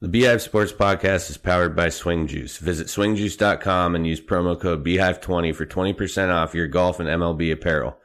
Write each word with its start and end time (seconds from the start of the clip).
The 0.00 0.08
Beehive 0.08 0.42
Sports 0.42 0.72
Podcast 0.72 1.30
is 1.30 1.36
powered 1.36 1.76
by 1.76 1.88
Swing 1.88 2.26
Juice. 2.26 2.58
Visit 2.58 2.88
swingjuice.com 2.88 3.94
and 3.94 4.04
use 4.04 4.20
promo 4.20 4.60
code 4.60 4.84
Beehive20 4.84 5.54
for 5.54 5.64
20% 5.64 6.30
off 6.30 6.52
your 6.52 6.66
golf 6.66 6.98
and 6.98 7.08
MLB 7.08 7.52
apparel. 7.52 7.96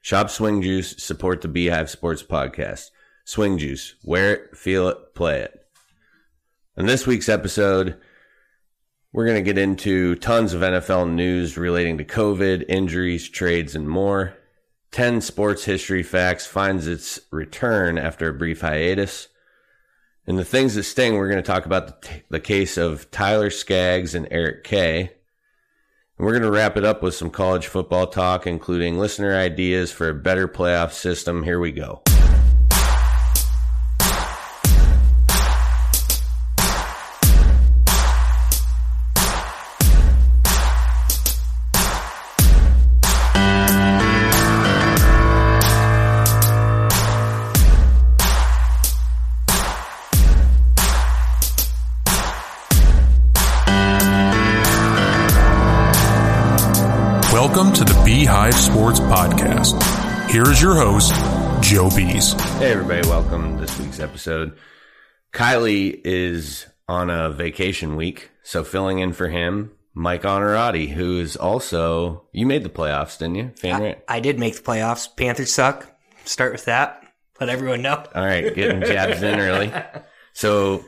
Shop 0.00 0.30
Swing 0.30 0.62
Juice, 0.62 1.02
support 1.02 1.40
the 1.40 1.48
Beehive 1.48 1.90
Sports 1.90 2.22
Podcast. 2.22 2.90
Swing 3.24 3.58
Juice, 3.58 3.96
wear 4.04 4.32
it, 4.32 4.56
feel 4.56 4.88
it, 4.88 5.14
play 5.16 5.40
it. 5.40 5.66
In 6.76 6.86
this 6.86 7.08
week's 7.08 7.28
episode, 7.28 7.98
we're 9.12 9.26
going 9.26 9.44
to 9.44 9.52
get 9.52 9.58
into 9.58 10.14
tons 10.14 10.54
of 10.54 10.62
NFL 10.62 11.12
news 11.12 11.58
relating 11.58 11.98
to 11.98 12.04
COVID, 12.04 12.64
injuries, 12.68 13.28
trades, 13.28 13.74
and 13.74 13.88
more. 13.88 14.36
10 14.92 15.20
sports 15.20 15.64
history 15.64 16.04
facts 16.04 16.46
finds 16.46 16.86
its 16.86 17.18
return 17.32 17.98
after 17.98 18.28
a 18.28 18.34
brief 18.34 18.60
hiatus. 18.60 19.26
In 20.24 20.36
the 20.36 20.44
things 20.44 20.76
that 20.76 20.84
sting, 20.84 21.16
we're 21.16 21.28
going 21.28 21.42
to 21.42 21.46
talk 21.46 21.66
about 21.66 22.00
the, 22.00 22.08
t- 22.08 22.22
the 22.28 22.38
case 22.38 22.76
of 22.76 23.10
Tyler 23.10 23.50
Skaggs 23.50 24.14
and 24.14 24.28
Eric 24.30 24.62
Kay. 24.62 25.00
And 25.00 26.24
we're 26.24 26.30
going 26.30 26.42
to 26.42 26.50
wrap 26.50 26.76
it 26.76 26.84
up 26.84 27.02
with 27.02 27.14
some 27.14 27.28
college 27.28 27.66
football 27.66 28.06
talk, 28.06 28.46
including 28.46 29.00
listener 29.00 29.34
ideas 29.34 29.90
for 29.90 30.08
a 30.08 30.14
better 30.14 30.46
playoff 30.46 30.92
system. 30.92 31.42
Here 31.42 31.58
we 31.58 31.72
go. 31.72 32.02
Sports 58.82 58.98
Podcast. 58.98 60.28
Here 60.28 60.42
is 60.42 60.60
your 60.60 60.74
host, 60.74 61.14
Joe 61.62 61.88
Bees. 61.94 62.32
Hey, 62.58 62.72
everybody, 62.72 63.06
welcome 63.06 63.54
to 63.54 63.60
this 63.64 63.78
week's 63.78 64.00
episode. 64.00 64.58
Kylie 65.32 66.00
is 66.04 66.66
on 66.88 67.08
a 67.08 67.30
vacation 67.30 67.94
week, 67.94 68.32
so 68.42 68.64
filling 68.64 68.98
in 68.98 69.12
for 69.12 69.28
him, 69.28 69.70
Mike 69.94 70.22
Onoratti, 70.22 70.88
who 70.88 71.20
is 71.20 71.36
also, 71.36 72.26
you 72.32 72.44
made 72.44 72.64
the 72.64 72.68
playoffs, 72.70 73.18
didn't 73.18 73.36
you? 73.36 73.52
Fan 73.56 73.74
I, 73.76 73.80
rant? 73.80 73.98
I 74.08 74.18
did 74.18 74.40
make 74.40 74.56
the 74.56 74.62
playoffs. 74.62 75.08
Panthers 75.16 75.52
suck. 75.52 75.88
Start 76.24 76.50
with 76.50 76.64
that. 76.64 77.06
Let 77.38 77.50
everyone 77.50 77.82
know. 77.82 78.04
All 78.12 78.24
right, 78.24 78.52
getting 78.52 78.80
jabs 78.80 79.22
in 79.22 79.38
early. 79.38 79.72
So, 80.32 80.84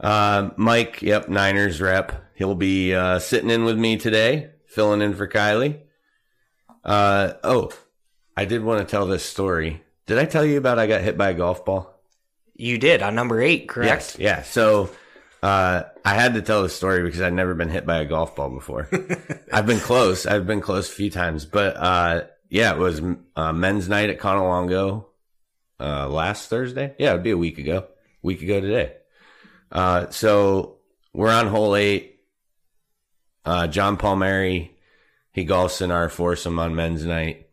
uh, 0.00 0.50
Mike, 0.56 1.00
yep, 1.00 1.28
Niners 1.28 1.80
rep. 1.80 2.32
He'll 2.34 2.56
be 2.56 2.92
uh, 2.92 3.20
sitting 3.20 3.50
in 3.50 3.62
with 3.62 3.78
me 3.78 3.98
today, 3.98 4.50
filling 4.66 5.00
in 5.00 5.14
for 5.14 5.28
Kylie. 5.28 5.82
Uh, 6.84 7.34
oh, 7.42 7.72
I 8.36 8.44
did 8.44 8.62
want 8.62 8.80
to 8.80 8.90
tell 8.90 9.06
this 9.06 9.24
story. 9.24 9.82
Did 10.06 10.18
I 10.18 10.26
tell 10.26 10.44
you 10.44 10.58
about 10.58 10.78
I 10.78 10.86
got 10.86 11.00
hit 11.00 11.16
by 11.16 11.30
a 11.30 11.34
golf 11.34 11.64
ball? 11.64 11.90
You 12.54 12.78
did 12.78 13.02
on 13.02 13.14
number 13.14 13.40
eight, 13.40 13.68
correct? 13.68 13.88
Yes, 13.88 14.16
yeah. 14.18 14.42
So 14.42 14.90
uh, 15.42 15.84
I 16.04 16.14
had 16.14 16.34
to 16.34 16.42
tell 16.42 16.62
the 16.62 16.68
story 16.68 17.02
because 17.02 17.20
I'd 17.20 17.32
never 17.32 17.54
been 17.54 17.68
hit 17.68 17.86
by 17.86 17.98
a 17.98 18.04
golf 18.04 18.36
ball 18.36 18.50
before. 18.50 18.88
I've 19.52 19.66
been 19.66 19.80
close. 19.80 20.26
I've 20.26 20.46
been 20.46 20.60
close 20.60 20.88
a 20.88 20.94
few 20.94 21.10
times, 21.10 21.46
but 21.46 21.76
uh, 21.76 22.24
yeah, 22.48 22.72
it 22.72 22.78
was 22.78 23.00
uh, 23.34 23.52
men's 23.52 23.88
night 23.88 24.10
at 24.10 24.20
Conalongo 24.20 25.06
uh, 25.80 26.08
last 26.08 26.48
Thursday. 26.48 26.94
Yeah, 26.98 27.10
it'd 27.10 27.24
be 27.24 27.30
a 27.30 27.38
week 27.38 27.58
ago. 27.58 27.86
Week 28.22 28.40
ago 28.42 28.60
today. 28.60 28.92
Uh, 29.72 30.10
so 30.10 30.76
we're 31.12 31.32
on 31.32 31.48
hole 31.48 31.74
eight. 31.76 32.20
Uh, 33.44 33.66
John 33.66 33.96
Palmieri, 33.98 34.73
he 35.34 35.44
golfs 35.44 35.82
in 35.82 35.90
our 35.90 36.08
foursome 36.08 36.58
on 36.58 36.74
men's 36.74 37.04
night. 37.04 37.48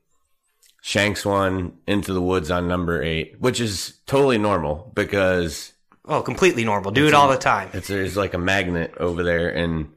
Shanks 0.84 1.26
one 1.26 1.74
into 1.86 2.14
the 2.14 2.22
woods 2.22 2.50
on 2.50 2.68
number 2.68 3.04
eight, 3.04 3.36
which 3.40 3.60
is 3.60 4.00
totally 4.08 4.38
normal 4.40 4.92
because 4.96 5.74
Oh, 6.06 6.22
completely 6.24 6.64
normal. 6.66 6.90
Do 6.92 7.08
it 7.08 7.14
all 7.14 7.30
the 7.30 7.38
time. 7.38 7.70
it's 7.74 7.88
there's 7.88 8.18
like 8.18 8.34
a 8.34 8.40
magnet 8.40 8.94
over 9.00 9.22
there, 9.22 9.50
and 9.50 9.90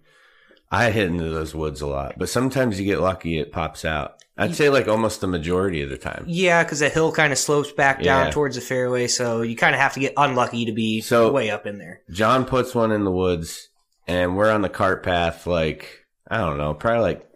I 0.71 0.91
hit 0.91 1.07
into 1.09 1.31
those 1.31 1.55
woods 1.55 1.81
a 1.81 1.87
lot. 1.87 2.17
But 2.19 2.29
sometimes 2.29 2.79
you 2.79 2.85
get 2.85 3.01
lucky; 3.01 3.39
it 3.39 3.51
pops 3.53 3.85
out. 3.87 4.17
I'd 4.37 4.55
say 4.55 4.69
like 4.69 4.87
almost 4.89 5.23
the 5.23 5.27
majority 5.27 5.81
of 5.81 5.89
the 5.89 5.97
time. 5.97 6.25
Yeah, 6.27 6.63
because 6.63 6.81
the 6.81 6.91
hill 6.91 7.13
kind 7.13 7.33
of 7.33 7.39
slopes 7.39 7.73
back 7.73 8.03
down 8.03 8.27
Yeah. 8.27 8.31
towards 8.33 8.57
the 8.57 8.61
fairway, 8.61 9.07
so 9.07 9.41
you 9.41 9.57
kind 9.57 9.75
of 9.75 9.81
have 9.81 9.95
to 9.95 10.01
get 10.01 10.13
unlucky 10.19 10.67
to 10.67 10.73
be 10.73 11.01
So- 11.01 11.31
way 11.33 11.49
up 11.51 11.67
in 11.67 11.79
there. 11.79 12.03
John 12.11 12.45
puts 12.45 12.75
one 12.75 12.93
in 12.93 13.05
the 13.05 13.11
woods, 13.13 13.71
and 14.07 14.37
we're 14.37 14.51
on 14.51 14.61
the 14.61 14.69
cart 14.69 15.03
path. 15.03 15.47
Like 15.47 16.05
I 16.29 16.37
don't 16.39 16.59
know, 16.59 16.75
probably 16.75 17.01
like 17.03 17.27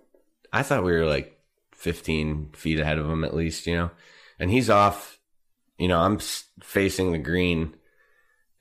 I 0.53 0.63
thought 0.63 0.85
we 0.85 0.93
were 0.93 1.07
like 1.07 1.39
15 1.73 2.51
feet 2.55 2.81
ahead 2.81 2.99
of 2.99 3.09
him 3.09 3.25
at 3.25 3.35
least, 3.35 3.67
you 3.67 3.77
know. 3.77 3.91
And 4.39 4.51
he's 4.51 4.71
off. 4.71 5.19
You 5.79 5.89
know, 5.89 6.01
I'm 6.01 6.19
facing 6.61 7.13
the 7.13 7.19
green, 7.19 7.77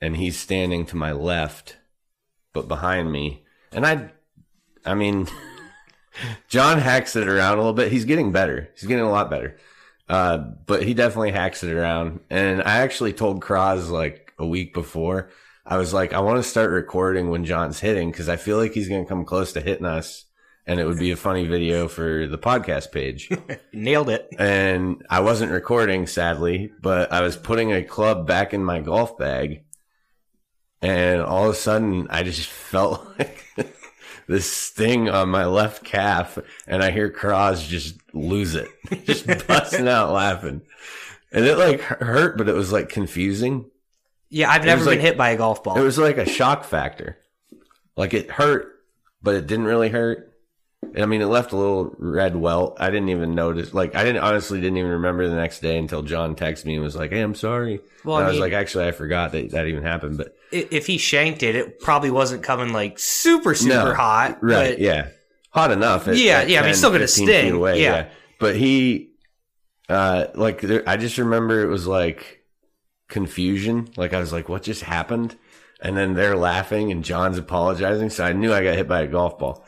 and 0.00 0.16
he's 0.16 0.38
standing 0.38 0.86
to 0.86 0.96
my 0.96 1.10
left, 1.10 1.76
but 2.52 2.68
behind 2.68 3.10
me. 3.10 3.44
And 3.72 3.84
I, 3.84 4.12
I 4.84 4.94
mean, 4.94 5.26
John 6.48 6.78
hacks 6.78 7.16
it 7.16 7.28
around 7.28 7.54
a 7.54 7.60
little 7.60 7.72
bit. 7.72 7.90
He's 7.90 8.04
getting 8.04 8.30
better. 8.30 8.70
He's 8.74 8.88
getting 8.88 9.04
a 9.04 9.10
lot 9.10 9.30
better. 9.30 9.56
Uh, 10.08 10.38
but 10.38 10.82
he 10.82 10.94
definitely 10.94 11.32
hacks 11.32 11.62
it 11.62 11.72
around. 11.72 12.20
And 12.30 12.62
I 12.62 12.78
actually 12.78 13.12
told 13.12 13.42
Cross 13.42 13.88
like 13.88 14.32
a 14.38 14.46
week 14.46 14.72
before, 14.72 15.30
I 15.66 15.76
was 15.76 15.92
like, 15.92 16.14
I 16.14 16.20
want 16.20 16.42
to 16.42 16.48
start 16.48 16.70
recording 16.70 17.28
when 17.28 17.44
John's 17.44 17.80
hitting 17.80 18.10
because 18.10 18.28
I 18.28 18.36
feel 18.36 18.56
like 18.56 18.72
he's 18.72 18.88
going 18.88 19.04
to 19.04 19.08
come 19.08 19.24
close 19.24 19.52
to 19.52 19.60
hitting 19.60 19.84
us. 19.84 20.24
And 20.68 20.78
it 20.78 20.84
would 20.86 20.98
be 20.98 21.10
a 21.12 21.16
funny 21.16 21.46
video 21.46 21.88
for 21.88 22.26
the 22.28 22.36
podcast 22.36 22.92
page. 22.92 23.30
Nailed 23.72 24.10
it. 24.10 24.28
and 24.38 25.02
I 25.08 25.20
wasn't 25.20 25.50
recording, 25.50 26.06
sadly, 26.06 26.70
but 26.80 27.10
I 27.10 27.22
was 27.22 27.36
putting 27.38 27.72
a 27.72 27.82
club 27.82 28.26
back 28.26 28.52
in 28.52 28.62
my 28.62 28.80
golf 28.80 29.16
bag. 29.16 29.64
And 30.82 31.22
all 31.22 31.44
of 31.44 31.50
a 31.50 31.54
sudden, 31.54 32.06
I 32.10 32.22
just 32.22 32.48
felt 32.70 33.02
like 33.18 33.46
this 34.28 34.50
sting 34.52 35.08
on 35.08 35.30
my 35.30 35.46
left 35.46 35.84
calf, 35.84 36.38
and 36.66 36.82
I 36.84 36.90
hear 36.90 37.10
Cross 37.10 37.66
just 37.66 37.96
lose 38.12 38.54
it, 38.54 38.68
just 39.04 39.26
busting 39.46 39.88
out 39.88 40.12
laughing. 40.12 40.60
And 41.32 41.44
it 41.46 41.56
like 41.56 41.80
hurt, 41.80 42.36
but 42.38 42.48
it 42.48 42.54
was 42.54 42.72
like 42.72 42.90
confusing. 42.90 43.70
Yeah, 44.28 44.50
I've 44.50 44.64
never 44.66 44.84
been 44.84 44.94
like- 44.94 45.00
hit 45.00 45.16
by 45.16 45.30
a 45.30 45.36
golf 45.38 45.64
ball. 45.64 45.78
It 45.78 45.82
was 45.82 45.98
like 45.98 46.18
a 46.18 46.28
shock 46.28 46.64
factor. 46.64 47.16
Like 47.96 48.12
it 48.14 48.30
hurt, 48.30 48.80
but 49.22 49.34
it 49.34 49.46
didn't 49.46 49.64
really 49.64 49.88
hurt. 49.88 50.26
I 50.96 51.06
mean, 51.06 51.20
it 51.20 51.26
left 51.26 51.52
a 51.52 51.56
little 51.56 51.94
red 51.98 52.36
welt. 52.36 52.76
I 52.80 52.90
didn't 52.90 53.08
even 53.08 53.34
notice. 53.34 53.74
Like, 53.74 53.94
I 53.94 54.04
didn't 54.04 54.22
honestly 54.22 54.60
didn't 54.60 54.78
even 54.78 54.90
remember 54.92 55.28
the 55.28 55.34
next 55.36 55.60
day 55.60 55.78
until 55.78 56.02
John 56.02 56.34
texted 56.36 56.66
me 56.66 56.74
and 56.74 56.82
was 56.84 56.96
like, 56.96 57.10
"Hey, 57.10 57.20
I'm 57.20 57.34
sorry." 57.34 57.80
Well, 58.04 58.16
and 58.18 58.24
I 58.24 58.28
I 58.28 58.30
was 58.30 58.34
mean- 58.36 58.42
like, 58.42 58.52
"Actually, 58.52 58.86
I 58.88 58.92
forgot 58.92 59.32
that 59.32 59.50
that 59.50 59.66
even 59.66 59.82
happened." 59.82 60.16
But 60.18 60.34
if 60.52 60.86
he 60.86 60.98
shanked 60.98 61.42
it, 61.42 61.56
it 61.56 61.80
probably 61.80 62.10
wasn't 62.10 62.42
coming 62.42 62.72
like 62.72 62.98
super, 62.98 63.54
super 63.54 63.74
No, 63.74 63.94
hot. 63.94 64.38
right? 64.42 64.70
but- 64.70 64.78
yeah, 64.78 65.08
hot 65.50 65.70
enough. 65.72 66.08
at- 66.08 66.16
Yeah, 66.16 66.38
at 66.40 66.48
yeah, 66.48 66.60
I 66.62 66.64
mean, 66.66 66.74
still 66.74 66.90
gonna 66.92 67.08
sting, 67.08 67.52
Away, 67.52 67.82
yeah. 67.82 68.08
but 68.38 68.56
he, 68.56 69.10
uh, 69.88 70.26
like, 70.34 70.60
there, 70.60 70.82
I 70.86 70.96
just 70.96 71.18
remember 71.18 71.62
it 71.62 71.68
was 71.68 71.86
like 71.86 72.42
confusion. 73.08 73.88
Like, 73.96 74.12
I 74.14 74.20
was 74.20 74.32
like, 74.32 74.48
"What 74.48 74.62
just 74.62 74.82
happened?" 74.82 75.36
And 75.80 75.96
then 75.96 76.14
they're 76.14 76.36
laughing 76.36 76.90
and 76.90 77.04
John's 77.04 77.38
apologizing. 77.38 78.10
So 78.10 78.24
I 78.24 78.32
knew 78.32 78.52
I 78.52 78.64
got 78.64 78.74
hit 78.74 78.88
by 78.88 79.02
a 79.02 79.06
golf 79.06 79.38
ball. 79.38 79.64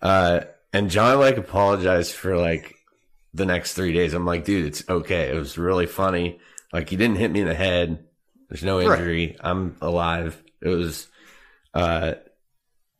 Uh, 0.00 0.40
and 0.72 0.90
John 0.90 1.18
like 1.18 1.36
apologized 1.36 2.12
for 2.14 2.36
like 2.36 2.74
the 3.34 3.46
next 3.46 3.74
three 3.74 3.92
days. 3.92 4.14
I'm 4.14 4.26
like, 4.26 4.44
dude, 4.44 4.66
it's 4.66 4.88
okay. 4.88 5.30
It 5.30 5.34
was 5.34 5.58
really 5.58 5.86
funny. 5.86 6.40
Like, 6.72 6.92
you 6.92 6.98
didn't 6.98 7.16
hit 7.16 7.30
me 7.30 7.40
in 7.40 7.48
the 7.48 7.54
head. 7.54 8.04
There's 8.48 8.62
no 8.64 8.78
Right. 8.78 8.98
injury. 8.98 9.36
I'm 9.40 9.76
alive. 9.80 10.42
It 10.60 10.68
was, 10.68 11.06
uh, 11.74 12.14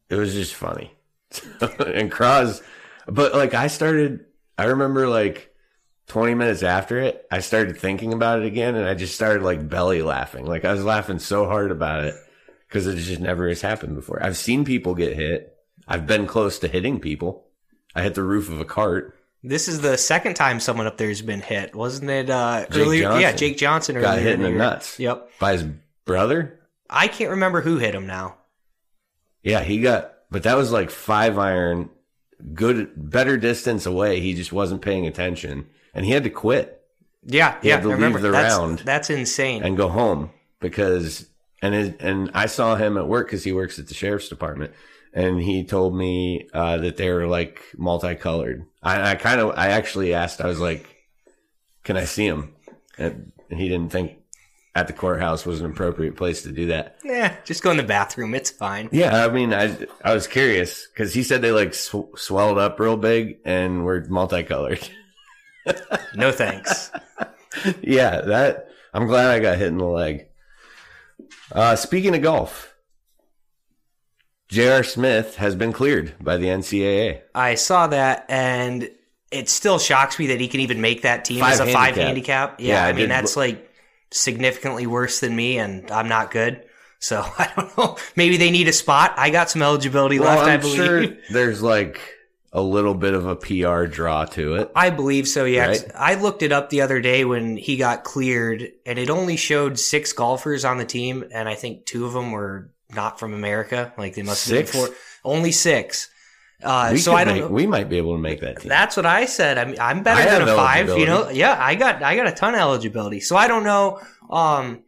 it 0.09 0.15
was 0.15 0.33
just 0.33 0.55
funny. 0.55 0.93
and 1.87 2.11
Cross, 2.11 2.63
but 3.07 3.35
like 3.35 3.53
I 3.55 3.67
started, 3.67 4.25
I 4.57 4.65
remember 4.65 5.07
like 5.09 5.55
20 6.07 6.35
minutes 6.35 6.63
after 6.63 6.99
it, 6.99 7.27
I 7.31 7.41
started 7.41 7.77
thinking 7.77 8.15
about 8.15 8.41
it 8.41 8.47
again 8.47 8.75
and 8.75 8.87
I 8.87 8.95
just 8.95 9.15
started 9.15 9.43
like 9.43 9.69
belly 9.69 10.01
laughing. 10.03 10.47
Like 10.47 10.65
I 10.65 10.73
was 10.73 10.85
laughing 10.85 11.19
so 11.19 11.45
hard 11.47 11.71
about 11.71 12.05
it 12.05 12.15
because 12.67 12.87
it 12.87 12.97
just 12.97 13.21
never 13.21 13.49
has 13.49 13.61
happened 13.61 13.95
before. 13.95 14.23
I've 14.23 14.39
seen 14.39 14.65
people 14.65 14.95
get 14.95 15.15
hit. 15.17 15.55
I've 15.89 16.07
been 16.07 16.27
close 16.27 16.59
to 16.61 16.69
hitting 16.69 17.01
people. 17.01 17.47
I 17.95 18.03
hit 18.03 18.15
the 18.15 18.23
roof 18.23 18.49
of 18.51 18.61
a 18.61 18.65
cart. 18.65 19.15
This 19.43 19.67
is 19.69 19.81
the 19.81 19.97
second 19.97 20.35
time 20.35 20.61
someone 20.61 20.87
up 20.87 20.99
there 20.99 21.09
has 21.09 21.23
been 21.23 21.41
hit, 21.41 21.75
wasn't 21.75 22.11
it? 22.11 22.29
Uh, 22.29 22.67
earlier, 22.75 23.03
Johnson. 23.05 23.21
yeah, 23.23 23.33
Jake 23.33 23.57
Johnson 23.57 24.01
Got 24.01 24.19
hit 24.19 24.35
in 24.35 24.43
the 24.43 24.49
year. 24.51 24.59
nuts. 24.59 24.99
Yep. 25.01 25.31
By 25.41 25.53
his 25.53 25.65
brother? 26.05 26.61
I 26.91 27.09
can't 27.09 27.31
remember 27.31 27.61
who 27.63 27.79
hit 27.79 27.95
him 27.95 28.07
now. 28.07 28.37
Yeah, 29.43 29.61
he 29.61 29.81
got, 29.81 30.13
but 30.31 30.43
that 30.43 30.57
was 30.57 30.73
like 30.73 30.91
five 30.91 31.39
iron, 31.39 31.89
good, 32.55 32.91
better 32.97 33.37
distance 33.37 33.87
away. 33.87 34.21
He 34.21 34.35
just 34.35 34.53
wasn't 34.53 34.83
paying 34.83 35.07
attention 35.07 35.67
and 35.95 36.05
he 36.05 36.11
had 36.13 36.25
to 36.25 36.31
quit 36.31 36.83
Yeah, 37.25 37.57
He 37.63 37.69
yeah. 37.69 37.77
had 37.77 37.83
to 37.85 37.91
I 37.91 37.95
remember 37.95 38.19
leave 38.19 38.25
the 38.25 38.31
that's, 38.33 38.57
round. 38.59 38.79
That's 38.81 39.11
insane. 39.11 39.63
and 39.63 39.77
go 39.77 39.89
home 39.89 40.31
because 40.61 41.27
and 41.63 41.75
his, 41.75 41.93
and 42.01 42.31
I 42.35 42.47
saw 42.47 42.75
him 42.77 42.97
at 42.99 43.07
work 43.09 43.29
because 43.29 43.45
he 43.45 43.53
works 43.53 43.79
at 43.79 43.87
the 43.89 43.95
sheriff's 43.95 44.29
department, 44.29 44.73
and 45.13 45.41
he 45.41 45.65
told 45.65 45.95
me 45.97 46.49
uh, 46.53 46.79
that 46.79 46.97
they 46.97 47.11
were 47.11 47.27
like 47.27 47.63
multicolored. 47.77 48.65
I, 48.83 49.11
I 49.13 49.15
kind 49.17 49.41
of 49.41 49.55
I 49.59 49.69
actually 49.69 50.15
asked. 50.15 50.41
I 50.41 50.47
was 50.47 50.61
like, 50.61 50.87
"Can 51.85 51.97
I 51.97 52.05
see 52.05 52.27
him?" 52.27 52.55
And 52.99 53.33
he 53.51 53.69
didn't 53.69 53.91
think 53.93 54.17
at 54.75 54.87
the 54.87 54.93
courthouse 54.93 55.45
was 55.47 55.61
an 55.61 55.71
appropriate 55.71 56.17
place 56.17 56.43
to 56.43 56.53
do 56.53 56.67
that. 56.67 56.99
Yeah, 57.05 57.35
just 57.45 57.63
go 57.63 57.71
in 57.71 57.77
the 57.77 57.83
bathroom. 57.83 58.35
It's 58.35 58.51
fine. 58.51 58.89
Yeah, 58.93 59.25
I 59.25 59.31
mean, 59.31 59.53
I 59.55 59.77
I 60.05 60.15
was 60.15 60.27
curious 60.27 60.87
because 60.87 61.13
he 61.15 61.23
said 61.23 61.43
they 61.43 61.53
like 61.53 61.75
sw- 61.75 62.15
swelled 62.17 62.59
up 62.59 62.79
real 62.79 62.97
big 62.97 63.39
and 63.45 63.85
were 63.85 64.05
multicolored. 64.09 64.87
No 66.15 66.33
thanks. 66.33 66.91
yeah, 67.83 68.23
that 68.23 68.69
I'm 68.95 69.07
glad 69.07 69.31
I 69.31 69.39
got 69.39 69.59
hit 69.59 69.69
in 69.69 69.77
the 69.77 69.85
leg. 69.85 70.29
Uh, 71.53 71.77
speaking 71.77 72.15
of 72.17 72.23
golf, 72.23 72.75
J.R. 74.49 74.83
Smith 74.83 75.37
has 75.37 75.55
been 75.55 75.73
cleared 75.73 76.15
by 76.21 76.37
the 76.39 76.47
NCAA. 76.47 77.21
I 77.35 77.55
saw 77.55 77.87
that, 77.89 78.25
and 78.29 78.91
it 79.31 79.49
still 79.49 79.79
shocks 79.79 80.19
me 80.19 80.29
that 80.29 80.41
he 80.41 80.49
can 80.49 80.61
even 80.61 80.81
make 80.81 81.03
that 81.03 81.25
team 81.25 81.41
Five 81.41 81.53
as 81.53 81.61
a 81.61 81.67
five 81.67 81.95
handicap. 81.97 82.07
handicap. 82.07 82.61
Yeah, 82.61 82.75
Yeah, 82.75 82.85
I 82.87 82.89
I 82.89 82.93
mean 82.95 83.09
that's 83.11 83.37
like 83.37 83.71
significantly 84.11 84.87
worse 84.87 85.21
than 85.21 85.37
me, 85.37 85.59
and 85.59 85.91
I'm 85.91 86.09
not 86.09 86.31
good. 86.31 86.65
So 86.99 87.21
I 87.39 87.53
don't 87.57 87.77
know. 87.79 87.97
Maybe 88.17 88.37
they 88.39 88.51
need 88.51 88.69
a 88.69 88.73
spot. 88.73 89.15
I 89.17 89.31
got 89.31 89.51
some 89.51 89.63
eligibility 89.63 90.19
Well, 90.19 90.35
left. 90.37 90.49
I 90.49 90.55
I'm 90.55 90.61
believe. 90.61 90.77
sure 90.77 91.07
there's 91.31 91.63
like 91.63 92.01
a 92.51 92.63
little 92.63 92.95
bit 92.95 93.13
of 93.13 93.27
a 93.27 93.37
PR 93.37 93.85
draw 93.85 94.25
to 94.25 94.55
it. 94.55 94.73
I 94.75 94.89
believe 94.89 95.29
so. 95.29 95.45
Yeah, 95.45 95.67
Right. 95.67 95.85
I 95.95 96.15
looked 96.15 96.43
it 96.43 96.51
up 96.53 96.71
the 96.71 96.81
other 96.81 96.99
day 97.03 97.27
when 97.27 97.59
he 97.59 97.77
got 97.77 98.05
cleared, 98.05 98.67
and 98.87 98.99
it 98.99 99.11
only 99.11 99.37
showed 99.37 99.79
six 99.79 100.15
golfers 100.15 100.65
on 100.65 100.79
the 100.79 100.87
team, 100.87 101.25
and 101.31 101.47
I 101.51 101.55
think 101.55 101.85
two 101.85 102.07
of 102.07 102.15
them 102.15 102.33
were 102.33 102.71
not 102.95 103.19
from 103.21 103.35
America. 103.35 103.93
Like 103.99 104.15
they 104.15 104.23
must 104.23 104.43
Six? 104.45 104.73
have 104.73 104.83
been 104.85 104.89
four. 104.93 104.97
Only 105.25 105.53
six. 105.53 106.11
Uh, 106.63 106.97
so 106.97 107.13
I 107.15 107.23
don't 107.25 107.39
make- 107.41 107.51
We 107.51 107.67
might 107.69 107.89
be 107.89 107.99
able 107.99 108.15
to 108.17 108.21
make 108.21 108.41
that 108.41 108.61
team. 108.61 108.69
That's 108.69 108.97
what 108.97 109.07
I 109.07 109.27
said. 109.27 109.59
I'm 109.59 109.75
I'm 109.81 110.03
better 110.03 110.21
I 110.29 110.39
than 110.39 110.49
a 110.49 110.57
five. 110.57 110.89
You 110.99 111.07
know, 111.07 111.29
yeah, 111.29 111.57
I 111.61 111.75
got 111.77 112.03
I 112.03 112.17
got 112.17 112.27
a 112.27 112.33
ton 112.33 112.55
of 112.55 112.61
eligibility. 112.61 113.21
So 113.21 113.37
I 113.37 113.47
don't 113.47 113.63
know, 113.63 114.01
um, 114.29 114.83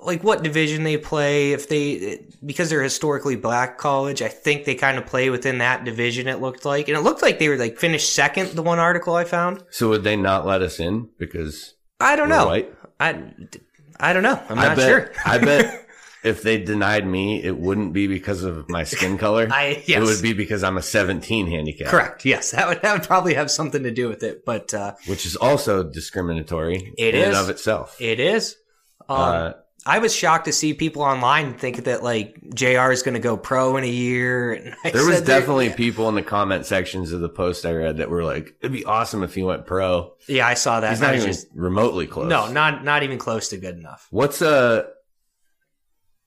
like 0.00 0.22
what 0.22 0.44
division 0.44 0.84
they 0.84 0.96
play. 0.96 1.52
If 1.52 1.68
they 1.68 2.26
because 2.44 2.70
they're 2.70 2.82
historically 2.84 3.34
black 3.34 3.78
college, 3.78 4.22
I 4.22 4.28
think 4.28 4.64
they 4.64 4.76
kind 4.76 4.96
of 4.96 5.06
play 5.06 5.28
within 5.28 5.58
that 5.58 5.84
division. 5.84 6.28
It 6.28 6.40
looked 6.40 6.64
like, 6.64 6.86
and 6.88 6.96
it 6.96 7.00
looked 7.00 7.22
like 7.22 7.40
they 7.40 7.48
were 7.48 7.56
like 7.56 7.78
finished 7.78 8.14
second. 8.14 8.50
The 8.50 8.62
one 8.62 8.78
article 8.78 9.16
I 9.16 9.24
found. 9.24 9.64
so 9.70 9.88
would 9.88 10.04
they 10.04 10.14
not 10.16 10.46
let 10.46 10.62
us 10.62 10.78
in 10.78 11.08
because 11.18 11.74
I 11.98 12.14
don't 12.14 12.28
know. 12.28 12.46
white? 12.46 12.72
I 13.00 13.24
I 13.98 14.12
don't 14.12 14.22
know. 14.22 14.40
I'm 14.48 14.58
I 14.58 14.66
not 14.68 14.76
bet. 14.76 14.88
sure. 14.88 15.12
I 15.24 15.38
bet 15.38 15.85
if 16.26 16.42
they 16.42 16.58
denied 16.58 17.06
me, 17.06 17.42
it 17.42 17.56
wouldn't 17.56 17.92
be 17.92 18.06
because 18.06 18.42
of 18.42 18.68
my 18.68 18.84
skin 18.84 19.16
color. 19.24 19.48
I 19.50 19.82
yes. 19.86 20.00
It 20.02 20.04
would 20.04 20.22
be 20.22 20.32
because 20.32 20.62
I'm 20.64 20.76
a 20.76 20.82
17 20.82 21.46
handicap. 21.46 21.88
correct. 21.88 22.24
Yes, 22.24 22.50
that 22.50 22.68
would 22.68 22.82
that 22.82 22.92
would 22.92 23.06
probably 23.06 23.34
have 23.34 23.50
something 23.50 23.82
to 23.84 23.90
do 23.92 24.08
with 24.08 24.22
it. 24.22 24.44
But 24.44 24.74
uh, 24.74 24.94
Which 25.06 25.24
is 25.26 25.36
also 25.36 25.82
discriminatory 25.82 26.92
It 26.98 27.14
in 27.14 27.24
and 27.28 27.36
of 27.36 27.48
itself. 27.50 27.96
it 28.00 28.20
is. 28.20 28.56
Um, 29.08 29.16
Uh, 29.20 29.52
I 29.88 30.00
was 30.00 30.12
shocked 30.12 30.46
to 30.46 30.52
see 30.52 30.74
people 30.74 31.02
online 31.02 31.54
think 31.54 31.84
that 31.84 32.02
like 32.02 32.36
Jr. 32.52 32.90
is 32.90 33.04
going 33.04 33.14
to 33.14 33.20
go 33.20 33.36
pro 33.36 33.76
in 33.76 33.84
a 33.84 33.88
year. 33.88 34.74
There 34.82 35.06
was 35.06 35.22
definitely 35.22 35.70
people 35.70 36.08
in 36.08 36.16
the 36.16 36.24
comment 36.24 36.66
sections 36.66 37.12
of 37.12 37.20
the 37.20 37.28
post 37.28 37.64
I 37.64 37.70
read 37.72 37.98
that 37.98 38.10
were 38.10 38.24
like, 38.24 38.56
it'd 38.60 38.72
be 38.72 38.84
awesome 38.84 39.22
if 39.22 39.32
he 39.36 39.44
went 39.44 39.64
pro. 39.64 40.14
yeah, 40.28 40.44
I 40.44 40.54
saw 40.54 40.80
that. 40.80 40.90
He's 40.90 41.00
not 41.00 41.14
even 41.14 41.28
just 41.28 41.46
remotely 41.54 42.08
close. 42.08 42.28
no, 42.28 42.50
not 42.50 42.82
not 42.84 43.04
even 43.04 43.16
close 43.18 43.50
to 43.50 43.58
good 43.58 43.76
enough. 43.76 44.08
What's 44.10 44.42
uh 44.42 44.86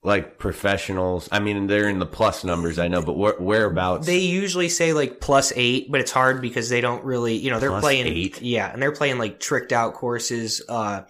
like 0.02 0.38
professionals? 0.38 1.28
I 1.30 1.40
mean, 1.40 1.66
they're 1.66 1.88
in 1.88 1.98
the 1.98 2.06
plus 2.06 2.44
numbers, 2.44 2.78
I 2.78 2.88
know, 2.88 3.02
but 3.02 3.16
where, 3.18 3.36
whereabouts? 3.38 4.06
They 4.06 4.18
usually 4.18 4.68
say 4.68 4.92
like 4.92 5.20
plus 5.20 5.52
eight, 5.56 5.90
but 5.90 6.00
it's 6.00 6.10
hard 6.10 6.40
because 6.40 6.68
they 6.68 6.80
don't 6.80 7.04
really, 7.04 7.36
you 7.36 7.50
know, 7.50 7.60
they're 7.60 7.70
Plus 7.70 7.82
playing 7.82 8.06
eight? 8.06 8.40
Yeah, 8.40 8.72
and 8.72 8.80
they're 8.80 8.92
playing 8.92 9.18
like 9.18 9.40
tricked 9.40 9.72
out 9.72 9.94
courses. 9.94 10.62
Uh, 10.68 11.02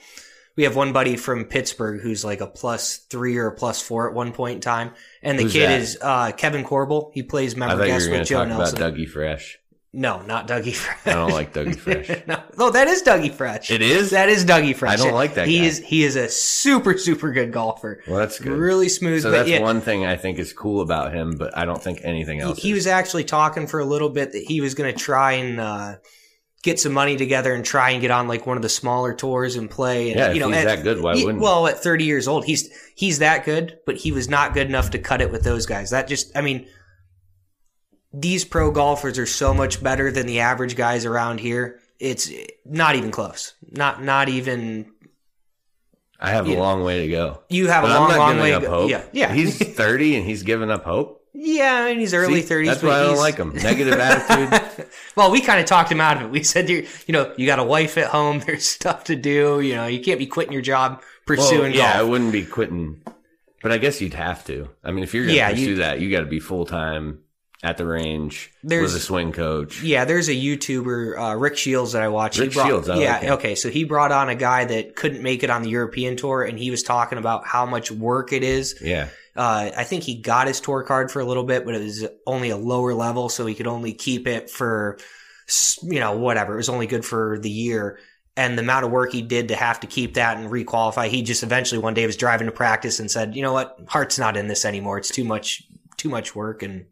we 0.57 0.65
have 0.65 0.75
one 0.75 0.93
buddy 0.93 1.17
from 1.17 1.45
Pittsburgh 1.45 2.01
who's 2.03 2.25
like 2.25 2.41
a 2.41 2.47
plus 2.47 2.97
three 2.99 3.37
or 3.39 3.47
a 3.47 3.55
plus 3.55 3.81
four 3.81 4.09
at 4.09 4.15
one 4.15 4.33
point 4.33 4.57
in 4.57 4.61
time, 4.61 4.93
and 5.23 5.39
the 5.39 5.45
Who's 5.45 5.53
kid 5.53 5.71
that? 5.71 5.81
is 5.81 5.99
uh, 6.03 6.33
Kevin 6.33 6.65
Corbel. 6.65 7.13
He 7.15 7.23
plays 7.23 7.55
I 7.55 7.59
member 7.59 7.77
thought 7.77 7.87
you 7.87 7.93
were 7.93 7.99
guest 7.99 8.09
going 8.09 8.19
with 8.21 8.29
to 8.29 8.35
Joe 8.35 8.39
talk 8.41 8.49
Nelson. 8.49 8.77
about 8.79 8.95
Dougie 8.95 9.09
Fresh. 9.09 9.60
No, 9.93 10.23
not 10.23 10.47
Dougie 10.47 10.75
Fresh. 10.75 10.99
I 11.05 11.15
don't 11.15 11.33
like 11.33 11.53
Dougie 11.53 11.77
Fresh. 11.77 12.23
no, 12.29 12.41
no, 12.57 12.71
that 12.71 12.87
is 12.87 13.03
Dougie 13.03 13.33
Fresh. 13.33 13.73
It 13.73 13.83
is? 13.83 14.11
That 14.11 14.29
is 14.29 14.45
Dougie 14.45 14.75
Fresh. 14.77 14.93
I 14.93 14.97
don't 14.97 15.15
like 15.15 15.35
that 15.35 15.49
He 15.49 15.59
guy. 15.59 15.65
is 15.65 15.79
he 15.81 16.05
is 16.05 16.15
a 16.15 16.29
super 16.29 16.97
super 16.97 17.33
good 17.33 17.53
golfer. 17.53 18.01
Well, 18.07 18.19
that's 18.19 18.39
good. 18.39 18.53
Really 18.53 18.89
smooth. 18.89 19.23
so 19.23 19.33
that's 19.33 19.49
yeah, 19.49 19.61
one 19.61 19.81
thing 19.81 20.07
I 20.07 20.15
think 20.17 20.39
is 20.39 20.53
cool 20.53 20.81
about 20.81 21.13
him, 21.13 21.37
but 21.37 21.59
I 21.59 21.65
don't 21.65 21.83
think 21.83 22.01
anything 22.05 22.41
else. 22.41 22.59
he 22.63 22.71
is. 22.71 22.77
was 22.77 22.87
actually 22.87 23.25
talking 23.25 23.67
for 23.67 23.81
a 23.81 23.85
little 23.85 24.11
bit 24.11 24.31
that 24.33 24.43
he 24.45 24.61
was 24.61 24.75
going 24.75 24.93
to 24.93 24.97
try 24.99 25.33
and 25.33 25.59
uh, 25.61 25.97
get 26.63 26.79
some 26.79 26.93
money 26.93 27.17
together 27.17 27.53
and 27.53 27.65
try 27.65 27.91
and 27.91 28.01
get 28.01 28.13
on 28.13 28.29
like 28.29 28.47
one 28.47 28.57
of 28.57 28.63
the 28.63 28.69
smaller 28.69 29.13
tours 29.13 29.57
and 29.57 29.69
play. 29.69 30.11
And, 30.13 30.21
Yeah, 30.21 30.29
if 30.29 30.35
you 30.35 30.41
know, 30.41 30.49
he's 30.51 30.59
at- 30.59 30.65
that 30.67 30.83
good, 30.85 31.01
why 31.03 31.17
he- 31.17 31.25
wouldn't? 31.25 31.43
Well, 31.43 31.67
at 31.67 31.83
30 31.83 32.05
years 32.05 32.29
old, 32.29 32.45
he's 32.45 32.71
he's 32.95 33.19
that 33.19 33.45
good, 33.45 33.79
but 33.87 33.97
he 33.97 34.13
was 34.13 34.29
not 34.29 34.55
good 34.55 34.69
enough 34.69 34.91
to 34.91 35.01
cut 35.01 35.21
it 35.21 35.33
with 35.33 35.43
those 35.43 35.67
guys. 35.67 35.91
That 35.91 36.07
just, 36.07 36.37
I 36.37 36.43
mean, 36.43 36.69
these 38.13 38.45
pro 38.45 38.71
golfers 38.71 39.19
are 39.19 39.27
so 39.27 39.55
much 39.55 39.83
better 39.83 40.11
than 40.11 40.27
the 40.27 40.41
average 40.41 40.77
guys 40.77 41.05
around 41.07 41.41
here. 41.41 41.81
It's 41.99 42.31
not 42.65 42.97
even 42.97 43.11
close. 43.11 43.55
Not 43.71 44.03
not 44.03 44.29
even. 44.29 44.91
I 46.19 46.31
have 46.31 46.47
a 46.47 46.55
long 46.55 46.85
way 46.85 47.01
to 47.03 47.09
go. 47.09 47.43
You 47.49 47.69
have 47.69 47.83
But 47.83 47.93
a 47.93 47.95
long, 47.95 48.17
long 48.17 48.39
way 48.39 48.51
to 48.53 48.61
go. 48.61 48.69
hope. 48.69 48.91
Yeah, 48.91 49.03
yeah. 49.13 49.33
He's 49.33 49.57
30 49.77 50.17
and 50.17 50.27
he's 50.27 50.43
giving 50.43 50.71
up 50.71 50.85
hope. 50.85 51.25
yeah, 51.33 51.87
in 51.87 51.99
his 51.99 52.13
early 52.13 52.43
See, 52.43 52.55
30s. 52.55 52.67
That's 52.67 52.83
why 52.83 52.99
I 53.01 53.03
don't 53.05 53.17
like 53.17 53.37
him. 53.37 53.55
Negative 53.55 53.95
attitude. 53.99 54.87
Well, 55.17 55.31
we 55.31 55.41
kind 55.41 55.61
of 55.61 55.67
talked 55.67 55.91
him 55.91 56.01
out 56.01 56.19
of 56.19 56.25
it. 56.25 56.31
We 56.31 56.43
said, 56.43 56.69
you 56.69 56.87
you 57.07 57.13
know, 57.13 57.33
you 57.39 57.47
got 57.47 57.59
a 57.59 57.65
wife 57.65 57.97
at 57.97 58.09
home. 58.09 58.41
There's 58.47 58.67
stuff 58.67 59.05
to 59.05 59.17
do. 59.17 59.61
You 59.61 59.77
know, 59.77 59.87
you 59.87 60.01
can't 60.01 60.19
be 60.19 60.27
quitting 60.27 60.53
your 60.53 60.61
job 60.63 60.99
Well, 61.27 61.37
pursuing 61.39 61.73
yeah, 61.73 61.99
I 61.99 62.03
wouldn't 62.03 62.33
be 62.33 62.45
quitting, 62.45 63.03
but 63.63 63.73
I 63.73 63.79
guess 63.79 64.01
you'd 64.03 64.13
have 64.15 64.45
to. 64.47 64.69
I 64.85 64.91
mean, 64.91 65.05
if 65.05 65.15
you're 65.15 65.25
going 65.25 65.35
to 65.35 65.39
Yeah, 65.39 65.51
pursue 65.51 65.77
that, 65.77 66.01
you 66.01 66.11
got 66.11 66.21
to 66.21 66.27
be 66.27 66.41
full 66.41 66.67
time 66.67 67.21
at 67.63 67.77
the 67.77 67.85
range 67.87 68.51
There's- 68.65 68.93
with 68.93 69.03
a 69.03 69.05
swing 69.05 69.33
coach. 69.33 69.83
Yeah, 69.83 70.05
there's 70.07 70.29
a 70.29 70.35
YouTuber, 70.35 71.19
uh, 71.33 71.37
Rick 71.37 71.57
Shields, 71.59 71.93
that 71.93 72.03
I 72.03 72.09
watch. 72.09 72.39
Rick 72.39 72.53
brought, 72.55 72.67
Shields, 72.67 72.89
I 72.89 72.97
yeah, 72.99 73.19
like 73.19 73.29
okay. 73.31 73.55
So 73.55 73.69
he 73.69 73.85
brought 73.85 74.13
on 74.13 74.29
a 74.31 74.35
guy 74.35 74.65
that 74.65 74.97
couldn't 74.97 75.23
make 75.23 75.43
it 75.43 75.51
on 75.51 75.63
the 75.63 75.69
European 75.71 76.17
tour, 76.17 76.43
and 76.43 76.59
he 76.59 76.71
was 76.71 76.83
talking 76.83 77.19
about 77.19 77.47
how 77.47 77.67
much 77.67 77.91
work 77.91 78.33
it 78.33 78.43
is. 78.43 78.77
Yeah, 78.83 79.09
Uh, 79.37 79.71
I 79.77 79.85
think 79.85 80.03
he 80.05 80.17
got 80.21 80.47
his 80.47 80.61
tour 80.61 80.83
card 80.83 81.11
for 81.11 81.21
a 81.21 81.25
little 81.25 81.45
bit, 81.45 81.65
but 81.65 81.75
it 81.75 81.83
was 81.83 82.07
only 82.27 82.51
a 82.51 82.57
lower 82.57 82.95
level, 82.95 83.29
so 83.29 83.45
he 83.47 83.55
could 83.55 83.67
only 83.67 83.93
keep 83.93 84.27
it 84.27 84.51
for, 84.51 84.99
you 85.83 86.01
know, 86.01 86.17
whatever. 86.17 86.55
It 86.55 86.59
was 86.59 86.69
only 86.69 86.87
good 86.87 87.05
for 87.05 87.39
the 87.41 87.51
year. 87.51 87.99
And 88.37 88.57
the 88.57 88.63
amount 88.63 88.87
of 88.87 88.91
work 88.91 89.13
he 89.13 89.23
did 89.23 89.49
to 89.49 89.57
have 89.57 89.81
to 89.81 89.87
keep 89.87 90.15
that 90.15 90.39
and 90.39 90.49
requalify, 90.51 91.09
he 91.09 91.21
just 91.23 91.43
eventually 91.43 91.79
one 91.79 91.95
day 91.95 92.07
was 92.07 92.17
driving 92.17 92.47
to 92.47 92.53
practice 92.53 92.99
and 93.01 93.11
said, 93.11 93.37
"You 93.37 93.43
know 93.43 93.53
what? 93.53 93.77
Heart's 93.87 94.19
not 94.19 94.37
in 94.37 94.47
this 94.49 94.65
anymore. 94.65 94.97
It's 94.99 95.11
too 95.11 95.25
much, 95.25 95.63
too 95.99 96.09
much 96.09 96.35
work, 96.35 96.63
and 96.63 96.87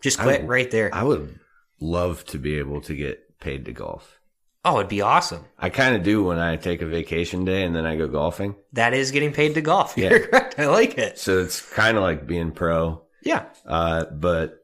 just 0.00 0.18
quit 0.18 0.44
right 0.46 0.70
there." 0.70 0.94
I 0.94 1.02
would 1.02 1.38
love 1.80 2.24
to 2.26 2.38
be 2.38 2.58
able 2.58 2.80
to 2.82 2.94
get 2.94 3.38
paid 3.40 3.64
to 3.66 3.72
golf. 3.72 4.18
oh, 4.64 4.76
it'd 4.78 4.88
be 4.90 5.00
awesome. 5.00 5.44
I 5.58 5.70
kind 5.70 5.96
of 5.96 6.02
do 6.02 6.22
when 6.22 6.38
I 6.38 6.56
take 6.56 6.82
a 6.82 6.86
vacation 6.86 7.44
day 7.46 7.62
and 7.64 7.74
then 7.74 7.86
I 7.86 7.96
go 7.96 8.06
golfing. 8.08 8.54
That 8.74 8.92
is 8.92 9.10
getting 9.10 9.32
paid 9.32 9.54
to 9.54 9.62
golf. 9.62 9.94
Yeah. 9.96 10.10
You're 10.10 10.26
correct. 10.26 10.58
I 10.58 10.66
like 10.66 10.98
it. 10.98 11.18
So 11.18 11.38
it's 11.40 11.60
kind 11.72 11.96
of 11.96 12.02
like 12.02 12.26
being 12.26 12.50
pro, 12.52 13.02
Yeah. 13.22 13.44
uh, 13.64 14.04
but 14.06 14.58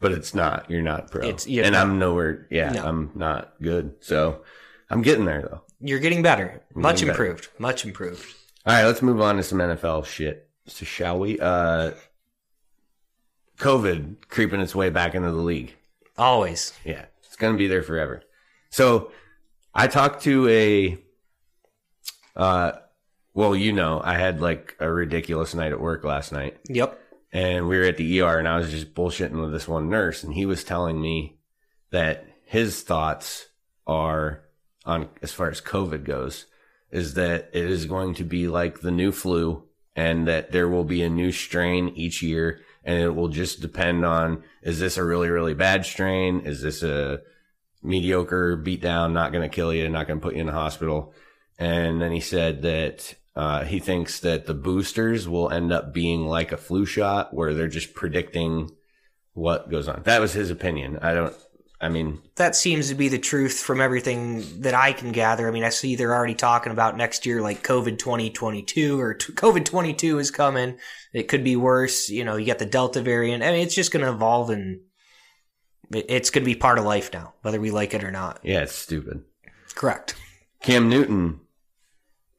but 0.00 0.12
it's 0.12 0.34
not. 0.34 0.70
You're 0.70 0.82
not 0.82 1.10
pro, 1.10 1.22
It's- 1.22 1.46
yeah, 1.46 1.64
and. 1.66 1.76
I'm 1.76 1.98
nowhere. 1.98 2.46
Yeah, 2.50 2.72
No. 2.72 2.84
I'm 2.84 3.10
not 3.14 3.52
good. 3.60 3.94
So 4.00 4.42
I'm 4.90 5.02
getting 5.02 5.26
there 5.26 5.42
though. 5.42 5.62
You're 5.80 6.00
getting 6.00 6.22
better. 6.22 6.62
Much 6.74 6.96
getting 7.00 7.08
better. 7.08 7.24
improved. 7.26 7.48
Much 7.58 7.84
improved. 7.84 8.24
All 8.64 8.74
right, 8.74 8.84
let's 8.86 9.02
move 9.02 9.20
on 9.20 9.36
to 9.36 9.42
some 9.42 9.58
NFL 9.58 10.06
shit. 10.06 10.48
So 10.66 10.84
shall 10.84 11.18
we? 11.18 11.38
Uh, 11.40 11.90
COVID 13.62 14.28
creeping 14.28 14.60
its 14.60 14.74
way 14.74 14.90
back 14.90 15.14
into 15.14 15.30
the 15.30 15.36
league. 15.40 15.74
Always. 16.18 16.72
Yeah, 16.84 17.04
it's 17.24 17.36
going 17.36 17.54
to 17.54 17.58
be 17.58 17.68
there 17.68 17.82
forever. 17.82 18.22
So 18.70 19.12
I 19.74 19.86
talked 19.86 20.24
to 20.24 20.48
a, 20.48 20.98
uh, 22.36 22.72
well, 23.34 23.54
you 23.54 23.72
know, 23.72 24.00
I 24.02 24.14
had 24.14 24.40
like 24.40 24.76
a 24.80 24.90
ridiculous 24.90 25.54
night 25.54 25.72
at 25.72 25.80
work 25.80 26.04
last 26.04 26.32
night 26.32 26.58
Yep. 26.68 26.98
and 27.32 27.68
we 27.68 27.78
were 27.78 27.84
at 27.84 27.96
the 27.96 28.20
ER 28.20 28.38
and 28.38 28.48
I 28.48 28.56
was 28.58 28.70
just 28.70 28.94
bullshitting 28.94 29.40
with 29.40 29.52
this 29.52 29.68
one 29.68 29.88
nurse 29.88 30.22
and 30.22 30.34
he 30.34 30.44
was 30.44 30.64
telling 30.64 31.00
me 31.00 31.38
that 31.90 32.26
his 32.44 32.82
thoughts 32.82 33.46
are 33.86 34.42
on 34.84 35.08
as 35.22 35.32
far 35.32 35.48
as 35.48 35.60
COVID 35.60 36.04
goes 36.04 36.46
is 36.90 37.14
that 37.14 37.48
it 37.52 37.64
is 37.64 37.86
going 37.86 38.14
to 38.14 38.24
be 38.24 38.48
like 38.48 38.80
the 38.80 38.90
new 38.90 39.12
flu 39.12 39.64
and 39.96 40.26
that 40.28 40.52
there 40.52 40.68
will 40.68 40.84
be 40.84 41.02
a 41.02 41.08
new 41.08 41.32
strain 41.32 41.88
each 41.90 42.22
year 42.22 42.60
and 42.84 42.98
it 42.98 43.14
will 43.14 43.28
just 43.28 43.60
depend 43.60 44.04
on 44.04 44.42
is 44.62 44.78
this 44.78 44.96
a 44.96 45.04
really 45.04 45.28
really 45.28 45.54
bad 45.54 45.84
strain 45.84 46.40
is 46.40 46.62
this 46.62 46.82
a 46.82 47.20
mediocre 47.82 48.56
beat 48.56 48.80
down 48.80 49.12
not 49.12 49.32
going 49.32 49.42
to 49.42 49.54
kill 49.54 49.72
you 49.72 49.88
not 49.88 50.06
going 50.06 50.18
to 50.20 50.22
put 50.22 50.34
you 50.34 50.40
in 50.40 50.46
the 50.46 50.52
hospital 50.52 51.12
and 51.58 52.00
then 52.00 52.12
he 52.12 52.20
said 52.20 52.62
that 52.62 53.14
Uh, 53.34 53.64
he 53.64 53.80
thinks 53.80 54.20
that 54.20 54.44
the 54.44 54.52
boosters 54.52 55.26
will 55.26 55.48
end 55.50 55.72
up 55.72 55.94
being 55.94 56.26
like 56.26 56.52
a 56.52 56.56
flu 56.58 56.84
shot 56.84 57.32
where 57.32 57.54
they're 57.54 57.76
just 57.78 57.94
predicting 57.94 58.70
what 59.32 59.70
goes 59.70 59.88
on. 59.88 60.02
That 60.04 60.20
was 60.20 60.34
his 60.34 60.50
opinion. 60.50 60.98
I 61.00 61.14
don't, 61.14 61.34
I 61.82 61.88
mean, 61.88 62.22
that 62.36 62.54
seems 62.54 62.88
to 62.88 62.94
be 62.94 63.08
the 63.08 63.18
truth 63.18 63.58
from 63.58 63.80
everything 63.80 64.62
that 64.62 64.72
I 64.72 64.92
can 64.92 65.10
gather. 65.10 65.48
I 65.48 65.50
mean, 65.50 65.64
I 65.64 65.70
see 65.70 65.96
they're 65.96 66.14
already 66.14 66.36
talking 66.36 66.70
about 66.70 66.96
next 66.96 67.26
year, 67.26 67.42
like 67.42 67.64
COVID 67.64 67.98
2022 67.98 69.00
or 69.00 69.14
t- 69.14 69.32
COVID 69.32 69.64
22 69.64 70.20
is 70.20 70.30
coming. 70.30 70.78
It 71.12 71.24
could 71.24 71.42
be 71.42 71.56
worse. 71.56 72.08
You 72.08 72.24
know, 72.24 72.36
you 72.36 72.46
got 72.46 72.60
the 72.60 72.66
Delta 72.66 73.02
variant. 73.02 73.42
I 73.42 73.50
mean, 73.50 73.62
it's 73.62 73.74
just 73.74 73.90
going 73.90 74.06
to 74.06 74.12
evolve 74.12 74.50
and 74.50 74.80
it's 75.90 76.30
going 76.30 76.44
to 76.44 76.50
be 76.50 76.54
part 76.54 76.78
of 76.78 76.84
life 76.84 77.12
now, 77.12 77.34
whether 77.42 77.60
we 77.60 77.72
like 77.72 77.94
it 77.94 78.04
or 78.04 78.12
not. 78.12 78.38
yeah, 78.44 78.60
it's 78.60 78.74
stupid. 78.74 79.24
Correct. 79.74 80.14
Cam 80.62 80.88
Newton 80.88 81.40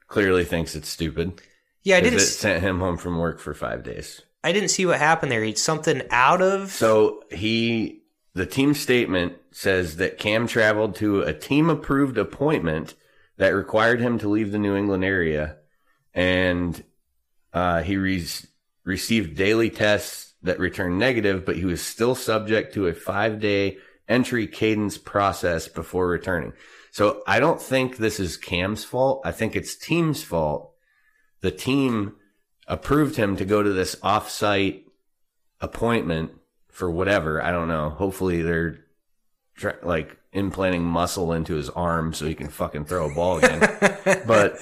clearly 0.08 0.46
thinks 0.46 0.74
it's 0.74 0.88
stupid. 0.88 1.42
Yeah, 1.84 1.98
I 1.98 2.02
didn't. 2.02 2.20
It 2.20 2.22
sent 2.22 2.64
him 2.64 2.80
home 2.80 2.98
from 2.98 3.18
work 3.18 3.40
for 3.40 3.54
five 3.54 3.84
days. 3.84 4.22
I 4.44 4.54
didn't 4.54 4.70
see 4.70 4.86
what 4.86 5.00
happened 5.00 5.32
there. 5.32 5.44
It's 5.44 5.62
something 5.62 6.02
out 6.10 6.42
of. 6.42 6.72
So 6.72 7.24
he, 7.32 8.03
the 8.34 8.46
team 8.46 8.74
statement 8.74 9.34
says 9.52 9.98
that 9.98 10.18
Cam 10.18 10.48
traveled 10.48 10.96
to 10.96 11.22
a 11.22 11.34
team 11.34 11.70
approved 11.70 12.18
appointment 12.18 12.96
that 13.38 13.50
required 13.50 14.00
him 14.00 14.18
to 14.20 14.30
leave 14.30 14.52
the 14.52 14.60
New 14.60 14.76
England 14.76 15.04
area, 15.04 15.58
and 16.14 16.84
uh, 17.54 17.84
he 17.84 17.98
re- 17.98 18.26
received 18.84 19.38
daily 19.38 19.70
tests 19.70 20.34
that 20.42 20.60
returned 20.60 20.98
negative, 20.98 21.46
but 21.46 21.56
he 21.56 21.66
was 21.66 21.82
still 21.82 22.16
subject 22.16 22.74
to 22.74 22.88
a 22.88 22.94
five 22.94 23.40
day 23.40 23.78
entry 24.08 24.48
cadence 24.48 24.98
process 24.98 25.68
before 25.68 26.08
returning. 26.08 26.54
So 26.92 27.24
I 27.26 27.40
don't 27.40 27.62
think 27.62 27.98
this 27.98 28.20
is 28.20 28.38
Cam's 28.38 28.84
fault. 28.84 29.22
I 29.26 29.32
think 29.32 29.56
it's 29.56 29.76
team's 29.76 30.24
fault. 30.24 30.74
The 31.42 31.52
team 31.52 32.16
approved 32.68 33.16
him 33.16 33.36
to 33.38 33.46
go 33.46 33.64
to 33.64 33.72
this 33.74 33.96
off-site 34.04 34.86
appointment 35.60 36.32
for 36.74 36.92
whatever. 36.92 37.42
I 37.42 37.52
don't 37.52 37.70
know. 37.70 37.90
Hopefully 37.90 38.42
they're 38.42 38.80
try, 39.56 39.74
like 39.82 40.18
implanting 40.34 40.84
muscle 40.84 41.32
into 41.32 41.54
his 41.56 41.70
arm 41.70 42.14
so 42.14 42.26
he 42.26 42.36
can 42.36 42.50
fucking 42.50 42.86
throw 42.86 43.10
a 43.10 43.14
ball 43.14 43.38
again. 43.38 43.60
but 44.28 44.60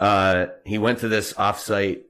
uh, 0.00 0.46
he 0.64 0.78
went 0.78 0.98
to 1.00 1.08
this 1.08 1.36
off-site 1.38 2.02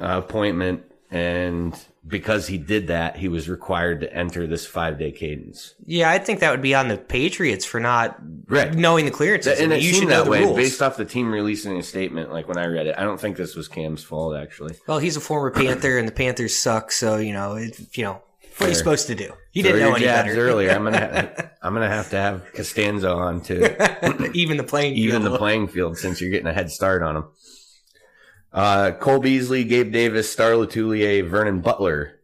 uh, 0.00 0.20
appointment, 0.24 0.82
and 1.10 1.78
because 2.04 2.48
he 2.48 2.58
did 2.58 2.88
that, 2.88 3.16
he 3.16 3.28
was 3.28 3.48
required 3.48 4.00
to 4.00 4.12
enter 4.12 4.48
this 4.48 4.66
five-day 4.66 5.12
cadence. 5.12 5.74
Yeah, 5.86 6.10
I 6.10 6.18
think 6.18 6.40
that 6.40 6.50
would 6.50 6.60
be 6.62 6.74
on 6.74 6.88
the 6.88 6.96
Patriots 6.96 7.64
for 7.64 7.78
not 7.78 8.18
Right. 8.48 8.74
knowing 8.74 9.04
the 9.04 9.12
clearances. 9.12 9.60
and 9.60 9.72
I 9.72 9.76
mean, 9.76 9.84
it 9.84 9.86
you 9.86 9.94
should 9.94 10.08
know 10.08 10.24
that 10.24 10.30
way 10.30 10.40
rules. 10.42 10.56
based 10.56 10.82
off 10.82 10.96
the 10.96 11.04
team 11.04 11.30
releasing 11.30 11.76
a 11.78 11.82
statement. 11.84 12.32
Like 12.32 12.48
when 12.48 12.58
I 12.58 12.66
read 12.66 12.88
it, 12.88 12.96
I 12.98 13.02
don't 13.04 13.20
think 13.20 13.36
this 13.36 13.54
was 13.54 13.68
Cam's 13.68 14.02
fault 14.02 14.34
actually. 14.34 14.74
Well, 14.88 14.98
he's 14.98 15.16
a 15.16 15.20
former 15.20 15.52
Panther, 15.52 15.96
and 15.98 16.08
the 16.08 16.12
Panthers 16.12 16.58
suck. 16.58 16.90
So 16.90 17.18
you 17.18 17.32
know, 17.32 17.54
it, 17.54 17.78
you 17.96 18.02
know, 18.04 18.20
what 18.62 18.66
are 18.66 18.70
you 18.70 18.74
supposed 18.76 19.06
to 19.08 19.14
do? 19.14 19.32
You 19.52 19.62
Throw 19.62 19.72
didn't 19.72 19.88
know 19.88 19.94
any 19.96 20.04
better. 20.06 20.32
earlier. 20.40 20.70
I'm 20.70 20.84
gonna 20.84 20.98
ha- 21.36 21.50
I'm 21.62 21.74
gonna 21.74 21.88
have 21.88 22.10
to 22.10 22.16
have 22.16 22.52
Costanzo 22.54 23.16
on 23.18 23.40
too. 23.42 23.76
Even 24.34 24.56
the 24.56 24.64
playing 24.64 24.94
even 24.94 25.22
field. 25.22 25.34
the 25.34 25.38
playing 25.38 25.68
field 25.68 25.98
since 25.98 26.20
you're 26.20 26.30
getting 26.30 26.46
a 26.46 26.52
head 26.52 26.70
start 26.70 27.02
on 27.02 27.16
him. 27.16 27.24
Uh, 28.52 28.90
Cole 28.92 29.18
Beasley, 29.20 29.64
Gabe 29.64 29.92
Davis, 29.92 30.30
Star 30.30 30.52
Lotulelei, 30.52 31.26
Vernon 31.26 31.60
Butler, 31.60 32.20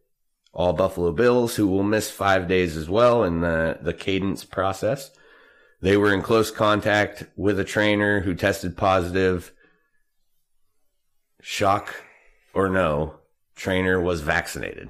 all 0.53 0.73
Buffalo 0.75 1.13
Bills 1.13 1.57
who 1.57 1.67
will 1.67 1.83
miss 1.83 2.11
five 2.11 2.47
days 2.49 2.77
as 2.77 2.89
well 2.89 3.25
in 3.25 3.41
the, 3.41 3.79
the 3.81 3.95
cadence 3.95 4.45
process. 4.45 5.11
They 5.81 5.97
were 5.97 6.13
in 6.13 6.23
close 6.23 6.51
contact 6.51 7.25
with 7.37 7.59
a 7.61 7.65
trainer 7.65 8.21
who 8.21 8.35
tested 8.35 8.77
positive. 8.77 9.53
Shock 11.41 11.95
or 12.53 12.69
no, 12.69 13.15
trainer 13.55 14.01
was 14.01 14.21
vaccinated. 14.21 14.89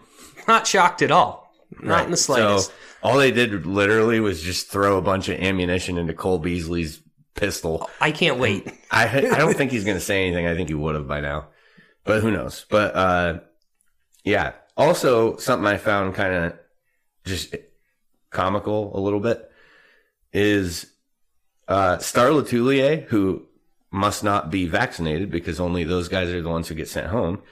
Not 0.48 0.66
shocked 0.66 1.02
at 1.02 1.10
all. 1.10 1.52
Not 1.80 2.06
in 2.06 2.10
the 2.10 2.16
slightest. 2.16 2.68
So 2.68 2.72
all 3.02 3.18
they 3.18 3.30
did 3.30 3.66
literally 3.66 4.18
was 4.18 4.42
just 4.42 4.68
throw 4.68 4.96
a 4.96 5.02
bunch 5.02 5.28
of 5.28 5.38
ammunition 5.38 5.98
into 5.98 6.14
Cole 6.14 6.38
Beasley's 6.38 7.02
pistol. 7.34 7.88
I 8.00 8.10
can't 8.10 8.38
wait. 8.38 8.66
I 8.90 9.06
I 9.06 9.20
don't 9.38 9.56
think 9.56 9.70
he's 9.70 9.84
going 9.84 9.98
to 9.98 10.02
say 10.02 10.26
anything. 10.26 10.46
I 10.46 10.54
think 10.54 10.70
he 10.70 10.74
would 10.74 10.94
have 10.94 11.06
by 11.06 11.20
now, 11.20 11.48
but 12.04 12.22
who 12.22 12.30
knows? 12.30 12.64
But 12.68 12.96
uh, 12.96 13.40
yeah. 14.24 14.52
Also, 14.76 15.36
something 15.36 15.66
I 15.66 15.76
found 15.76 16.14
kind 16.14 16.32
of 16.34 16.58
just 17.24 17.54
comical 18.30 18.96
a 18.96 19.00
little 19.00 19.20
bit 19.20 19.50
is 20.32 20.86
uh, 21.66 21.98
Star 21.98 22.28
Lotulelei, 22.28 23.04
who 23.04 23.46
must 23.90 24.22
not 24.22 24.50
be 24.50 24.66
vaccinated 24.66 25.30
because 25.30 25.60
only 25.60 25.84
those 25.84 26.08
guys 26.08 26.28
are 26.28 26.40
the 26.40 26.48
ones 26.48 26.68
who 26.68 26.74
get 26.74 26.88
sent 26.88 27.08
home. 27.08 27.42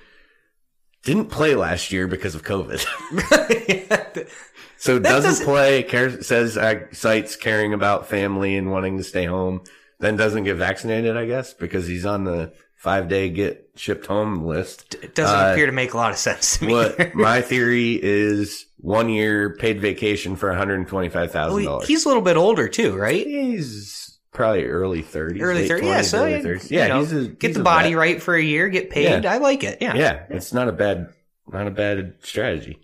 Didn't 1.06 1.26
play 1.30 1.54
last 1.54 1.92
year 1.92 2.06
because 2.06 2.34
of 2.34 2.42
COVID. 2.42 2.84
So 4.78 4.98
doesn't 4.98 5.30
doesn't- 5.30 5.46
play, 5.46 5.82
care, 5.84 6.22
says 6.22 6.58
uh, 6.58 6.80
cites 6.92 7.34
caring 7.34 7.72
about 7.72 8.08
family 8.08 8.56
and 8.56 8.70
wanting 8.70 8.98
to 8.98 9.04
stay 9.04 9.24
home, 9.24 9.62
then 10.00 10.16
doesn't 10.16 10.44
get 10.44 10.56
vaccinated, 10.56 11.16
I 11.16 11.24
guess, 11.24 11.54
because 11.54 11.86
he's 11.86 12.04
on 12.04 12.24
the 12.24 12.52
five 12.74 13.08
day 13.08 13.30
get 13.30 13.70
shipped 13.76 14.04
home 14.04 14.44
list. 14.44 14.94
It 15.02 15.14
doesn't 15.14 15.34
Uh, 15.34 15.52
appear 15.52 15.64
to 15.64 15.72
make 15.72 15.94
a 15.94 15.96
lot 15.96 16.10
of 16.12 16.18
sense 16.18 16.58
to 16.58 16.66
me. 16.66 16.72
What 16.74 17.14
my 17.14 17.40
theory 17.40 17.98
is 18.00 18.66
one 18.76 19.08
year 19.08 19.56
paid 19.56 19.80
vacation 19.80 20.36
for 20.36 20.52
$125,000. 20.52 21.64
Well, 21.64 21.80
he's 21.80 22.04
a 22.04 22.08
little 22.08 22.22
bit 22.22 22.36
older 22.36 22.68
too, 22.68 22.94
right? 22.94 23.26
He's 23.26 24.05
probably 24.36 24.64
early 24.66 25.02
30s. 25.02 25.40
Early 25.40 25.66
late 25.66 25.70
30s. 25.70 25.82
Yeah, 25.82 26.02
so 26.02 26.18
early 26.20 26.32
yeah, 26.32 26.38
30s. 26.40 26.70
you 26.70 26.78
Yeah, 26.78 26.86
know, 26.88 27.00
he's 27.00 27.12
a, 27.12 27.26
get 27.28 27.54
the 27.54 27.60
a 27.60 27.64
body 27.64 27.88
vet. 27.90 27.98
right 27.98 28.22
for 28.22 28.34
a 28.36 28.42
year, 28.42 28.68
get 28.68 28.90
paid. 28.90 29.24
Yeah. 29.24 29.32
I 29.32 29.38
like 29.38 29.64
it. 29.64 29.78
Yeah. 29.80 29.94
Yeah, 29.96 30.24
it's 30.28 30.52
not 30.52 30.68
a 30.68 30.72
bad, 30.72 31.08
not 31.48 31.66
a 31.66 31.70
bad 31.70 32.14
strategy. 32.22 32.78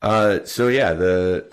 Uh, 0.00 0.44
so 0.44 0.68
yeah, 0.68 0.92
the 0.94 1.52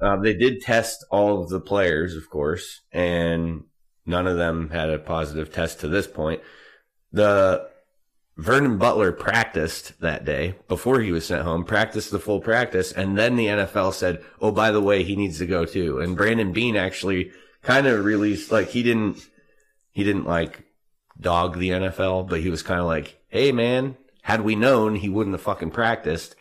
uh, 0.00 0.16
they 0.16 0.34
did 0.34 0.62
test 0.62 1.04
all 1.10 1.42
of 1.42 1.50
the 1.50 1.60
players, 1.60 2.16
of 2.16 2.28
course, 2.30 2.80
and 2.90 3.64
none 4.06 4.26
of 4.26 4.38
them 4.38 4.70
had 4.70 4.88
a 4.90 4.98
positive 4.98 5.52
test 5.52 5.80
to 5.80 5.88
this 5.88 6.06
point. 6.06 6.40
The 7.12 7.68
Vernon 8.38 8.78
Butler 8.78 9.12
practiced 9.12 10.00
that 10.00 10.24
day 10.24 10.56
before 10.68 11.00
he 11.00 11.12
was 11.12 11.26
sent 11.26 11.42
home, 11.42 11.64
practiced 11.64 12.10
the 12.10 12.18
full 12.18 12.40
practice, 12.40 12.92
and 12.92 13.16
then 13.16 13.36
the 13.36 13.46
NFL 13.46 13.92
said, 13.92 14.24
"Oh, 14.40 14.50
by 14.50 14.70
the 14.70 14.80
way, 14.80 15.02
he 15.04 15.14
needs 15.16 15.38
to 15.38 15.46
go 15.46 15.66
too." 15.66 16.00
And 16.00 16.16
Brandon 16.16 16.52
Beane 16.52 16.76
actually 16.76 17.30
kind 17.64 17.86
of 17.86 18.04
released, 18.04 18.52
like 18.52 18.68
he 18.68 18.82
didn't, 18.82 19.18
he 19.90 20.04
didn't 20.04 20.24
like 20.26 20.64
dog 21.20 21.58
the 21.58 21.70
NFL, 21.70 22.28
but 22.28 22.40
he 22.40 22.50
was 22.50 22.62
kind 22.62 22.78
of 22.80 22.86
like, 22.86 23.18
"Hey, 23.28 23.50
man, 23.52 23.96
had 24.22 24.42
we 24.42 24.54
known 24.54 24.94
he 24.94 25.08
wouldn't 25.08 25.34
have 25.34 25.42
fucking 25.42 25.70
practiced, 25.72 26.36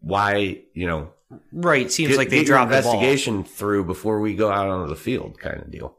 why, 0.00 0.62
you 0.74 0.86
know, 0.86 1.10
Right. 1.52 1.90
Seems 1.90 2.10
get, 2.10 2.18
like 2.18 2.28
they 2.30 2.44
dropped 2.44 2.70
the 2.70 2.76
investigation 2.76 3.42
through 3.42 3.84
before 3.84 4.20
we 4.20 4.36
go 4.36 4.48
out 4.50 4.68
onto 4.68 4.88
the 4.88 4.94
field, 5.00 5.38
kind 5.40 5.60
of 5.60 5.70
deal." 5.70 5.96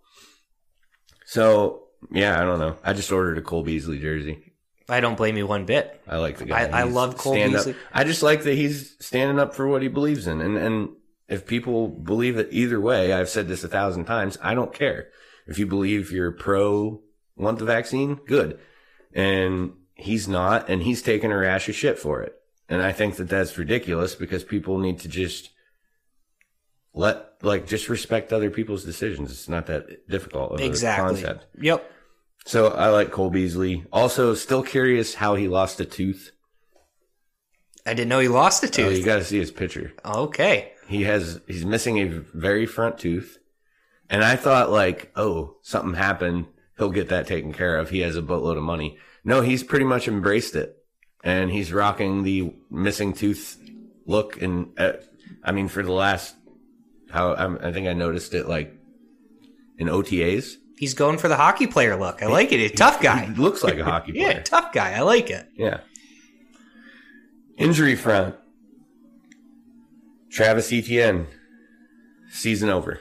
So 1.26 1.84
yeah, 2.12 2.40
I 2.42 2.46
don't 2.46 2.60
know. 2.60 2.78
I 2.84 2.94
just 2.94 3.12
ordered 3.12 3.38
a 3.38 3.42
Cole 3.42 3.64
Beasley 3.64 4.00
jersey. 4.00 4.54
I 4.90 5.02
don't 5.02 5.18
blame 5.18 5.36
you 5.36 5.46
one 5.46 5.66
bit. 5.66 6.02
I 6.08 6.18
like 6.18 6.38
the 6.38 6.46
guy. 6.46 6.62
I- 6.68 6.82
I 6.82 6.84
love 6.84 7.18
Cole 7.18 7.34
stand 7.34 7.56
up- 7.56 7.66
Beasley. 7.66 7.76
I 7.94 8.04
just 8.06 8.24
like 8.24 8.44
that 8.44 8.54
he's 8.54 8.96
standing 9.00 9.38
up 9.40 9.54
for 9.54 9.68
what 9.68 9.82
he 9.82 9.90
believes 9.90 10.28
in, 10.28 10.40
and 10.42 10.58
and 10.58 10.90
if 11.28 11.46
people 11.46 11.88
believe 11.88 12.38
it 12.38 12.50
either 12.52 12.80
way, 12.80 13.14
I've 13.14 13.30
said 13.30 13.48
this 13.48 13.64
a 13.64 13.68
thousand 13.68 14.06
times. 14.06 14.38
I 14.42 14.54
don't 14.56 14.74
care 14.74 15.10
if 15.48 15.58
you 15.60 15.66
believe 15.68 16.12
you're 16.12 16.32
pro 16.32 17.02
want 17.36 17.60
the 17.60 17.66
vaccine, 17.66 18.16
good, 18.26 18.60
and 19.14 19.74
he's 19.94 20.28
not, 20.28 20.70
and 20.70 20.82
he's 20.84 21.02
taking 21.02 21.32
a 21.32 21.38
rash 21.38 21.70
of 21.70 21.76
shit 21.76 22.00
for 22.00 22.22
it, 22.22 22.34
and 22.68 22.82
I 22.82 22.92
think 22.92 23.16
that 23.18 23.30
that's 23.30 23.58
ridiculous 23.58 24.16
because 24.16 24.44
people 24.44 24.80
need 24.80 25.00
to 25.02 25.08
just 25.08 25.52
let 26.94 27.26
like 27.44 27.68
just 27.68 27.90
respect 27.90 28.34
other 28.34 28.50
people's 28.50 28.84
decisions. 28.84 29.30
It's 29.32 29.48
not 29.50 29.68
that 29.68 30.08
difficult 30.10 30.54
of 30.54 30.62
Exactly. 30.62 31.04
a 31.04 31.08
concept. 31.26 31.46
Yep. 31.62 31.92
So 32.46 32.70
I 32.70 32.88
like 32.90 33.12
Cole 33.12 33.30
Beasley. 33.30 33.84
Also, 33.92 34.34
still 34.34 34.64
curious 34.64 35.14
how 35.16 35.36
he 35.36 35.48
lost 35.48 35.80
a 35.80 35.86
tooth. 35.86 36.32
I 37.86 37.94
didn't 37.94 38.10
know 38.10 38.20
he 38.20 38.28
lost 38.30 38.64
a 38.64 38.70
tooth. 38.70 38.86
Oh, 38.88 38.90
you 38.90 39.04
got 39.04 39.18
to 39.18 39.24
see 39.26 39.38
his 39.38 39.52
picture. 39.52 39.94
okay. 40.04 40.72
He 40.88 41.04
has 41.04 41.42
he's 41.48 41.66
missing 41.66 41.98
a 42.00 42.06
very 42.06 42.66
front 42.66 42.98
tooth, 42.98 43.40
and 44.10 44.24
I 44.24 44.36
thought 44.36 44.72
like, 44.72 45.12
oh, 45.16 45.58
something 45.62 45.96
happened. 45.96 46.48
He'll 46.78 46.92
get 46.92 47.10
that 47.10 47.28
taken 47.28 47.54
care 47.54 47.78
of. 47.78 47.90
He 47.90 48.00
has 48.00 48.16
a 48.16 48.22
boatload 48.22 48.58
of 48.58 48.64
money. 48.64 48.98
No, 49.24 49.42
he's 49.42 49.64
pretty 49.64 49.86
much 49.86 50.08
embraced 50.08 50.56
it, 50.56 50.78
and 51.24 51.52
he's 51.52 51.74
rocking 51.74 52.24
the 52.24 52.54
missing 52.70 53.14
tooth 53.14 53.58
look. 54.06 54.42
And 54.42 54.70
uh, 54.80 54.94
I 55.44 55.52
mean, 55.52 55.68
for 55.68 55.84
the 55.84 55.92
last 55.92 56.36
how 57.12 57.34
I'm, 57.36 57.58
I 57.62 57.72
think 57.72 57.88
I 57.88 57.94
noticed 57.94 58.34
it 58.34 58.48
like 58.48 58.74
in 59.78 59.88
OTAs. 59.88 60.56
He's 60.78 60.94
going 60.94 61.18
for 61.18 61.28
the 61.28 61.36
hockey 61.36 61.66
player 61.66 61.96
look. 61.96 62.22
I 62.22 62.28
like 62.28 62.52
it. 62.52 62.60
He's 62.60 62.72
a 62.72 62.76
tough 62.76 63.02
guy. 63.02 63.26
He 63.26 63.34
looks 63.34 63.64
like 63.64 63.80
a 63.80 63.84
hockey 63.92 64.12
player. 64.14 64.30
Yeah, 64.30 64.42
tough 64.44 64.72
guy. 64.72 64.94
I 64.94 65.02
like 65.02 65.30
it. 65.32 65.48
Yeah. 65.56 65.80
Injury 67.58 67.96
front. 67.96 68.36
Travis 70.38 70.72
Etienne. 70.72 71.28
Season 72.30 72.70
over. 72.70 73.00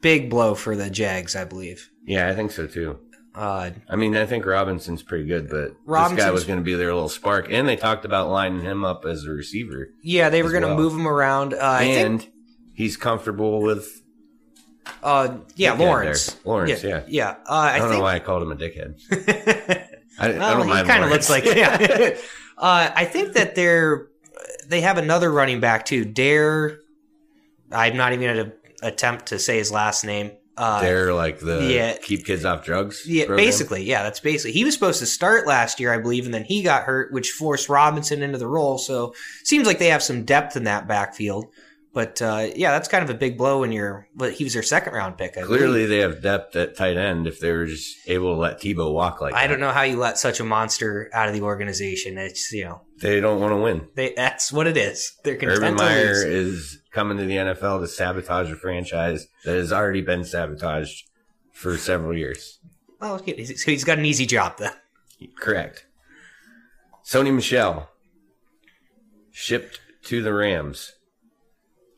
Big 0.00 0.28
blow 0.28 0.56
for 0.56 0.74
the 0.74 0.90
Jags, 0.90 1.36
I 1.36 1.44
believe. 1.44 1.90
Yeah, 2.04 2.28
I 2.28 2.34
think 2.34 2.50
so 2.50 2.66
too. 2.66 2.98
Uh, 3.36 3.70
I 3.88 3.96
mean, 3.96 4.16
I 4.16 4.26
think 4.26 4.44
Robinson's 4.44 5.02
pretty 5.02 5.24
good, 5.24 5.48
but 5.48 5.76
this 5.86 6.18
guy 6.18 6.32
was 6.32 6.44
going 6.44 6.58
to 6.58 6.64
be 6.64 6.74
their 6.74 6.92
little 6.92 7.08
spark. 7.08 7.46
And 7.50 7.68
they 7.68 7.76
talked 7.76 8.04
about 8.04 8.30
lining 8.30 8.62
him 8.62 8.84
up 8.84 9.04
as 9.04 9.24
a 9.24 9.30
receiver. 9.30 9.90
yeah, 10.02 10.28
they 10.28 10.42
were 10.42 10.50
going 10.50 10.62
to 10.62 10.68
well. 10.68 10.76
move 10.76 10.92
him 10.92 11.06
around. 11.06 11.54
Uh, 11.54 11.78
and 11.80 12.22
think, 12.22 12.34
he's 12.74 12.96
comfortable 12.96 13.62
with. 13.62 14.02
uh, 15.04 15.38
yeah, 15.54 15.74
Dickhead 15.74 15.78
there. 15.78 15.86
Lawrence. 15.86 16.36
Lawrence, 16.44 16.82
yeah. 16.82 17.04
Yeah. 17.06 17.30
Uh, 17.30 17.52
I, 17.52 17.74
I, 17.74 17.78
don't 17.78 17.90
know 17.90 18.00
why 18.00 18.16
I 18.16 18.18
called 18.18 18.42
him 18.42 18.50
a 18.50 18.56
dickhead. 18.56 19.00
I, 20.18 20.28
I 20.28 20.32
don't 20.32 20.66
mind. 20.66 20.86
he 20.86 20.92
kind 20.92 21.04
of 21.04 21.10
looks 21.10 21.30
like, 21.30 21.44
yeah. 21.44 22.16
uh, 22.58 22.90
I 22.94 23.04
think 23.04 23.34
that 23.34 23.54
they're, 23.54 24.08
they 24.66 24.80
have 24.80 24.98
another 24.98 25.30
running 25.30 25.60
back 25.60 25.84
too. 25.84 26.04
Dare, 26.04 26.78
I'm 27.70 27.96
not 27.96 28.12
even 28.12 28.34
going 28.34 28.46
to 28.46 28.52
attempt 28.86 29.26
to 29.26 29.38
say 29.38 29.58
his 29.58 29.70
last 29.72 30.04
name. 30.04 30.32
Uh, 30.56 30.80
They're 30.82 31.14
like 31.14 31.38
the 31.40 31.64
Yeah. 31.64 31.96
keep 32.02 32.26
kids 32.26 32.44
off 32.44 32.64
drugs. 32.64 33.04
Yeah, 33.06 33.24
program. 33.24 33.46
basically, 33.46 33.84
yeah, 33.84 34.02
that's 34.02 34.20
basically. 34.20 34.52
He 34.52 34.64
was 34.64 34.74
supposed 34.74 34.98
to 34.98 35.06
start 35.06 35.46
last 35.46 35.80
year, 35.80 35.92
I 35.94 35.98
believe, 35.98 36.26
and 36.26 36.34
then 36.34 36.44
he 36.44 36.62
got 36.62 36.82
hurt, 36.82 37.10
which 37.12 37.30
forced 37.30 37.68
Robinson 37.70 38.22
into 38.22 38.36
the 38.38 38.46
role. 38.46 38.76
So 38.76 39.14
seems 39.44 39.66
like 39.66 39.78
they 39.78 39.88
have 39.88 40.02
some 40.02 40.24
depth 40.24 40.56
in 40.56 40.64
that 40.64 40.86
backfield. 40.86 41.46
But 41.94 42.22
uh, 42.22 42.48
yeah, 42.56 42.70
that's 42.70 42.88
kind 42.88 43.04
of 43.04 43.10
a 43.10 43.14
big 43.14 43.36
blow 43.36 43.60
when 43.60 43.70
you're. 43.70 44.08
But 44.14 44.32
he 44.32 44.44
was 44.44 44.54
their 44.54 44.62
second 44.62 44.94
round 44.94 45.18
pick. 45.18 45.36
I 45.36 45.42
Clearly, 45.42 45.66
believe. 45.84 45.88
they 45.90 45.98
have 45.98 46.22
depth 46.22 46.56
at 46.56 46.74
tight 46.74 46.96
end 46.96 47.26
if 47.26 47.38
they 47.38 47.52
were 47.52 47.66
just 47.66 47.94
able 48.08 48.34
to 48.34 48.40
let 48.40 48.60
Tebow 48.60 48.92
walk 48.94 49.20
like 49.20 49.32
that. 49.34 49.38
I 49.38 49.42
that. 49.46 49.52
don't 49.52 49.60
know 49.60 49.72
how 49.72 49.82
you 49.82 49.98
let 49.98 50.16
such 50.16 50.40
a 50.40 50.44
monster 50.44 51.10
out 51.12 51.28
of 51.28 51.34
the 51.34 51.42
organization. 51.42 52.16
It's 52.16 52.50
you 52.50 52.64
know 52.64 52.80
They 53.00 53.20
don't 53.20 53.40
want 53.40 53.52
to 53.52 53.56
win. 53.58 53.88
they 53.94 54.14
that's 54.14 54.50
what 54.50 54.66
it 54.66 54.78
is. 54.78 55.12
They're 55.22 55.36
content 55.36 55.76
to 55.78 55.84
Meyer 55.84 56.26
is 56.26 56.78
coming 56.92 57.18
to 57.18 57.24
the 57.24 57.36
NFL 57.36 57.80
to 57.82 57.88
sabotage 57.88 58.50
a 58.50 58.56
franchise 58.56 59.26
that 59.44 59.56
has 59.56 59.70
already 59.70 60.00
been 60.00 60.24
sabotaged 60.24 61.04
for 61.52 61.76
several 61.76 62.16
years. 62.16 62.58
Oh, 63.02 63.16
okay. 63.16 63.44
So 63.44 63.70
he's 63.70 63.84
got 63.84 63.98
an 63.98 64.06
easy 64.06 64.24
job 64.24 64.56
then. 64.56 64.72
Correct. 65.38 65.84
Sony 67.04 67.34
Michel 67.34 67.90
shipped 69.30 69.80
to 70.04 70.22
the 70.22 70.32
Rams 70.32 70.92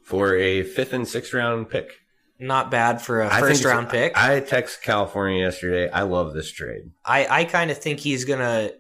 for 0.04 0.36
a 0.36 0.62
fifth 0.62 0.92
and 0.92 1.08
sixth 1.08 1.32
round 1.34 1.70
pick. 1.70 1.90
Not 2.38 2.70
bad 2.70 3.00
for 3.00 3.22
a 3.22 3.32
I 3.32 3.40
first 3.40 3.64
round 3.64 3.88
pick. 3.88 4.16
I 4.16 4.40
text 4.40 4.82
California 4.82 5.44
yesterday. 5.44 5.88
I 5.90 6.02
love 6.02 6.34
this 6.34 6.50
trade. 6.50 6.90
I, 7.04 7.26
I 7.28 7.44
kind 7.44 7.70
of 7.70 7.78
think 7.78 8.00
he's 8.00 8.24
gonna 8.24 8.70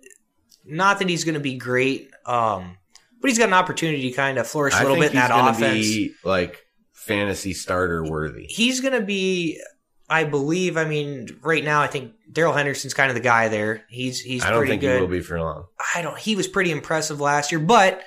not 0.64 0.98
that 0.98 1.08
he's 1.08 1.24
gonna 1.24 1.40
be 1.40 1.54
great, 1.56 2.10
um, 2.26 2.76
but 3.20 3.28
he's 3.30 3.38
got 3.38 3.48
an 3.48 3.54
opportunity 3.54 4.10
to 4.10 4.16
kind 4.16 4.38
of 4.38 4.46
flourish 4.46 4.74
a 4.74 4.82
little 4.82 4.96
bit 4.96 5.10
in 5.10 5.16
that 5.16 5.30
offense. 5.32 5.86
be 5.86 6.14
like 6.24 6.66
fantasy 6.92 7.52
starter 7.54 8.04
worthy. 8.04 8.46
he's 8.46 8.80
gonna 8.80 9.00
be, 9.00 9.60
I 10.10 10.24
believe. 10.24 10.76
I 10.76 10.84
mean, 10.84 11.28
right 11.42 11.62
now, 11.62 11.80
I 11.80 11.86
think 11.86 12.12
Darrell 12.30 12.54
Henderson's 12.54 12.92
kind 12.92 13.08
of 13.10 13.14
the 13.14 13.20
guy 13.22 13.48
there. 13.48 13.84
He's 13.88 14.20
he's 14.20 14.44
I 14.44 14.50
don't 14.50 14.58
pretty 14.58 14.72
think 14.72 14.80
good. 14.82 14.96
he 14.96 15.00
will 15.00 15.08
be 15.08 15.20
for 15.20 15.40
long. 15.40 15.66
I 15.94 16.02
don't. 16.02 16.18
He 16.18 16.34
was 16.34 16.48
pretty 16.48 16.70
impressive 16.72 17.20
last 17.20 17.52
year, 17.52 17.60
but 17.60 18.02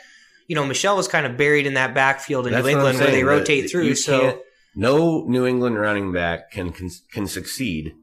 you 0.48 0.56
know, 0.56 0.66
Michel 0.66 0.96
was 0.96 1.08
kind 1.08 1.26
of 1.26 1.38
buried 1.38 1.68
in 1.68 1.76
that 1.76 1.94
backfield 1.94 2.48
in 2.48 2.54
That's 2.54 2.66
New 2.66 2.72
England 2.72 3.00
where 3.00 3.12
they 3.12 3.24
rotate 3.24 3.70
through. 3.70 3.96
So 3.96 4.42
no 4.76 5.26
New 5.26 5.46
England 5.46 5.80
running 5.80 6.12
back 6.12 6.52
can, 6.52 6.72
can 6.72 6.90
can 7.12 7.28
succeed 7.28 7.96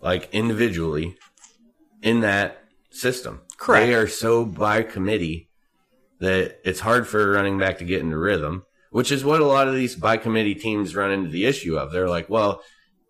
like 0.00 0.28
individually 0.32 1.16
in 2.02 2.20
that 2.20 2.62
system. 2.90 3.42
Correct. 3.58 3.86
They 3.86 3.94
are 3.94 4.06
so 4.06 4.44
by 4.44 4.82
committee 4.82 5.48
that 6.20 6.60
it's 6.64 6.80
hard 6.80 7.06
for 7.06 7.20
a 7.22 7.36
running 7.36 7.58
back 7.58 7.78
to 7.78 7.84
get 7.84 8.00
into 8.00 8.16
rhythm, 8.16 8.64
which 8.90 9.12
is 9.12 9.24
what 9.24 9.40
a 9.40 9.46
lot 9.46 9.68
of 9.68 9.74
these 9.74 9.96
by 9.96 10.16
committee 10.16 10.54
teams 10.54 10.96
run 10.96 11.10
into 11.10 11.28
the 11.28 11.44
issue 11.44 11.76
of. 11.76 11.92
They're 11.92 12.08
like, 12.08 12.30
well, 12.30 12.62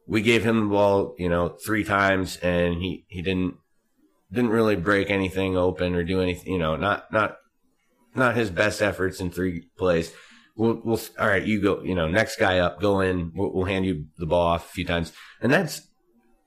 we 0.07 0.23
gave 0.23 0.45
him 0.45 0.61
the 0.61 0.67
ball, 0.67 1.15
you 1.19 1.29
know, 1.29 1.51
three 1.51 1.85
times 1.85 2.37
and 2.39 2.75
he, 2.83 3.05
he 3.09 3.23
didn't 3.23 3.57
didn't 4.33 4.51
really 4.51 4.75
break 4.75 5.11
anything 5.11 5.57
open 5.57 5.95
or 5.95 6.03
do 6.03 6.21
anything, 6.21 6.53
you 6.53 6.59
know, 6.59 6.77
not 6.77 7.13
not 7.13 7.37
not 8.15 8.37
his 8.37 8.51
best 8.51 8.83
efforts 8.83 9.21
in 9.21 9.31
three 9.31 9.69
plays. 9.77 10.13
We'll, 10.57 10.81
we'll 10.85 11.01
all 11.19 11.27
right, 11.29 11.45
you 11.45 11.61
go, 11.61 11.83
you 11.83 11.95
know, 11.95 12.07
next 12.09 12.37
guy 12.39 12.59
up, 12.61 12.81
go 12.81 13.01
in. 13.01 13.33
We'll, 13.35 13.53
we'll 13.53 13.65
hand 13.65 13.85
you 13.87 14.07
the 14.19 14.27
ball 14.27 14.47
off 14.47 14.71
a 14.71 14.73
few 14.73 14.85
times, 14.85 15.13
and 15.41 15.53
that's 15.53 15.83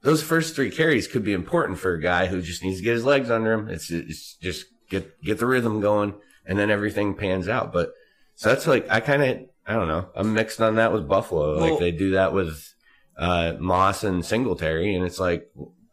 those 0.02 0.24
first 0.24 0.56
three 0.56 0.72
carries 0.72 1.08
could 1.08 1.24
be 1.26 1.34
important 1.34 1.80
for 1.80 1.94
a 1.94 2.02
guy 2.02 2.28
who 2.28 2.42
just 2.42 2.64
needs 2.64 2.78
to 2.78 2.84
get 2.84 2.94
his 2.94 3.04
legs 3.06 3.30
under 3.30 3.52
him. 3.52 3.68
It's, 3.68 3.92
it's 3.92 4.36
just 4.36 4.66
get 4.90 5.22
get 5.22 5.40
the 5.40 5.46
rhythm 5.46 5.82
going, 5.82 6.14
and 6.46 6.58
then 6.58 6.70
everything 6.72 7.16
pans 7.16 7.50
out. 7.50 7.74
But 7.74 7.92
so 8.36 8.50
that's 8.50 8.66
like 8.68 8.88
I 8.90 9.02
kind 9.02 9.24
of 9.24 9.40
I 9.66 9.74
don't 9.74 9.90
know. 9.90 10.08
I'm 10.16 10.34
mixed 10.34 10.62
on 10.62 10.76
that 10.76 10.94
with 10.94 11.08
Buffalo. 11.08 11.58
Well- 11.58 11.72
like 11.72 11.80
they 11.80 11.92
do 11.92 12.12
that 12.12 12.32
with 12.34 12.74
uh, 13.18 13.54
Moss 13.60 14.04
and 14.06 14.24
Singletary, 14.24 14.96
and 14.96 15.04
it's 15.04 15.20
like 15.20 15.52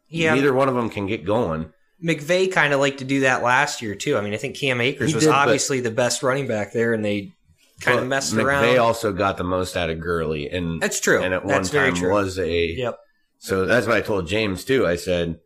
yeah, 0.09 0.35
neither 0.35 0.55
one 0.55 0.69
of 0.69 0.77
them 0.77 0.91
can 0.91 1.07
get 1.07 1.25
going. 1.25 1.73
McVay 2.05 2.53
kind 2.53 2.75
of 2.75 2.81
liked 2.81 2.99
to 2.99 3.05
do 3.05 3.21
that 3.21 3.43
last 3.43 3.81
year 3.81 3.95
too. 3.95 4.17
I 4.19 4.21
mean, 4.21 4.35
I 4.35 4.37
think 4.37 4.57
Cam 4.57 4.81
Akers 4.81 5.11
He 5.11 5.15
was 5.15 5.25
did, 5.25 5.33
obviously 5.33 5.81
the 5.81 5.91
best 5.91 6.23
running 6.23 6.47
back 6.47 6.73
there, 6.73 6.93
and 6.93 7.05
they 7.05 7.33
kind 7.81 7.99
of 7.99 8.07
messed 8.07 8.35
McVay 8.35 8.45
around. 8.45 8.79
also 8.79 9.13
got 9.13 9.37
the 9.39 9.45
most 9.45 9.77
out 9.77 9.91
of 9.91 10.01
Gurley, 10.01 10.51
and 10.51 10.81
That's 10.81 11.01
true. 11.01 11.23
and 11.23 11.33
at 11.33 11.47
That's 11.47 11.71
one 11.71 11.73
very 11.73 11.91
time 11.93 12.01
true. 12.01 12.13
was 12.13 12.39
a 12.39 12.67
Yep. 12.73 12.99
So 13.39 13.67
that's 13.67 13.87
what 13.87 13.97
I 13.97 14.01
told 14.01 14.27
James 14.27 14.65
too. 14.65 14.87
I 14.87 14.97
said, 14.97 15.41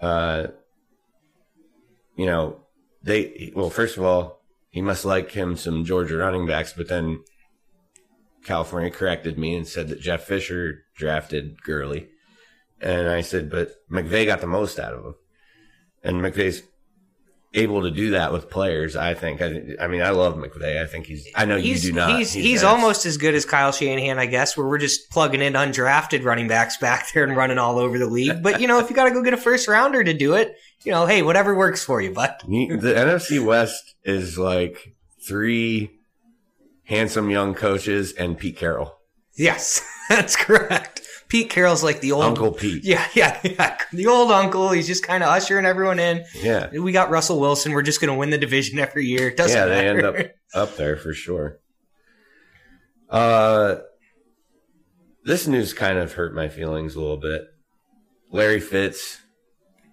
uh, 0.00 0.48
you 2.16 2.26
know, 2.26 2.60
they, 3.02 3.52
well, 3.54 3.70
first 3.70 3.96
of 3.96 4.02
all, 4.02 4.40
he 4.70 4.82
must 4.82 5.04
like 5.04 5.30
him 5.32 5.56
some 5.56 5.84
Georgia 5.84 6.16
running 6.16 6.46
backs, 6.46 6.72
but 6.72 6.88
then 6.88 7.22
California 8.44 8.90
corrected 8.90 9.38
me 9.38 9.54
and 9.54 9.66
said 9.66 9.88
that 9.88 10.00
Jeff 10.00 10.24
Fisher 10.24 10.84
drafted 10.96 11.62
Gurley. 11.62 12.08
And 12.80 13.08
I 13.08 13.20
said, 13.22 13.50
but 13.50 13.72
McVay 13.90 14.24
got 14.26 14.40
the 14.40 14.46
most 14.46 14.78
out 14.78 14.94
of 14.94 15.04
him. 15.04 15.14
And 16.02 16.20
McVay's 16.20 16.62
able 17.54 17.82
to 17.82 17.90
do 17.90 18.10
that 18.10 18.32
with 18.32 18.50
players, 18.50 18.94
I 18.94 19.14
think. 19.14 19.40
I, 19.40 19.62
I 19.80 19.86
mean, 19.88 20.02
I 20.02 20.10
love 20.10 20.36
McVay. 20.36 20.82
I 20.82 20.86
think 20.86 21.06
he's, 21.06 21.26
I 21.34 21.44
know 21.46 21.56
He's, 21.56 21.84
you 21.84 21.92
do 21.92 21.96
not. 21.96 22.16
he's 22.18 22.32
he's 22.32 22.60
that's- 22.60 22.64
almost 22.64 23.06
as 23.06 23.16
good 23.16 23.34
as 23.34 23.44
Kyle 23.46 23.72
Shanahan, 23.72 24.18
I 24.18 24.26
guess, 24.26 24.56
where 24.56 24.66
we're 24.66 24.78
just 24.78 25.10
plugging 25.10 25.40
in 25.40 25.54
undrafted 25.54 26.24
running 26.24 26.46
backs 26.46 26.76
back 26.76 27.10
there 27.12 27.24
and 27.24 27.36
running 27.36 27.58
all 27.58 27.78
over 27.78 27.98
the 27.98 28.06
league. 28.06 28.42
But 28.42 28.60
you 28.60 28.68
know, 28.68 28.78
if 28.80 28.90
you 28.90 28.96
got 28.96 29.04
to 29.04 29.10
go 29.12 29.22
get 29.22 29.32
a 29.32 29.38
first 29.38 29.66
rounder 29.66 30.04
to 30.04 30.12
do 30.14 30.34
it, 30.34 30.54
you 30.84 30.92
know, 30.92 31.06
hey, 31.06 31.22
whatever 31.22 31.54
works 31.54 31.82
for 31.82 32.00
you, 32.02 32.12
But 32.12 32.40
the 32.46 32.94
NFC 32.94 33.44
West 33.44 33.94
is 34.04 34.38
like 34.38 34.94
three 35.26 35.90
handsome 36.84 37.30
young 37.30 37.54
coaches 37.54 38.12
and 38.12 38.38
Pete 38.38 38.56
Carroll, 38.56 38.94
Yes, 39.36 39.82
that's 40.08 40.36
correct. 40.36 40.97
Pete 41.28 41.50
Carroll's 41.50 41.84
like 41.84 42.00
the 42.00 42.12
old 42.12 42.24
Uncle 42.24 42.52
Pete. 42.52 42.84
Yeah, 42.84 43.06
yeah, 43.14 43.38
yeah. 43.44 43.76
The 43.92 44.06
old 44.06 44.30
uncle. 44.30 44.70
He's 44.70 44.86
just 44.86 45.06
kind 45.06 45.22
of 45.22 45.28
ushering 45.28 45.66
everyone 45.66 45.98
in. 45.98 46.24
Yeah, 46.34 46.70
We 46.70 46.92
got 46.92 47.10
Russell 47.10 47.38
Wilson. 47.38 47.72
We're 47.72 47.82
just 47.82 48.00
going 48.00 48.12
to 48.12 48.18
win 48.18 48.30
the 48.30 48.38
division 48.38 48.78
every 48.78 49.04
year. 49.06 49.28
It 49.28 49.36
doesn't 49.36 49.56
yeah, 49.56 49.66
they 49.66 49.88
end 49.88 50.02
up 50.04 50.16
up 50.54 50.76
there 50.76 50.96
for 50.96 51.12
sure. 51.12 51.58
Uh, 53.10 53.76
this 55.24 55.46
news 55.46 55.74
kind 55.74 55.98
of 55.98 56.14
hurt 56.14 56.34
my 56.34 56.48
feelings 56.48 56.94
a 56.94 57.00
little 57.00 57.18
bit. 57.18 57.44
Larry 58.30 58.60
Fitz, 58.60 59.18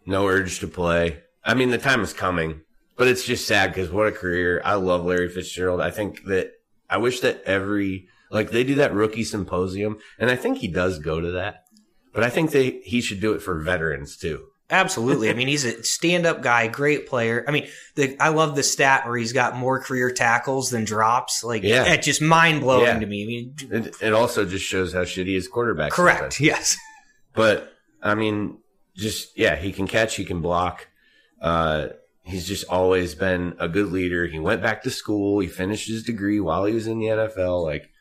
no 0.06 0.28
urge 0.28 0.60
to 0.60 0.67
play. 0.67 1.21
I 1.43 1.54
mean, 1.54 1.69
the 1.69 1.78
time 1.78 2.02
is 2.02 2.13
coming, 2.13 2.62
but 2.98 3.08
it's 3.08 3.26
just 3.26 3.48
sad 3.48 3.74
because 3.74 3.91
what 3.91 4.08
a 4.08 4.12
career. 4.12 4.62
I 4.63 4.76
love 4.76 5.06
Larry 5.06 5.30
Fitzgerald. 5.30 5.82
I 5.82 5.91
think 5.91 6.24
that 6.26 6.52
I 6.89 6.98
wish 6.98 7.19
that 7.21 7.43
every 7.45 8.08
like 8.36 8.52
they 8.52 8.63
do 8.63 8.76
that 8.76 8.93
rookie 8.93 9.24
symposium, 9.24 9.98
and 10.19 10.30
I 10.30 10.36
think 10.36 10.60
he 10.60 10.67
does 10.67 11.00
go 11.00 11.19
to 11.19 11.32
that. 11.32 11.63
But 12.13 12.24
I 12.24 12.30
think 12.30 12.52
they 12.52 12.82
he 12.84 13.02
should 13.02 13.19
do 13.19 13.34
it 13.34 13.41
for 13.41 13.60
veterans 13.60 14.15
too. 14.17 14.45
Absolutely. 14.69 15.30
I 15.30 15.34
mean, 15.34 15.48
he's 15.48 15.63
a 15.63 15.84
stand-up 15.84 16.41
guy, 16.41 16.67
great 16.67 17.08
player. 17.08 17.45
I 17.48 17.52
mean, 17.52 17.67
the, 17.93 18.17
I 18.19 18.30
love 18.30 18.56
the 18.56 18.63
stat 18.63 19.06
where 19.06 19.15
he's 19.15 19.32
got 19.32 19.56
more 19.56 19.80
career 19.80 20.10
tackles 20.10 20.71
than 20.71 20.86
drops. 20.86 21.43
Like, 21.43 21.62
Yeah. 21.62 21.84
it's 21.93 22.04
just 22.06 22.19
mind 22.19 22.62
blowing 22.62 22.86
Yeah. 22.88 22.98
to 23.00 23.06
me. 23.06 23.24
I 23.24 23.28
mean, 23.28 23.56
It, 23.86 23.95
it 24.02 24.13
also 24.13 24.43
just 24.43 24.65
shows 24.65 24.91
how 24.91 25.02
shitty 25.04 25.36
his 25.36 25.48
quarterback. 25.48 25.91
correct. 25.91 26.39
Yes. 26.41 26.78
But 27.36 27.71
I 28.02 28.15
mean, 28.15 28.58
just 28.95 29.38
yeah, 29.38 29.56
he 29.56 29.71
can 29.71 29.86
catch, 29.88 30.15
he 30.15 30.26
can 30.26 30.41
block. 30.41 30.88
Uh, 31.39 31.89
he's 32.24 32.48
just 32.48 32.65
always 32.67 33.13
been 33.13 33.56
a 33.60 33.67
good 33.67 33.91
leader. 33.91 34.26
He 34.26 34.39
went 34.39 34.63
back 34.63 34.82
to 34.84 34.89
school. 34.89 35.41
He 35.41 35.48
finished 35.48 35.88
his 35.88 36.02
degree 36.02 36.39
while 36.39 36.65
he 36.65 36.74
was 36.74 36.88
in 36.88 36.98
the 36.98 37.06
NFL. 37.08 37.63
Like, 37.63 37.91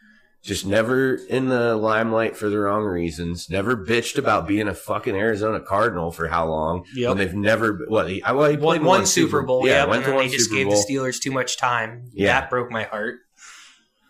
just 0.45 0.67
never 0.67 1.15
in 1.15 1.49
the 1.49 1.75
limelight 1.75 2.37
for 2.37 2.51
the 2.51 2.59
wrong 2.59 2.85
reasons. 2.85 3.49
Never 3.49 3.77
bitched 3.77 4.19
about 4.19 4.47
being 4.47 4.69
a 4.69 4.75
fucking 4.75 5.17
Arizona 5.17 5.59
Cardinal 5.59 6.13
for 6.13 6.29
how 6.29 6.47
long? 6.47 6.85
Yep. 6.95 7.09
When 7.09 7.19
they've 7.19 7.35
never 7.35 7.85
what 7.89 8.11
he, 8.11 8.23
well, 8.23 8.51
he 8.51 8.57
played 8.59 8.83
Won 8.83 8.85
one 8.85 9.07
Super 9.07 9.43
Bowl. 9.43 9.67
Yeah, 9.67 9.87
Yeah, 9.87 9.95
and 9.95 10.05
then 10.05 10.15
one 10.15 10.27
they 10.27 10.31
just 10.33 10.51
Super 10.51 10.57
gave 10.57 10.67
Bowl. 10.69 10.77
the 10.87 10.93
Steelers 10.95 11.19
too 11.21 11.33
much 11.33 11.57
time. 11.57 12.11
Yeah. 12.13 12.41
That 12.41 12.51
broke 12.51 12.71
my 12.71 12.83
heart. 12.85 13.17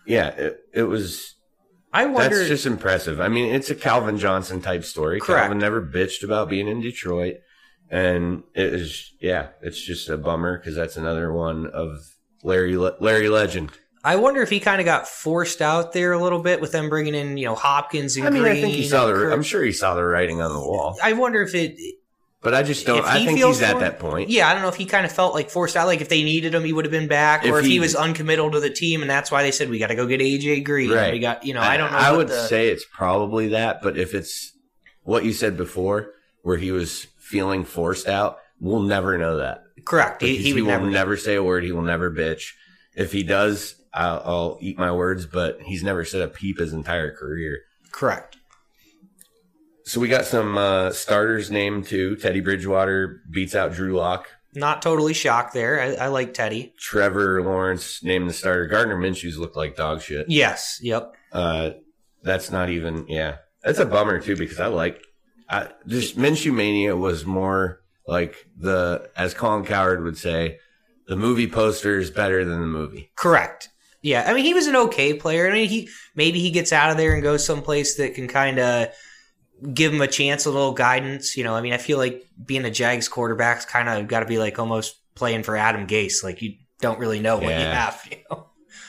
yeah, 0.06 0.28
it, 0.28 0.58
it 0.74 0.82
was. 0.82 1.34
I 1.92 2.06
wonder. 2.06 2.36
That's 2.36 2.48
just 2.48 2.66
impressive. 2.66 3.20
I 3.20 3.28
mean, 3.28 3.54
it's 3.54 3.70
a 3.70 3.74
Calvin 3.76 4.18
Johnson 4.18 4.60
type 4.60 4.84
story. 4.84 5.20
Correct. 5.20 5.42
Calvin 5.42 5.58
never 5.58 5.80
bitched 5.80 6.24
about 6.24 6.48
being 6.50 6.66
in 6.66 6.80
Detroit. 6.80 7.36
And 7.90 8.42
it 8.54 8.74
is, 8.74 9.12
yeah, 9.20 9.48
it's 9.62 9.80
just 9.80 10.08
a 10.08 10.16
bummer 10.16 10.58
because 10.58 10.74
that's 10.74 10.96
another 10.96 11.32
one 11.32 11.66
of 11.66 11.98
Larry, 12.42 12.76
Larry 12.76 13.28
Legend. 13.28 13.70
I 14.04 14.16
wonder 14.16 14.42
if 14.42 14.50
he 14.50 14.60
kind 14.60 14.80
of 14.80 14.84
got 14.84 15.08
forced 15.08 15.62
out 15.62 15.92
there 15.94 16.12
a 16.12 16.18
little 16.22 16.40
bit 16.42 16.60
with 16.60 16.72
them 16.72 16.88
bringing 16.90 17.14
in, 17.14 17.38
you 17.38 17.46
know, 17.46 17.54
Hopkins 17.54 18.16
and 18.18 18.26
I 18.26 18.30
mean, 18.30 18.42
Green 18.42 18.56
I 18.56 18.60
think 18.60 18.74
he 18.74 18.86
saw 18.86 19.06
the. 19.06 19.14
Kirk. 19.14 19.32
I'm 19.32 19.42
sure 19.42 19.62
he 19.62 19.72
saw 19.72 19.94
the 19.94 20.04
writing 20.04 20.40
on 20.42 20.52
the 20.52 20.58
wall, 20.60 20.98
I 21.02 21.14
wonder 21.14 21.40
if 21.42 21.54
it. 21.54 21.76
but 22.42 22.52
I 22.54 22.62
just 22.62 22.84
don't. 22.86 22.98
if 22.98 23.06
I 23.06 23.18
he 23.20 23.24
think 23.26 23.38
he's 23.38 23.62
at 23.62 23.78
that 23.80 23.98
point. 23.98 24.28
Yeah, 24.28 24.46
I 24.48 24.52
don't 24.52 24.60
know 24.62 24.68
if 24.68 24.74
he 24.76 24.84
kind 24.84 25.06
of 25.06 25.12
felt 25.12 25.32
like 25.32 25.48
forced 25.48 25.74
out. 25.76 25.86
Like 25.86 26.02
if 26.02 26.10
they 26.10 26.22
needed 26.22 26.54
him, 26.54 26.64
he 26.64 26.72
would 26.74 26.84
have 26.84 26.92
been 26.92 27.08
back, 27.08 27.44
or 27.46 27.58
If 27.58 27.64
if 27.64 27.64
he, 27.64 27.72
he- 27.72 27.80
was 27.80 27.94
uncommittal 27.96 28.50
to 28.50 28.60
the 28.60 28.68
team, 28.68 29.00
and 29.00 29.08
that's 29.10 29.30
why 29.30 29.42
they 29.42 29.50
said 29.50 29.70
we 29.70 29.78
got 29.78 29.86
to 29.86 29.94
go 29.94 30.06
get 30.06 30.20
AJ 30.20 30.64
Green. 30.64 30.90
Right. 30.92 31.12
We 31.14 31.18
got, 31.18 31.46
you 31.46 31.54
know, 31.54 31.62
I 31.62 31.76
don't 31.78 31.90
know. 31.90 31.96
I 31.98 32.12
would 32.12 32.28
the- 32.28 32.46
say 32.46 32.68
it's 32.68 32.84
probably 32.84 33.48
that, 33.48 33.80
but 33.82 33.96
if 33.96 34.14
it's 34.14 34.52
what 35.02 35.24
you 35.24 35.32
said 35.32 35.56
before, 35.56 36.10
where 36.42 36.58
he 36.58 36.72
was 36.72 37.06
feeling 37.16 37.64
forced 37.64 38.06
out, 38.06 38.36
we'll 38.60 38.82
never 38.82 39.16
know 39.16 39.38
that. 39.38 39.62
correct. 39.86 40.20
He, 40.20 40.32
Because 40.32 40.44
he 40.44 40.52
will 40.60 40.66
never. 40.68 40.86
never 40.90 41.16
say 41.16 41.36
a 41.36 41.42
word. 41.42 41.64
He 41.64 41.72
will 41.72 41.80
never 41.82 42.10
bitch. 42.10 42.52
If 42.94 43.12
he 43.12 43.22
does, 43.22 43.76
I'll, 43.92 44.22
I'll 44.24 44.58
eat 44.60 44.78
my 44.78 44.92
words. 44.92 45.26
But 45.26 45.60
he's 45.62 45.82
never 45.82 46.04
said 46.04 46.22
a 46.22 46.28
peep 46.28 46.58
his 46.58 46.72
entire 46.72 47.14
career. 47.14 47.60
Correct. 47.92 48.38
So 49.84 50.00
we 50.00 50.08
got 50.08 50.24
some 50.24 50.56
uh, 50.56 50.90
starters 50.90 51.50
named 51.50 51.86
too. 51.86 52.16
Teddy 52.16 52.40
Bridgewater 52.40 53.20
beats 53.30 53.54
out 53.54 53.72
Drew 53.72 53.96
Lock. 53.96 54.28
Not 54.54 54.82
totally 54.82 55.12
shocked 55.12 55.52
there. 55.52 55.80
I, 55.80 56.04
I 56.04 56.06
like 56.08 56.32
Teddy. 56.32 56.72
Trevor 56.78 57.42
Lawrence 57.42 58.02
named 58.02 58.28
the 58.28 58.32
starter. 58.32 58.66
Gardner 58.66 58.96
Minshew's 58.96 59.36
looked 59.36 59.56
like 59.56 59.76
dog 59.76 60.00
shit. 60.00 60.26
Yes. 60.28 60.78
Yep. 60.80 61.14
Uh, 61.32 61.70
that's 62.22 62.50
not 62.50 62.70
even. 62.70 63.06
Yeah, 63.08 63.38
that's 63.62 63.78
a 63.78 63.86
bummer 63.86 64.20
too 64.20 64.36
because 64.36 64.60
I 64.60 64.68
like. 64.68 65.04
I, 65.48 65.68
just 65.86 66.16
Minshew 66.16 66.54
mania 66.54 66.96
was 66.96 67.26
more 67.26 67.80
like 68.06 68.46
the, 68.56 69.10
as 69.14 69.34
Colin 69.34 69.64
Cowherd 69.64 70.02
would 70.02 70.16
say, 70.16 70.58
the 71.06 71.16
movie 71.16 71.48
poster 71.48 71.98
is 71.98 72.10
better 72.10 72.44
than 72.44 72.60
the 72.60 72.66
movie. 72.66 73.10
Correct. 73.16 73.68
Yeah. 74.02 74.24
I 74.26 74.34
mean, 74.34 74.44
he 74.44 74.54
was 74.54 74.66
an 74.66 74.76
okay 74.76 75.14
player. 75.14 75.48
I 75.48 75.52
mean, 75.52 75.68
he 75.68 75.88
maybe 76.14 76.40
he 76.40 76.50
gets 76.50 76.72
out 76.72 76.90
of 76.90 76.96
there 76.96 77.14
and 77.14 77.22
goes 77.22 77.44
someplace 77.44 77.96
that 77.96 78.14
can 78.14 78.28
kind 78.28 78.58
of 78.58 78.88
give 79.72 79.92
him 79.92 80.00
a 80.00 80.06
chance, 80.06 80.46
a 80.46 80.50
little 80.50 80.72
guidance. 80.72 81.36
You 81.36 81.44
know, 81.44 81.54
I 81.54 81.60
mean, 81.60 81.72
I 81.72 81.78
feel 81.78 81.98
like 81.98 82.24
being 82.44 82.64
a 82.64 82.70
Jags 82.70 83.08
quarterback's 83.08 83.64
kind 83.64 83.88
of 83.88 84.08
got 84.08 84.20
to 84.20 84.26
be 84.26 84.38
like 84.38 84.58
almost 84.58 85.00
playing 85.14 85.42
for 85.42 85.56
Adam 85.56 85.86
Gase. 85.86 86.22
Like 86.22 86.42
you 86.42 86.56
don't 86.80 86.98
really 86.98 87.20
know 87.20 87.36
what 87.36 87.46
you 87.46 87.50
have. 87.50 88.02
You 88.10 88.16
know? 88.30 88.46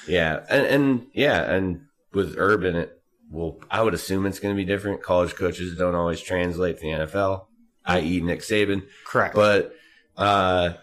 Yeah, 0.07 0.45
and, 0.49 0.65
and 0.67 1.07
yeah, 1.13 1.51
and 1.51 1.85
with 2.13 2.35
Urban, 2.37 2.75
it 2.75 3.01
well, 3.31 3.59
I 3.71 3.81
would 3.81 3.93
assume 3.93 4.25
it's 4.25 4.39
going 4.39 4.53
to 4.53 4.57
be 4.57 4.65
different. 4.65 5.01
College 5.01 5.35
coaches 5.35 5.77
don't 5.77 5.95
always 5.95 6.21
translate 6.21 6.77
to 6.77 6.81
the 6.81 6.87
NFL, 6.89 7.45
i.e., 7.85 8.21
Nick 8.21 8.41
Saban. 8.41 8.83
Correct. 9.05 9.33
But 9.33 9.75
uh, 10.15 10.73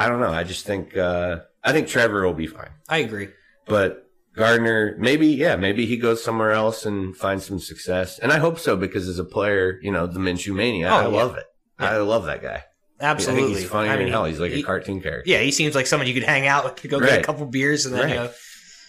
I 0.00 0.08
don't 0.08 0.20
know. 0.20 0.30
I 0.30 0.44
just 0.44 0.64
think 0.64 0.96
uh, 0.96 1.40
I 1.64 1.72
think 1.72 1.88
Trevor 1.88 2.24
will 2.24 2.32
be 2.32 2.46
fine. 2.46 2.70
I 2.88 2.98
agree. 2.98 3.28
But 3.66 4.04
Gardner, 4.36 4.96
maybe 4.98 5.26
yeah, 5.26 5.56
maybe 5.56 5.84
he 5.86 5.96
goes 5.96 6.22
somewhere 6.22 6.52
else 6.52 6.86
and 6.86 7.16
finds 7.16 7.44
some 7.44 7.58
success, 7.58 8.18
and 8.20 8.30
I 8.32 8.38
hope 8.38 8.58
so 8.60 8.76
because 8.76 9.08
as 9.08 9.18
a 9.18 9.24
player, 9.24 9.78
you 9.82 9.90
know, 9.90 10.06
the 10.06 10.20
Minshew 10.20 10.54
mania, 10.54 10.88
Oh, 10.88 10.94
I 10.94 11.02
yeah. 11.02 11.06
love 11.08 11.36
it. 11.36 11.44
I 11.80 11.96
love 11.98 12.24
that 12.26 12.40
guy. 12.42 12.62
Absolutely. 13.00 13.42
I 13.42 13.46
think 13.48 13.58
he's 13.58 13.68
funny 13.68 13.88
I 13.88 13.96
than 13.96 14.04
mean, 14.04 14.12
hell. 14.12 14.24
He's 14.24 14.40
like 14.40 14.52
he- 14.52 14.60
a 14.62 14.64
cartoon 14.64 15.00
character. 15.00 15.28
Yeah, 15.30 15.40
he 15.40 15.50
seems 15.50 15.74
like 15.74 15.86
someone 15.86 16.06
you 16.08 16.14
could 16.14 16.22
hang 16.24 16.46
out 16.46 16.64
with, 16.64 16.88
go 16.90 17.00
get 17.00 17.18
a 17.20 17.22
couple 17.22 17.44
beers, 17.46 17.84
and 17.86 17.94
then 17.94 18.02
Right. 18.02 18.10
you 18.10 18.16
know, 18.16 18.30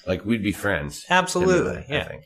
Like 0.08 0.26
we'd 0.26 0.44
be 0.44 0.52
friends. 0.52 1.06
absolutely. 1.10 1.78
I 1.78 1.86
Yeah. 1.90 2.08
think. 2.08 2.24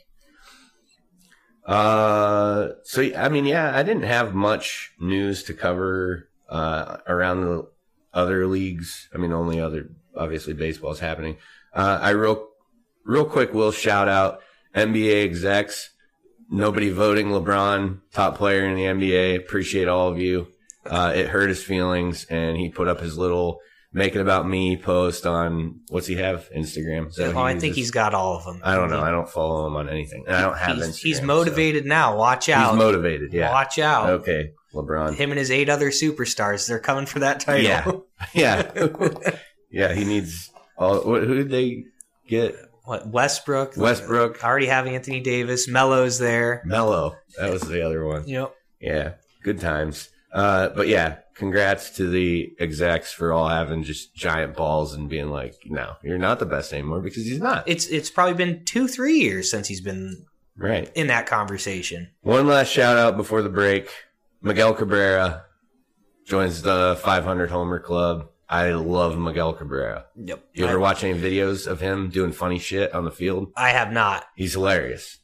Uh, 1.65 2.69
so 2.83 3.01
I 3.15 3.29
mean, 3.29 3.45
yeah, 3.45 3.75
I 3.75 3.83
didn't 3.83 4.03
have 4.03 4.33
much 4.33 4.91
news 4.99 5.43
to 5.43 5.53
cover 5.53 6.29
uh, 6.49 6.97
around 7.07 7.41
the 7.41 7.67
other 8.13 8.47
leagues. 8.47 9.09
I 9.13 9.17
mean, 9.17 9.33
only 9.33 9.59
other 9.59 9.89
obviously 10.15 10.53
baseball's 10.53 10.99
happening. 10.99 11.37
Uh, 11.73 11.99
I 12.01 12.11
real 12.11 12.49
real 13.05 13.25
quick 13.25 13.53
will 13.53 13.71
shout 13.71 14.07
out 14.07 14.41
NBA 14.75 15.23
execs. 15.23 15.91
Nobody 16.49 16.89
voting 16.89 17.27
LeBron 17.27 17.99
top 18.11 18.37
player 18.37 18.65
in 18.65 18.75
the 18.75 18.83
NBA. 18.83 19.37
Appreciate 19.37 19.87
all 19.87 20.09
of 20.09 20.19
you. 20.19 20.47
Uh, 20.85 21.13
it 21.15 21.29
hurt 21.29 21.49
his 21.49 21.63
feelings, 21.63 22.25
and 22.25 22.57
he 22.57 22.69
put 22.69 22.87
up 22.87 22.99
his 22.99 23.17
little 23.17 23.59
"make 23.93 24.15
it 24.15 24.19
about 24.21 24.47
me" 24.47 24.75
post 24.75 25.25
on 25.25 25.79
what's 25.89 26.07
he 26.07 26.15
have 26.15 26.49
Instagram. 26.55 27.13
That 27.15 27.35
Oh, 27.35 27.41
I 27.41 27.57
think 27.57 27.75
he's 27.75 27.91
got 27.91 28.13
all 28.13 28.35
of 28.37 28.43
them. 28.45 28.59
I 28.63 28.75
don't 28.75 28.89
know. 28.89 29.01
I 29.01 29.11
don't 29.11 29.29
follow 29.29 29.65
him 29.67 29.75
on 29.75 29.87
anything. 29.89 30.25
And 30.27 30.35
I 30.35 30.41
don't 30.41 30.57
have 30.57 30.75
he's, 30.77 30.87
Instagram. 30.87 31.01
he's 31.03 31.19
so- 31.19 31.25
motivated 31.25 31.85
now. 31.85 32.17
Watch 32.17 32.49
out. 32.49 32.71
He's 32.71 32.79
motivated. 32.79 33.33
Yeah. 33.33 33.51
Watch 33.51 33.79
out. 33.79 34.09
Okay, 34.09 34.51
LeBron. 34.73 35.15
Him 35.15 35.31
and 35.31 35.39
his 35.39 35.51
eight 35.51 35.69
other 35.69 35.89
superstars, 35.91 36.67
they're 36.67 36.79
coming 36.79 37.05
for 37.05 37.19
that 37.19 37.39
title. 37.39 37.63
Yeah. 37.63 37.91
Yeah. 38.33 38.71
yeah. 39.69 39.93
He 39.93 40.05
needs. 40.05 40.49
All, 40.77 41.01
who 41.01 41.35
did 41.35 41.49
they 41.49 41.85
get? 42.27 42.55
what 42.85 43.07
Westbrook? 43.07 43.75
Westbrook. 43.77 44.43
I 44.43 44.47
already 44.47 44.65
have 44.67 44.87
Anthony 44.87 45.19
Davis. 45.19 45.67
Melo's 45.67 46.19
there. 46.19 46.61
Melo. 46.65 47.15
That 47.37 47.51
was 47.51 47.61
the 47.61 47.85
other 47.85 48.05
one. 48.05 48.27
Yep. 48.27 48.53
Yeah. 48.81 49.13
Good 49.43 49.59
times. 49.59 50.09
Uh, 50.33 50.69
but 50.69 50.87
yeah, 50.87 51.17
congrats 51.35 51.91
to 51.91 52.09
the 52.09 52.53
execs 52.59 53.13
for 53.13 53.31
all 53.31 53.47
having 53.47 53.83
just 53.83 54.15
giant 54.15 54.55
balls 54.55 54.95
and 54.95 55.07
being 55.07 55.29
like, 55.29 55.55
no, 55.65 55.93
you're 56.03 56.17
not 56.17 56.39
the 56.39 56.45
best 56.45 56.73
anymore 56.73 57.01
because 57.01 57.23
he's 57.25 57.39
not. 57.39 57.67
It's 57.67 57.85
it's 57.87 58.09
probably 58.09 58.33
been 58.33 58.65
two 58.65 58.87
three 58.87 59.19
years 59.19 59.51
since 59.51 59.67
he's 59.67 59.81
been 59.81 60.25
Right. 60.57 60.91
in 60.95 61.07
that 61.07 61.25
conversation. 61.27 62.09
One 62.21 62.47
last 62.47 62.71
shout 62.71 62.97
out 62.97 63.15
before 63.17 63.41
the 63.43 63.49
break. 63.49 63.89
Miguel 64.41 64.73
Cabrera 64.73 65.45
joins 66.25 66.61
the 66.61 66.99
500 67.03 67.49
homer 67.49 67.79
club. 67.79 68.29
I 68.49 68.71
love 68.71 69.17
Miguel 69.17 69.53
Cabrera. 69.53 70.05
Yep. 70.15 70.43
You 70.53 70.65
ever 70.67 70.79
watch 70.79 71.03
any 71.03 71.17
videos 71.19 71.65
of 71.65 71.79
him 71.79 72.09
doing 72.09 72.31
funny 72.31 72.59
shit 72.59 72.93
on 72.93 73.03
the 73.05 73.09
field? 73.11 73.51
I 73.55 73.69
have 73.69 73.91
not. 73.91 74.25
He's 74.35 74.53
hilarious. 74.53 75.17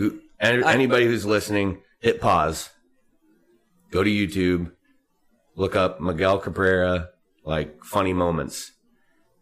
I- 0.00 0.18
Anybody 0.40 1.04
who's 1.06 1.24
listening, 1.26 1.82
hit 2.00 2.20
pause. 2.20 2.70
Go 3.92 4.02
to 4.02 4.10
YouTube. 4.10 4.72
Look 5.54 5.76
up 5.76 6.00
Miguel 6.00 6.38
Cabrera, 6.38 7.10
like 7.44 7.84
funny 7.84 8.12
moments. 8.14 8.72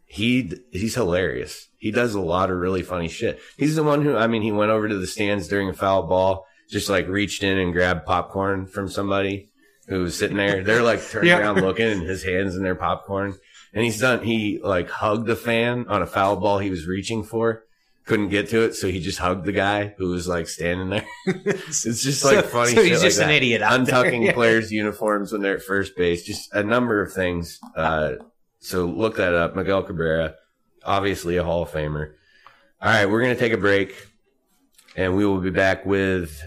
He 0.05 0.51
he's 0.71 0.95
hilarious. 0.95 1.69
He 1.77 1.89
does 1.89 2.13
a 2.13 2.19
lot 2.19 2.51
of 2.51 2.57
really 2.57 2.83
funny 2.83 3.07
shit. 3.07 3.39
He's 3.57 3.77
the 3.77 3.83
one 3.83 4.01
who 4.01 4.15
I 4.17 4.27
mean, 4.27 4.41
he 4.41 4.51
went 4.51 4.71
over 4.71 4.87
to 4.89 4.97
the 4.97 5.07
stands 5.07 5.47
during 5.47 5.69
a 5.69 5.73
foul 5.73 6.03
ball, 6.03 6.45
just 6.69 6.89
like 6.89 7.07
reached 7.07 7.43
in 7.43 7.57
and 7.57 7.71
grabbed 7.71 8.05
popcorn 8.05 8.65
from 8.67 8.89
somebody 8.89 9.49
who 9.87 10.01
was 10.01 10.17
sitting 10.17 10.35
there. 10.37 10.63
They're 10.63 10.83
like 10.83 11.01
turned 11.09 11.27
Yeah. 11.27 11.39
around 11.39 11.61
looking, 11.61 11.87
and 11.87 12.01
his 12.01 12.23
hands 12.23 12.55
in 12.57 12.63
their 12.63 12.75
popcorn. 12.75 13.35
And 13.73 13.85
he's 13.85 14.01
done. 14.01 14.21
He 14.25 14.59
like 14.61 14.89
hugged 14.89 15.29
a 15.29 15.35
fan 15.37 15.85
on 15.87 16.01
a 16.01 16.05
foul 16.07 16.35
ball 16.35 16.59
he 16.59 16.69
was 16.69 16.85
reaching 16.87 17.23
for 17.23 17.63
couldn't 18.11 18.27
get 18.27 18.49
to 18.49 18.61
it, 18.63 18.75
so 18.75 18.89
he 18.89 18.99
just 18.99 19.19
hugged 19.19 19.45
the 19.45 19.53
guy 19.53 19.95
who 19.97 20.09
was 20.09 20.27
like 20.27 20.45
standing 20.49 20.89
there. 20.89 21.05
it's 21.25 21.83
just 21.83 22.25
like 22.25 22.35
So- 22.35 22.41
funny. 22.41 22.71
so 22.71 22.75
shit 22.75 22.85
he's 22.91 22.99
like 22.99 23.07
just 23.07 23.19
an 23.21 23.27
that. 23.29 23.35
idiot. 23.35 23.61
Untucking 23.61 24.25
Yeah. 24.25 24.33
players' 24.33 24.69
uniforms 24.69 25.31
when 25.31 25.41
they're 25.41 25.55
at 25.55 25.63
first 25.63 25.95
base. 25.95 26.23
Just 26.23 26.53
a 26.53 26.61
number 26.61 27.01
of 27.01 27.13
things. 27.13 27.57
Uh, 27.73 28.15
so 28.59 28.85
look 28.85 29.15
that 29.15 29.33
up. 29.33 29.55
Miguel 29.55 29.83
Cabrera, 29.83 30.35
obviously 30.83 31.37
a 31.37 31.43
Hall 31.45 31.63
of 31.63 31.71
Famer. 31.71 32.11
All 32.81 32.89
right, 32.91 33.05
we're 33.05 33.21
gonna 33.21 33.35
take 33.35 33.53
a 33.53 33.57
break, 33.57 33.95
and 34.97 35.15
we 35.15 35.25
will 35.25 35.39
be 35.39 35.49
back 35.51 35.85
with 35.85 36.43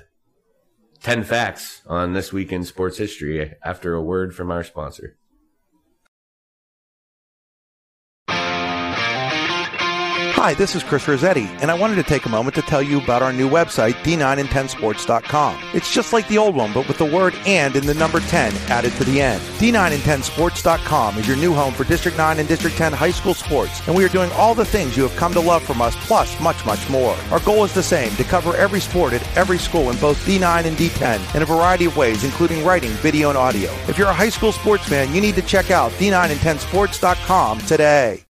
ten 1.03 1.25
facts 1.25 1.81
on 1.87 2.13
this 2.13 2.31
week 2.31 2.53
in 2.53 2.65
sports 2.65 2.99
history 2.99 3.55
after 3.65 3.95
a 3.95 4.03
word 4.03 4.35
from 4.35 4.51
our 4.51 4.65
sponsor. 4.65 5.17
Hi, 10.45 10.53
this 10.53 10.77
is 10.77 10.85
Chris 10.85 11.09
Rossetti, 11.09 11.49
and 11.63 11.71
I 11.71 11.75
wanted 11.75 11.95
to 11.95 12.03
take 12.03 12.27
a 12.27 12.29
moment 12.29 12.55
to 12.57 12.61
tell 12.61 12.83
you 12.83 13.01
about 13.01 13.23
our 13.23 13.33
new 13.33 13.49
website, 13.49 13.95
d9and10sports.com. 14.05 15.59
It's 15.73 15.91
just 15.91 16.13
like 16.13 16.29
the 16.29 16.37
old 16.37 16.55
one, 16.55 16.71
but 16.75 16.87
with 16.87 16.99
the 16.99 17.07
word 17.07 17.35
and 17.47 17.75
in 17.75 17.87
the 17.87 17.95
number 17.95 18.21
10 18.21 18.53
added 18.69 18.93
to 18.97 19.05
the 19.05 19.23
end. 19.23 19.41
d9and10sports.com 19.41 21.17
is 21.17 21.27
your 21.27 21.39
new 21.39 21.55
home 21.55 21.73
for 21.73 21.85
District 21.85 22.19
9 22.19 22.41
and 22.41 22.47
District 22.47 22.77
10 22.77 22.93
high 22.93 23.11
school 23.11 23.33
sports, 23.33 23.81
and 23.89 23.97
we 23.97 24.05
are 24.05 24.09
doing 24.11 24.31
all 24.33 24.55
the 24.55 24.67
things 24.67 24.99
you 24.99 25.03
have 25.05 25.17
come 25.17 25.33
to 25.33 25.41
love 25.41 25.63
from 25.63 25.81
us, 25.81 25.97
plus 26.01 26.39
much, 26.43 26.67
much 26.67 26.91
more. 26.91 27.17
Our 27.31 27.41
goal 27.41 27.65
is 27.65 27.73
the 27.73 27.83
same, 27.83 28.15
to 28.17 28.25
cover 28.25 28.55
every 28.55 28.81
sport 28.81 29.15
at 29.15 29.27
every 29.39 29.57
school 29.57 29.89
in 29.89 29.97
both 29.97 30.23
D9 30.27 30.67
and 30.67 30.77
D10 30.77 31.37
in 31.37 31.41
a 31.41 31.47
variety 31.47 31.87
of 31.87 31.97
ways, 31.97 32.23
including 32.23 32.67
writing, 32.67 32.91
video, 33.01 33.31
and 33.31 33.39
audio. 33.39 33.71
If 33.89 33.97
you're 33.97 34.09
a 34.09 34.13
high 34.13 34.29
school 34.29 34.53
sports 34.53 34.87
fan, 34.87 35.15
you 35.15 35.23
need 35.23 35.37
to 35.37 35.43
check 35.43 35.71
out 35.71 35.91
d9and10sports.com 35.93 37.61
today. 37.61 38.27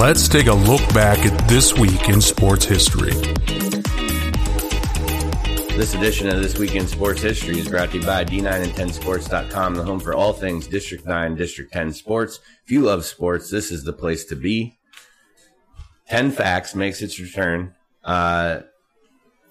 Let's 0.00 0.28
take 0.28 0.46
a 0.46 0.54
look 0.54 0.80
back 0.94 1.18
at 1.26 1.46
this 1.46 1.74
week 1.74 2.08
in 2.08 2.22
sports 2.22 2.64
history. 2.64 3.12
This 5.76 5.92
edition 5.92 6.28
of 6.28 6.40
This 6.40 6.56
Week 6.56 6.74
in 6.74 6.86
Sports 6.86 7.20
History 7.20 7.58
is 7.58 7.68
brought 7.68 7.90
to 7.90 7.98
you 7.98 8.06
by 8.06 8.24
D9and10sports.com, 8.24 9.74
the 9.74 9.84
home 9.84 10.00
for 10.00 10.14
all 10.14 10.32
things 10.32 10.66
District 10.66 11.04
9, 11.04 11.34
District 11.34 11.70
10 11.70 11.92
sports. 11.92 12.40
If 12.64 12.70
you 12.70 12.80
love 12.80 13.04
sports, 13.04 13.50
this 13.50 13.70
is 13.70 13.84
the 13.84 13.92
place 13.92 14.24
to 14.24 14.36
be. 14.36 14.78
10 16.08 16.30
Facts 16.30 16.74
makes 16.74 17.02
its 17.02 17.20
return. 17.20 17.74
Uh, 18.02 18.60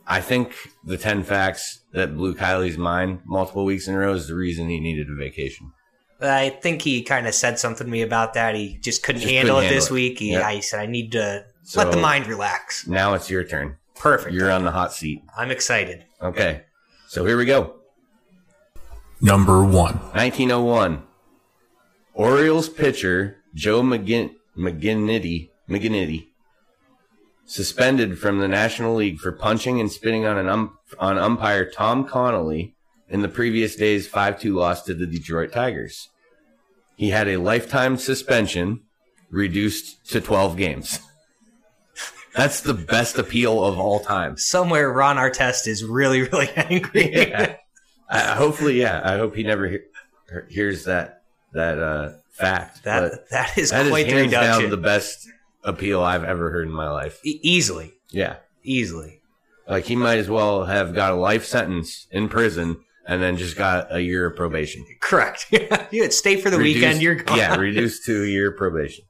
I 0.08 0.20
think 0.20 0.56
the 0.84 0.98
10 0.98 1.26
facts 1.26 1.82
that 1.94 2.18
blew 2.18 2.34
Kylie's 2.34 2.76
mind 2.76 3.20
multiple 3.24 3.66
weeks 3.66 3.88
in 3.88 3.94
a 3.94 4.00
row 4.00 4.16
is 4.16 4.28
the 4.28 4.34
reason 4.34 4.68
he 4.68 4.80
needed 4.80 5.12
a 5.12 5.16
vacation. 5.16 5.74
I 6.22 6.50
think 6.50 6.82
he 6.82 7.02
kind 7.04 7.28
of 7.28 7.34
said 7.34 7.58
something 7.60 7.86
to 7.88 7.92
me 7.92 8.02
about 8.02 8.34
that. 8.34 8.54
He 8.56 8.78
just 8.82 9.04
couldn't 9.04 9.22
Just 9.22 9.34
handle 9.34 9.56
couldn't 9.58 9.72
it 9.72 9.76
this 9.76 9.88
it. 9.88 9.94
week. 9.94 10.20
He, 10.20 10.32
Yep. 10.32 10.44
I 10.44 10.60
said, 10.60 10.80
I 10.82 10.86
need 10.86 11.12
to 11.14 11.46
So- 11.64 11.80
let 11.82 11.92
the 11.92 11.98
mind 11.98 12.28
relax. 12.28 12.86
Now 12.88 13.14
it's 13.14 13.30
your 13.30 13.44
turn. 13.44 13.78
Perfect. 13.96 14.34
You're 14.34 14.52
on 14.52 14.64
the 14.66 14.72
hot 14.72 14.94
seat. 14.94 15.24
I'm 15.38 15.52
excited. 15.52 16.06
Okay. 16.22 16.64
So 17.08 17.26
here 17.26 17.38
we 17.38 17.46
go. 17.46 17.76
Number 19.22 19.64
one. 19.64 19.96
1901. 20.14 21.04
Orioles 22.14 22.70
pitcher 22.70 23.38
Joe 23.54 23.82
McGin- 23.82 24.36
McGinnity, 24.58 25.50
McGinnity 25.70 26.28
suspended 27.46 28.20
from 28.20 28.40
the 28.40 28.48
National 28.48 28.96
League 28.96 29.20
for 29.20 29.32
punching 29.32 29.80
and 29.80 29.92
spitting 29.92 30.26
on 30.26 30.38
an 30.38 30.48
um, 30.50 30.78
on 31.00 31.18
umpire 31.18 31.70
Tom 31.70 32.06
Connolly 32.08 32.76
in 33.10 33.22
the 33.22 33.28
previous 33.30 33.76
day's 33.76 34.08
5-2 34.08 34.54
loss 34.54 34.84
to 34.84 34.94
the 34.94 35.06
Detroit 35.08 35.52
Tigers. 35.52 36.10
He 36.96 37.10
had 37.10 37.28
a 37.28 37.38
lifetime 37.38 37.98
suspension 37.98 38.82
reduced 39.30 40.06
to 40.10 40.22
12 40.22 40.58
games. 40.58 41.00
That's 42.36 42.62
the 42.62 42.74
best 42.74 43.18
appeal 43.18 43.64
of 43.64 43.80
all 43.80 44.00
time. 44.00 44.38
Somewhere 44.38 44.92
Ron 44.92 45.18
Artest 45.18 45.68
is 45.68 45.84
really, 45.84 46.22
really 46.24 46.50
angry. 46.56 47.12
yeah. 47.30 47.56
I, 48.10 48.20
hopefully, 48.36 48.80
yeah. 48.80 49.02
I 49.04 49.18
hope 49.18 49.36
he 49.36 49.44
never 49.44 49.68
he- 49.68 49.80
hears 50.50 50.86
that 50.86 51.24
that 51.54 51.80
uh, 51.80 52.12
fact. 52.32 52.84
That 52.84 53.12
but 53.12 53.30
that 53.32 53.58
is 53.58 53.72
that 53.72 53.86
is 53.86 53.92
quite 53.92 54.08
the 54.08 54.14
hands 54.14 54.32
down 54.32 54.70
the 54.70 54.78
best 54.78 55.28
appeal 55.64 56.02
I've 56.04 56.24
ever 56.24 56.52
heard 56.52 56.68
in 56.68 56.74
my 56.74 56.90
life. 56.90 57.20
E- 57.26 57.40
easily, 57.44 57.94
Yeah, 58.12 58.38
easily. 58.64 59.22
like 59.68 59.86
he 59.86 59.96
might 59.96 60.20
as 60.20 60.30
well 60.30 60.66
have 60.66 60.94
got 60.94 61.12
a 61.12 61.16
life 61.16 61.46
sentence 61.46 62.08
in 62.12 62.30
prison 62.30 62.78
and 63.10 63.24
then 63.24 63.38
just 63.38 63.58
got 63.58 63.88
a 63.94 64.00
year 64.00 64.28
of 64.28 64.36
probation. 64.36 64.86
Correct. 65.00 65.48
you 65.92 66.02
would 66.04 66.14
stay 66.14 66.40
for 66.40 66.52
the 66.52 66.60
Reduced- 66.60 66.76
weekend. 66.76 67.02
You're 67.02 67.16
gone. 67.16 67.38
yeah, 67.40 67.56
reduced 67.56 68.06
to 68.06 68.24
a 68.24 68.28
year 68.28 68.52
probation. 68.52 69.04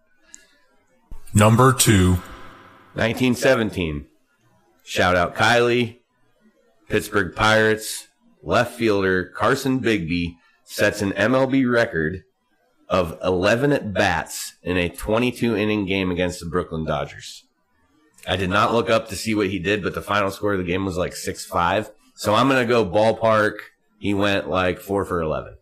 Number 1.34 1.74
two. 1.74 2.12
1917. 2.94 4.08
Shout 4.84 5.18
out 5.18 5.36
Kylie. 5.36 5.98
Pittsburgh 6.88 7.36
Pirates 7.36 8.08
left 8.42 8.74
fielder 8.76 9.26
Carson 9.26 9.82
Bigbee 9.82 10.38
sets 10.64 11.02
an 11.02 11.12
MLB 11.12 11.70
record 11.72 12.24
of 12.88 13.20
11 13.22 13.74
at 13.74 13.94
bats 13.94 14.54
in 14.64 14.78
a 14.78 14.88
22 14.88 15.58
inning 15.58 15.86
game 15.86 16.10
against 16.10 16.40
the 16.40 16.46
Brooklyn 16.46 16.86
Dodgers. 16.86 17.44
I 18.26 18.38
did 18.38 18.50
not 18.50 18.74
look 18.74 18.90
up 18.90 19.10
to 19.10 19.16
see 19.18 19.36
what 19.36 19.48
he 19.50 19.60
did, 19.60 19.84
but 19.84 19.94
the 19.94 20.02
final 20.02 20.32
score 20.32 20.54
of 20.54 20.60
the 20.60 20.64
game 20.66 20.86
was 20.86 20.96
like 20.98 21.16
6 21.16 21.46
5. 21.46 21.92
So 22.16 22.34
I'm 22.34 22.48
going 22.48 22.66
to 22.66 22.68
go 22.68 22.86
ballpark. 22.86 23.56
He 24.00 24.14
went 24.14 24.50
like 24.50 24.80
4 24.80 25.06
for 25.06 25.22
11. 25.22 25.56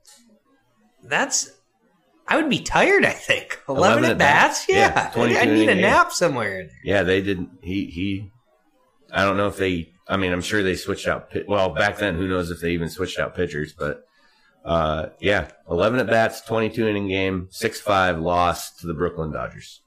That's. 1.03 1.51
I 2.27 2.35
would 2.35 2.49
be 2.49 2.59
tired. 2.59 3.05
I 3.05 3.11
think 3.11 3.59
11 3.69 3.77
eleven 3.79 4.03
at 4.05 4.11
at 4.11 4.17
bats. 4.17 4.65
bats. 4.65 4.69
Yeah, 4.69 5.11
Yeah, 5.15 5.39
I, 5.39 5.41
I 5.41 5.45
need 5.45 5.69
a 5.69 5.73
game. 5.73 5.81
nap 5.81 6.11
somewhere. 6.11 6.69
Yeah, 6.83 7.03
they 7.03 7.21
didn't. 7.21 7.49
He 7.63 7.85
he. 7.85 8.31
I 9.11 9.23
don't 9.23 9.37
know 9.37 9.47
if 9.47 9.55
they. 9.57 9.93
I 10.09 10.17
mean, 10.17 10.33
I'm 10.33 10.41
sure 10.41 10.61
they 10.61 10.75
switched 10.75 11.07
out. 11.07 11.31
pi- 11.31 11.45
Well, 11.47 11.69
back 11.69 11.97
then, 11.97 12.15
who 12.15 12.27
knows 12.27 12.51
if 12.51 12.59
they 12.59 12.71
even 12.71 12.89
switched 12.89 13.17
out 13.17 13.33
pitchers? 13.33 13.71
But 13.73 14.03
uh, 14.65 15.07
yeah, 15.21 15.47
11 15.69 15.99
at 16.01 16.07
bats, 16.07 16.41
22 16.41 16.85
inning 16.87 17.07
game, 17.07 17.47
six 17.49 17.79
five 17.79 18.19
loss 18.19 18.75
to 18.79 18.87
the 18.87 18.93
Brooklyn 18.93 19.31
Dodgers. 19.31 19.81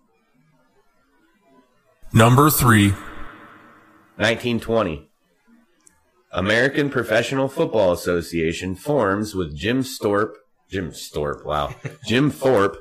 Number 2.14 2.48
three. 2.48 2.90
1920. 4.16 5.09
American 6.32 6.90
Professional 6.90 7.48
Football 7.48 7.92
Association 7.92 8.74
forms 8.74 9.34
with 9.34 9.56
Jim 9.56 9.82
Storp. 9.82 10.34
Jim 10.70 10.90
Storp. 10.92 11.44
Wow, 11.44 11.74
Jim 12.06 12.30
Thorpe 12.30 12.76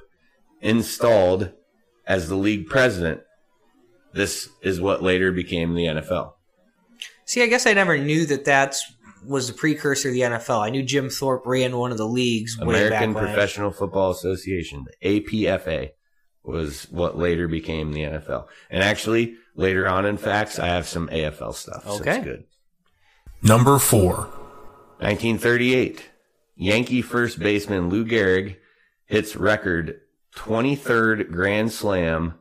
installed 0.62 1.51
as 2.05 2.29
the 2.29 2.35
league 2.35 2.67
president. 2.67 3.21
This 4.13 4.49
is 4.62 4.81
what 4.81 5.01
later 5.03 5.31
became 5.31 5.73
the 5.73 5.85
NFL. 5.85 6.33
See, 7.25 7.43
I 7.43 7.47
guess 7.47 7.65
I 7.67 7.73
never 7.73 7.97
knew 7.97 8.25
that 8.25 8.45
that's 8.45 8.83
was 9.25 9.47
the 9.47 9.53
precursor 9.53 10.09
to 10.09 10.13
the 10.13 10.21
NFL. 10.21 10.62
I 10.62 10.69
knew 10.69 10.81
Jim 10.83 11.09
Thorpe 11.09 11.45
ran 11.45 11.77
one 11.77 11.91
of 11.91 11.97
the 11.97 12.07
leagues 12.07 12.57
way 12.57 12.88
American. 12.88 13.13
Professional 13.13 13.71
Football 13.71 14.12
Association, 14.12 14.85
the 15.01 15.19
APFA, 15.21 15.89
was 16.43 16.88
what 16.89 17.17
later 17.17 17.47
became 17.47 17.91
the 17.91 18.01
NFL. 18.01 18.47
And 18.69 18.81
actually, 18.83 19.35
later 19.55 19.88
on 19.88 20.05
in 20.05 20.17
facts, 20.17 20.57
I 20.57 20.67
have 20.67 20.88
some 20.88 21.07
AFL 21.09 21.53
stuff. 21.53 21.83
So 21.83 21.99
Okay. 21.99 22.15
it's 22.17 22.25
good. 22.25 22.43
Number 23.41 23.80
four. 23.80 24.28
1938, 24.99 26.10
Yankee 26.56 27.02
first 27.02 27.39
baseman 27.39 27.89
Lou 27.89 28.04
Gehrig 28.04 28.58
hits 29.06 29.38
record 29.38 30.02
23rd 30.36 31.32
Grand 31.32 31.71
Slam, 31.71 32.34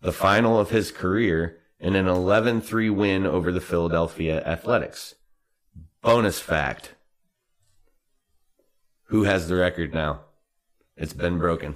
the 0.00 0.12
final 0.12 0.60
of 0.60 0.70
his 0.70 0.92
career, 0.92 1.58
in 1.80 1.96
an 1.96 2.06
11-3 2.06 2.94
win 2.94 3.26
over 3.26 3.50
the 3.50 3.60
Philadelphia 3.60 4.40
Athletics. 4.44 5.16
Bonus 6.02 6.38
fact. 6.38 6.94
Who 9.06 9.24
has 9.24 9.48
the 9.48 9.56
record 9.56 9.92
now? 9.92 10.20
It's 10.96 11.12
been 11.12 11.38
broken. 11.38 11.74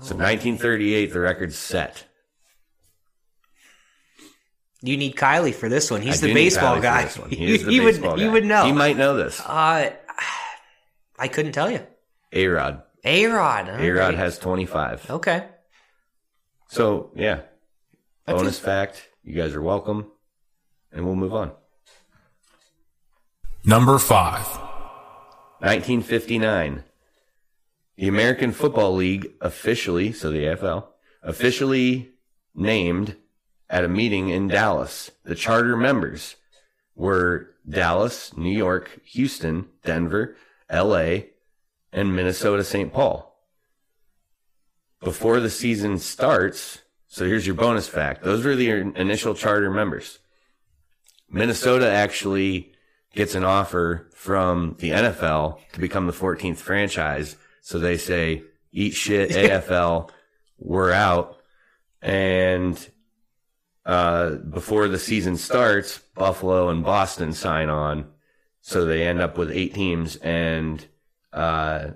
So 0.00 0.16
1938, 0.16 1.12
the 1.12 1.20
record's 1.20 1.56
set. 1.56 2.04
You 4.86 4.96
need 4.98 5.16
Kylie 5.16 5.54
for 5.54 5.68
this 5.70 5.90
one. 5.90 6.02
He's 6.02 6.22
I 6.22 6.26
the 6.26 6.34
baseball 6.34 6.78
guy. 6.80 7.04
this 7.04 7.18
one. 7.18 7.30
He, 7.30 7.56
the 7.58 7.70
He 7.70 7.80
would. 7.80 7.94
baseball 7.94 8.16
He 8.18 8.28
would 8.28 8.44
know. 8.44 8.64
He 8.66 8.72
might 8.72 8.96
know 8.98 9.16
this. 9.16 9.40
Uh, 9.40 9.90
I 11.18 11.28
couldn't 11.28 11.52
tell 11.52 11.70
you. 11.70 11.80
A-Rod. 12.32 12.82
A 13.04 13.26
Rod. 13.26 13.68
A-Rod 13.68 14.14
has 14.14 14.38
25. 14.38 15.10
Okay. 15.10 15.46
So 16.68 17.10
yeah, 17.14 17.40
That's 18.26 18.38
bonus 18.38 18.58
it. 18.58 18.62
fact. 18.64 19.08
You 19.22 19.34
guys 19.34 19.54
are 19.54 19.62
welcome, 19.62 20.10
and 20.92 21.06
we'll 21.06 21.14
move 21.16 21.32
on. 21.34 21.52
Number 23.64 23.98
five. 23.98 24.46
1959, 25.60 26.84
the 27.96 28.08
American 28.08 28.52
Football 28.52 28.94
League 28.96 29.32
officially, 29.40 30.12
so 30.12 30.30
the 30.30 30.40
AFL, 30.44 30.88
officially 31.22 32.10
named 32.54 33.16
at 33.68 33.84
a 33.84 33.88
meeting 33.88 34.28
in 34.28 34.48
Dallas. 34.48 35.10
The 35.24 35.34
charter 35.34 35.76
members 35.76 36.36
were 36.94 37.50
Dallas, 37.68 38.36
New 38.36 38.56
York, 38.56 39.00
Houston, 39.06 39.66
Denver, 39.84 40.36
L.A., 40.68 41.30
and 41.92 42.14
Minnesota 42.14 42.64
St. 42.64 42.92
Paul. 42.92 43.34
Before 45.00 45.40
the 45.40 45.50
season 45.50 45.98
starts, 45.98 46.82
so 47.06 47.24
here's 47.26 47.46
your 47.46 47.54
bonus 47.54 47.86
fact. 47.86 48.24
Those 48.24 48.44
were 48.44 48.56
the 48.56 48.70
initial 48.70 49.34
charter 49.34 49.70
members. 49.70 50.18
Minnesota 51.30 51.90
actually 51.90 52.72
gets 53.14 53.34
an 53.34 53.44
offer 53.44 54.08
from 54.14 54.76
the 54.80 54.90
NFL 54.90 55.58
to 55.72 55.80
become 55.80 56.06
the 56.06 56.12
14th 56.12 56.56
franchise. 56.56 57.36
So 57.60 57.78
they 57.78 57.96
say, 57.96 58.42
eat 58.72 58.94
shit, 58.94 59.30
AFL, 59.30 60.10
we're 60.58 60.92
out. 60.92 61.36
And 62.02 62.76
uh, 63.86 64.30
before 64.36 64.88
the 64.88 64.98
season 64.98 65.36
starts, 65.36 65.98
Buffalo 66.14 66.68
and 66.68 66.84
Boston 66.84 67.32
sign 67.32 67.68
on. 67.68 68.06
So 68.60 68.86
they 68.86 69.06
end 69.06 69.20
up 69.20 69.36
with 69.36 69.50
eight 69.50 69.74
teams. 69.74 70.16
And 70.16 70.84
uh, 71.32 71.88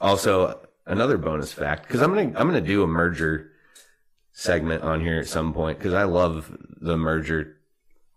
also 0.00 0.66
another 0.86 1.18
bonus 1.18 1.52
fact, 1.52 1.86
because 1.86 2.02
I'm 2.02 2.10
gonna 2.14 2.32
I'm 2.38 2.48
gonna 2.48 2.60
do 2.60 2.82
a 2.82 2.88
merger 2.88 3.52
segment 4.32 4.82
on 4.82 5.00
here 5.00 5.20
at 5.20 5.28
some 5.28 5.52
point 5.52 5.78
because 5.78 5.94
I 5.94 6.04
love 6.04 6.56
the 6.80 6.96
merger 6.96 7.56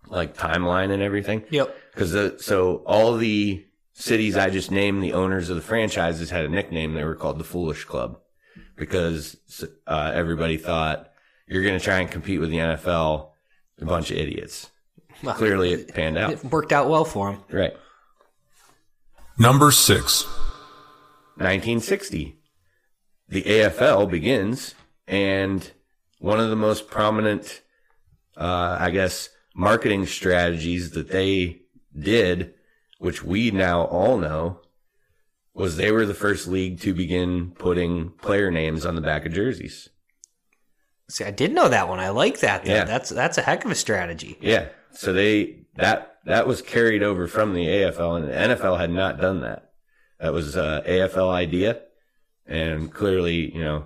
like 0.08 0.36
timeline 0.36 0.92
and 0.92 1.04
everything. 1.04 1.44
Yep. 1.50 1.76
Because 1.94 2.44
so 2.44 2.78
all 2.86 3.18
the 3.18 3.66
cities 3.94 4.36
I 4.36 4.50
just 4.50 4.72
named, 4.72 5.04
the 5.04 5.14
owners 5.14 5.50
of 5.50 5.56
the 5.56 5.62
franchises 5.62 6.30
had 6.30 6.46
a 6.46 6.50
nickname. 6.50 6.94
They 6.94 7.04
were 7.04 7.16
called 7.16 7.38
the 7.38 7.44
Foolish 7.44 7.86
Club 7.86 8.20
because 8.76 9.38
uh, 9.86 10.12
everybody 10.14 10.58
thought 10.58 11.13
you're 11.48 11.64
going 11.64 11.78
to 11.78 11.84
try 11.84 12.00
and 12.00 12.10
compete 12.10 12.40
with 12.40 12.50
the 12.50 12.58
NFL. 12.58 13.30
A 13.82 13.86
bunch 13.86 14.12
of 14.12 14.18
idiots. 14.18 14.70
Well, 15.24 15.36
Clearly, 15.36 15.74
it 15.74 15.94
panned 15.94 16.18
out. 16.18 16.32
It 16.32 16.44
worked 16.46 16.72
out 16.72 16.90
well 16.90 17.06
for 17.06 17.32
him. 17.32 17.40
Right. 17.52 17.76
Number 19.38 19.72
six. 19.72 20.26
1960. 21.38 22.38
The 23.30 23.42
AFL 23.44 24.10
begins, 24.12 24.76
and 25.08 25.72
one 26.20 26.40
of 26.40 26.50
the 26.50 26.56
most 26.56 26.88
prominent, 26.90 27.62
uh, 28.38 28.78
I 28.80 28.92
guess, 28.92 29.30
marketing 29.56 30.06
strategies 30.06 30.92
that 30.92 31.10
they 31.10 31.62
did, 31.98 32.54
which 33.00 33.24
we 33.24 33.50
now 33.50 33.86
all 33.86 34.18
know, 34.18 34.60
was 35.54 35.78
they 35.78 35.92
were 35.92 36.06
the 36.06 36.14
first 36.14 36.48
league 36.48 36.80
to 36.82 36.94
begin 36.94 37.52
putting 37.52 38.12
player 38.12 38.52
names 38.52 38.86
on 38.86 38.96
the 38.96 39.02
back 39.02 39.26
of 39.26 39.34
jerseys. 39.34 39.90
See, 41.10 41.24
I 41.26 41.32
did 41.32 41.52
know 41.52 41.70
that 41.70 41.90
one. 41.90 42.00
I 42.00 42.10
like 42.10 42.40
that. 42.40 42.64
Though. 42.66 42.72
Yeah. 42.74 42.86
That's 42.86 43.10
that's 43.10 43.38
a 43.38 43.42
heck 43.42 43.66
of 43.66 43.72
a 43.72 43.76
strategy. 43.76 44.38
Yeah. 44.42 44.68
So 44.94 45.12
they 45.14 45.66
that 45.76 46.18
that 46.26 46.48
was 46.48 46.62
carried 46.62 47.04
over 47.04 47.28
from 47.28 47.54
the 47.54 47.66
AFL, 47.66 48.18
and 48.18 48.28
the 48.28 48.56
NFL 48.56 48.80
had 48.80 48.90
not 48.90 49.20
done 49.20 49.42
that. 49.42 49.72
That 50.20 50.32
was 50.34 50.56
uh, 50.56 50.82
AFL 50.88 51.30
idea, 51.34 51.82
and 52.48 52.92
clearly, 52.94 53.54
you 53.54 53.62
know, 53.64 53.86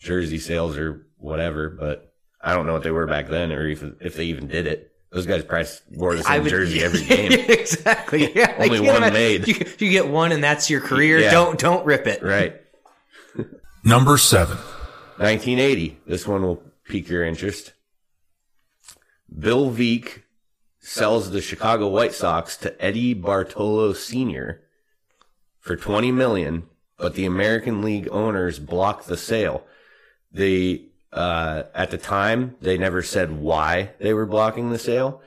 jersey 0.00 0.38
sales 0.38 0.76
or 0.76 1.06
whatever. 1.18 1.68
But 1.70 2.12
I 2.42 2.54
don't 2.54 2.66
know 2.66 2.72
what 2.72 2.82
they 2.82 2.90
were 2.90 3.06
back 3.06 3.28
then, 3.28 3.52
or 3.52 3.68
if 3.68 3.84
if 4.00 4.16
they 4.16 4.24
even 4.24 4.48
did 4.48 4.66
it. 4.66 4.92
Those 5.12 5.24
guys 5.26 5.44
probably 5.44 5.68
wore 5.92 6.16
the 6.16 6.24
same 6.24 6.42
would- 6.42 6.50
jersey 6.50 6.82
every 6.82 7.04
game, 7.06 7.30
exactly. 7.32 8.34
Yeah. 8.34 8.54
Only 8.58 8.80
one 8.80 8.96
imagine- 8.96 9.12
made. 9.14 9.46
You, 9.48 9.54
you 9.78 9.90
get 9.90 10.08
one, 10.08 10.32
and 10.32 10.42
that's 10.42 10.68
your 10.68 10.80
career. 10.80 11.20
Yeah. 11.20 11.30
Don't 11.30 11.58
don't 11.58 11.86
rip 11.86 12.06
it. 12.08 12.22
right? 12.22 12.60
Number 13.84 14.18
7. 14.18 14.56
1980. 15.18 16.00
This 16.06 16.26
one 16.26 16.42
will 16.42 16.62
pique 16.84 17.08
your 17.08 17.24
interest. 17.24 17.72
Bill 19.38 19.70
Veeck 19.70 20.22
sells 20.78 21.30
the 21.30 21.40
Chicago 21.40 21.88
White 21.88 22.14
Sox 22.14 22.56
to 22.58 22.84
Eddie 22.84 23.14
Bartolo 23.14 23.92
Sr. 23.92 24.62
for 25.58 25.74
20 25.74 26.12
million, 26.12 26.64
but 26.96 27.14
the 27.14 27.24
American 27.24 27.82
League 27.82 28.08
owners 28.10 28.58
blocked 28.58 29.06
the 29.06 29.16
sale. 29.16 29.64
They 30.30 30.86
uh, 31.12 31.64
at 31.74 31.90
the 31.90 31.98
time 31.98 32.56
they 32.60 32.76
never 32.78 33.02
said 33.02 33.32
why 33.32 33.92
they 33.98 34.12
were 34.12 34.26
blocking 34.26 34.70
the 34.70 34.78
sale, 34.78 35.22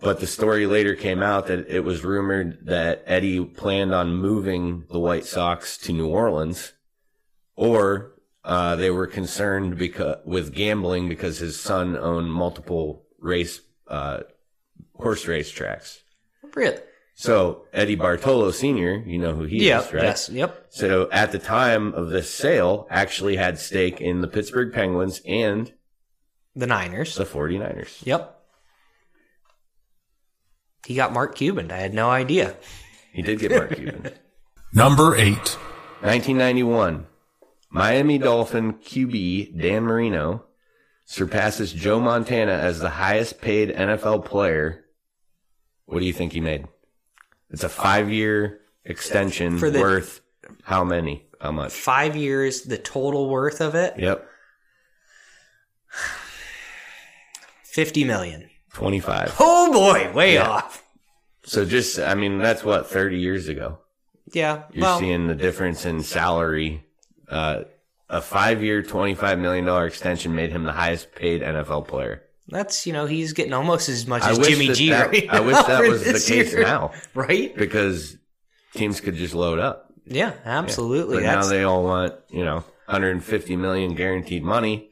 but 0.00 0.20
the 0.20 0.26
story 0.26 0.66
later 0.66 0.94
came 0.94 1.22
out 1.22 1.46
that 1.46 1.68
it 1.68 1.80
was 1.80 2.04
rumored 2.04 2.66
that 2.66 3.02
Eddie 3.06 3.44
planned 3.44 3.94
on 3.94 4.14
moving 4.14 4.84
the 4.90 4.98
White 4.98 5.24
Sox 5.24 5.78
to 5.78 5.92
New 5.92 6.08
Orleans, 6.08 6.72
or 7.56 8.13
uh, 8.44 8.76
they 8.76 8.90
were 8.90 9.06
concerned 9.06 9.78
because 9.78 10.18
with 10.24 10.52
gambling 10.54 11.08
because 11.08 11.38
his 11.38 11.58
son 11.58 11.96
owned 11.96 12.32
multiple 12.32 13.04
race 13.18 13.60
uh, 13.88 14.20
horse 14.94 15.26
race 15.26 15.50
tracks. 15.50 16.02
Really? 16.54 16.78
So 17.16 17.64
Eddie 17.72 17.94
Bartolo 17.94 18.50
Sr., 18.50 19.02
you 19.06 19.18
know 19.18 19.34
who 19.34 19.44
he 19.44 19.68
Yeah. 19.68 19.80
is, 19.82 19.92
right? 19.92 20.02
Yes. 20.02 20.28
Yep. 20.28 20.66
So 20.70 21.08
at 21.12 21.30
the 21.32 21.38
time 21.38 21.94
of 21.94 22.10
this 22.10 22.28
sale, 22.32 22.86
actually 22.90 23.36
had 23.36 23.58
stake 23.58 24.00
in 24.00 24.20
the 24.20 24.26
Pittsburgh 24.28 24.72
Penguins 24.72 25.20
and 25.26 25.72
The 26.56 26.66
Niners. 26.66 27.14
the 27.14 27.24
49ers. 27.24 28.04
Yep. 28.04 28.30
He 30.86 30.94
got 30.96 31.12
Mark 31.12 31.34
Cuban. 31.36 31.70
I 31.70 31.76
had 31.78 31.94
no 31.94 32.10
idea. 32.10 32.56
He 33.12 33.22
did 33.22 33.38
get 33.38 33.52
Mark 33.52 33.74
Cuban. 33.76 34.10
Number 34.74 35.14
8. 35.16 35.34
1991, 36.00 37.06
Miami 37.74 38.18
Dolphin 38.18 38.74
QB 38.74 39.60
Dan 39.60 39.82
Marino 39.82 40.44
surpasses 41.04 41.72
Joe 41.72 41.98
Montana 41.98 42.52
as 42.52 42.78
the 42.78 42.88
highest 42.88 43.40
paid 43.40 43.70
NFL 43.70 44.24
player. 44.24 44.84
What 45.86 45.98
do 45.98 46.06
you 46.06 46.12
think 46.12 46.32
he 46.32 46.40
made? 46.40 46.66
It's 47.50 47.64
a 47.64 47.68
five 47.68 48.10
year 48.10 48.60
extension 48.84 49.58
For 49.58 49.70
the- 49.70 49.80
worth 49.80 50.20
how 50.62 50.84
many? 50.84 51.26
How 51.40 51.50
much? 51.50 51.72
Five 51.72 52.14
years, 52.16 52.62
the 52.62 52.78
total 52.78 53.28
worth 53.28 53.60
of 53.60 53.74
it, 53.74 53.94
Yep, 53.98 54.26
fifty 57.64 58.04
million. 58.04 58.50
25. 58.72 59.36
Oh 59.40 59.72
boy, 59.72 60.12
way 60.12 60.34
Yeah. 60.34 60.48
off. 60.48 60.84
So 61.44 61.64
just, 61.64 61.98
I 61.98 62.14
mean, 62.14 62.38
that's 62.38 62.64
what, 62.64 62.88
30 62.88 63.18
years 63.18 63.46
ago. 63.48 63.78
Yeah. 64.32 64.64
You're 64.72 64.82
well, 64.82 64.98
seeing 64.98 65.26
the 65.28 65.34
difference 65.34 65.84
in 65.84 66.02
salary. 66.02 66.84
Uh, 67.28 67.64
a 68.08 68.20
five 68.20 68.62
year, 68.62 68.82
$25 68.82 69.38
million 69.40 69.66
extension 69.86 70.34
made 70.34 70.50
him 70.50 70.64
the 70.64 70.72
highest 70.72 71.14
paid 71.14 71.40
NFL 71.42 71.88
player. 71.88 72.22
that's 72.48 72.86
you 72.86 72.92
know 72.92 73.06
he's 73.06 73.32
getting 73.32 73.54
almost 73.54 73.88
as 73.88 74.06
much 74.06 74.22
I 74.22 74.32
as 74.32 74.38
Jimmy 74.38 74.68
that 74.68 74.76
G. 74.76 74.90
that- 74.90 75.08
right 75.08 75.30
I 75.30 75.40
wish 75.40 75.56
that 75.56 75.88
was 75.88 76.04
the 76.04 76.12
case 76.12 76.52
year. 76.52 76.62
now. 76.62 76.92
right? 77.14 77.56
because 77.56 78.16
teams 78.74 79.00
could 79.00 79.14
just 79.14 79.34
load 79.34 79.58
up. 79.58 79.90
Yeah, 80.06 80.34
absolutely. 80.44 81.16
But 81.16 81.22
now 81.22 81.44
they 81.46 81.62
all 81.64 81.82
want, 81.82 82.14
you 82.28 82.44
know, 82.44 82.56
150 82.86 83.56
million 83.56 83.94
guaranteed 83.94 84.42
money. 84.42 84.90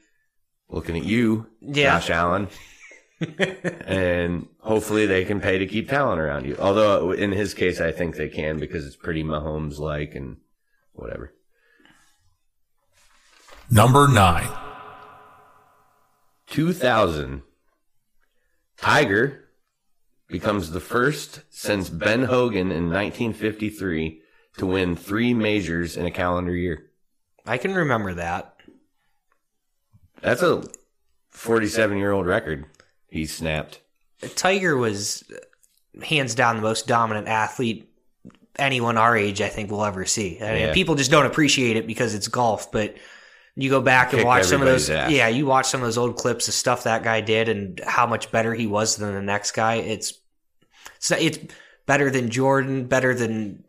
Looking 0.70 0.96
at 0.96 1.04
you, 1.04 1.48
Yeah. 1.60 1.98
Josh 1.98 2.08
Allen. 2.08 2.48
and 3.86 4.48
hopefully 4.60 5.06
they 5.06 5.24
can 5.24 5.40
pay 5.40 5.58
to 5.58 5.66
keep 5.66 5.88
talent 5.90 6.20
around 6.20 6.46
you. 6.46 6.56
Although 6.58 7.12
in 7.12 7.30
his 7.32 7.54
case, 7.54 7.80
I 7.80 7.92
think 7.92 8.16
they 8.16 8.28
can 8.28 8.58
because 8.58 8.86
it's 8.86 8.96
pretty 8.96 9.22
Mahomes 9.22 9.78
like 9.78 10.14
and 10.14 10.38
whatever. 10.92 11.34
Number 13.72 14.06
9. 14.06 14.48
2000, 16.48 17.40
Tiger 18.76 19.44
becomes 20.28 20.72
the 20.72 20.80
first 20.80 21.40
since 21.48 21.88
Ben 21.88 22.24
Hogan 22.24 22.70
in 22.70 22.90
1953 22.90 24.20
to 24.58 24.66
win 24.66 24.94
three 24.94 25.32
majors 25.32 25.96
in 25.96 26.04
a 26.04 26.10
calendar 26.10 26.54
year. 26.54 26.90
I 27.46 27.56
can 27.56 27.74
remember 27.74 28.12
that. 28.12 28.56
That's 30.20 30.42
a 30.42 30.64
47 31.30 31.96
year 31.96 32.12
old 32.12 32.26
record 32.26 32.66
he 33.08 33.24
snapped. 33.24 33.80
Tiger 34.36 34.76
was 34.76 35.24
uh, 35.32 36.04
hands 36.04 36.34
down 36.34 36.56
the 36.56 36.62
most 36.62 36.86
dominant 36.86 37.26
athlete 37.26 37.88
anyone 38.58 38.98
our 38.98 39.16
age 39.16 39.40
I 39.40 39.48
think 39.48 39.70
will 39.70 39.82
ever 39.86 40.04
see. 40.04 40.38
I 40.42 40.52
mean, 40.52 40.60
Yeah. 40.60 40.74
people 40.74 40.94
just 40.94 41.10
don't 41.10 41.24
appreciate 41.24 41.78
it 41.78 41.86
because 41.86 42.14
it's 42.14 42.28
golf, 42.28 42.70
but 42.70 42.94
you 43.56 43.68
go 43.70 43.80
back 43.80 44.12
and 44.12 44.24
watch 44.24 44.44
some 44.44 44.62
of 44.62 44.66
those. 44.66 44.88
ass. 44.88 45.10
Yeah, 45.10 45.28
you 45.28 45.46
watch 45.46 45.66
some 45.66 45.80
of 45.80 45.86
those 45.86 45.98
old 45.98 46.16
clips 46.16 46.48
of 46.48 46.54
stuff 46.54 46.84
that 46.84 47.02
guy 47.02 47.20
did 47.20 47.48
and 47.48 47.80
how 47.86 48.06
much 48.06 48.30
better 48.32 48.54
he 48.54 48.66
was 48.66 48.96
than 48.96 49.14
the 49.14 49.22
next 49.22 49.52
guy. 49.52 49.74
It's 49.76 50.14
it's, 50.96 51.10
it's 51.10 51.38
better 51.86 52.10
than 52.10 52.30
Jordan, 52.30 52.86
better 52.86 53.14
than 53.14 53.64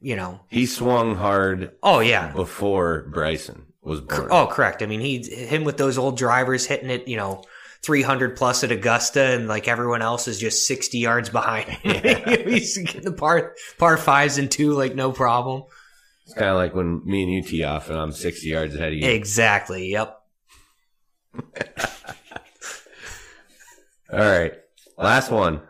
you 0.00 0.16
know. 0.16 0.40
He 0.48 0.66
swung 0.66 1.14
hard 1.16 1.72
Oh 1.82 2.00
yeah. 2.00 2.32
before 2.32 3.06
Bryson 3.12 3.66
was 3.82 4.00
born. 4.00 4.28
Oh, 4.30 4.46
correct. 4.46 4.82
I 4.82 4.86
mean, 4.86 5.00
he 5.00 5.18
him 5.22 5.64
with 5.64 5.76
those 5.76 5.98
old 5.98 6.16
drivers 6.16 6.64
hitting 6.66 6.90
it, 6.90 7.06
you 7.08 7.16
know, 7.16 7.42
300 7.82 8.36
plus 8.36 8.62
at 8.64 8.70
Augusta, 8.72 9.22
and 9.22 9.48
like 9.48 9.68
everyone 9.68 10.02
else 10.02 10.28
is 10.28 10.38
just 10.38 10.66
60 10.66 10.98
yards 10.98 11.28
behind. 11.30 11.68
him. 11.68 12.48
He's 12.48 12.76
getting 12.78 13.02
the 13.02 13.12
par 13.12 13.54
par 13.78 13.96
fives 13.96 14.38
and 14.38 14.50
two 14.50 14.72
like 14.72 14.94
no 14.94 15.12
problem. 15.12 15.64
It's 16.30 16.38
kind 16.38 16.50
of 16.50 16.58
like 16.58 16.76
when 16.76 17.04
me 17.04 17.24
and 17.24 17.32
you 17.32 17.42
tee 17.42 17.64
off 17.64 17.90
and 17.90 17.98
I'm 17.98 18.12
60 18.12 18.46
yards 18.46 18.76
ahead 18.76 18.92
of 18.92 18.98
you. 19.00 19.08
Exactly. 19.08 19.88
Yep. 19.88 20.16
All 24.12 24.18
right. 24.20 24.54
Last 24.96 25.32
one. 25.32 25.60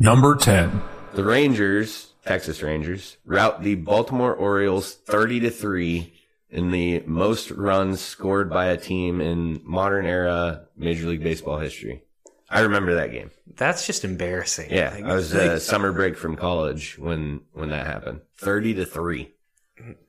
Number 0.00 0.34
10. 0.34 0.82
The 1.14 1.22
Rangers, 1.22 2.14
Texas 2.24 2.64
Rangers, 2.64 3.16
rout 3.24 3.62
the 3.62 3.76
Baltimore 3.76 4.34
Orioles 4.34 4.94
30 4.94 5.38
to 5.38 5.50
3 5.50 6.12
in 6.50 6.72
the 6.72 7.04
most 7.06 7.52
runs 7.52 8.00
scored 8.00 8.50
by 8.50 8.66
a 8.66 8.76
team 8.76 9.20
in 9.20 9.60
modern 9.62 10.04
era 10.04 10.66
Major 10.76 11.06
League 11.06 11.22
Baseball 11.22 11.58
history. 11.58 12.02
I 12.48 12.60
remember 12.60 12.94
that 12.96 13.10
game. 13.12 13.30
That's 13.56 13.86
just 13.86 14.04
embarrassing. 14.04 14.70
Yeah, 14.70 14.90
Like, 14.94 15.04
I 15.04 15.14
was 15.14 15.32
like, 15.34 15.42
uh, 15.50 15.58
summer 15.58 15.92
break 15.92 16.16
from 16.16 16.36
college 16.36 16.96
when 16.98 17.40
when 17.52 17.70
that 17.70 17.86
happened. 17.86 18.20
30 18.38 18.74
to 18.74 18.84
3. 18.86 19.32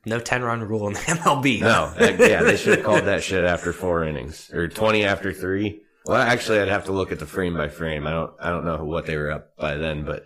no 0.06 0.19
10 0.19 0.43
run 0.43 0.62
rule 0.62 0.88
in 0.88 0.93
the 0.93 1.00
MLB. 1.17 1.62
No, 1.62 1.93
yeah, 2.00 2.43
they 2.43 2.58
should 2.58 2.78
have 2.78 2.86
called 2.86 3.06
that 3.06 3.23
shit 3.23 3.43
after 3.43 3.73
4 3.73 4.04
innings 4.06 4.52
or 4.54 4.67
20 4.67 5.04
after 5.04 5.34
3. 5.34 5.82
Well, 6.06 6.15
actually 6.21 6.60
I'd 6.60 6.67
have 6.69 6.86
to 6.86 6.91
look 6.93 7.12
at 7.12 7.19
the 7.19 7.26
frame 7.26 7.56
by 7.58 7.67
frame. 7.69 8.06
I 8.08 8.12
don't 8.12 8.34
I 8.39 8.50
don't 8.50 8.65
know 8.65 8.84
what 8.86 9.06
they 9.08 9.17
were 9.17 9.32
up 9.32 9.58
by 9.58 9.76
then, 9.76 10.06
but 10.06 10.26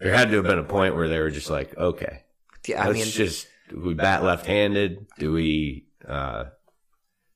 there 0.00 0.12
had 0.14 0.30
to 0.30 0.36
have 0.36 0.44
been 0.44 0.58
a 0.58 0.64
point 0.64 0.94
where 0.96 1.08
they 1.08 1.18
were 1.20 1.30
just 1.30 1.48
like, 1.48 1.76
okay, 1.76 2.24
Yeah, 2.66 2.82
I 2.82 2.88
let's 2.88 2.98
mean, 2.98 3.06
just 3.06 3.46
do 3.70 3.80
we 3.80 3.94
bat 3.94 4.22
left-handed? 4.22 5.06
Do 5.18 5.32
we, 5.32 5.86
uh, 6.06 6.44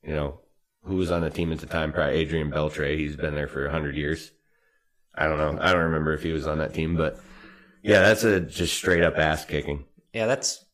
you 0.03 0.14
know, 0.14 0.40
who 0.84 0.96
was 0.96 1.10
on 1.10 1.20
the 1.22 1.30
team 1.30 1.52
at 1.52 1.58
the 1.58 1.66
time? 1.66 1.92
Probably 1.92 2.16
Adrian 2.16 2.50
Beltre. 2.50 2.96
He's 2.98 3.16
been 3.16 3.34
there 3.34 3.48
for 3.48 3.68
hundred 3.68 3.96
years. 3.96 4.31
I 5.14 5.26
don't 5.26 5.38
know. 5.38 5.58
I 5.62 5.72
don't 5.72 5.83
remember 5.85 6.12
if 6.14 6.22
he 6.22 6.33
was 6.33 6.46
on 6.46 6.58
that 6.58 6.72
team, 6.74 6.96
but 6.96 7.18
yeah, 7.83 8.00
that's 8.00 8.24
a 8.24 8.40
just 8.40 8.74
straight 8.74 9.02
up 9.02 9.16
ass 9.18 9.44
kicking. 9.44 9.85
yeah, 10.12 10.26
that's 10.26 10.64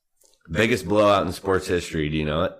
Biggest 0.50 0.86
blowout 0.86 1.26
in 1.26 1.32
sports 1.32 1.66
history. 1.66 2.08
Do 2.08 2.16
you 2.16 2.24
know 2.24 2.44
it? 2.44 2.52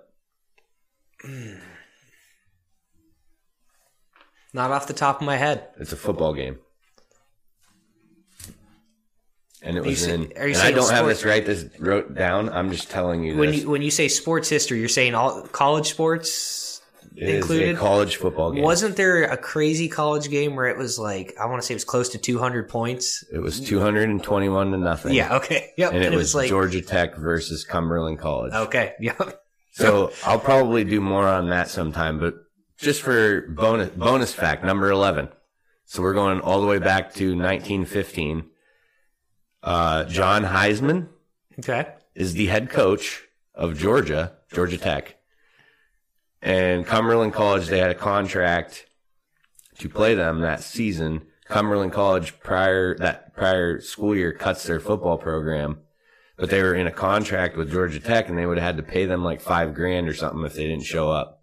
not 4.53 4.71
off 4.71 4.87
the 4.87 4.93
top 4.93 5.21
of 5.21 5.27
my 5.27 5.37
head. 5.37 5.69
It's 5.79 5.93
a 5.93 5.97
football 5.97 6.35
game. 6.35 6.59
And 9.63 9.77
it 9.77 9.85
was 9.85 10.05
say- 10.05 10.15
in. 10.15 10.33
and 10.37 10.57
I 10.57 10.71
don't 10.71 10.91
have 10.91 11.07
this 11.07 11.25
right. 11.25 11.45
This 11.45 11.67
wrote 11.79 12.15
down. 12.15 12.49
I'm 12.51 12.71
just 12.71 12.91
telling 12.91 13.23
you 13.25 13.37
When 13.37 13.51
this. 13.51 13.63
you 13.63 13.71
when 13.71 13.83
you 13.83 13.91
say 13.91 14.09
sports 14.09 14.49
history, 14.49 14.79
you're 14.81 14.89
saying 14.89 15.15
all 15.15 15.43
college 15.43 15.89
sports. 15.91 16.65
It 17.17 17.37
included? 17.37 17.77
college 17.79 18.17
football 18.17 18.53
game. 18.53 18.63
Wasn't 18.63 18.95
there 18.97 19.25
a 19.25 19.37
crazy 19.37 19.89
college 19.89 20.29
game 20.29 20.55
where 20.55 20.67
it 20.67 20.77
was 20.77 20.99
like 20.99 21.35
I 21.41 21.47
want 21.47 21.63
to 21.63 21.67
say 21.67 21.73
it 21.73 21.77
was 21.77 21.85
close 21.85 22.11
to 22.11 22.19
200 22.19 22.69
points? 22.69 23.25
it 23.33 23.39
was 23.39 23.59
221 23.61 24.71
to 24.73 24.77
nothing. 24.77 25.15
Yeah. 25.15 25.37
Okay. 25.37 25.71
Yep. 25.79 25.93
And 25.93 26.05
it, 26.05 26.13
was, 26.15 26.35
like 26.35 26.49
Georgia 26.49 26.81
Tech 26.83 27.17
versus 27.17 27.65
Cumberland 27.65 28.19
College. 28.19 28.53
okay. 28.55 28.95
Yep. 29.01 29.41
So 29.73 30.13
I'll 30.25 30.39
probably 30.41 30.85
do 30.85 31.01
more 31.03 31.27
on 31.27 31.51
that 31.51 31.69
sometime, 31.69 32.19
but 32.19 32.35
just 32.79 33.03
for 33.03 33.43
bonus 33.49 33.91
bonus 33.91 34.33
fact, 34.33 34.65
number 34.65 34.91
eleven. 34.91 35.29
So 35.85 36.03
we're 36.03 36.15
going 36.15 36.41
all 36.41 36.61
the 36.61 36.67
way 36.67 36.79
back 36.79 37.15
to 37.15 37.29
1915. 37.37 38.45
Uh, 39.63 40.05
John 40.05 40.45
Heisman 40.45 41.09
Okay. 41.59 41.87
is 42.15 42.35
the 42.35 42.47
head 42.47 42.71
coach 42.71 43.23
of 43.55 43.79
Georgia, 43.79 44.33
Georgia 44.53 44.79
Tech, 44.79 45.16
and 46.47 46.87
Cumberland 46.87 47.33
College. 47.35 47.67
They 47.67 47.79
had 47.79 47.91
a 47.91 47.95
contract 47.95 48.87
to 49.79 49.89
play 49.89 50.15
them 50.15 50.41
that 50.41 50.63
season. 50.63 51.23
Cumberland 51.47 51.93
College 51.93 52.39
prior 52.41 52.97
that 52.99 53.35
prior 53.37 53.81
school 53.81 54.17
year 54.17 54.33
cuts 54.33 54.65
their 54.65 54.81
football 54.81 55.19
program 55.19 55.79
but 56.37 56.51
they 56.51 56.63
were 56.63 56.75
in 56.75 56.87
a 56.87 56.93
contract 56.93 57.57
with 57.57 57.73
Georgia 57.73 57.99
Tech 57.99 58.29
and 58.29 58.37
they 58.37 58.45
would 58.47 58.59
have 58.59 58.67
had 58.67 58.77
to 58.77 58.83
pay 58.83 59.07
them 59.07 59.25
like 59.25 59.41
five 59.41 59.75
grand 59.75 60.09
or 60.09 60.15
something 60.15 60.45
if 60.45 60.55
they 60.55 60.67
didn't 60.67 60.85
show 60.85 61.11
up. 61.11 61.43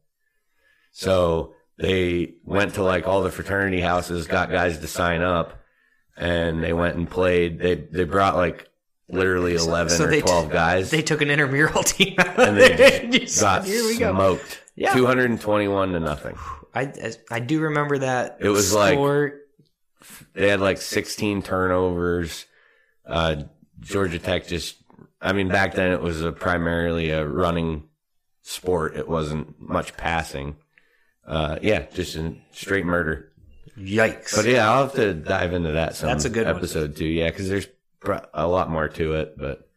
So 0.91 1.55
they 1.77 2.35
went 2.43 2.75
to 2.75 2.83
like 2.83 3.07
all 3.07 3.23
the 3.23 3.31
fraternity 3.31 3.81
houses, 3.81 4.27
got 4.27 4.51
guys 4.51 4.77
to 4.77 4.87
sign 4.87 5.21
up, 5.21 5.59
and 6.15 6.63
they 6.63 6.73
went 6.73 6.95
and 6.95 7.09
played. 7.09 7.59
They 7.59 7.75
they 7.75 8.03
brought 8.03 8.35
like 8.35 8.69
literally 9.09 9.55
eleven 9.55 9.89
So 9.89 10.03
or 10.05 10.07
they 10.07 10.21
t- 10.21 10.27
twelve 10.27 10.51
guys, 10.51 10.91
They 10.91 11.01
took 11.01 11.21
an 11.21 11.31
intramural 11.31 11.81
team 11.83 12.15
out 12.19 12.39
and 12.39 12.57
they 12.57 12.77
just 13.09 13.21
just 13.21 13.41
got 13.41 13.65
Here 13.65 13.83
we 13.83 13.97
go. 13.97 14.13
smoked. 14.13 14.62
Yeah. 14.75 14.93
Two 14.93 15.05
hundred 15.05 15.29
and 15.29 15.39
twenty-one 15.39 15.91
to 15.93 15.99
nothing. 15.99 16.37
I 16.73 16.91
I 17.29 17.39
do 17.39 17.59
remember 17.61 17.99
that. 17.99 18.37
It 18.41 18.49
was 18.49 18.73
like- 18.73 18.97
They 20.33 20.49
had 20.49 20.59
like 20.59 20.79
sixteen 20.81 21.41
turnovers. 21.43 22.45
Uh, 23.05 23.43
Georgia 23.79 24.17
Tech 24.17 24.47
just, 24.47 24.77
I 25.21 25.33
mean, 25.33 25.49
back 25.49 25.75
then 25.75 25.91
it 25.91 26.01
was 26.01 26.21
a 26.21 26.31
primarily 26.31 27.09
a 27.11 27.27
running 27.27 27.83
sport. 28.41 28.95
It 28.95 29.07
wasn't 29.07 29.59
much 29.61 29.95
passing. 29.97 30.55
Uh, 31.27 31.59
yeah, 31.61 31.85
just 31.93 32.15
a 32.15 32.35
straight 32.51 32.85
murder. 32.85 33.31
yikes. 33.77 34.35
But 34.35 34.45
yeah, 34.45 34.69
I'll 34.71 34.83
have 34.83 34.95
to 34.95 35.13
dive 35.13 35.53
into 35.53 35.73
that 35.73 35.95
some 35.95 36.07
That's 36.07 36.25
a 36.25 36.29
good 36.29 36.47
one. 36.47 36.55
episode 36.55 36.95
too. 36.95 37.05
Yeah, 37.05 37.29
because 37.29 37.47
there's 37.49 37.67
a 38.33 38.47
lot 38.47 38.69
more 38.69 38.87
to 38.89 39.13
it. 39.15 39.37
But 39.37 39.67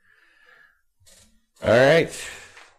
all 1.63 1.71
right, 1.71 2.11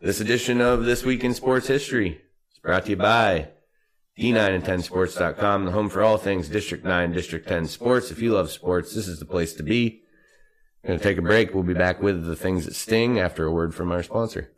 this 0.01 0.19
edition 0.19 0.61
of 0.61 0.85
this 0.85 1.03
week 1.03 1.23
in 1.23 1.33
sports 1.33 1.67
history 1.67 2.21
is 2.51 2.59
brought 2.59 2.85
to 2.85 2.91
you 2.91 2.95
by 2.95 3.49
D9 4.17 4.49
and 4.49 4.63
10 4.63 4.83
sports.com, 4.83 5.65
the 5.65 5.71
home 5.71 5.89
for 5.89 6.03
all 6.03 6.17
things 6.17 6.49
District 6.49 6.83
9, 6.83 7.11
District 7.11 7.47
10 7.47 7.67
sports. 7.67 8.11
If 8.11 8.21
you 8.21 8.33
love 8.33 8.51
sports, 8.51 8.93
this 8.93 9.07
is 9.07 9.19
the 9.19 9.25
place 9.25 9.53
to 9.53 9.63
be. 9.63 10.03
We're 10.83 10.89
Going 10.89 10.99
to 10.99 11.03
take 11.03 11.17
a 11.17 11.21
break. 11.21 11.53
We'll 11.53 11.63
be 11.63 11.73
back 11.73 12.01
with 12.01 12.25
the 12.25 12.35
things 12.35 12.65
that 12.65 12.75
sting 12.75 13.19
after 13.19 13.45
a 13.45 13.51
word 13.51 13.73
from 13.73 13.91
our 13.91 14.03
sponsor. 14.03 14.51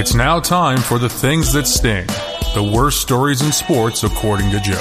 It's 0.00 0.14
now 0.14 0.38
time 0.38 0.78
for 0.78 1.00
the 1.00 1.08
things 1.08 1.52
that 1.54 1.66
sting. 1.66 2.06
The 2.54 2.70
worst 2.72 3.00
stories 3.00 3.42
in 3.42 3.50
sports, 3.50 4.04
according 4.04 4.52
to 4.52 4.60
Joe. 4.60 4.80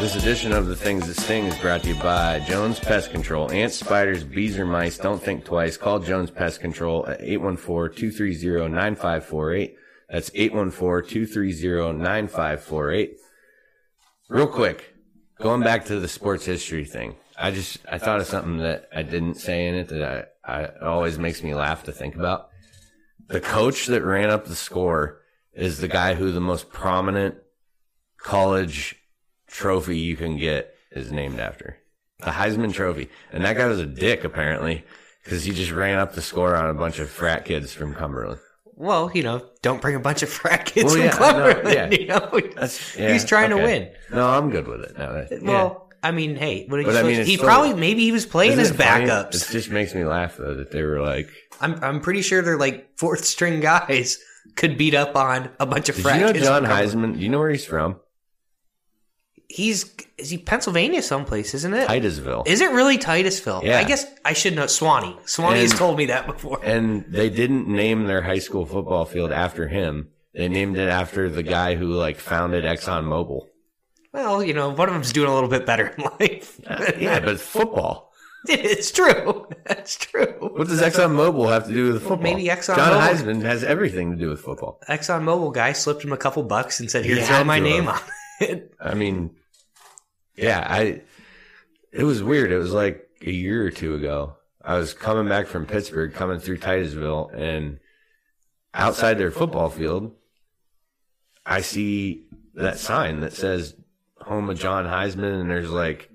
This 0.00 0.16
edition 0.16 0.52
of 0.52 0.66
The 0.66 0.74
Things 0.74 1.06
That 1.06 1.20
Sting 1.20 1.44
is 1.44 1.58
brought 1.58 1.82
to 1.82 1.90
you 1.90 1.96
by 1.96 2.40
Jones 2.40 2.80
Pest 2.80 3.10
Control. 3.10 3.52
Ants, 3.52 3.76
spiders, 3.76 4.24
bees, 4.24 4.58
or 4.58 4.64
mice, 4.64 4.96
don't 4.96 5.22
think 5.22 5.44
twice. 5.44 5.76
Call 5.76 5.98
Jones 5.98 6.30
Pest 6.30 6.62
Control 6.62 7.06
at 7.06 7.20
814-230-9548. 7.20 9.74
That's 10.08 10.30
814-230-9548. 10.30 13.10
Real 14.30 14.46
quick, 14.46 14.94
going 15.38 15.60
back 15.60 15.84
to 15.84 16.00
the 16.00 16.08
sports 16.08 16.46
history 16.46 16.86
thing. 16.86 17.16
I 17.38 17.50
just, 17.50 17.76
I 17.86 17.98
thought 17.98 18.20
of 18.20 18.26
something 18.26 18.56
that 18.60 18.88
I 18.90 19.02
didn't 19.02 19.34
say 19.34 19.68
in 19.68 19.74
it 19.74 19.88
that 19.88 20.02
I, 20.02 20.24
I, 20.48 20.62
it 20.62 20.82
always 20.82 21.18
makes 21.18 21.42
me 21.42 21.54
laugh 21.54 21.84
to 21.84 21.92
think 21.92 22.14
about. 22.16 22.48
The 23.28 23.40
coach 23.40 23.86
that 23.86 24.02
ran 24.02 24.30
up 24.30 24.46
the 24.46 24.54
score 24.56 25.20
is 25.52 25.78
the 25.80 25.88
guy 25.88 26.14
who 26.14 26.32
the 26.32 26.40
most 26.40 26.70
prominent 26.72 27.34
college 28.16 28.96
trophy 29.46 29.98
you 29.98 30.16
can 30.16 30.36
get 30.36 30.74
is 30.92 31.12
named 31.12 31.38
after 31.38 31.76
the 32.20 32.30
Heisman 32.30 32.72
Trophy. 32.72 33.08
And 33.32 33.44
that 33.44 33.56
guy 33.56 33.66
was 33.66 33.78
a 33.78 33.86
dick 33.86 34.24
apparently 34.24 34.84
because 35.22 35.44
he 35.44 35.52
just 35.52 35.70
ran 35.70 35.98
up 35.98 36.14
the 36.14 36.22
score 36.22 36.56
on 36.56 36.68
a 36.70 36.74
bunch 36.74 36.98
of 36.98 37.10
frat 37.10 37.44
kids 37.44 37.72
from 37.72 37.94
Cumberland. 37.94 38.40
well, 38.64 39.10
you 39.14 39.22
know, 39.22 39.44
don't 39.62 39.80
bring 39.82 39.94
a 39.96 40.00
bunch 40.00 40.22
of 40.22 40.28
frat 40.28 40.64
kids 40.66 40.86
Well, 40.86 40.94
from 40.94 41.02
yeah, 41.04 41.10
Cumberland. 41.12 41.68
yeah. 41.74 41.90
You 41.98 42.06
know, 42.06 42.40
That's 42.56 42.94
he's 42.94 43.24
trying 43.24 43.50
to 43.50 43.56
win. 43.56 43.90
No, 44.10 44.26
I'm 44.26 44.50
good 44.50 44.66
with 44.66 44.82
it 44.84 44.96
now. 44.98 45.12
that- 45.12 45.42
Well, 45.42 45.87
I 46.02 46.12
mean, 46.12 46.36
hey, 46.36 46.66
what 46.68 46.78
are 46.78 46.82
you 46.82 46.86
But 46.86 46.96
I 46.96 47.02
mean, 47.02 47.24
he 47.24 47.36
probably 47.36 47.74
maybe 47.74 48.02
he 48.02 48.12
was 48.12 48.24
playing 48.26 48.58
his 48.58 48.70
it 48.70 48.74
funny? 48.74 49.06
backups. 49.06 49.48
It 49.48 49.52
just 49.52 49.70
makes 49.70 49.94
me 49.94 50.04
laugh 50.04 50.36
though 50.36 50.54
that 50.54 50.70
they 50.70 50.82
were 50.82 51.00
like, 51.00 51.28
I'm 51.60 51.82
I'm 51.82 52.00
pretty 52.00 52.22
sure 52.22 52.42
they're 52.42 52.58
like 52.58 52.96
fourth 52.96 53.24
string 53.24 53.60
guys 53.60 54.18
could 54.54 54.78
beat 54.78 54.94
up 54.94 55.16
on 55.16 55.50
a 55.58 55.66
bunch 55.66 55.88
of 55.88 55.96
"Did 55.96 56.04
you 56.04 56.20
know 56.20 56.32
John. 56.32 56.64
Heisman? 56.64 57.14
Do 57.14 57.20
you 57.20 57.28
know 57.28 57.38
where 57.38 57.50
he's 57.50 57.64
from? 57.64 57.96
He's 59.48 59.94
is 60.18 60.30
he 60.30 60.36
Pennsylvania 60.38 61.00
someplace, 61.00 61.54
isn't 61.54 61.72
it? 61.72 61.86
Titusville. 61.86 62.42
Is 62.46 62.60
it 62.60 62.70
really 62.72 62.98
Titusville? 62.98 63.62
Yeah. 63.64 63.78
I 63.78 63.84
guess 63.84 64.04
I 64.24 64.34
should 64.34 64.54
know. 64.54 64.66
Swanee. 64.66 65.16
Swanee 65.24 65.60
has 65.60 65.72
told 65.72 65.96
me 65.96 66.06
that 66.06 66.26
before. 66.26 66.60
and 66.62 67.04
they 67.08 67.30
didn't 67.30 67.66
name 67.66 68.06
their 68.06 68.20
high 68.22 68.40
school 68.40 68.66
football 68.66 69.04
field 69.06 69.32
after 69.32 69.66
him. 69.68 70.08
They 70.34 70.48
named 70.48 70.76
it 70.76 70.88
after 70.88 71.30
the 71.30 71.42
guy 71.42 71.76
who 71.76 71.92
like 71.94 72.18
founded 72.18 72.64
ExxonMobil. 72.64 73.46
Well, 74.12 74.42
you 74.42 74.54
know, 74.54 74.70
one 74.70 74.88
of 74.88 74.94
them's 74.94 75.12
doing 75.12 75.28
a 75.30 75.34
little 75.34 75.48
bit 75.50 75.66
better 75.66 75.88
in 75.88 76.04
life. 76.20 76.60
Uh, 76.66 76.92
yeah, 76.98 77.20
but 77.20 77.40
football. 77.40 78.12
it's 78.48 78.90
true. 78.90 79.46
That's 79.64 79.96
true. 79.96 80.34
What 80.38 80.68
does 80.68 80.80
ExxonMobil 80.80 81.50
have 81.52 81.66
to 81.66 81.72
do 81.72 81.92
with 81.92 82.02
football? 82.02 82.18
maybe 82.18 82.44
ExxonMobil- 82.44 82.76
John 82.76 83.14
Heisman 83.14 83.42
has 83.42 83.64
everything 83.64 84.12
to 84.12 84.16
do 84.16 84.30
with 84.30 84.40
football. 84.40 84.80
ExxonMobil 84.88 85.52
guy 85.52 85.72
slipped 85.72 86.02
him 86.04 86.12
a 86.12 86.16
couple 86.16 86.42
bucks 86.44 86.80
and 86.80 86.90
said, 86.90 87.04
"Here, 87.04 87.16
He 87.16 87.22
throw 87.22 87.44
my 87.44 87.58
name 87.58 87.88
on 87.88 88.00
it." 88.40 88.72
I 88.80 88.94
mean, 88.94 89.30
yeah, 90.36 90.64
I. 90.66 91.02
It 91.92 92.04
was 92.04 92.22
weird. 92.22 92.52
It 92.52 92.58
was 92.58 92.72
like 92.72 93.08
a 93.22 93.30
year 93.30 93.66
or 93.66 93.70
two 93.70 93.94
ago. 93.94 94.36
I 94.62 94.78
was 94.78 94.94
coming 94.94 95.28
back 95.28 95.46
from 95.46 95.66
Pittsburgh, 95.66 96.12
coming 96.14 96.38
through 96.38 96.58
Titusville, 96.58 97.30
and 97.34 97.80
outside 98.72 99.14
their 99.18 99.30
football 99.30 99.68
field, 99.70 100.14
I 101.44 101.62
see 101.62 102.26
that 102.54 102.78
sign 102.78 103.20
that 103.20 103.32
says 103.32 103.74
"Home 104.22 104.50
of 104.50 104.58
John 104.58 104.84
Heisman," 104.84 105.40
and 105.40 105.50
there's 105.50 105.70
like 105.70 106.10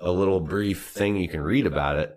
a 0.00 0.10
little 0.10 0.40
brief 0.40 0.86
thing 0.88 1.16
you 1.16 1.28
can 1.28 1.40
read 1.40 1.66
about 1.66 1.98
it. 1.98 2.16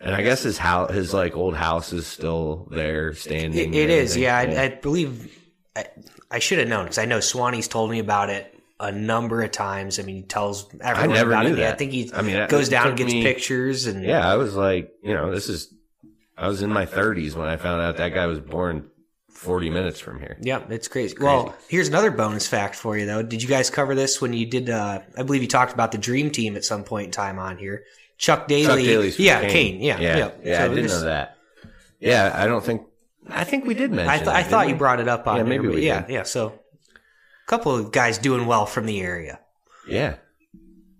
And 0.00 0.14
I 0.14 0.22
guess 0.22 0.42
his 0.42 0.58
house, 0.58 0.92
his 0.92 1.14
like 1.14 1.36
old 1.36 1.54
house, 1.56 1.92
is 1.92 2.06
still 2.06 2.68
there, 2.70 3.14
standing. 3.14 3.74
It, 3.74 3.78
it 3.78 3.90
is, 3.90 4.16
yeah. 4.16 4.36
I, 4.36 4.64
I 4.64 4.68
believe 4.68 5.34
I, 5.76 5.86
I 6.30 6.38
should 6.38 6.58
have 6.58 6.68
known 6.68 6.84
because 6.84 6.98
I 6.98 7.04
know 7.04 7.18
Swanee's 7.18 7.68
told 7.68 7.90
me 7.90 7.98
about 8.00 8.30
it 8.30 8.54
a 8.80 8.92
number 8.92 9.42
of 9.42 9.50
times. 9.50 9.98
I 9.98 10.02
mean, 10.02 10.16
he 10.16 10.22
tells 10.22 10.68
everyone 10.80 11.10
I 11.10 11.14
never 11.14 11.30
about 11.30 11.46
knew 11.46 11.54
it. 11.54 11.58
Yeah, 11.60 11.70
I 11.70 11.76
think 11.76 11.92
he 11.92 12.10
I 12.14 12.22
mean, 12.22 12.46
goes 12.48 12.68
down 12.68 12.88
and 12.88 12.96
gets 12.96 13.12
me- 13.12 13.22
pictures 13.22 13.86
and 13.86 14.04
Yeah, 14.04 14.28
I 14.30 14.36
was 14.36 14.54
like, 14.54 14.92
you 15.02 15.14
know, 15.14 15.30
this 15.30 15.48
is. 15.48 15.72
I 16.36 16.48
was 16.48 16.62
in 16.62 16.70
my 16.70 16.84
30s 16.84 17.34
when 17.36 17.46
I 17.46 17.56
found 17.56 17.80
out 17.80 17.96
that 17.98 18.12
guy 18.12 18.26
was 18.26 18.40
born 18.40 18.90
40 19.34 19.70
minutes 19.70 20.00
from 20.00 20.18
here. 20.20 20.36
Yep, 20.40 20.70
it's 20.70 20.88
crazy. 20.88 21.16
Well, 21.20 21.54
here's 21.68 21.88
another 21.88 22.10
bonus 22.10 22.46
fact 22.46 22.74
for 22.74 22.96
you, 22.96 23.04
though. 23.06 23.22
Did 23.22 23.42
you 23.42 23.48
guys 23.48 23.68
cover 23.70 23.94
this 23.94 24.20
when 24.20 24.32
you 24.32 24.46
did? 24.46 24.70
Uh, 24.70 25.00
I 25.18 25.22
believe 25.22 25.42
you 25.42 25.48
talked 25.48 25.72
about 25.72 25.92
the 25.92 25.98
Dream 25.98 26.30
Team 26.30 26.56
at 26.56 26.64
some 26.64 26.84
point 26.84 27.06
in 27.06 27.10
time 27.12 27.38
on 27.38 27.58
here. 27.58 27.84
Chuck 28.16 28.46
Daly, 28.48 28.64
Chuck 28.66 28.78
Daly's 28.78 29.18
yeah, 29.18 29.40
Kane. 29.40 29.50
Kane, 29.50 29.80
yeah, 29.80 29.98
yeah, 30.00 30.16
yeah. 30.16 30.30
yeah, 30.44 30.58
So 30.58 30.64
I 30.64 30.68
didn't 30.68 30.82
this- 30.84 30.92
know 30.92 31.00
that. 31.02 31.36
Yeah, 32.00 32.32
I 32.34 32.46
don't 32.46 32.64
think 32.64 32.82
I 33.28 33.44
think 33.44 33.64
we 33.64 33.74
did 33.74 33.90
mention. 33.90 34.10
I, 34.10 34.16
th- 34.18 34.28
I 34.28 34.42
thought 34.42 34.62
didn't 34.64 34.74
you 34.74 34.78
brought 34.78 35.00
it 35.00 35.08
up 35.08 35.26
on 35.26 35.38
Yeah, 35.38 35.42
maybe 35.44 35.68
we 35.68 35.86
yeah, 35.86 36.02
did. 36.02 36.10
yeah. 36.12 36.22
So, 36.24 36.48
a 36.48 37.46
couple 37.48 37.74
of 37.74 37.90
guys 37.92 38.18
doing 38.18 38.46
well 38.46 38.66
from 38.66 38.84
the 38.86 39.00
area. 39.00 39.40
Yeah, 39.88 40.16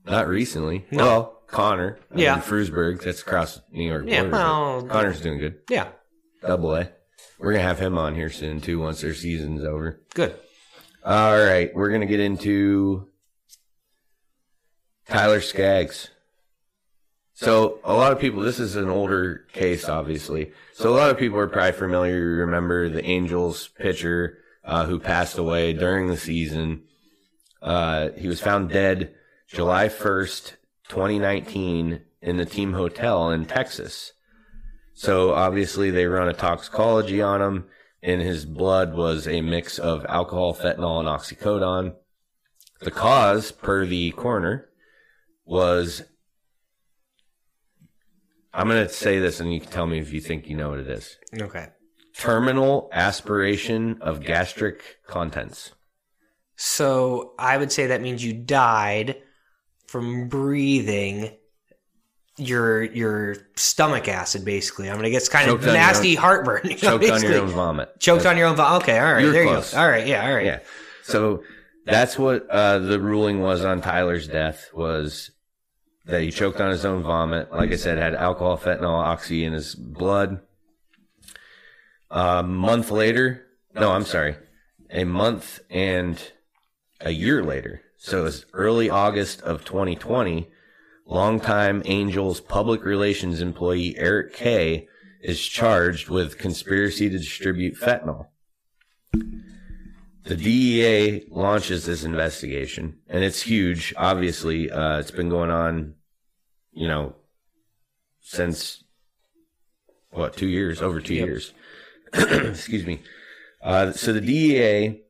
not 0.06 0.26
recently. 0.28 0.86
No. 0.90 1.04
Well, 1.04 1.42
Connor. 1.46 1.98
Yeah. 2.14 2.34
mean, 2.36 2.42
Frewsburg. 2.42 3.02
That's 3.02 3.20
across 3.20 3.60
New 3.70 3.86
York. 3.86 4.04
Yeah, 4.08 4.22
border, 4.22 4.32
well- 4.36 4.82
Connor's 4.86 5.20
doing 5.20 5.38
good. 5.38 5.58
Yeah, 5.68 5.88
Double 6.40 6.74
A. 6.74 6.90
We're 7.44 7.52
gonna 7.52 7.64
have 7.64 7.78
him 7.78 7.98
on 7.98 8.14
here 8.14 8.30
soon 8.30 8.62
too. 8.62 8.80
Once 8.80 9.02
their 9.02 9.12
season's 9.12 9.64
over. 9.64 10.00
good. 10.14 10.34
All 11.04 11.36
right, 11.36 11.74
we're 11.74 11.90
gonna 11.90 12.06
get 12.06 12.20
into 12.20 13.08
Tyler 15.06 15.42
Skaggs. 15.42 16.08
So 17.34 17.80
a 17.84 17.92
lot 17.92 18.12
of 18.12 18.18
people, 18.18 18.40
this 18.40 18.58
is 18.58 18.76
an 18.76 18.88
older 18.88 19.44
case, 19.52 19.90
obviously. 19.90 20.52
So 20.72 20.88
a 20.88 20.96
lot 20.96 21.10
of 21.10 21.18
people 21.18 21.38
are 21.38 21.46
probably 21.46 21.72
familiar. 21.72 22.16
You 22.16 22.36
remember 22.36 22.88
the 22.88 23.04
Angels 23.04 23.68
pitcher 23.68 24.38
uh, 24.64 24.86
who 24.86 24.98
passed 24.98 25.36
away 25.36 25.74
during 25.74 26.06
the 26.06 26.16
season. 26.16 26.84
Uh, 27.60 28.08
he 28.16 28.26
was 28.26 28.40
found 28.40 28.70
dead 28.70 29.14
July 29.48 29.90
first, 29.90 30.56
2019, 30.88 32.00
in 32.22 32.36
the 32.38 32.46
team 32.46 32.72
hotel 32.72 33.30
in 33.30 33.44
Texas. 33.44 34.13
So 34.94 35.32
obviously 35.32 35.90
they 35.90 36.06
run 36.06 36.28
a 36.28 36.32
toxicology 36.32 37.20
on 37.20 37.42
him. 37.42 37.66
In 38.02 38.20
his 38.20 38.44
blood 38.44 38.94
was 38.94 39.26
a 39.26 39.40
mix 39.40 39.78
of 39.78 40.04
alcohol, 40.08 40.54
fentanyl, 40.54 41.00
and 41.00 41.08
oxycodone. 41.08 41.94
The 42.80 42.90
cause, 42.90 43.50
per 43.50 43.86
the 43.86 44.10
coroner, 44.10 44.68
was 45.46 46.02
I'm 48.52 48.68
going 48.68 48.86
to 48.86 48.92
say 48.92 49.18
this 49.18 49.40
and 49.40 49.52
you 49.52 49.60
can 49.60 49.70
tell 49.70 49.86
me 49.86 49.98
if 49.98 50.12
you 50.12 50.20
think 50.20 50.48
you 50.48 50.56
know 50.56 50.70
what 50.70 50.78
it 50.78 50.88
is. 50.88 51.16
Okay. 51.38 51.68
Terminal 52.16 52.88
aspiration 52.92 53.98
of 54.00 54.22
gastric 54.22 54.98
contents. 55.08 55.72
So 56.56 57.34
I 57.36 57.56
would 57.56 57.72
say 57.72 57.86
that 57.86 58.00
means 58.00 58.24
you 58.24 58.32
died 58.32 59.16
from 59.88 60.28
breathing 60.28 61.36
your 62.36 62.82
your 62.82 63.36
stomach 63.56 64.08
acid, 64.08 64.44
basically. 64.44 64.90
I 64.90 64.94
mean, 64.96 65.04
I 65.04 65.10
guess 65.10 65.28
kind 65.28 65.46
Choked 65.46 65.64
of 65.64 65.72
nasty 65.72 66.16
own- 66.16 66.22
heartburn. 66.22 66.60
you 66.64 66.70
know, 66.70 66.98
Choked 66.98 67.10
on 67.10 67.22
your 67.22 67.40
own 67.40 67.48
vomit. 67.48 68.00
Choked 68.00 68.26
on 68.26 68.36
your 68.36 68.48
own 68.48 68.56
vomit. 68.56 68.82
Okay, 68.82 68.98
all 68.98 69.12
right, 69.12 69.22
there 69.32 69.44
close. 69.44 69.72
you 69.72 69.76
go. 69.76 69.82
All 69.82 69.88
right, 69.88 70.06
yeah, 70.06 70.26
all 70.26 70.34
right. 70.34 70.46
Yeah. 70.46 70.60
So 71.04 71.42
that's 71.84 72.18
what 72.18 72.48
uh, 72.50 72.78
the 72.78 72.98
ruling 72.98 73.40
was 73.40 73.64
on 73.64 73.80
Tyler's 73.80 74.26
death 74.26 74.70
was 74.72 75.30
that 76.06 76.22
he 76.22 76.30
choked 76.30 76.60
on 76.60 76.70
his 76.70 76.84
own 76.84 77.02
vomit. 77.02 77.52
Like 77.52 77.70
I 77.72 77.76
said, 77.76 77.98
had 77.98 78.14
alcohol, 78.14 78.58
fentanyl, 78.58 78.92
oxy 79.04 79.44
in 79.44 79.52
his 79.52 79.74
blood. 79.74 80.40
A 82.10 82.42
month 82.42 82.90
later, 82.90 83.46
no, 83.74 83.90
I'm 83.90 84.04
sorry, 84.04 84.36
a 84.90 85.04
month 85.04 85.60
and 85.70 86.22
a 87.00 87.10
year 87.10 87.42
later. 87.42 87.82
So 87.96 88.20
it 88.20 88.24
was 88.24 88.46
early 88.52 88.90
August 88.90 89.40
of 89.42 89.64
2020. 89.64 90.48
Longtime 91.06 91.82
Angels 91.84 92.40
public 92.40 92.84
relations 92.84 93.40
employee 93.40 93.96
Eric 93.98 94.34
Kay 94.34 94.88
is 95.20 95.44
charged 95.46 96.08
with 96.08 96.38
conspiracy 96.38 97.08
to 97.10 97.18
distribute 97.18 97.76
fentanyl. 97.76 98.28
The 99.12 100.36
DEA 100.36 101.26
launches 101.30 101.84
this 101.84 102.04
investigation, 102.04 102.98
and 103.08 103.22
it's 103.22 103.42
huge. 103.42 103.92
Obviously, 103.96 104.70
uh, 104.70 104.98
it's 104.98 105.10
been 105.10 105.28
going 105.28 105.50
on, 105.50 105.94
you 106.72 106.88
know, 106.88 107.14
since 108.22 108.84
what 110.10 110.34
two 110.36 110.48
years? 110.48 110.80
Over 110.80 111.00
two 111.00 111.14
Yep. 111.14 111.26
years. 111.26 111.52
Excuse 112.14 112.86
me. 112.86 113.02
Uh, 113.62 113.92
so 113.92 114.14
the 114.14 114.20
DEA 114.22 115.02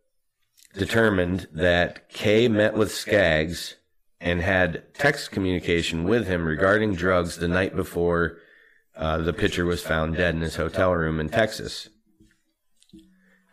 determined 0.77 1.47
that 1.53 2.09
Kay 2.09 2.49
met 2.49 2.75
with 2.75 2.93
Skaggs 2.93 3.77
and 4.25 4.41
had 4.41 4.83
text 4.95 5.31
communication 5.31 6.03
with 6.03 6.27
him 6.27 6.47
regarding 6.47 6.95
drugs 6.95 7.37
the 7.37 7.47
night 7.47 7.77
before 7.77 8.39
uh, 8.97 9.19
the 9.19 9.35
pitcher 9.35 9.67
was 9.67 9.83
found 9.83 10.17
dead 10.17 10.35
in 10.35 10.41
his 10.41 10.57
hotel 10.57 10.95
room 10.95 11.21
in 11.21 11.29
Texas. 11.29 11.91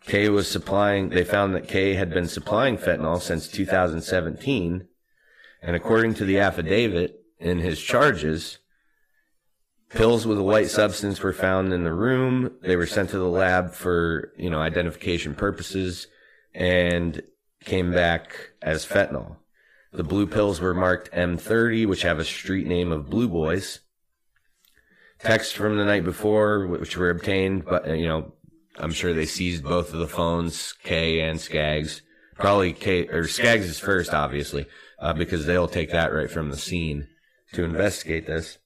Kay 0.05 0.29
was 0.29 0.49
supplying, 0.49 1.09
they 1.09 1.25
found 1.25 1.53
that 1.53 1.67
Kay 1.67 1.95
had 1.95 2.09
been 2.09 2.27
supplying 2.27 2.77
fentanyl 2.77 3.21
since 3.21 3.49
2017. 3.49 4.87
And 5.61 5.75
according 5.75 6.13
to 6.15 6.25
the 6.25 6.39
affidavit 6.39 7.19
in 7.37 7.59
his 7.59 7.81
charges, 7.81 8.59
pills 9.89 10.25
with 10.25 10.37
a 10.37 10.43
white 10.43 10.69
substance 10.69 11.21
were 11.21 11.33
found 11.33 11.73
in 11.73 11.83
the 11.83 11.93
room. 11.93 12.49
They 12.61 12.77
were 12.77 12.87
sent 12.87 13.09
to 13.09 13.17
the 13.17 13.27
lab 13.27 13.73
for, 13.73 14.31
you 14.37 14.49
know, 14.49 14.61
identification 14.61 15.35
purposes 15.35 16.07
and 16.53 17.21
came 17.65 17.91
back 17.91 18.51
as 18.61 18.85
fentanyl. 18.85 19.35
The 19.93 20.03
blue 20.03 20.25
pills 20.25 20.61
were 20.61 20.73
marked 20.73 21.11
M30, 21.11 21.85
which 21.85 22.03
have 22.03 22.17
a 22.17 22.23
street 22.23 22.65
name 22.65 22.93
of 22.93 23.09
Blue 23.09 23.27
Boys. 23.27 23.79
Texts 25.19 25.51
from 25.51 25.77
the 25.77 25.83
night 25.83 26.05
before, 26.05 26.65
which 26.65 26.95
were 26.95 27.09
obtained, 27.09 27.65
but, 27.65 27.87
you 27.97 28.07
know, 28.07 28.33
I'm 28.77 28.93
sure 28.93 29.13
they 29.13 29.25
seized 29.25 29.63
both 29.63 29.93
of 29.93 29.99
the 29.99 30.07
phones, 30.07 30.73
Kay 30.83 31.19
and 31.19 31.39
Skaggs. 31.39 32.01
Probably 32.35 32.71
Kay, 32.71 33.07
or 33.09 33.27
Skaggs 33.27 33.65
is 33.65 33.79
first, 33.79 34.13
obviously, 34.13 34.65
uh, 34.97 35.13
because 35.13 35.45
they'll 35.45 35.67
take 35.67 35.91
that 35.91 36.13
right 36.13 36.31
from 36.31 36.49
the 36.49 36.57
scene 36.57 37.07
to 37.53 37.63
investigate 37.63 38.25
this. 38.25 38.59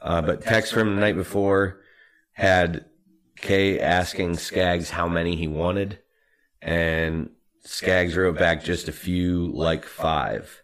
Uh, 0.00 0.22
but 0.22 0.42
text 0.42 0.72
from 0.72 0.94
the 0.94 1.00
night 1.00 1.16
before 1.16 1.82
had 2.32 2.86
Kay 3.36 3.78
asking 3.78 4.38
Skaggs 4.38 4.90
how 4.90 5.06
many 5.06 5.36
he 5.36 5.46
wanted, 5.46 5.98
and 6.62 7.28
Skaggs 7.64 8.16
wrote 8.16 8.38
back 8.38 8.64
just 8.64 8.88
a 8.88 8.92
few, 8.92 9.46
like 9.52 9.84
five. 9.84 10.62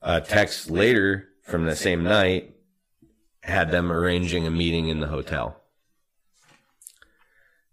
A 0.00 0.20
text 0.20 0.70
later 0.70 1.28
from 1.42 1.66
the 1.66 1.76
same 1.76 2.02
night 2.02 2.54
had 3.40 3.70
them 3.70 3.92
arranging 3.92 4.46
a 4.46 4.50
meeting 4.50 4.88
in 4.88 5.00
the 5.00 5.06
hotel. 5.06 5.60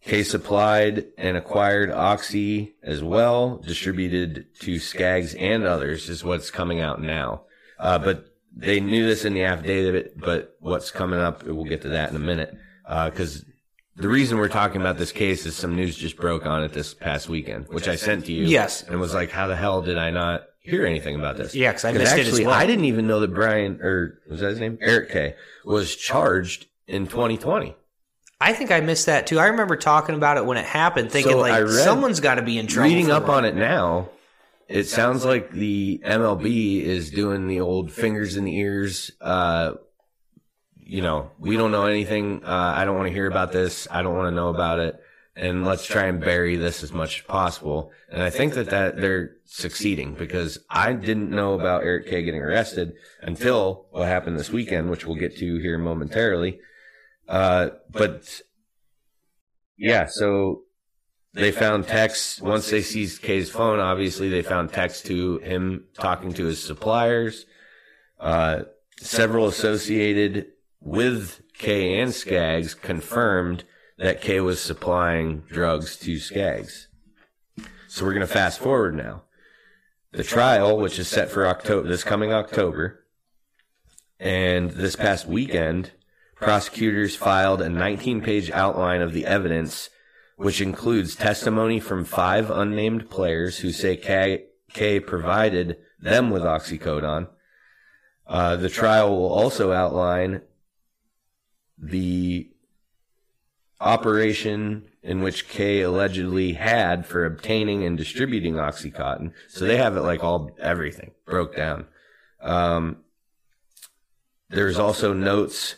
Kay 0.02 0.24
supplied 0.24 1.06
and 1.18 1.38
acquired 1.38 1.90
Oxy 1.90 2.76
as 2.84 3.02
well, 3.02 3.58
distributed 3.58 4.48
to 4.60 4.78
Skaggs 4.78 5.34
and 5.36 5.64
others, 5.64 6.10
is 6.10 6.26
what's 6.26 6.52
coming 6.52 6.82
out 6.82 7.02
now. 7.02 7.44
Uh, 7.80 7.98
but 7.98 8.36
they 8.54 8.82
knew 8.82 9.08
this 9.08 9.24
in 9.24 9.34
the 9.34 9.44
affidavit, 9.44 10.20
but 10.20 10.58
what's 10.60 10.92
coming 10.92 11.20
up, 11.20 11.44
we'll 11.44 11.64
get 11.64 11.82
to 11.84 11.90
that 11.90 12.10
in 12.10 12.18
a 12.18 12.20
minute. 12.20 12.54
Because 12.86 13.46
the 13.96 14.08
reason 14.08 14.38
we're 14.38 14.48
talking 14.50 14.82
about 14.82 14.98
this 14.98 15.12
case 15.12 15.46
is 15.46 15.56
some 15.56 15.76
news 15.76 15.96
just 15.96 16.18
broke 16.18 16.46
on 16.46 16.64
it 16.64 16.74
this 16.74 16.94
past 16.94 17.30
weekend, 17.30 17.68
which 17.70 17.88
I 17.88 17.96
sent 17.96 18.26
to 18.26 18.34
you. 18.34 18.46
Yes. 18.46 18.84
And 18.84 19.00
was 19.00 19.14
like, 19.14 19.30
how 19.30 19.48
the 19.48 19.56
hell 19.56 19.82
did 19.82 19.98
I 19.98 20.10
not 20.10 20.44
hear 20.60 20.86
anything 20.86 21.16
about 21.16 21.38
this? 21.38 21.54
Yeah, 21.54 21.72
'cause 21.72 21.86
I 21.86 21.92
missed 21.92 22.18
it 22.18 22.28
as 22.28 22.40
well. 22.42 22.50
I 22.52 22.66
didn't 22.66 22.86
even 22.86 23.06
know 23.08 23.20
that 23.20 23.34
Brian, 23.34 23.80
or 23.82 24.20
was 24.30 24.40
that 24.40 24.50
his 24.52 24.60
name? 24.60 24.78
Eric 24.82 25.12
Kay 25.12 25.36
was 25.66 25.96
charged 25.96 26.66
in 26.88 27.06
2020. 27.08 27.76
I 28.42 28.52
think 28.54 28.72
I 28.72 28.82
missed 28.82 29.06
that 29.06 29.28
too. 29.28 29.40
I 29.40 29.48
remember 29.48 29.76
talking 29.78 30.16
about 30.16 30.38
it 30.38 30.46
when 30.46 30.58
it 30.58 30.66
happened, 30.66 31.12
thinking 31.12 31.34
So 31.34 31.38
like 31.40 31.64
read- 31.64 31.70
someone's 31.70 32.20
got 32.20 32.36
to 32.36 32.42
be 32.42 32.58
in 32.58 32.68
trouble. 32.68 32.90
Reading 32.90 33.10
up 33.12 33.30
on 33.30 33.46
it 33.46 33.56
now, 33.56 34.10
it 34.68 34.84
sounds 34.86 35.24
like 35.24 35.52
the 35.52 36.02
MLB 36.04 36.82
is 36.84 37.12
doing 37.12 37.48
the 37.48 37.62
old 37.62 37.92
fingers 37.92 38.36
in 38.36 38.44
the 38.44 38.58
ears. 38.58 39.12
Uh, 39.22 39.74
you 40.86 41.02
know, 41.02 41.32
we 41.40 41.58
don't 41.58 41.72
know 41.72 41.86
anything. 41.86 42.44
Uh, 42.44 42.74
I 42.76 42.86
don't 42.86 42.96
want 42.96 43.08
to 43.08 43.14
hear 43.14 43.28
about 43.28 43.52
this. 43.52 43.88
I 43.90 44.02
don't 44.02 44.16
want 44.16 44.28
to 44.28 44.36
know 44.36 44.50
about 44.50 44.80
it. 44.80 45.00
And 45.36 45.66
let's 45.66 45.86
try 45.86 46.06
and 46.06 46.20
bury 46.20 46.58
this 46.58 46.84
as 46.84 46.94
much 46.94 47.20
as 47.20 47.26
possible. 47.26 47.92
And 48.12 48.22
I 48.22 48.30
think 48.30 48.54
that, 48.54 48.70
that 48.70 49.02
they're 49.02 49.38
succeeding 49.46 50.14
because 50.14 50.60
I 50.70 50.94
didn't 50.94 51.32
know 51.32 51.56
about 51.56 51.84
Eric 51.84 52.08
Kay 52.08 52.24
getting 52.24 52.42
arrested 52.42 52.94
until 53.22 53.88
what 53.90 54.08
happened 54.08 54.38
this 54.38 54.52
weekend, 54.52 54.92
which 54.92 55.08
we'll 55.08 55.16
get 55.16 55.38
to 55.38 55.58
here 55.58 55.80
momentarily. 55.80 56.60
Uh, 57.28 57.70
but 57.90 58.42
yeah, 59.76 60.06
so 60.06 60.64
they 61.34 61.52
found 61.52 61.88
texts 61.88 62.40
once 62.40 62.70
they 62.70 62.84
seized 62.84 63.24
Kay's 63.24 63.50
phone. 63.50 63.80
Obviously, 63.80 64.30
they 64.30 64.44
found 64.44 64.72
texts 64.72 65.02
to 65.08 65.40
him 65.40 65.86
talking 65.96 66.32
to 66.34 66.46
his 66.46 66.64
suppliers. 66.64 67.48
Uh, 68.20 68.64
several 69.00 69.48
associated 69.48 70.53
with 70.84 71.42
Kay 71.58 72.00
and 72.00 72.14
Skaggs 72.14 72.74
confirmed 72.74 73.64
that 73.98 74.22
Kay 74.22 74.42
was 74.42 74.62
supplying 74.62 75.44
drugs 75.50 75.98
to 75.98 76.20
Skaggs. 76.20 76.88
So 77.88 78.04
we're 78.04 78.14
going 78.14 78.28
to 78.28 78.34
fast 78.34 78.60
forward 78.60 78.96
now. 78.96 79.24
The 80.12 80.24
trial, 80.24 80.78
which 80.78 81.00
is 81.00 81.08
set 81.08 81.30
for 81.30 81.48
October, 81.48 81.88
this 81.88 82.04
coming 82.04 82.34
October, 82.34 83.06
and 84.20 84.72
this 84.72 84.96
past 84.96 85.26
weekend, 85.26 85.92
prosecutors 86.36 87.16
filed 87.16 87.62
a 87.62 87.70
19 87.70 88.22
page 88.22 88.52
outline 88.52 89.02
of 89.02 89.14
the 89.14 89.26
evidence 89.26 89.90
which 90.36 90.62
includes 90.62 91.16
testimony 91.16 91.80
from 91.80 92.04
five 92.04 92.50
unnamed 92.52 93.10
players 93.10 93.60
who 93.60 93.72
say 93.72 93.96
Kay, 93.96 94.46
Kay 94.74 95.00
provided 95.00 95.78
them 96.00 96.30
with 96.30 96.44
oxycodone. 96.44 97.30
Uh, 98.28 98.56
the 98.56 98.70
trial 98.70 99.16
will 99.16 99.32
also 99.32 99.72
outline 99.72 100.42
the 101.90 102.50
operation 103.80 104.86
in 105.02 105.22
which 105.22 105.50
Kay 105.50 105.82
allegedly 105.82 106.54
had 106.54 107.06
for 107.06 107.26
obtaining 107.26 107.84
and 107.84 107.98
distributing 107.98 108.54
OxyContin. 108.54 109.34
So 109.50 109.66
they 109.66 109.78
have 109.78 109.98
it 109.98 110.02
like 110.02 110.24
all 110.24 110.52
everything 110.60 111.12
broke 111.26 111.56
down. 111.56 111.88
Um, 112.42 112.98
there's 114.50 114.80
also 114.80 115.14
notes 115.14 115.76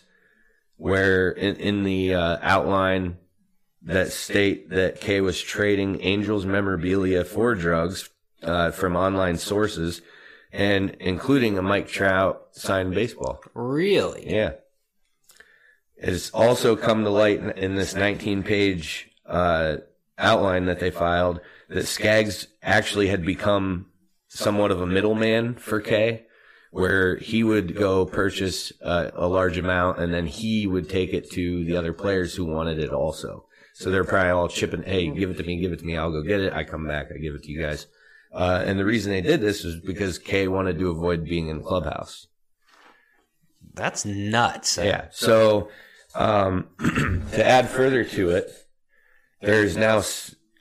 where 0.77 1.31
in, 1.31 1.55
in 1.55 1.83
the 1.83 2.13
uh, 2.13 2.37
outline 2.41 3.17
that 3.81 4.11
state 4.11 4.69
that 4.69 4.99
Kay 4.99 5.21
was 5.21 5.41
trading 5.41 6.01
Angels 6.01 6.45
memorabilia 6.45 7.23
for 7.23 7.55
drugs 7.55 8.09
uh, 8.43 8.71
from 8.71 8.95
online 8.95 9.37
sources, 9.37 10.01
and 10.51 10.95
including 10.99 11.57
a 11.57 11.61
Mike 11.61 11.87
Trout 11.87 12.47
signed 12.51 12.93
baseball. 12.93 13.41
Really? 13.53 14.29
Yeah. 14.29 14.53
Has 16.05 16.29
also 16.33 16.75
come 16.75 17.03
to 17.03 17.09
light 17.09 17.39
in, 17.39 17.51
in 17.51 17.75
this 17.75 17.95
19 17.95 18.43
page 18.43 19.09
uh, 19.25 19.77
outline 20.17 20.65
that 20.67 20.79
they 20.79 20.91
filed 20.91 21.41
that 21.69 21.87
Skaggs 21.87 22.47
actually 22.61 23.07
had 23.07 23.25
become 23.25 23.87
somewhat 24.27 24.71
of 24.71 24.81
a 24.81 24.85
middleman 24.85 25.55
for 25.55 25.81
Kay, 25.81 26.25
where 26.71 27.17
he 27.17 27.43
would 27.43 27.75
go 27.75 28.05
purchase 28.05 28.71
uh, 28.83 29.09
a 29.15 29.27
large 29.27 29.57
amount 29.57 29.97
and 29.99 30.13
then 30.13 30.27
he 30.27 30.67
would 30.67 30.89
take 30.89 31.13
it 31.13 31.31
to 31.31 31.65
the 31.65 31.75
other 31.75 31.93
players 31.93 32.35
who 32.35 32.45
wanted 32.45 32.79
it 32.79 32.91
also. 32.91 33.45
So 33.73 33.89
they're 33.89 34.05
probably 34.05 34.29
all 34.29 34.47
chipping, 34.47 34.83
hey, 34.83 35.09
give 35.09 35.31
it 35.31 35.37
to 35.37 35.43
me, 35.43 35.57
give 35.57 35.73
it 35.73 35.79
to 35.79 35.85
me, 35.85 35.97
I'll 35.97 36.11
go 36.11 36.21
get 36.21 36.39
it. 36.39 36.53
I 36.53 36.63
come 36.63 36.87
back, 36.87 37.07
I 37.13 37.17
give 37.17 37.33
it 37.33 37.43
to 37.43 37.51
you 37.51 37.61
guys. 37.61 37.87
Uh, 38.33 38.63
and 38.65 38.77
the 38.77 38.85
reason 38.85 39.11
they 39.11 39.21
did 39.21 39.41
this 39.41 39.63
was 39.63 39.79
because 39.79 40.19
Kay 40.19 40.47
wanted 40.47 40.77
to 40.79 40.89
avoid 40.89 41.25
being 41.25 41.47
in 41.47 41.63
clubhouse. 41.63 42.27
That's 43.73 44.05
nuts. 44.05 44.77
Yeah. 44.77 45.07
So, 45.11 45.69
um, 46.15 46.67
to 47.33 47.45
add 47.45 47.69
further 47.69 48.03
to 48.03 48.31
it, 48.31 48.51
there's 49.41 49.77
now 49.77 50.01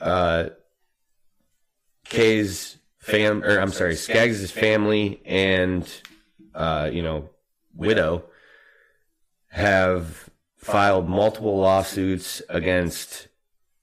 uh, 0.00 0.50
Kay's 2.04 2.76
fam, 2.98 3.42
or 3.42 3.58
I'm 3.58 3.72
sorry, 3.72 3.96
Skaggs' 3.96 4.50
family 4.50 5.22
and 5.24 5.88
uh, 6.54 6.90
you 6.92 7.02
know 7.02 7.30
widow 7.74 8.24
have 9.48 10.28
filed 10.56 11.08
multiple 11.08 11.58
lawsuits 11.58 12.42
against 12.48 13.28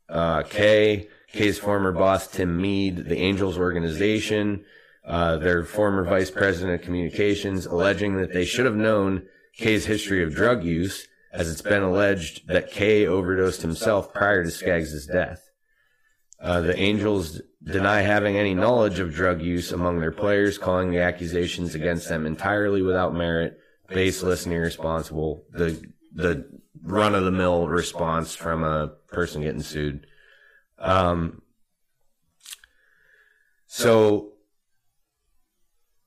uh, 0.10 0.44
Kay, 0.44 1.08
Kay's 1.32 1.58
former 1.58 1.92
boss 1.92 2.28
Tim 2.28 2.62
Mead, 2.62 2.98
the 2.98 3.18
Angels 3.18 3.58
organization, 3.58 4.66
uh, 5.06 5.38
their 5.38 5.64
former 5.64 6.04
vice 6.04 6.30
president 6.30 6.80
of 6.80 6.86
communications, 6.86 7.66
alleging 7.66 8.18
that 8.18 8.34
they 8.34 8.46
should 8.46 8.66
have 8.66 8.76
known 8.76 9.24
Kay's 9.56 9.86
history 9.86 10.24
of 10.24 10.36
drug 10.36 10.64
use, 10.64 11.08
as 11.32 11.50
it's 11.50 11.62
been 11.62 11.84
alleged 11.84 12.48
that 12.48 12.72
Kay 12.72 13.08
overdosed 13.08 13.62
himself 13.62 14.14
prior 14.14 14.44
to 14.44 14.52
Skaggs' 14.52 15.06
death. 15.06 15.50
Uh, 16.40 16.62
the 16.62 16.78
Angels 16.78 17.42
deny 17.64 18.02
having 18.02 18.36
any 18.36 18.54
knowledge 18.54 19.00
of 19.00 19.14
drug 19.14 19.42
use 19.42 19.72
among 19.72 20.00
their 20.00 20.12
players, 20.12 20.58
calling 20.58 20.92
the 20.92 21.00
accusations 21.00 21.76
against 21.76 22.10
them 22.10 22.26
entirely 22.26 22.82
without 22.82 23.14
merit, 23.14 23.60
baseless, 23.88 24.46
and 24.46 24.54
irresponsible. 24.54 25.44
The 25.52 25.82
the 26.14 26.46
run 26.84 27.16
of 27.16 27.24
the 27.24 27.32
mill 27.32 27.68
response 27.68 28.36
from 28.36 28.64
a 28.64 28.88
person 29.10 29.44
getting 29.44 29.62
sued. 29.62 30.08
Um, 30.80 31.42
so 33.68 34.31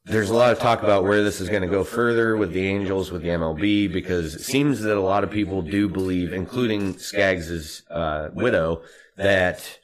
there's 0.06 0.30
a 0.30 0.34
lot 0.34 0.52
of 0.52 0.58
talk 0.58 0.82
about 0.82 1.04
where 1.04 1.22
this 1.22 1.40
is 1.40 1.48
going 1.48 1.62
to 1.62 1.68
go 1.68 1.82
further 1.82 2.36
with 2.36 2.52
the 2.52 2.66
Angels, 2.66 3.10
with 3.10 3.22
the 3.22 3.28
MLB, 3.28 3.90
because 3.90 4.34
it 4.34 4.42
seems 4.42 4.82
that 4.82 4.96
a 4.96 5.00
lot 5.00 5.24
of 5.24 5.30
people 5.30 5.62
do 5.62 5.88
believe, 5.88 6.32
including 6.32 6.98
Skaggs' 6.98 7.82
uh, 7.90 8.28
widow, 8.34 8.82
that 9.16 9.78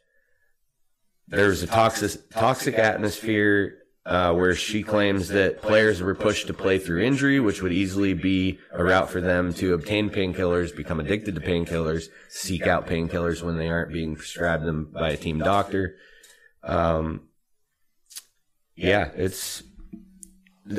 there's 1.29 1.63
a 1.63 1.67
toxic 1.67 2.29
toxic 2.31 2.79
atmosphere 2.79 3.79
uh, 4.05 4.35
where 4.35 4.55
she 4.55 4.83
claims 4.83 5.29
that 5.29 5.63
players 5.63 6.03
were 6.03 6.15
pushed 6.15 6.49
to 6.49 6.55
play 6.55 6.79
through 6.79 7.03
injury, 7.03 7.39
which 7.39 7.63
would 7.63 7.73
easily 7.73 8.13
be 8.13 8.59
a 8.73 8.83
route 8.83 9.09
for 9.09 9.21
them 9.21 9.55
to 9.55 9.73
obtain 9.73 10.11
painkillers, 10.11 10.75
become 10.75 11.01
addicted 11.01 11.35
to 11.35 11.41
painkillers, 11.41 12.09
seek 12.29 12.67
out 12.67 12.87
painkillers 12.87 13.43
when 13.43 13.57
they 13.57 13.69
aren't 13.69 13.93
being 13.93 14.17
prescribed 14.17 14.65
them 14.65 14.91
by 14.93 15.11
a 15.11 15.17
team 15.17 15.39
doctor. 15.39 15.97
Um, 16.63 17.29
yeah, 18.75 19.11
it's. 19.15 19.63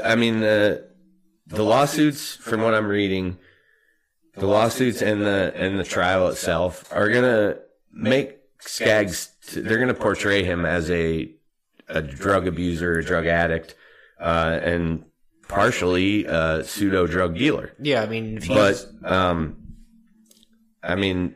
I 0.03 0.15
mean 0.15 0.39
the 0.39 0.89
the 1.47 1.63
lawsuits, 1.63 2.35
from 2.35 2.61
what 2.61 2.73
I'm 2.73 2.87
reading, 2.87 3.37
the 4.35 4.47
lawsuits 4.47 5.01
and 5.01 5.21
the 5.21 5.51
and 5.55 5.79
the 5.79 5.83
trial 5.83 6.27
itself 6.29 6.87
are 6.91 7.09
gonna 7.09 7.57
make 7.91 8.37
Skaggs. 8.59 9.29
They're 9.53 9.79
gonna 9.79 9.93
portray 9.93 10.43
him 10.43 10.65
as 10.65 10.89
a 10.91 11.33
a 11.87 12.01
drug 12.01 12.47
abuser, 12.47 12.99
a 12.99 13.03
drug 13.03 13.25
addict, 13.25 13.75
uh, 14.19 14.59
and 14.61 15.05
partially 15.47 16.25
a 16.25 16.63
pseudo 16.63 17.07
drug 17.07 17.37
dealer. 17.37 17.73
Yeah, 17.79 18.01
I 18.01 18.05
mean, 18.05 18.37
if 18.37 18.47
But 18.47 18.85
um, 19.03 19.57
I 20.83 20.95
mean, 20.95 21.35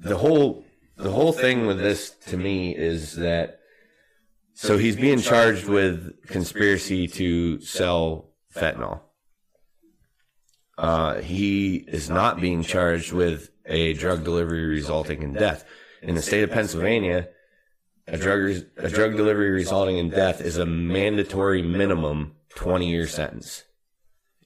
the 0.00 0.16
whole 0.16 0.64
the 0.96 1.10
whole 1.10 1.32
thing 1.32 1.66
with 1.66 1.78
this 1.78 2.10
to 2.28 2.36
me 2.36 2.74
is 2.74 3.16
that 3.16 3.60
so 4.62 4.78
he's 4.78 4.94
being 4.94 5.20
charged 5.20 5.66
with 5.66 6.24
conspiracy 6.28 7.08
to 7.08 7.60
sell 7.60 8.28
fentanyl. 8.54 9.00
Uh, 10.78 11.20
he 11.20 11.76
is 11.88 12.08
not 12.08 12.40
being 12.40 12.62
charged 12.62 13.12
with 13.12 13.50
a 13.66 13.94
drug 13.94 14.22
delivery 14.22 14.64
resulting 14.66 15.22
in 15.24 15.32
death. 15.32 15.64
In 16.00 16.14
the 16.14 16.22
state 16.22 16.44
of 16.44 16.52
Pennsylvania, 16.52 17.28
a 18.06 18.16
drug 18.16 18.62
a 18.76 18.88
drug 18.88 19.16
delivery 19.16 19.50
resulting 19.50 19.98
in 19.98 20.10
death 20.10 20.40
is 20.40 20.58
a 20.58 20.66
mandatory 20.66 21.62
minimum 21.62 22.36
20 22.50 22.88
year 22.88 23.08
sentence. 23.08 23.64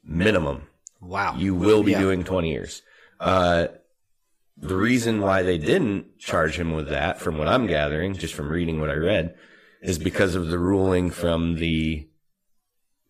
Minimum. 0.03 0.63
wow, 1.03 1.35
You 1.37 1.55
will 1.55 1.83
be 1.83 1.93
Yeah. 1.93 2.01
doing 2.01 2.25
20 2.25 2.51
years. 2.51 2.81
Uh, 3.21 3.67
the 4.57 4.77
reason 4.77 5.21
why 5.21 5.43
they 5.43 5.59
didn't 5.59 6.19
charge 6.19 6.59
him 6.59 6.73
with 6.73 6.89
that, 6.89 7.21
from 7.21 7.37
what 7.37 7.49
I'm 7.49 7.67
gathering, 7.67 8.15
just 8.15 8.33
from 8.33 8.49
reading 8.49 8.81
what 8.81 8.89
I 8.89 8.95
read, 8.95 9.35
is 9.87 9.99
because 9.99 10.35
of 10.35 10.49
the 10.49 10.59
ruling 10.59 11.11
from 11.11 11.55
the 11.57 12.07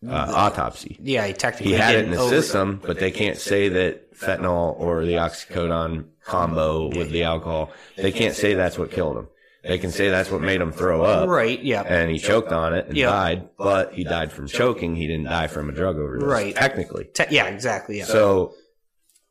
uh, 0.07 0.11
autopsy. 0.35 0.97
yeah, 1.01 1.25
he 1.25 1.33
technically 1.33 1.73
He 1.73 1.77
had 1.79 1.95
it 1.95 2.05
in 2.05 2.11
the 2.11 2.29
system, 2.29 2.79
but 2.85 2.99
they 2.99 3.11
can't 3.11 3.37
say 3.37 3.69
that 3.69 4.13
fentanyl 4.13 4.79
or 4.79 5.03
the 5.05 5.13
oxycodone 5.13 6.05
combo 6.23 6.87
with 6.87 7.09
the 7.11 7.23
alcohol, 7.23 7.71
they 7.95 8.11
can't 8.11 8.35
say 8.35 8.53
that's 8.53 8.77
what 8.77 8.91
killed 8.91 9.17
him. 9.17 9.27
They 9.63 9.79
can 9.79 9.91
say 9.91 10.09
that's 10.09 10.29
what 10.31 10.41
made 10.41 10.61
him 10.61 10.71
throw 10.71 11.01
up. 11.03 11.27
Right? 11.27 11.61
Yeah, 11.61 11.81
And 11.81 12.09
he 12.11 12.19
choked 12.19 12.51
on 12.53 12.73
it 12.73 12.87
and 12.87 12.95
Yeah. 12.95 13.07
died, 13.09 13.49
but 13.57 13.93
he 13.93 14.03
died 14.03 14.31
from 14.31 14.47
choking. 14.47 14.95
He 14.95 15.07
didn't 15.07 15.25
die 15.25 15.47
from 15.47 15.67
a 15.69 15.73
drug 15.73 15.97
overdose. 15.97 16.29
Right. 16.29 16.55
Technically. 16.55 17.05
Te- 17.13 17.25
yeah, 17.31 17.47
exactly. 17.47 17.97
Yeah. 17.97 18.05
So, 18.05 18.53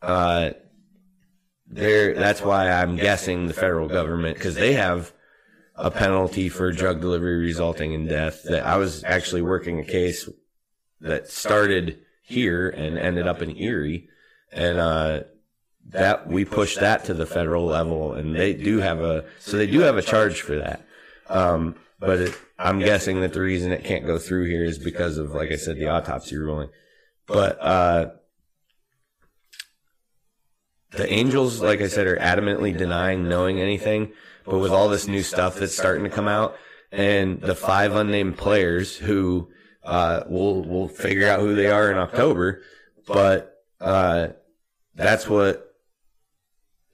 uh, 0.02 0.50
there. 1.68 2.14
That's 2.14 2.42
why 2.42 2.70
I'm 2.70 2.96
guessing 2.96 3.46
the 3.46 3.54
federal 3.54 3.88
government 3.88 4.36
because 4.36 4.56
they 4.56 4.74
have 4.74 5.12
a 5.76 5.90
penalty 5.90 6.48
for 6.48 6.72
drug 6.72 7.00
delivery 7.00 7.36
resulting 7.36 7.92
in 7.92 8.06
death. 8.06 8.42
That 8.44 8.64
I 8.66 8.76
was 8.76 9.04
actually 9.04 9.42
working 9.42 9.78
a 9.78 9.84
case 9.84 10.28
that 11.00 11.28
started 11.30 12.00
here 12.22 12.68
and 12.68 12.98
ended 12.98 13.26
up 13.26 13.42
in 13.42 13.56
Erie, 13.56 14.08
and 14.52 14.78
uh, 14.78 15.20
that 15.90 16.26
we 16.26 16.44
pushed 16.44 16.80
that 16.80 17.04
to 17.04 17.14
the 17.14 17.26
federal 17.26 17.64
level, 17.64 18.14
and 18.14 18.34
they 18.34 18.54
do 18.54 18.78
have 18.78 19.00
a 19.00 19.24
so 19.38 19.56
they 19.56 19.66
do 19.66 19.80
have 19.80 19.96
a 19.96 20.02
charge 20.02 20.40
for 20.40 20.56
that. 20.56 20.86
Um, 21.28 21.76
but 21.98 22.20
it, 22.20 22.38
I'm 22.58 22.78
guessing 22.78 23.20
that 23.20 23.32
the 23.32 23.40
reason 23.40 23.72
it 23.72 23.84
can't 23.84 24.06
go 24.06 24.18
through 24.18 24.46
here 24.46 24.64
is 24.64 24.78
because 24.78 25.18
of, 25.18 25.32
like 25.32 25.50
I 25.50 25.56
said, 25.56 25.76
the 25.76 25.88
autopsy 25.88 26.36
ruling. 26.36 26.68
But 27.26 27.60
uh, 27.60 28.10
the 30.92 31.12
Angels, 31.12 31.60
like 31.60 31.80
I 31.80 31.88
said, 31.88 32.06
are 32.06 32.16
adamantly 32.16 32.76
denying 32.76 33.28
knowing 33.28 33.60
anything. 33.60 34.12
But 34.46 34.58
with 34.58 34.72
all 34.72 34.88
this 34.88 35.08
new 35.08 35.22
stuff 35.22 35.56
that's 35.56 35.76
starting 35.76 36.04
to 36.04 36.10
come 36.10 36.28
out, 36.28 36.56
and 36.92 37.40
the 37.40 37.54
five 37.54 37.94
unnamed 37.94 38.38
players 38.38 38.96
who 38.96 39.50
uh, 39.82 40.22
we'll 40.28 40.62
we'll 40.62 40.88
figure 40.88 41.28
out 41.28 41.40
who 41.40 41.54
they 41.54 41.68
are 41.68 41.90
in 41.90 41.98
October, 41.98 42.62
but 43.06 43.62
uh, 43.80 44.28
that's 44.94 45.28
what 45.28 45.74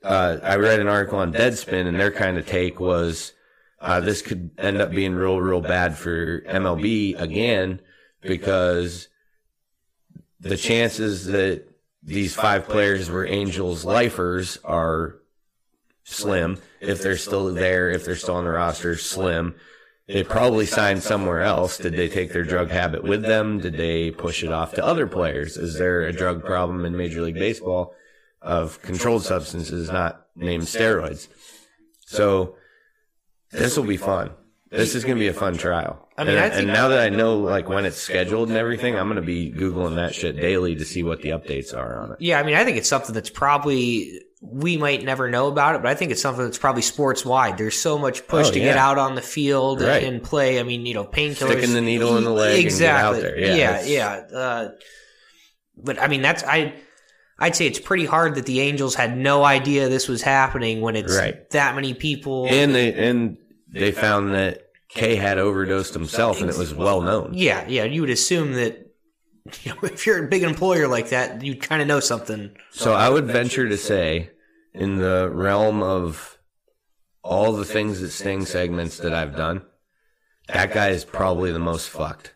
uh, 0.03 0.38
I 0.42 0.57
read 0.57 0.80
an 0.80 0.88
article 0.88 1.18
on 1.18 1.32
Deadspin, 1.32 1.86
and 1.86 1.98
their 1.98 2.11
kind 2.11 2.38
of 2.38 2.46
take 2.46 2.80
was 2.80 3.32
uh, 3.80 4.00
this 4.00 4.22
could 4.22 4.50
end 4.59 4.80
up 4.80 4.90
being 4.90 5.14
real, 5.14 5.40
real 5.40 5.61
bad 5.61 5.96
for 5.96 6.40
MLB 6.42 7.20
again 7.20 7.80
because 8.20 9.09
the 10.40 10.57
chances 10.57 11.26
that 11.26 11.64
these 12.03 12.34
five 12.34 12.68
players 12.68 13.11
were 13.11 13.26
Angels 13.26 13.84
lifers 13.84 14.59
are 14.64 15.21
slim. 16.12 16.58
If 16.80 17.02
they're 17.02 17.16
still 17.16 17.52
there, 17.52 17.90
if 17.90 18.04
they're 18.04 18.16
still 18.16 18.36
on 18.36 18.44
the 18.44 18.50
roster, 18.50 18.96
slim. 18.96 19.54
They 20.08 20.24
probably 20.24 20.66
signed 20.66 21.02
somewhere 21.02 21.42
else. 21.42 21.78
Did 21.78 21.94
they 21.94 22.08
take 22.08 22.32
their 22.32 22.44
drug 22.44 22.70
habit 22.70 23.02
with 23.02 23.22
them? 23.22 23.60
Did 23.60 23.76
they 23.76 24.10
push 24.10 24.42
it 24.42 24.52
off 24.52 24.74
to 24.74 24.84
other 24.84 25.06
players? 25.06 25.56
Is 25.56 25.78
there 25.78 26.02
a 26.02 26.12
drug 26.12 26.44
problem 26.44 26.84
in 26.84 26.96
Major 26.96 27.22
League 27.22 27.36
Baseball? 27.36 27.94
of 28.42 28.82
controlled 28.82 29.24
substances, 29.24 29.90
not 29.90 30.26
named 30.34 30.64
steroids. 30.64 31.28
So 32.06 32.56
this 33.50 33.76
will 33.76 33.84
be 33.84 33.96
fun. 33.96 34.32
This 34.70 34.94
is 34.94 35.04
going 35.04 35.16
to 35.16 35.20
be 35.20 35.28
a 35.28 35.34
fun 35.34 35.58
trial. 35.58 36.08
I 36.16 36.24
mean, 36.24 36.36
and, 36.36 36.52
and 36.52 36.66
now 36.66 36.88
that 36.88 36.98
I 36.98 37.08
know 37.10 37.38
like 37.38 37.68
when 37.68 37.84
it's 37.84 37.98
scheduled 37.98 38.48
and 38.48 38.56
everything, 38.56 38.96
I'm 38.96 39.06
going 39.06 39.16
to 39.16 39.22
be 39.22 39.52
googling 39.52 39.96
that 39.96 40.14
shit 40.14 40.36
daily 40.36 40.74
to 40.76 40.84
see 40.84 41.02
what 41.02 41.20
the 41.20 41.30
updates 41.30 41.76
are 41.76 41.98
on 42.00 42.12
it. 42.12 42.16
Yeah, 42.20 42.38
I 42.38 42.42
mean, 42.42 42.54
I 42.54 42.64
think 42.64 42.78
it's 42.78 42.88
something 42.88 43.14
that's 43.14 43.30
probably 43.30 44.20
we 44.45 44.76
might 44.76 45.05
never 45.05 45.30
know 45.30 45.47
about 45.47 45.76
it, 45.76 45.82
but 45.82 45.90
I 45.90 45.95
think 45.95 46.11
it's 46.11 46.20
something 46.20 46.45
that's 46.45 46.59
probably 46.59 46.82
sports 46.82 47.24
wide. 47.24 47.57
There's 47.59 47.78
so 47.78 47.97
much 47.97 48.26
push 48.26 48.49
Oh, 48.49 48.53
to 48.53 48.59
get 48.59 48.76
out 48.76 48.99
on 48.99 49.14
the 49.14 49.22
field 49.22 49.80
Right. 49.80 50.03
and 50.03 50.20
play. 50.22 50.59
I 50.59 50.64
mean, 50.64 50.84
you 50.84 50.95
know, 50.95 51.05
painkillers, 51.05 51.36
Sticking 51.53 51.74
the 51.74 51.80
needle 51.80 52.16
in 52.16 52.24
the 52.24 52.30
leg 52.30 52.64
exactly. 52.64 53.18
out 53.18 53.22
there. 53.22 53.38
Yeah, 53.38 53.55
yeah, 53.84 53.84
yeah. 54.30 54.36
Uh, 54.36 54.68
but 55.76 56.01
I 56.01 56.09
mean, 56.09 56.22
that's 56.22 56.43
I. 56.45 56.74
I'd 57.38 57.57
say 57.57 57.66
it's 57.66 57.80
pretty 57.80 58.05
hard 58.05 58.34
that 58.36 58.47
the 58.47 58.61
Angels 58.61 58.95
had 58.95 59.16
no 59.16 59.43
idea 59.43 59.88
this 59.88 60.07
was 60.07 60.22
happening 60.22 60.80
when 60.80 60.95
it's 60.97 61.16
Right. 61.16 61.49
that 61.51 61.74
many 61.74 61.93
people. 61.95 62.47
And 62.49 62.74
they 62.74 62.93
and 62.95 63.36
they 63.72 63.90
found 63.90 64.34
that 64.34 64.62
Kay 64.88 65.16
had 65.16 65.38
overdosed 65.38 65.95
himself, 65.95 66.40
and 66.40 66.51
it 66.51 66.57
was 66.59 66.74
well 66.74 67.01
known. 67.01 67.30
yeah, 67.34 67.64
yeah. 67.68 67.84
You 67.84 68.03
would 68.03 68.11
assume 68.11 68.53
that 68.55 68.91
you 69.62 69.72
know, 69.72 69.78
if 69.82 70.07
you're 70.07 70.24
a 70.24 70.28
big 70.28 70.43
employer 70.43 70.88
like 70.88 71.11
that, 71.11 71.43
you'd 71.43 71.62
kind 71.62 71.82
of 71.82 71.88
know 71.88 72.01
something. 72.01 72.57
So 72.70 72.93
I 72.93 73.09
would 73.09 73.26
venture 73.26 73.68
to 73.68 73.76
say, 73.76 74.30
in 74.74 74.97
the 74.97 75.30
realm 75.32 75.82
of 75.82 76.38
all 77.22 77.53
the 77.53 77.64
things 77.64 78.01
that 78.01 78.11
Sting 78.11 78.45
segments 78.45 78.99
that 78.99 79.12
I've 79.12 79.36
done, 79.36 79.62
that 80.49 80.72
guy 80.72 80.88
is 80.88 81.05
probably 81.05 81.53
the 81.53 81.59
most 81.59 81.88
fucked. 81.88 82.34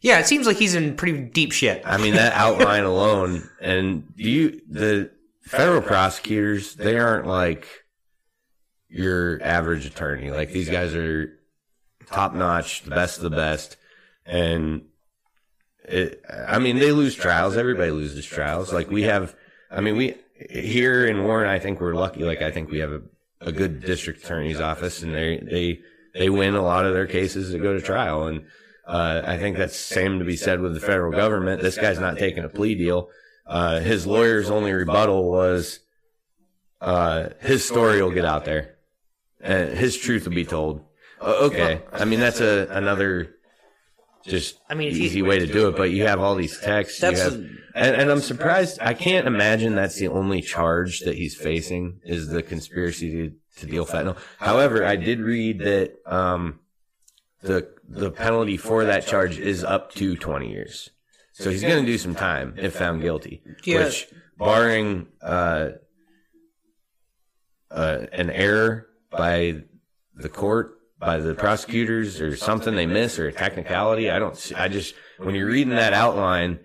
Yeah, 0.00 0.18
it 0.18 0.26
seems 0.26 0.46
like 0.46 0.56
he's 0.56 0.74
in 0.74 0.96
pretty 0.96 1.20
deep 1.20 1.52
shit. 1.52 1.82
I 1.84 1.96
mean, 1.96 2.14
that 2.14 2.32
outline 2.32 2.82
alone, 2.82 3.48
and 3.60 4.16
do 4.16 4.28
you 4.28 4.60
the 4.68 5.12
federal 5.42 5.80
prosecutors? 5.80 6.74
They 6.74 6.98
aren't 6.98 7.26
like 7.26 7.68
your 8.88 9.40
average 9.42 9.86
attorney. 9.86 10.32
Like 10.32 10.50
these 10.50 10.68
guys 10.68 10.94
are 10.96 11.38
top 12.06 12.34
notch, 12.34 12.82
the 12.82 12.90
best 12.90 13.18
of 13.18 13.22
the 13.22 13.30
best, 13.30 13.76
and 14.26 14.82
it. 15.84 16.22
I 16.48 16.58
mean, 16.58 16.78
they 16.78 16.92
lose 16.92 17.14
trials. 17.14 17.56
Everybody 17.56 17.90
loses 17.90 18.24
trials. 18.24 18.72
Like 18.72 18.90
we 18.90 19.02
have. 19.02 19.34
I 19.70 19.80
mean, 19.80 19.96
we 19.96 20.16
here 20.50 21.06
in 21.06 21.24
Warren. 21.24 21.48
I 21.48 21.58
think 21.58 21.80
we're 21.80 21.94
lucky. 21.94 22.24
Like 22.24 22.42
I 22.42 22.50
think 22.50 22.70
we 22.70 22.78
have 22.80 22.92
a, 22.92 23.02
a 23.40 23.52
good 23.52 23.80
district 23.80 24.24
attorney's 24.24 24.60
office, 24.60 25.02
and 25.02 25.14
they 25.14 25.38
they 25.38 25.80
they 26.14 26.30
win 26.30 26.54
a 26.54 26.62
lot 26.62 26.86
of 26.86 26.94
their 26.94 27.06
cases 27.06 27.52
that 27.52 27.58
go 27.58 27.74
to 27.74 27.80
trial, 27.80 28.26
and. 28.26 28.44
Uh, 28.84 29.22
I 29.24 29.38
think 29.38 29.56
that's 29.56 29.76
same 29.76 30.18
to 30.18 30.24
be 30.24 30.36
said 30.36 30.60
with 30.60 30.74
the 30.74 30.80
federal 30.80 31.12
government. 31.12 31.62
This 31.62 31.78
guy's 31.78 32.00
not 32.00 32.18
taking 32.18 32.42
a 32.42 32.48
plea 32.48 32.74
deal. 32.74 33.10
Uh, 33.46 33.78
his 33.78 34.08
lawyer's 34.08 34.50
only 34.50 34.72
rebuttal 34.72 35.30
was, 35.30 35.78
uh, 36.80 37.28
his 37.40 37.66
story 37.66 38.02
will 38.02 38.10
get 38.10 38.24
out 38.24 38.44
there. 38.44 38.74
Uh, 39.42 39.66
his 39.66 39.96
truth 39.96 40.24
will 40.26 40.34
be 40.34 40.44
told. 40.44 40.84
Okay. 41.22 41.80
I 41.92 42.04
mean, 42.04 42.18
that's 42.18 42.40
a, 42.40 42.66
another 42.70 43.36
just 44.24 44.60
I 44.68 44.74
mean, 44.74 44.94
you- 44.94 45.02
easy 45.02 45.22
way 45.22 45.38
to 45.38 45.46
do 45.46 45.68
it, 45.68 45.76
but 45.76 45.90
you 45.90 46.06
have 46.06 46.20
all 46.20 46.34
these 46.34 46.58
texts. 46.60 47.00
That's 47.00 47.20
have, 47.20 47.34
and, 47.34 47.96
and 47.96 48.10
I'm 48.10 48.20
surprised. 48.20 48.78
I 48.80 48.94
can't 48.94 49.26
imagine 49.26 49.74
that's 49.74 49.96
the 49.96 50.08
only 50.08 50.42
charge 50.42 51.00
that 51.00 51.16
he's 51.16 51.34
facing 51.34 52.00
is 52.04 52.28
the 52.28 52.42
conspiracy 52.42 53.10
to, 53.10 53.32
to 53.60 53.66
deal 53.66 53.86
fentanyl. 53.86 54.18
However, 54.38 54.84
I 54.84 54.96
did 54.96 55.20
read 55.20 55.60
that, 55.60 55.94
um, 56.06 56.60
the 57.42 57.68
the 57.88 58.10
penalty 58.10 58.56
for 58.56 58.84
that 58.84 59.06
charge 59.06 59.38
is 59.38 59.64
up 59.64 59.92
to 59.94 60.16
20 60.16 60.50
years. 60.50 60.90
So 61.32 61.50
he's 61.50 61.62
going 61.62 61.84
to 61.84 61.90
do 61.90 61.98
some 61.98 62.14
time 62.14 62.54
if 62.56 62.74
found 62.74 63.02
guilty. 63.02 63.42
Which, 63.84 64.08
barring 64.38 65.08
uh, 65.20 65.70
uh, 67.70 68.06
an 68.12 68.30
error 68.30 68.86
by 69.10 69.62
the 70.14 70.28
court, 70.28 70.78
by 71.02 71.18
the 71.18 71.34
prosecutors, 71.34 72.20
or 72.20 72.36
something 72.36 72.76
they 72.76 72.86
miss, 72.86 73.18
or 73.18 73.26
a 73.26 73.32
technicality, 73.32 74.08
I 74.08 74.20
don't. 74.20 74.36
See, 74.36 74.54
I 74.54 74.68
just 74.68 74.94
when 75.18 75.34
you're 75.34 75.48
reading 75.48 75.74
that 75.74 75.92
outline, 75.92 76.60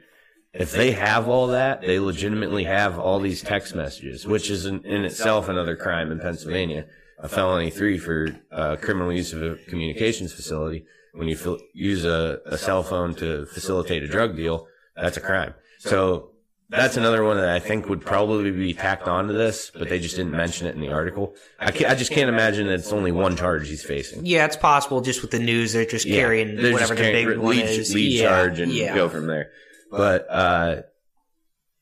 if 0.54 0.72
they 0.72 0.92
have 0.92 1.28
all 1.28 1.48
that, 1.48 1.82
they 1.82 2.00
legitimately 2.00 2.66
have 2.66 3.00
all 3.00 3.20
these 3.20 3.42
text 3.42 3.74
messages, 3.74 4.28
which 4.28 4.52
is 4.52 4.68
in, 4.68 4.86
in 4.86 5.06
itself 5.06 5.50
another 5.50 5.76
crime 5.76 6.12
in 6.12 6.20
Pennsylvania, 6.20 6.86
a 7.18 7.28
felony 7.28 7.72
three 7.72 7.98
for 7.98 8.40
uh, 8.52 8.76
criminal 8.76 9.12
use 9.12 9.34
of 9.34 9.42
a 9.42 9.56
communications 9.70 10.34
facility. 10.34 10.86
When 11.14 11.28
you 11.28 11.36
fil- 11.36 11.60
use 11.74 12.06
a, 12.06 12.40
a 12.46 12.60
cell 12.60 12.84
phone 12.84 13.16
to 13.16 13.48
facilitate 13.48 14.04
a 14.04 14.08
drug 14.08 14.36
deal, 14.36 14.68
that's 14.96 15.18
a 15.18 15.22
crime. 15.22 15.56
So 15.80 16.30
that's 16.70 16.98
another 16.98 17.24
one 17.24 17.38
that 17.38 17.50
I 17.50 17.60
think 17.60 17.88
would 17.88 18.02
probably 18.02 18.52
be 18.52 18.74
tacked 18.74 19.08
onto 19.08 19.34
this, 19.34 19.72
but 19.74 19.88
they 19.90 20.00
just 20.00 20.16
didn't 20.18 20.34
mention 20.34 20.68
it 20.68 20.76
in 20.76 20.82
the 20.82 20.92
article. 20.92 21.36
I, 21.60 21.68
I 21.68 21.96
just 21.96 22.12
can't 22.12 22.30
imagine 22.30 22.68
that 22.68 22.74
it's 22.74 22.92
only 22.92 23.12
one 23.12 23.38
charge 23.38 23.70
he's 23.70 23.84
facing. 23.84 24.26
Yeah, 24.26 24.46
it's 24.46 24.58
possible 24.58 25.00
just 25.02 25.22
with 25.22 25.32
the 25.32 25.40
news 25.40 25.74
they're 25.74 25.86
just 25.86 26.06
Yeah, 26.06 26.20
carrying 26.22 26.56
they're 26.58 26.74
whatever 26.74 26.96
just 26.96 27.06
the 27.08 27.12
big 27.14 27.38
one 27.38 27.56
lead, 27.56 27.66
is. 27.66 27.94
lead 27.94 28.12
yeah, 28.12 28.28
charge 28.28 28.60
and 28.60 28.72
yeah. 28.72 28.94
go 28.94 29.08
from 29.08 29.28
there. 29.28 29.52
But 29.92 30.28
uh, 30.30 30.82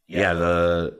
yeah, 0.07 0.33
the 0.33 0.99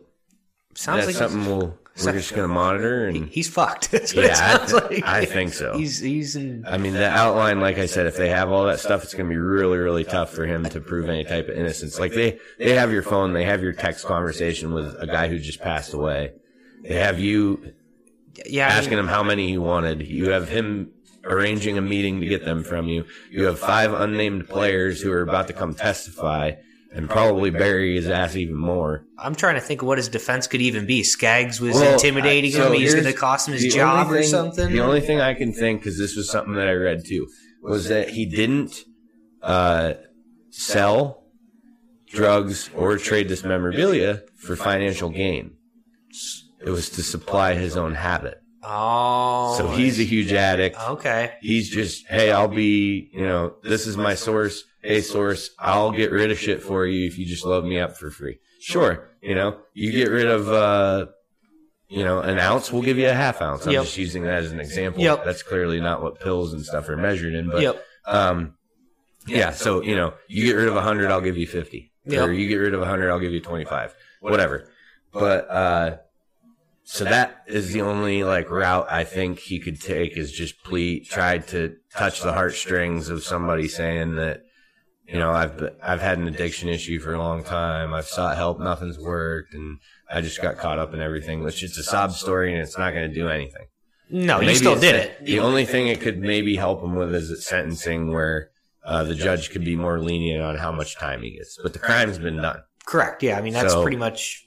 Sounds 0.74 1.06
like 1.06 1.16
something 1.16 1.46
we'll 1.46 1.78
we're 2.04 2.12
just 2.14 2.34
gonna 2.36 2.48
monitor 2.48 3.10
he- 3.10 3.18
and 3.20 3.30
he's 3.30 3.48
fucked. 3.48 3.94
Yeah, 4.14 4.60
I 4.62 4.66
thi- 4.66 4.74
like. 4.74 5.04
I 5.06 5.26
think 5.26 5.54
so. 5.54 5.78
He's 5.78 6.00
he's 6.00 6.36
in. 6.36 6.66
I 6.68 6.78
mean, 6.78 6.94
the 6.94 7.10
outline, 7.10 7.60
like 7.62 7.78
I 7.78 7.86
said, 7.86 8.06
if 8.06 8.18
they 8.18 8.30
have 8.30 8.52
all 8.52 8.66
that 8.66 8.80
stuff, 8.80 9.04
it's 9.04 9.14
going 9.14 9.26
to 9.28 9.30
be 9.30 9.38
really, 9.40 9.78
really 9.78 10.04
tough 10.04 10.32
for 10.34 10.46
him 10.46 10.64
to 10.66 10.80
prove 10.82 11.08
any 11.10 11.24
type 11.24 11.48
of 11.48 11.56
innocence. 11.58 12.00
Like 12.00 12.14
they, 12.14 12.40
they 12.58 12.74
have 12.76 12.92
your 12.92 13.02
phone, 13.04 13.34
they 13.34 13.46
have 13.46 13.62
your 13.64 13.74
text 13.74 14.06
conversation 14.06 14.74
with 14.74 14.96
a 15.00 15.08
guy 15.08 15.28
who 15.28 15.40
just 15.40 15.62
passed 15.62 15.94
away. 15.94 16.34
They 16.84 16.96
have 16.96 17.20
you 17.20 17.74
Yeah, 18.46 18.66
I 18.68 18.70
mean, 18.70 18.78
asking 18.80 18.98
him 19.00 19.08
how 19.08 19.24
many 19.24 19.48
he 19.48 19.58
wanted. 19.58 20.06
You 20.08 20.32
have 20.32 20.50
him 20.50 20.92
arranging 21.24 21.78
a 21.78 21.82
meeting 21.82 22.20
to 22.22 22.28
get 22.28 22.46
them 22.46 22.64
from 22.64 22.88
you. 22.88 23.06
You 23.32 23.46
have 23.46 23.58
five 23.58 23.94
unnamed 23.94 24.48
players 24.48 25.02
who 25.02 25.12
are 25.12 25.22
about 25.22 25.48
to 25.48 25.54
come 25.54 25.74
testify 25.74 26.52
and 26.96 27.10
probably 27.10 27.50
bury 27.52 27.96
his 27.96 28.10
ass 28.10 28.36
even 28.36 28.56
more. 28.56 29.06
I'm 29.20 29.36
trying 29.36 29.56
to 29.56 29.62
think 29.62 29.82
of 29.82 29.88
what 29.88 29.98
his 29.98 30.08
defense 30.10 30.48
could 30.48 30.62
even 30.62 30.86
be. 30.86 31.04
Skaggs 31.04 31.60
was 31.60 31.76
Well, 31.76 31.94
intimidating 31.94 32.52
I- 32.54 32.58
so 32.58 32.72
him. 32.72 32.80
He's 32.80 32.94
going 32.94 33.06
to 33.06 33.14
cost 33.14 33.48
him 33.48 33.54
his 33.54 33.74
job 33.74 34.08
only 34.08 34.20
or 34.20 34.24
something. 34.24 34.72
The 34.72 34.80
only 34.80 35.02
thing 35.02 35.20
I 35.20 35.34
can 35.34 35.52
think, 35.54 35.82
because 35.82 35.98
this 36.00 36.16
was 36.16 36.30
something 36.32 36.54
that 36.56 36.68
I 36.68 36.74
read 36.74 37.06
too, 37.06 37.28
was 37.62 37.90
that 37.90 38.10
he 38.10 38.26
didn't 38.26 38.80
uh, 39.44 39.94
sell 40.52 41.24
drugs 42.08 42.70
or 42.76 42.98
trade 42.98 43.28
this 43.30 43.44
memorabilia 43.44 44.22
for 44.38 44.56
financial 44.56 45.10
gain. 45.10 45.52
It 46.66 46.70
was 46.70 46.90
to 46.92 47.04
supply 47.04 47.54
his 47.56 47.76
own 47.78 47.94
habit. 47.96 48.42
oh, 48.64 49.56
So 49.58 49.68
he's 49.72 50.00
a 50.00 50.04
huge 50.04 50.32
addict. 50.34 50.78
okay. 50.90 51.34
He's 51.42 51.70
just, 51.70 52.08
hey, 52.08 52.32
I'll 52.32 52.48
be, 52.48 53.10
you 53.14 53.26
know, 53.26 53.56
this 53.64 53.86
is 53.86 53.98
my 53.98 54.16
source. 54.16 54.64
Hey, 54.86 55.02
source, 55.02 55.50
I'll 55.58 55.92
get 55.92 56.12
rid 56.12 56.30
of 56.30 56.38
shit 56.38 56.62
for 56.62 56.86
you 56.86 57.08
if 57.08 57.18
you 57.18 57.26
just 57.26 57.44
load 57.44 57.66
me 57.66 57.80
up 57.80 57.98
for 57.98 58.12
free. 58.12 58.38
Sure, 58.60 59.10
you 59.22 59.34
know, 59.34 59.58
you 59.74 59.92
get 59.92 60.12
rid 60.12 60.28
of, 60.28 60.48
uh, 60.48 61.08
you 61.88 62.04
know, 62.04 62.20
an 62.20 62.38
ounce, 62.38 62.72
we'll 62.72 62.84
give 62.84 62.98
you 63.00 63.10
a 63.10 63.14
half 63.14 63.42
ounce. 63.42 63.66
I'm 63.66 63.74
Yep. 63.74 63.84
just 63.86 63.98
using 63.98 64.24
that 64.26 64.44
as 64.44 64.52
an 64.52 64.60
example. 64.60 65.02
Yep. 65.02 65.26
That's 65.26 65.42
clearly 65.42 65.80
not 65.82 66.04
what 66.04 66.20
pills 66.20 66.54
and 66.54 66.64
stuff 66.64 66.88
are 66.90 66.98
measured 66.98 67.34
in, 67.34 67.50
but, 67.50 67.64
Yep. 67.64 67.84
um, 68.06 68.54
yeah. 69.28 69.50
So, 69.52 69.82
you 69.82 69.96
know, 69.96 70.14
you 70.28 70.46
get 70.46 70.54
rid 70.56 70.68
of 70.68 70.76
a 70.76 70.82
hundred, 70.82 71.10
I'll 71.10 71.22
give 71.22 71.38
you 71.38 71.48
50. 71.48 71.92
Yep. 72.06 72.28
Or 72.30 72.32
you 72.32 72.48
get 72.48 72.58
rid 72.58 72.76
of 72.76 72.82
a 72.84 72.86
hundred, 72.86 73.10
I'll 73.10 73.20
give 73.20 73.34
you 73.34 73.42
25. 73.42 73.96
Whatever. 74.20 74.70
But, 75.12 75.50
uh, 75.50 75.98
so 76.84 77.06
that 77.06 77.42
is 77.48 77.74
the 77.74 77.82
only 77.82 78.24
like 78.24 78.52
route 78.52 78.86
I 78.92 79.04
think 79.04 79.40
he 79.40 79.60
could 79.60 79.82
take 79.82 80.16
is 80.16 80.32
just 80.32 80.64
plea, 80.64 81.00
try 81.00 81.40
to 81.40 81.76
touch 81.92 82.22
the 82.22 82.34
heartstrings 82.34 83.10
of 83.10 83.24
somebody 83.24 83.68
saying 83.68 84.16
that, 84.18 84.44
you 85.08 85.20
know, 85.20 85.32
I've, 85.32 85.70
I've 85.84 86.02
had 86.02 86.18
an 86.18 86.28
addiction 86.28 86.70
issue 86.70 87.00
for 87.00 87.14
a 87.14 87.20
long 87.20 87.44
time. 87.44 87.94
I've 87.94 88.08
sought 88.08 88.36
help. 88.38 88.60
Nothing's 88.60 88.98
worked. 89.00 89.54
And 89.54 89.80
I 90.12 90.22
just 90.22 90.42
got 90.42 90.58
caught 90.58 90.80
up 90.80 90.94
in 90.94 91.02
everything, 91.02 91.44
which 91.44 91.62
is 91.64 91.78
a 91.78 91.84
sob 91.84 92.12
story 92.12 92.54
and 92.54 92.62
it's 92.62 92.78
not 92.78 92.94
going 92.94 93.08
to 93.10 93.14
do 93.14 93.30
anything. 93.30 93.68
No, 94.10 94.40
he 94.40 94.48
Maybe 94.48 94.58
still 94.58 94.80
did 94.80 94.96
it. 94.96 95.26
The 95.26 95.40
only 95.40 95.66
thing 95.66 95.88
it 95.88 96.00
could 96.02 96.20
maybe 96.20 96.56
help 96.56 96.84
him 96.84 96.96
with 96.96 97.14
is 97.14 97.32
its 97.32 97.46
sentencing 97.48 98.12
where, 98.12 98.50
uh, 98.84 99.04
the 99.04 99.16
judge 99.16 99.50
could 99.50 99.66
be 99.66 99.76
more 99.76 100.00
lenient 100.00 100.44
on 100.44 100.58
how 100.58 100.72
much 100.72 100.96
time 100.96 101.24
he 101.24 101.32
gets, 101.38 101.58
but 101.64 101.74
the 101.74 101.80
crime's 101.80 102.20
been 102.20 102.36
done. 102.38 102.62
Correct. 102.86 103.24
Yeah, 103.24 103.36
I 103.38 103.42
mean 103.42 103.54
that's 103.54 103.74
So- 103.74 103.82
pretty 103.82 103.98
much. 103.98 104.44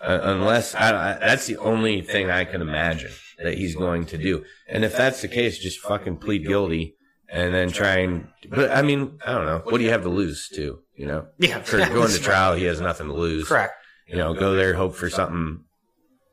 Uh, 0.00 0.20
unless 0.22 0.74
I, 0.76 0.90
I, 0.90 1.18
that's 1.18 1.46
the 1.46 1.56
only 1.56 2.02
thing 2.02 2.30
I 2.30 2.44
can 2.44 2.60
imagine 2.60 3.10
that 3.42 3.56
he's 3.58 3.74
going 3.74 4.04
to 4.06 4.18
do. 4.18 4.44
And 4.68 4.84
if 4.84 4.96
that's 4.96 5.22
the 5.22 5.28
case, 5.28 5.58
just 5.58 5.80
fucking 5.80 6.18
plead 6.18 6.46
guilty 6.46 6.94
and 7.30 7.52
then 7.54 7.70
try 7.70 7.98
and. 7.98 8.28
But 8.48 8.70
I 8.70 8.82
mean, 8.82 9.18
I 9.26 9.32
don't 9.32 9.46
know. 9.46 9.60
What 9.64 9.78
do 9.78 9.84
you 9.84 9.90
have 9.90 10.02
to 10.02 10.08
lose, 10.08 10.48
too? 10.48 10.80
You 10.94 11.06
know, 11.06 11.26
Yeah, 11.38 11.60
for 11.62 11.78
going 11.78 12.10
to 12.10 12.18
trial, 12.22 12.54
he 12.54 12.64
has 12.64 12.80
nothing 12.80 13.06
to 13.08 13.12
lose. 13.14 13.46
Correct. 13.48 13.74
You 14.06 14.16
know, 14.16 14.32
go 14.34 14.54
there, 14.54 14.74
hope 14.74 14.94
for 14.94 15.10
something 15.10 15.64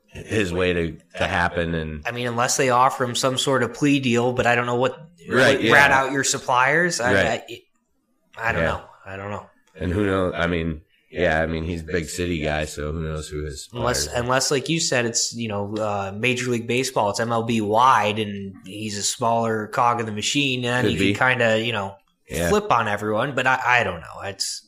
his 0.10 0.54
way 0.54 0.72
to 0.72 0.98
to 1.18 1.28
happen, 1.28 1.76
and 1.76 2.02
I 2.08 2.12
mean, 2.12 2.26
unless 2.28 2.56
they 2.56 2.70
offer 2.70 3.04
him 3.04 3.16
some 3.16 3.38
sort 3.38 3.64
of 3.64 3.74
plea 3.74 4.00
deal, 4.00 4.32
but 4.32 4.46
I 4.48 4.56
don't 4.56 4.66
know 4.66 4.76
what, 4.78 4.98
Right, 5.30 5.60
yeah. 5.60 5.74
rat 5.74 5.92
out 5.92 6.12
your 6.14 6.24
suppliers. 6.24 7.02
I, 7.02 7.14
Right. 7.14 7.44
I, 8.38 8.50
I 8.50 8.52
don't 8.54 8.62
Yeah. 8.62 8.68
know. 8.70 8.86
I 9.06 9.18
don't 9.18 9.30
know. 9.32 9.46
and 9.76 9.92
who 9.92 10.06
knows? 10.06 10.34
I 10.38 10.48
mean, 10.48 10.82
Yeah, 11.12 11.40
I 11.42 11.46
mean 11.46 11.64
he's 11.64 11.82
a 11.82 11.86
big 11.86 12.10
city 12.10 12.40
guy, 12.42 12.66
so 12.66 12.92
who 12.92 13.02
knows 13.02 13.30
who 13.30 13.46
his 13.46 13.70
Unless, 13.72 14.08
unless, 14.08 14.52
like 14.52 14.68
you 14.68 14.80
said, 14.80 15.06
it's 15.06 15.34
you 15.34 15.48
know 15.48 15.74
uh, 15.76 16.12
Major 16.16 16.50
League 16.52 16.68
Baseball. 16.68 17.10
It's 17.12 17.20
MLB 17.20 17.62
wide, 17.62 18.20
and 18.20 18.56
he's 18.66 18.98
a 18.98 19.04
smaller 19.04 19.68
cog 19.68 20.00
in 20.00 20.06
the 20.08 20.12
machine, 20.12 20.66
and 20.66 20.86
Could 20.86 20.94
you 20.94 21.00
be. 21.00 21.14
can 21.14 21.20
kind 21.20 21.42
of 21.42 21.62
you 21.62 21.72
know 21.72 21.96
Yeah. 22.30 22.50
flip 22.50 22.72
on 22.72 22.88
everyone. 22.88 23.34
But 23.36 23.48
I, 23.48 23.60
I 23.66 23.84
don't 23.84 24.02
know. 24.02 24.22
It's 24.24 24.68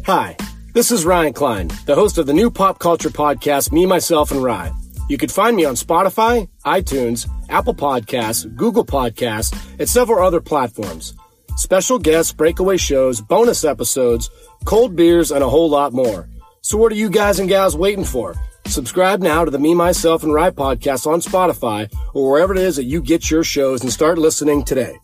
Hi, 0.05 0.37
this 0.73 0.89
is 0.89 1.05
Ryan 1.05 1.33
Klein, 1.33 1.67
the 1.85 1.95
host 1.95 2.17
of 2.17 2.27
the 2.27 2.33
new 2.33 2.49
pop 2.49 2.79
culture 2.79 3.09
podcast, 3.09 3.73
Me, 3.73 3.85
Myself, 3.85 4.31
and 4.31 4.41
Ryan. 4.41 4.73
You 5.09 5.17
can 5.17 5.27
find 5.27 5.53
me 5.53 5.65
on 5.65 5.75
Spotify, 5.75 6.47
iTunes, 6.65 7.27
Apple 7.49 7.75
Podcasts, 7.75 8.55
Google 8.55 8.85
Podcasts, 8.85 9.53
and 9.77 9.89
several 9.89 10.25
other 10.25 10.39
platforms. 10.39 11.13
Special 11.57 11.97
guests, 11.97 12.31
breakaway 12.31 12.77
shows, 12.77 13.19
bonus 13.19 13.63
episodes, 13.63 14.29
cold 14.65 14.95
beers, 14.95 15.31
and 15.31 15.43
a 15.43 15.49
whole 15.49 15.67
lot 15.67 15.91
more. 15.91 16.29
So 16.61 16.77
what 16.77 16.91
are 16.91 16.95
you 16.95 17.09
guys 17.09 17.39
and 17.39 17.49
gals 17.49 17.75
waiting 17.75 18.05
for? 18.05 18.35
Subscribe 18.67 19.23
now 19.23 19.43
to 19.43 19.49
the 19.49 19.57
Me, 19.57 19.73
Myself, 19.73 20.21
and 20.21 20.31
Rye 20.31 20.51
podcast 20.51 21.07
on 21.07 21.19
Spotify 21.19 21.91
or 22.13 22.29
wherever 22.29 22.53
it 22.53 22.59
is 22.59 22.75
that 22.75 22.83
you 22.83 23.01
get 23.01 23.31
your 23.31 23.43
shows 23.43 23.81
and 23.81 23.91
start 23.91 24.19
listening 24.19 24.63
today. 24.63 24.99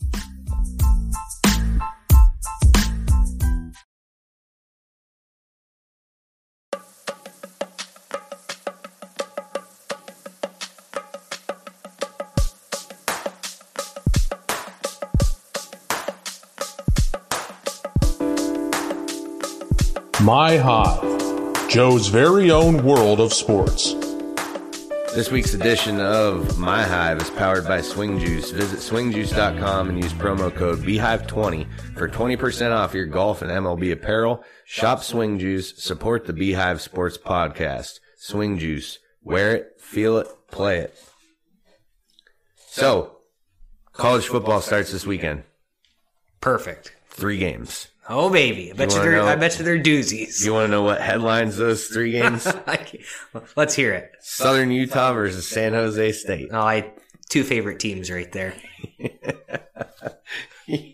My 20.36 20.58
Hive, 20.58 21.70
Joe's 21.70 22.08
very 22.08 22.50
own 22.50 22.84
world 22.84 23.20
of 23.20 23.32
sports. 23.32 23.94
This 25.14 25.30
week's 25.30 25.54
edition 25.54 26.00
of 26.00 26.58
My 26.58 26.82
Hive 26.82 27.22
is 27.22 27.30
powered 27.30 27.68
by 27.68 27.82
Swing 27.82 28.18
Juice. 28.18 28.50
Visit 28.50 28.80
swingjuice.com 28.80 29.90
and 29.90 30.04
use 30.04 30.12
promo 30.14 30.52
code 30.52 30.80
BeeHive20 30.80 31.68
for 31.96 32.10
20% 32.10 32.72
off 32.72 32.96
your 32.96 33.06
golf 33.06 33.44
and 33.44 33.52
MLB 33.52 33.92
apparel. 33.92 34.44
Shop 34.66 35.04
Swing 35.04 35.38
Juice. 35.38 35.78
Support 35.78 36.26
the 36.26 36.34
Beehive 36.34 36.82
Sports 36.82 37.20
Podcast. 37.20 38.00
Swing 38.18 38.58
Juice. 38.58 38.98
Wear 39.22 39.56
it, 39.56 39.76
feel 39.80 40.18
it, 40.18 40.28
play 40.50 40.80
it. 40.80 40.98
So, 42.70 43.18
college 43.92 44.26
football 44.26 44.62
starts 44.62 44.92
this 44.92 45.06
weekend. 45.06 45.44
perfect. 46.42 46.96
Three 47.08 47.38
games. 47.38 47.90
Oh 48.10 48.30
baby, 48.30 48.70
I 48.72 48.76
bet 48.76 48.92
you, 48.92 48.98
wanna 49.00 49.12
they're 49.12 49.20
know- 49.22 49.28
I 49.28 49.36
bet 49.36 49.58
you 49.58 49.64
they're 49.66 49.80
doozies. 49.82 50.44
You 50.46 50.54
want 50.54 50.66
to 50.66 50.72
know 50.72 50.82
what 50.84 51.00
headlines 51.02 51.56
those 51.58 51.88
three 51.88 52.12
games? 52.12 52.46
Let's 53.56 53.74
hear 53.76 53.94
it. 53.94 54.12
Southern 54.20 54.72
Utah 54.72 55.14
versus 55.14 55.48
San 55.48 55.74
Jose 55.74 56.12
State. 56.12 56.50
Oh, 56.52 56.60
I 56.60 56.92
two 57.30 57.44
favorite 57.44 57.80
teams 57.80 58.12
right 58.12 58.32
there. 58.32 58.54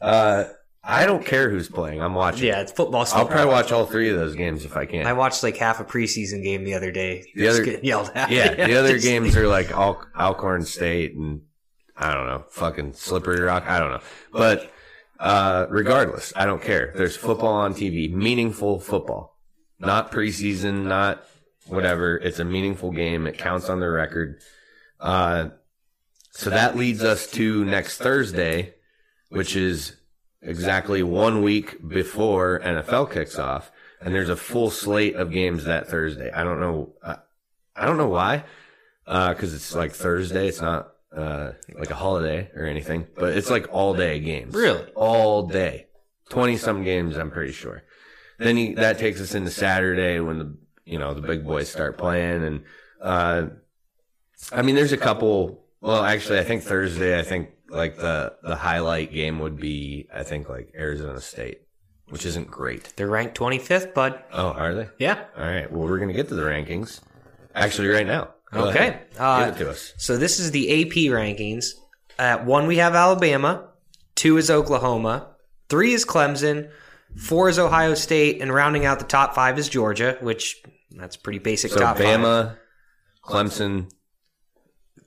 Uh, 0.00 0.44
I 0.82 1.04
don't 1.04 1.26
care 1.26 1.50
who's 1.50 1.68
playing. 1.68 2.00
I'm 2.00 2.14
watching. 2.14 2.46
Yeah, 2.46 2.62
it's 2.62 2.72
football. 2.72 3.04
I'll 3.12 3.26
probably 3.26 3.52
watch 3.52 3.70
all 3.70 3.84
three 3.84 4.08
of 4.08 4.16
those 4.16 4.34
games 4.34 4.64
if 4.64 4.78
I 4.78 4.86
can. 4.86 5.06
I 5.06 5.12
watched 5.12 5.42
like 5.42 5.58
half 5.58 5.78
a 5.78 5.84
preseason 5.84 6.42
game 6.42 6.64
the 6.64 6.72
other 6.72 6.90
day. 6.90 7.26
The 7.34 7.42
Just 7.44 7.56
other- 7.60 7.64
getting 7.66 7.84
yelled 7.84 8.10
at. 8.14 8.30
Yeah, 8.30 8.54
the 8.66 8.76
other 8.78 8.98
games 8.98 9.36
are 9.36 9.46
like 9.46 9.70
Al- 9.72 10.02
Alcorn 10.18 10.64
State 10.64 11.14
and 11.16 11.42
I 11.98 12.14
don't 12.14 12.26
know, 12.26 12.44
fucking 12.48 12.94
Slippery 12.94 13.40
Rock. 13.42 13.64
I 13.68 13.78
don't 13.78 13.90
know, 13.90 14.00
but 14.32 14.72
uh, 15.20 15.66
regardless, 15.68 16.32
I 16.34 16.46
don't 16.46 16.62
care. 16.62 16.94
There's 16.96 17.14
football 17.14 17.52
on 17.52 17.74
TV, 17.74 18.10
meaningful 18.10 18.80
football, 18.80 19.36
not 19.78 20.10
preseason, 20.10 20.84
not 20.86 21.26
whatever. 21.66 22.16
It's 22.16 22.38
a 22.38 22.44
meaningful 22.44 22.90
game. 22.90 23.26
It 23.26 23.36
counts 23.36 23.68
on 23.68 23.80
the 23.80 23.90
record. 23.90 24.40
Uh, 24.98 25.50
so 26.30 26.48
that 26.48 26.74
leads 26.74 27.04
us 27.04 27.30
to 27.32 27.66
next 27.66 27.98
Thursday, 27.98 28.74
which 29.28 29.56
is 29.56 29.96
exactly 30.40 31.02
one 31.02 31.42
week 31.42 31.86
before 31.86 32.60
NFL 32.60 33.12
kicks 33.12 33.38
off, 33.38 33.70
and 34.00 34.14
there's 34.14 34.30
a 34.30 34.36
full 34.36 34.70
slate 34.70 35.16
of 35.16 35.30
games 35.30 35.64
that 35.64 35.86
Thursday. 35.86 36.30
I 36.32 36.44
don't 36.44 36.60
know. 36.60 36.94
I, 37.04 37.16
I 37.76 37.84
don't 37.84 37.98
know 37.98 38.08
why, 38.08 38.44
because 39.04 39.52
it's 39.52 39.74
like 39.74 39.92
Thursday. 39.92 40.48
It's 40.48 40.62
not 40.62 40.94
uh, 41.16 41.52
like 41.78 41.90
a 41.90 41.94
holiday 41.94 42.50
or 42.54 42.64
anything, 42.66 43.06
but 43.16 43.36
it's 43.36 43.50
like 43.50 43.66
all 43.72 43.94
day 43.94 44.20
games. 44.20 44.54
Really? 44.54 44.84
all 44.94 45.46
day, 45.46 45.86
twenty 46.28 46.56
some 46.56 46.84
games. 46.84 47.16
I'm 47.16 47.30
pretty 47.30 47.52
sure. 47.52 47.82
Then 48.38 48.56
you, 48.56 48.74
that 48.76 48.98
takes 48.98 49.20
us 49.20 49.34
into 49.34 49.50
Saturday 49.50 50.20
when 50.20 50.38
the 50.38 50.56
you 50.84 50.98
know 50.98 51.14
the 51.14 51.20
big 51.20 51.44
boys 51.44 51.68
start 51.68 51.98
playing, 51.98 52.44
and 52.44 52.64
uh, 53.02 53.46
I 54.52 54.62
mean 54.62 54.74
there's 54.74 54.92
a 54.92 54.96
couple. 54.98 55.66
Well, 55.80 56.02
actually, 56.04 56.38
I 56.38 56.44
think 56.44 56.62
Thursday. 56.62 57.18
I 57.18 57.22
think 57.22 57.50
like 57.68 57.96
the 57.96 58.34
the 58.42 58.56
highlight 58.56 59.12
game 59.12 59.38
would 59.40 59.56
be 59.58 60.08
I 60.14 60.22
think 60.22 60.48
like 60.48 60.72
Arizona 60.74 61.20
State, 61.20 61.62
which 62.08 62.24
isn't 62.24 62.50
great. 62.50 62.92
They're 62.96 63.08
ranked 63.08 63.36
25th, 63.38 63.94
bud. 63.94 64.22
Oh, 64.32 64.48
are 64.48 64.74
they? 64.74 64.88
Yeah. 64.98 65.24
All 65.36 65.44
right. 65.44 65.70
Well, 65.70 65.88
we're 65.88 65.98
gonna 65.98 66.12
get 66.12 66.28
to 66.28 66.34
the 66.34 66.42
rankings. 66.42 67.00
Actually, 67.54 67.88
right 67.88 68.06
now. 68.06 68.34
Okay. 68.52 69.00
Uh, 69.18 69.46
Give 69.46 69.54
it 69.54 69.58
to 69.64 69.70
us. 69.70 69.92
So 69.96 70.16
this 70.16 70.38
is 70.40 70.50
the 70.50 70.82
AP 70.82 70.92
rankings. 71.12 71.66
At 72.18 72.44
one, 72.44 72.66
we 72.66 72.76
have 72.78 72.94
Alabama. 72.94 73.68
Two 74.14 74.36
is 74.36 74.50
Oklahoma. 74.50 75.28
Three 75.68 75.92
is 75.92 76.04
Clemson. 76.04 76.70
Four 77.16 77.48
is 77.48 77.58
Ohio 77.58 77.94
State, 77.94 78.40
and 78.42 78.52
rounding 78.52 78.84
out 78.86 78.98
the 78.98 79.04
top 79.04 79.34
five 79.34 79.58
is 79.58 79.68
Georgia, 79.68 80.16
which 80.20 80.62
that's 80.90 81.16
pretty 81.16 81.38
basic. 81.38 81.70
So 81.72 81.80
top 81.80 81.96
five. 81.96 82.06
Bama, 82.06 82.56
Clemson, 83.24 83.90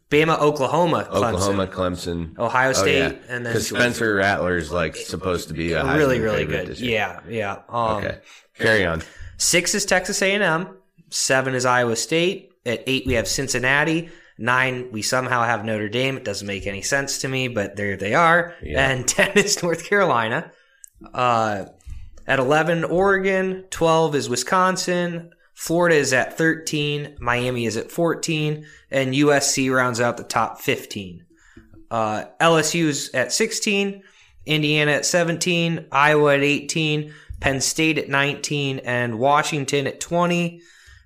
Bama, 0.10 0.40
Oklahoma, 0.40 1.08
Clemson, 1.10 1.34
Oklahoma, 1.34 1.68
Clemson, 1.68 2.38
Ohio 2.40 2.70
Oh, 2.70 2.74
State, 2.74 2.98
yeah. 3.00 3.14
and 3.30 3.46
then. 3.46 3.60
Spencer 3.60 4.16
Rattler's 4.16 4.72
like 4.72 4.96
supposed 4.96 5.48
to 5.48 5.54
be 5.54 5.74
a 5.74 5.84
really, 5.96 6.20
really 6.20 6.46
good. 6.46 6.80
Yeah, 6.80 7.20
yeah. 7.28 7.62
Um, 7.70 7.98
Okay. 7.98 8.20
Carry 8.58 8.86
on. 8.86 9.02
Six 9.38 9.74
is 9.74 9.86
Texas 9.86 10.22
A&M. 10.22 10.78
Seven 11.10 11.56
is 11.56 11.66
Iowa 11.66 11.96
State. 11.96 12.53
At 12.66 12.84
eight, 12.88 13.06
we 13.06 13.14
have 13.14 13.28
Cincinnati. 13.28 14.10
Nine, 14.38 14.92
we 14.92 15.02
somehow 15.02 15.44
have 15.44 15.64
Notre 15.64 15.90
Dame. 15.90 16.18
It 16.18 16.26
doesn't 16.26 16.48
make 16.48 16.66
any 16.66 16.82
sense 16.82 17.20
to 17.20 17.28
me, 17.28 17.48
but 17.48 17.76
there 17.76 17.98
they 17.98 18.14
are. 18.14 18.56
Yeah. 18.64 18.90
And 18.90 19.08
10 19.08 19.38
is 19.38 19.62
North 19.62 19.86
Carolina. 19.86 20.52
Uh, 21.14 21.66
at 22.26 22.40
11, 22.40 22.86
Oregon. 22.86 23.66
12 23.70 24.16
is 24.16 24.30
Wisconsin. 24.30 25.32
Florida 25.54 25.96
is 25.96 26.14
at 26.14 26.38
13. 26.38 27.18
Miami 27.20 27.66
is 27.66 27.78
at 27.78 27.92
14. 27.92 28.66
And 28.90 29.14
USC 29.14 29.74
rounds 29.74 30.02
out 30.02 30.18
the 30.18 30.24
top 30.24 30.60
15. 30.60 31.26
Uh, 31.92 32.26
LSU's 32.40 33.12
at 33.14 33.32
16. 33.32 34.02
Indiana 34.46 34.92
at 34.94 35.06
17. 35.06 35.86
Iowa 35.92 36.36
at 36.36 36.44
18. 36.44 37.14
Penn 37.40 37.62
State 37.62 37.98
at 37.98 38.10
19. 38.10 38.80
And 38.80 39.20
Washington 39.20 39.86
at 39.86 40.00
20. 40.00 40.62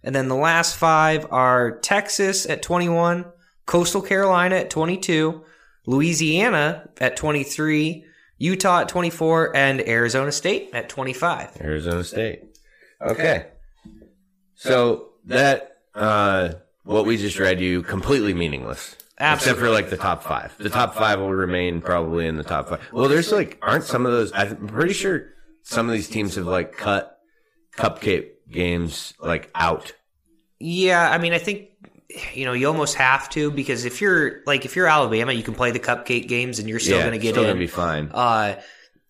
And 0.07 0.15
then 0.15 0.29
the 0.29 0.35
last 0.35 0.77
five 0.77 1.27
are 1.31 1.79
Texas 1.79 2.45
at 2.45 2.61
21, 2.61 3.25
Coastal 3.65 4.01
Carolina 4.01 4.55
at 4.55 4.69
22, 4.69 5.43
Louisiana 5.85 6.89
at 7.01 7.17
23, 7.17 8.05
Utah 8.37 8.79
at 8.79 8.87
24, 8.87 9.53
and 9.53 9.81
Arizona 9.85 10.31
State 10.31 10.69
at 10.71 10.87
25. 10.87 11.57
Arizona 11.59 12.05
State. 12.05 12.57
Okay. 13.01 13.47
So 14.55 15.09
that 15.25 15.75
uh 15.93 16.53
what 16.85 17.05
we 17.05 17.17
just 17.17 17.37
read 17.37 17.59
you 17.59 17.83
completely 17.83 18.33
meaningless. 18.33 18.95
Except 19.19 19.59
for 19.59 19.69
like 19.69 19.89
the 19.89 19.97
top 19.97 20.23
five. 20.23 20.57
The 20.57 20.69
top 20.69 20.95
five 20.95 21.19
will 21.19 21.33
remain 21.33 21.81
probably 21.81 22.27
in 22.27 22.37
the 22.37 22.45
top 22.45 22.69
five. 22.69 22.79
Well, 22.93 23.09
there's 23.09 23.33
like 23.33 23.57
aren't 23.61 23.83
some 23.83 24.05
of 24.05 24.13
those 24.13 24.31
I'm 24.33 24.67
pretty 24.67 24.93
sure 24.93 25.33
some 25.63 25.87
of 25.87 25.91
these 25.91 26.07
teams 26.07 26.35
have 26.35 26.45
like 26.45 26.77
cut 26.77 27.19
cupcake 27.75 28.36
games 28.49 29.13
like 29.19 29.49
out. 29.55 29.93
Yeah, 30.59 31.09
I 31.09 31.17
mean, 31.17 31.33
I 31.33 31.37
think 31.39 31.69
you 32.33 32.45
know 32.45 32.53
you 32.53 32.67
almost 32.67 32.95
have 32.95 33.29
to 33.31 33.51
because 33.51 33.85
if 33.85 34.01
you're 34.01 34.41
like 34.45 34.65
if 34.65 34.75
you're 34.75 34.87
Alabama, 34.87 35.31
you 35.33 35.43
can 35.43 35.53
play 35.53 35.71
the 35.71 35.79
cupcake 35.79 36.27
games 36.27 36.59
and 36.59 36.67
you're 36.69 36.79
still 36.79 36.97
yeah, 36.97 37.03
going 37.03 37.13
to 37.13 37.19
get 37.19 37.33
still 37.33 37.43
in. 37.43 37.49
gonna 37.49 37.59
be 37.59 37.67
fine. 37.67 38.09
uh, 38.13 38.59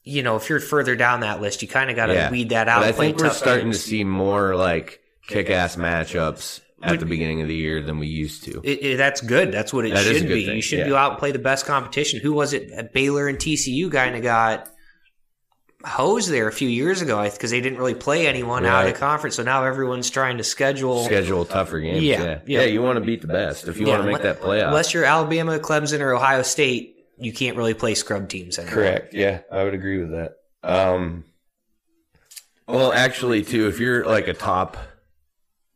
you 0.03 0.23
know, 0.23 0.35
if 0.37 0.49
you're 0.49 0.59
further 0.61 0.95
down 0.95 1.19
that 1.21 1.41
list, 1.41 1.61
you 1.61 1.67
kind 1.67 1.89
of 1.89 1.95
got 1.95 2.05
to 2.07 2.13
Yeah. 2.13 2.31
weed 2.31 2.49
that 2.49 2.67
out. 2.69 2.79
But 2.81 2.87
I 2.89 2.91
think 2.93 3.17
we're 3.17 3.29
starting 3.29 3.65
games. 3.67 3.83
to 3.83 3.89
see 3.89 4.03
more 4.05 4.55
like 4.55 5.01
kick-ass 5.27 5.75
matchups 5.75 6.61
at 6.81 6.99
the 7.01 7.05
beginning 7.05 7.41
of 7.41 7.49
the 7.49 7.55
year 7.55 7.81
than 7.81 7.99
we 7.99 8.07
used 8.07 8.45
to. 8.45 8.61
It, 8.63 8.83
it- 8.83 8.97
that's 8.97 9.19
good. 9.19 9.51
That's 9.51 9.73
what 9.73 9.85
it 9.85 9.93
That 9.93 10.03
should 10.05 10.27
be. 10.29 10.45
thing, 10.45 10.55
You 10.55 10.61
should 10.61 10.79
yeah. 10.79 10.87
go 10.87 10.95
out 10.95 11.11
and 11.11 11.19
play 11.19 11.33
the 11.33 11.39
best 11.39 11.65
competition. 11.65 12.21
Who 12.21 12.31
was 12.31 12.53
it? 12.53 12.93
Baylor 12.93 13.27
and 13.27 13.37
TCU 13.37 13.91
kind 13.91 14.15
of 14.15 14.21
got 14.23 14.69
hosed 15.87 16.29
there 16.29 16.47
a 16.47 16.51
few 16.51 16.69
years 16.69 17.01
ago 17.01 17.23
because 17.23 17.51
they 17.51 17.61
didn't 17.61 17.79
really 17.79 17.95
play 17.95 18.27
anyone 18.27 18.65
out 18.65 18.85
of 18.85 18.93
the 18.93 18.99
conference. 18.99 19.35
So 19.35 19.43
now 19.43 19.63
everyone's 19.63 20.09
trying 20.09 20.37
to 20.37 20.43
schedule. 20.43 21.05
Schedule 21.05 21.45
tougher 21.45 21.79
games. 21.79 22.03
Yeah, 22.03 22.21
Yeah, 22.21 22.39
yeah. 22.45 22.59
yeah. 22.59 22.65
you 22.65 22.81
want 22.81 22.97
to 22.97 23.05
beat 23.05 23.21
the 23.21 23.27
best 23.27 23.67
if 23.67 23.79
you 23.79 23.87
Yeah, 23.87 23.93
want 23.93 24.05
to 24.05 24.11
make 24.11 24.21
that 24.21 24.41
playoff. 24.41 24.67
Unless 24.67 24.93
you're 24.93 25.05
Alabama, 25.05 25.57
Clemson, 25.59 26.01
or 26.01 26.13
Ohio 26.13 26.41
State, 26.41 26.95
you 27.17 27.33
can't 27.33 27.57
really 27.57 27.73
play 27.73 27.95
scrub 27.95 28.29
teams 28.29 28.59
anymore. 28.59 28.75
Correct. 28.75 29.13
Yeah, 29.13 29.39
I 29.51 29.63
would 29.63 29.73
agree 29.73 29.99
with 29.99 30.11
that. 30.11 30.35
Um, 30.63 31.23
well, 32.67 32.91
actually, 32.91 33.43
too, 33.43 33.67
if 33.67 33.79
you're 33.79 34.05
like 34.05 34.27
a 34.27 34.33
top, 34.33 34.77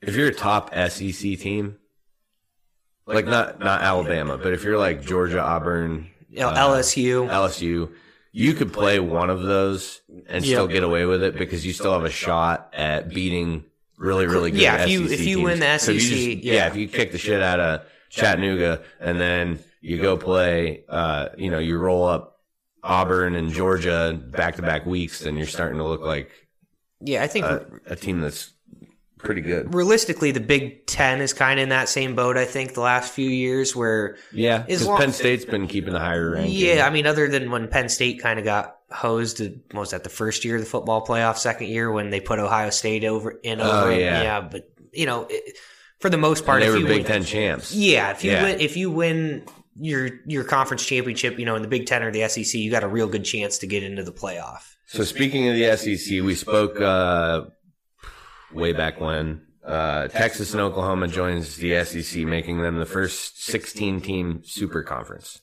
if 0.01 0.15
you're 0.15 0.27
a 0.27 0.33
top 0.33 0.73
SEC 0.75 1.39
team, 1.39 1.77
like 3.05 3.25
not 3.25 3.59
not 3.59 3.81
Alabama, 3.81 4.37
but 4.37 4.53
if 4.53 4.63
you're 4.63 4.77
like 4.77 5.01
Georgia, 5.01 5.41
Auburn, 5.41 6.09
uh, 6.37 6.53
LSU. 6.53 7.27
LSU, 7.29 7.91
you 8.31 8.53
could 8.53 8.71
play 8.71 8.99
one 8.99 9.29
of 9.29 9.41
those 9.43 10.01
and 10.27 10.43
still 10.43 10.67
get 10.67 10.83
away 10.83 11.05
with 11.05 11.21
it 11.23 11.37
because 11.37 11.65
you 11.65 11.73
still 11.73 11.93
have 11.93 12.05
a 12.05 12.09
shot 12.09 12.69
at 12.73 13.09
beating 13.09 13.65
really, 13.97 14.25
really 14.25 14.51
good. 14.51 14.61
Yeah, 14.61 14.83
if 14.83 14.89
you- 14.89 15.07
SEC 15.07 15.13
if 15.19 15.25
you 15.27 15.35
teams. 15.37 15.43
win 15.45 15.59
the 15.59 15.77
So 15.77 15.91
if 15.91 16.01
you 16.03 16.09
SEC, 16.09 16.33
just- 16.35 16.43
yeah. 16.45 16.67
if 16.67 16.75
you 16.75 16.87
kick 16.87 17.11
the 17.11 17.17
shit 17.17 17.41
out 17.41 17.59
of 17.59 17.81
Chattanooga 18.09 18.81
and 18.99 19.19
then 19.19 19.59
you 19.81 20.01
go 20.01 20.15
play, 20.17 20.83
uh, 20.89 21.29
you 21.37 21.51
know, 21.51 21.59
you 21.59 21.77
roll 21.77 22.05
up 22.05 22.39
Auburn 22.83 23.35
and 23.35 23.51
Georgia 23.51 24.19
back 24.31 24.55
to 24.55 24.61
back 24.61 24.85
weeks, 24.85 25.19
then 25.19 25.37
you're 25.37 25.45
starting 25.47 25.77
to 25.77 25.83
look 25.85 26.01
like 26.01 26.31
yeah, 27.03 27.23
I 27.23 27.27
think 27.27 27.45
a, 27.45 27.65
a 27.87 27.95
team 27.95 28.21
that's 28.21 28.51
pretty 29.23 29.41
good. 29.41 29.73
realistically, 29.73 30.31
the 30.31 30.39
Big 30.39 30.85
Ten 30.85 31.21
is 31.21 31.33
kind 31.33 31.59
of 31.59 31.63
in 31.63 31.69
that 31.69 31.89
same 31.89 32.15
boat. 32.15 32.37
I 32.37 32.45
think 32.45 32.73
the 32.73 32.81
last 32.81 33.11
few 33.13 33.29
years 33.29 33.75
where 33.75 34.17
Yeah, 34.31 34.59
because 34.59 34.85
long- 34.85 34.97
Penn 34.99 35.11
State's 35.13 35.45
been 35.45 35.67
keeping 35.67 35.93
the 35.93 35.99
higher 35.99 36.31
ranking. 36.31 36.53
Yeah, 36.53 36.85
I 36.85 36.89
mean, 36.89 37.05
other 37.07 37.27
than 37.27 37.51
when 37.51 37.67
Penn 37.67 37.89
State 37.89 38.21
kind 38.21 38.39
of 38.39 38.45
got 38.45 38.75
hosed, 38.91 39.41
was 39.73 39.91
that 39.91 40.03
the 40.03 40.09
first 40.09 40.43
year 40.45 40.55
of 40.55 40.61
the 40.61 40.67
football 40.67 41.05
playoff, 41.05 41.37
second 41.37 41.67
year 41.67 41.91
when 41.91 42.09
they 42.09 42.19
put 42.19 42.39
Ohio 42.39 42.69
State 42.69 43.03
over 43.05 43.31
in 43.43 43.59
over. 43.61 43.69
Oh, 43.69 43.81
over? 43.83 43.91
'em? 43.91 43.99
yeah. 43.99 44.41
but 44.41 44.69
you 44.93 45.05
know, 45.05 45.25
it, 45.29 45.55
for 45.99 46.09
the 46.09 46.17
most 46.17 46.39
And 46.39 46.45
part, 46.47 46.61
they 46.61 46.67
if 46.67 46.73
were 46.73 46.79
you 46.79 46.87
Big 46.87 46.97
win, 47.03 47.05
Ten 47.05 47.23
champs. 47.23 47.73
yeah, 47.73 48.11
if 48.11 48.23
you 48.23 48.31
Yeah. 48.31 48.43
win, 48.43 48.59
if 48.59 48.75
you 48.75 48.91
win 48.91 49.43
your 49.79 50.09
your 50.27 50.43
conference 50.43 50.85
championship, 50.85 51.39
you 51.39 51.45
know, 51.45 51.55
in 51.55 51.61
the 51.61 51.67
Big 51.67 51.85
Ten 51.85 52.03
or 52.03 52.11
the 52.11 52.23
SEC, 52.27 52.59
you 52.59 52.69
got 52.69 52.83
a 52.83 52.87
real 52.89 53.07
good 53.07 53.23
chance 53.23 53.57
to 53.59 53.67
get 53.67 53.83
into 53.83 54.03
the 54.03 54.11
playoff. 54.11 54.61
So 54.87 55.05
speaking 55.05 55.47
of 55.47 55.55
the 55.55 55.63
SEC, 55.77 56.21
we 56.21 56.35
spoke 56.35 56.81
uh, 56.81 57.43
way 58.53 58.73
back 58.73 58.99
when 58.99 59.41
uh, 59.65 60.07
Texas 60.07 60.53
and 60.53 60.61
Oklahoma 60.61 61.07
joins 61.07 61.57
the 61.57 61.83
SEC, 61.85 62.23
making 62.23 62.61
them 62.61 62.77
the 62.77 62.85
first 62.85 63.35
16-team 63.37 64.41
super 64.43 64.83
conference. 64.83 65.39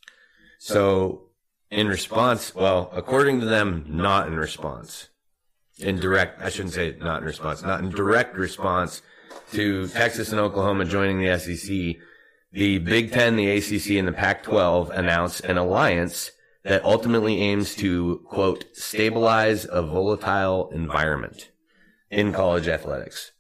So 0.59 1.29
in 1.71 1.89
response, 1.89 2.55
well, 2.55 2.91
according 2.95 3.41
to 3.41 3.47
them, 3.47 3.85
not 3.89 4.27
in 4.27 4.37
response. 4.37 5.09
In 5.79 6.01
direct, 6.01 6.43
I 6.43 6.49
shouldn't 6.49 6.75
say 6.75 6.97
not 7.01 7.21
in 7.21 7.25
response, 7.25 7.63
not 7.63 7.81
in 7.81 7.91
direct 7.91 8.37
response 8.37 9.03
to 9.53 9.87
Texas 9.89 10.33
and 10.33 10.41
Oklahoma 10.41 10.85
joining 10.85 11.21
the 11.21 11.39
SEC, 11.39 12.03
the 12.53 12.79
Big 12.79 13.13
Ten, 13.13 13.37
the 13.37 13.51
ACC, 13.51 13.91
and 13.93 14.09
the 14.09 14.13
Pac-12 14.13 14.91
announced 14.91 15.45
an 15.45 15.59
alliance 15.59 16.33
that 16.65 16.85
ultimately 16.85 17.41
aims 17.41 17.77
to, 17.77 18.21
quote, 18.27 18.65
stabilize 18.73 19.67
a 19.71 19.83
volatile 19.83 20.71
environment 20.71 21.51
in 22.11 22.33
college 22.33 22.69
athletics. 22.69 23.33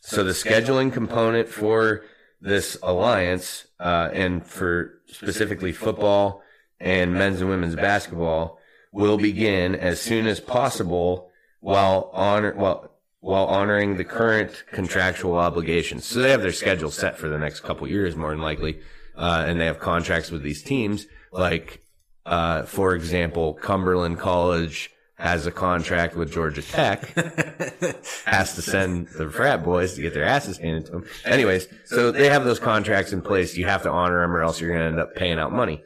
So 0.00 0.24
the 0.24 0.32
scheduling 0.32 0.92
component 0.92 1.48
for 1.48 2.04
this 2.40 2.76
alliance, 2.82 3.66
uh, 3.78 4.10
and 4.12 4.44
for 4.44 5.00
specifically 5.06 5.72
football 5.72 6.42
and 6.80 7.14
men's 7.14 7.40
and 7.40 7.48
women's 7.48 7.76
basketball 7.76 8.58
will 8.90 9.16
begin 9.16 9.76
as 9.76 10.00
soon 10.00 10.26
as 10.26 10.40
possible 10.40 11.30
while 11.60 12.10
honor, 12.12 12.52
while, 12.54 12.90
while 13.20 13.46
honoring 13.46 13.96
the 13.96 14.04
current 14.04 14.64
contractual 14.72 15.36
obligations. 15.38 16.04
So 16.04 16.20
they 16.20 16.30
have 16.30 16.42
their 16.42 16.52
schedule 16.52 16.90
set 16.90 17.16
for 17.16 17.28
the 17.28 17.38
next 17.38 17.60
couple 17.60 17.86
years, 17.86 18.16
more 18.16 18.30
than 18.30 18.40
likely. 18.40 18.80
Uh, 19.16 19.44
and 19.46 19.60
they 19.60 19.66
have 19.66 19.78
contracts 19.78 20.30
with 20.30 20.42
these 20.42 20.62
teams. 20.62 21.06
Like, 21.30 21.84
uh, 22.26 22.62
for 22.64 22.94
example, 22.94 23.54
Cumberland 23.54 24.18
College 24.18 24.90
has 25.22 25.46
a 25.46 25.52
contract 25.52 26.16
with 26.16 26.32
Georgia 26.32 26.62
Tech, 26.62 27.06
has 28.24 28.56
to 28.56 28.60
send 28.60 29.06
the 29.06 29.30
frat 29.30 29.62
boys 29.62 29.94
to 29.94 30.02
get 30.02 30.14
their 30.14 30.24
asses 30.24 30.58
handed 30.58 30.86
to 30.86 30.90
them. 30.90 31.04
Anyways, 31.24 31.68
so 31.84 32.10
they 32.10 32.28
have 32.28 32.44
those 32.44 32.58
contracts 32.58 33.12
in 33.12 33.22
place. 33.22 33.56
You 33.56 33.66
have 33.66 33.84
to 33.84 33.90
honor 33.90 34.20
them 34.22 34.34
or 34.34 34.42
else 34.42 34.60
you're 34.60 34.70
going 34.70 34.80
to 34.80 34.86
end 34.86 34.98
up 34.98 35.14
paying 35.14 35.38
out 35.38 35.52
money. 35.52 35.80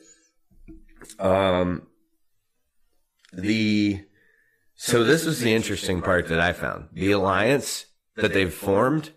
Um, 1.18 1.86
the, 3.34 4.00
so 4.74 5.04
this 5.04 5.26
was 5.26 5.40
the 5.40 5.52
interesting 5.52 6.00
part 6.00 6.28
that 6.28 6.40
I 6.40 6.54
found. 6.54 6.88
The 6.94 7.12
alliance 7.12 7.84
that 8.14 8.32
they've 8.32 8.52
formed 8.52 9.10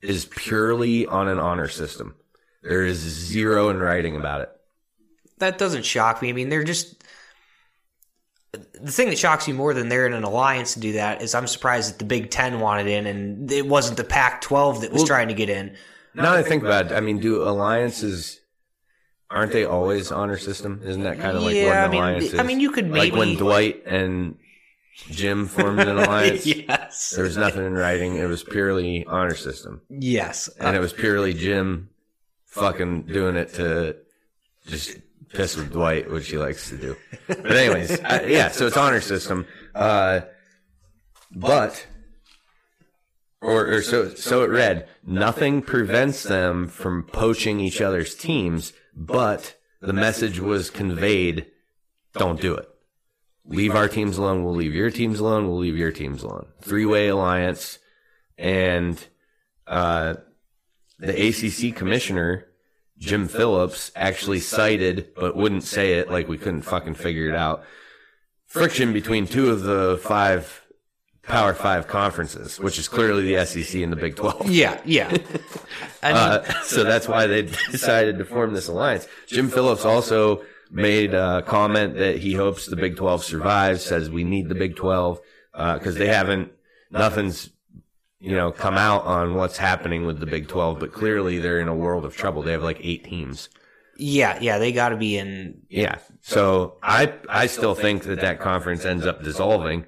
is 0.00 0.24
purely 0.24 1.04
on 1.04 1.28
an 1.28 1.38
honor 1.38 1.68
system. 1.68 2.14
There 2.62 2.86
is 2.86 2.96
zero 2.96 3.68
in 3.68 3.78
writing 3.78 4.16
about 4.16 4.40
it. 4.40 4.48
That 5.36 5.58
doesn't 5.58 5.84
shock 5.84 6.22
me. 6.22 6.30
I 6.30 6.32
mean, 6.32 6.48
they're 6.48 6.64
just 6.64 7.04
the 8.80 8.92
thing 8.92 9.08
that 9.08 9.18
shocks 9.18 9.46
me 9.46 9.52
more 9.54 9.74
than 9.74 9.88
they're 9.88 10.06
in 10.06 10.12
an 10.12 10.24
alliance 10.24 10.74
to 10.74 10.80
do 10.80 10.92
that 10.92 11.22
is 11.22 11.34
I'm 11.34 11.46
surprised 11.46 11.92
that 11.92 11.98
the 11.98 12.04
Big 12.04 12.30
Ten 12.30 12.60
wanted 12.60 12.86
in 12.86 13.06
and 13.06 13.50
it 13.50 13.66
wasn't 13.66 13.96
the 13.96 14.04
Pac-12 14.04 14.80
that 14.82 14.92
was 14.92 15.00
Well- 15.00 15.06
trying 15.06 15.28
to 15.28 15.34
get 15.34 15.48
in. 15.48 15.76
Now 16.14 16.32
that 16.34 16.38
I 16.38 16.42
think 16.42 16.62
about 16.62 16.86
it, 16.86 16.92
I 16.92 17.00
mean, 17.00 17.18
do 17.20 17.42
alliances 17.42 18.40
aren't 19.30 19.52
they 19.52 19.64
always 19.64 20.10
honor 20.12 20.38
system? 20.38 20.80
Isn't 20.84 21.02
that 21.02 21.18
kind 21.18 21.36
of 21.36 21.42
like 21.42 21.54
Yeah, 21.56 21.66
what 21.66 21.76
I 21.76 21.84
an 21.84 21.90
mean, 21.90 22.00
alliance 22.02 22.24
is? 22.32 22.38
I 22.38 22.42
mean, 22.42 22.60
you 22.60 22.70
could 22.70 22.90
like 22.90 23.12
when 23.12 23.34
Dwight 23.36 23.82
and 23.86 24.36
Jim 25.10 25.46
formed 25.46 25.80
an 25.80 25.98
alliance. 25.98 26.46
yes. 26.46 27.10
There 27.10 27.24
was 27.24 27.36
nothing 27.36 27.66
in 27.66 27.74
writing. 27.74 28.16
It 28.16 28.26
was 28.28 28.42
purely 28.44 29.04
honor 29.06 29.34
system, 29.34 29.82
Yes. 29.90 30.48
and 30.58 30.74
it 30.74 30.80
was 30.80 30.92
purely 30.94 31.34
Jim 31.34 31.90
fucking 32.46 33.02
doing 33.02 33.36
it 33.36 33.52
to 33.54 33.96
just 34.66 34.96
piss 35.32 35.56
with 35.56 35.72
Dwight, 35.72 36.10
which 36.10 36.28
he 36.28 36.38
likes 36.38 36.68
to 36.70 36.76
do. 36.76 36.96
But 37.26 37.56
anyways, 37.56 38.00
I, 38.00 38.22
yeah. 38.26 38.50
So 38.50 38.66
it's 38.66 38.76
honor 38.76 39.00
system, 39.00 39.46
uh, 39.74 40.20
but 41.30 41.86
or, 43.40 43.66
or 43.66 43.82
so 43.82 44.14
so 44.14 44.42
it 44.42 44.50
read. 44.50 44.88
Nothing 45.04 45.62
prevents 45.62 46.22
them 46.22 46.68
from 46.68 47.04
poaching 47.04 47.60
each 47.60 47.80
other's 47.80 48.14
teams, 48.14 48.72
but 48.94 49.56
the 49.80 49.92
message 49.92 50.40
was 50.40 50.70
conveyed: 50.70 51.46
don't 52.14 52.40
do 52.40 52.54
it. 52.54 52.68
Leave 53.44 53.76
our 53.76 53.88
teams 53.88 54.18
alone. 54.18 54.42
We'll 54.42 54.54
leave 54.54 54.74
your 54.74 54.90
teams 54.90 55.20
alone. 55.20 55.46
We'll 55.46 55.58
leave 55.58 55.76
your 55.76 55.92
teams 55.92 56.22
alone. 56.22 56.46
Three 56.60 56.84
way 56.84 57.08
alliance, 57.08 57.78
and 58.36 59.04
uh, 59.66 60.14
the 60.98 61.28
ACC 61.28 61.76
commissioner 61.76 62.48
Jim 62.98 63.28
Phillips 63.28 63.92
actually 63.94 64.40
cited, 64.40 65.14
but 65.14 65.36
wouldn't 65.36 65.64
say 65.64 65.94
it 65.94 66.10
like 66.10 66.28
we 66.28 66.38
couldn't 66.38 66.62
fucking 66.62 66.94
figure 66.94 67.28
it 67.28 67.34
out. 67.34 67.64
Friction 68.46 68.92
between 68.92 69.26
two 69.26 69.50
of 69.50 69.62
the 69.62 70.00
five 70.02 70.62
Power 71.22 71.54
Five 71.54 71.88
conferences, 71.88 72.60
which 72.60 72.78
is 72.78 72.86
clearly 72.86 73.34
the 73.34 73.44
SEC 73.44 73.82
and 73.82 73.90
the 73.92 73.96
Big 73.96 74.14
12. 74.14 74.48
Yeah, 74.48 74.80
yeah. 74.84 75.08
I 76.02 76.12
mean, 76.12 76.16
Uh, 76.16 76.62
so 76.62 76.84
that's 76.84 77.08
why 77.08 77.26
they 77.26 77.42
decided 77.42 78.18
to 78.18 78.24
form 78.24 78.54
this 78.54 78.68
alliance. 78.68 79.08
Jim 79.26 79.48
Phillips 79.48 79.84
also 79.84 80.44
made 80.70 81.14
a 81.14 81.42
comment 81.42 81.96
that 81.96 82.18
he 82.18 82.34
hopes 82.34 82.66
the 82.66 82.76
Big 82.76 82.96
12 82.96 83.24
survives, 83.24 83.84
says 83.84 84.08
we 84.08 84.22
need 84.22 84.48
the 84.48 84.54
Big 84.54 84.76
12, 84.76 85.20
uh, 85.54 85.78
cause 85.80 85.96
they 85.96 86.06
haven't, 86.06 86.52
nothing's, 86.92 87.50
you 88.18 88.34
know, 88.34 88.50
come 88.50 88.74
out 88.76 89.04
on 89.04 89.34
what's 89.34 89.58
happening 89.58 90.06
with 90.06 90.20
the 90.20 90.26
Big 90.26 90.48
12, 90.48 90.78
but 90.80 90.92
clearly 90.92 91.38
they're 91.38 91.60
in 91.60 91.68
a 91.68 91.74
world 91.74 92.04
of 92.04 92.16
trouble. 92.16 92.42
They 92.42 92.52
have 92.52 92.62
like 92.62 92.78
eight 92.82 93.04
teams. 93.04 93.48
yeah, 93.98 94.38
yeah, 94.40 94.58
they 94.58 94.72
got 94.72 94.90
to 94.90 94.96
be 94.96 95.16
in. 95.16 95.62
Yeah. 95.68 95.98
So 96.20 96.76
I, 96.82 97.12
I 97.28 97.46
still 97.46 97.74
think 97.74 98.04
that 98.04 98.20
that 98.20 98.40
conference 98.40 98.84
ends 98.84 99.06
up 99.06 99.22
dissolving 99.22 99.86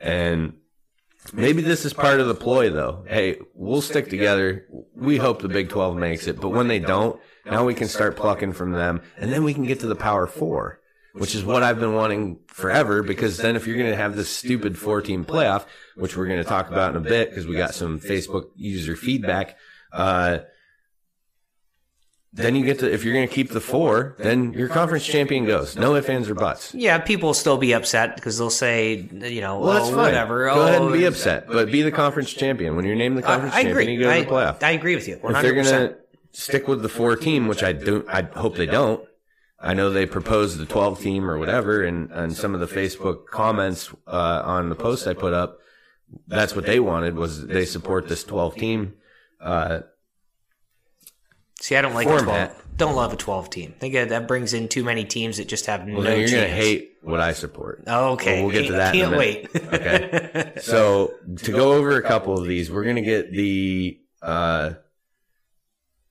and 0.00 0.54
maybe 1.32 1.62
this 1.62 1.84
is 1.84 1.92
part 1.92 2.20
of 2.20 2.26
the 2.28 2.34
ploy 2.34 2.70
though. 2.70 3.04
Hey, 3.08 3.38
we'll 3.54 3.80
stick 3.82 4.10
together. 4.10 4.66
We 4.94 5.16
hope 5.16 5.40
the 5.42 5.48
Big 5.48 5.68
12 5.68 5.96
makes 5.96 6.26
it, 6.26 6.40
but 6.40 6.50
when 6.50 6.68
they 6.68 6.78
don't, 6.78 7.18
now 7.44 7.64
we 7.64 7.74
can 7.74 7.88
start 7.88 8.16
plucking 8.16 8.52
from 8.52 8.72
them 8.72 9.00
and 9.16 9.32
then 9.32 9.44
we 9.44 9.54
can 9.54 9.64
get 9.64 9.80
to 9.80 9.86
the 9.86 9.94
power 9.96 10.26
four, 10.26 10.80
which 11.18 11.34
is 11.34 11.44
what 11.44 11.62
I've 11.62 11.80
been 11.80 11.94
wanting 11.94 12.38
forever 12.48 13.02
because 13.02 13.38
then 13.38 13.56
if 13.56 13.66
you're 13.66 13.76
going 13.76 13.90
to 13.90 13.96
have 13.96 14.16
this 14.16 14.28
stupid 14.28 14.78
four 14.78 15.00
team 15.00 15.24
playoff, 15.24 15.64
which 15.94 16.16
we're 16.16 16.26
going 16.26 16.42
to 16.42 16.48
talk 16.48 16.68
about 16.68 16.90
in 16.90 16.96
a 16.96 17.00
bit 17.00 17.30
because 17.30 17.46
we 17.46 17.56
got 17.56 17.74
some 17.74 18.00
Facebook 18.00 18.50
user 18.54 18.96
feedback, 18.96 19.56
uh, 19.92 20.38
then 22.32 22.54
you 22.54 22.66
get 22.66 22.80
to 22.80 22.92
if 22.92 23.02
you're 23.02 23.14
going 23.14 23.26
to 23.26 23.34
keep 23.34 23.48
the 23.50 23.62
four, 23.62 24.14
then 24.18 24.52
your 24.52 24.68
conference 24.68 25.06
champion 25.06 25.46
goes. 25.46 25.74
No 25.74 25.94
ifs, 25.94 26.08
ands, 26.10 26.28
or 26.28 26.34
buts. 26.34 26.74
Yeah, 26.74 26.98
people 26.98 27.28
will 27.28 27.34
still 27.34 27.56
be 27.56 27.72
upset 27.72 28.14
because 28.14 28.36
they'll 28.36 28.50
say, 28.50 29.08
you 29.10 29.40
know, 29.40 29.58
Well, 29.60 29.72
that's 29.72 29.86
oh, 29.86 29.94
fine. 29.94 30.04
whatever. 30.04 30.46
Go 30.50 30.62
ahead 30.62 30.82
and 30.82 30.90
oh, 30.90 30.92
be 30.92 31.06
upset, 31.06 31.46
but 31.46 31.72
be 31.72 31.80
the 31.80 31.92
conference 31.92 32.30
champion. 32.30 32.76
When 32.76 32.84
you're 32.84 32.94
named 32.94 33.16
the 33.16 33.22
conference 33.22 33.54
I 33.54 33.62
champion, 33.62 33.78
agree. 33.78 33.94
you 33.94 34.00
go 34.00 34.06
to 34.06 34.12
I, 34.12 34.22
the 34.22 34.30
playoff. 34.30 34.62
I 34.62 34.72
agree 34.72 34.94
with 34.94 35.08
you. 35.08 35.16
100%. 35.16 35.34
if 35.36 35.42
they're 35.42 35.54
going 35.54 35.64
to 35.64 35.96
stick 36.32 36.68
with 36.68 36.82
the 36.82 36.90
four 36.90 37.16
team, 37.16 37.48
which 37.48 37.62
I 37.62 37.72
don't, 37.72 38.06
I 38.06 38.20
hope 38.20 38.56
they 38.56 38.66
don't. 38.66 39.02
I 39.58 39.74
know 39.74 39.90
they 39.90 40.06
proposed 40.06 40.58
the 40.58 40.66
12 40.66 41.00
team 41.00 41.30
or 41.30 41.38
whatever, 41.38 41.82
and, 41.82 42.10
and 42.10 42.36
some 42.36 42.54
of 42.54 42.60
the 42.60 42.66
Facebook 42.66 43.26
comments 43.26 43.90
uh, 44.06 44.42
on 44.44 44.68
the 44.68 44.74
post 44.74 45.06
I 45.06 45.14
put 45.14 45.32
up, 45.32 45.58
that's 46.28 46.54
what 46.54 46.66
they 46.66 46.78
wanted 46.78 47.16
was 47.16 47.46
they 47.46 47.64
support 47.64 48.06
this 48.08 48.22
12 48.24 48.56
team. 48.56 48.94
Uh, 49.40 49.80
See, 51.60 51.74
I 51.74 51.80
don't 51.80 51.94
like 51.94 52.06
format. 52.06 52.50
a 52.50 52.52
12. 52.52 52.62
Don't 52.76 52.94
love 52.94 53.12
a 53.14 53.16
12 53.16 53.48
team. 53.48 53.72
I 53.76 53.78
think 53.78 53.94
that 53.94 54.28
brings 54.28 54.52
in 54.52 54.68
too 54.68 54.84
many 54.84 55.04
teams 55.06 55.38
that 55.38 55.48
just 55.48 55.64
have 55.64 55.86
no 55.86 55.94
well, 55.94 56.02
then 56.02 56.20
you're 56.20 56.28
going 56.28 56.42
to 56.42 56.54
hate 56.54 56.92
what 57.00 57.20
I 57.20 57.32
support. 57.32 57.82
Okay. 57.88 58.42
Well, 58.42 58.52
get 58.52 58.66
to 58.66 58.72
that 58.74 58.94
in 58.94 59.00
a 59.00 59.04
Can't 59.04 59.18
minute. 59.18 59.54
wait. 59.54 59.72
Okay. 59.74 60.52
So 60.60 61.14
to 61.44 61.52
go 61.52 61.72
over 61.72 61.96
a 61.96 62.02
couple 62.02 62.38
of 62.38 62.46
these, 62.46 62.70
we're 62.70 62.84
gonna 62.84 63.02
get 63.02 63.30
the 63.30 63.98
uh, 64.22 64.72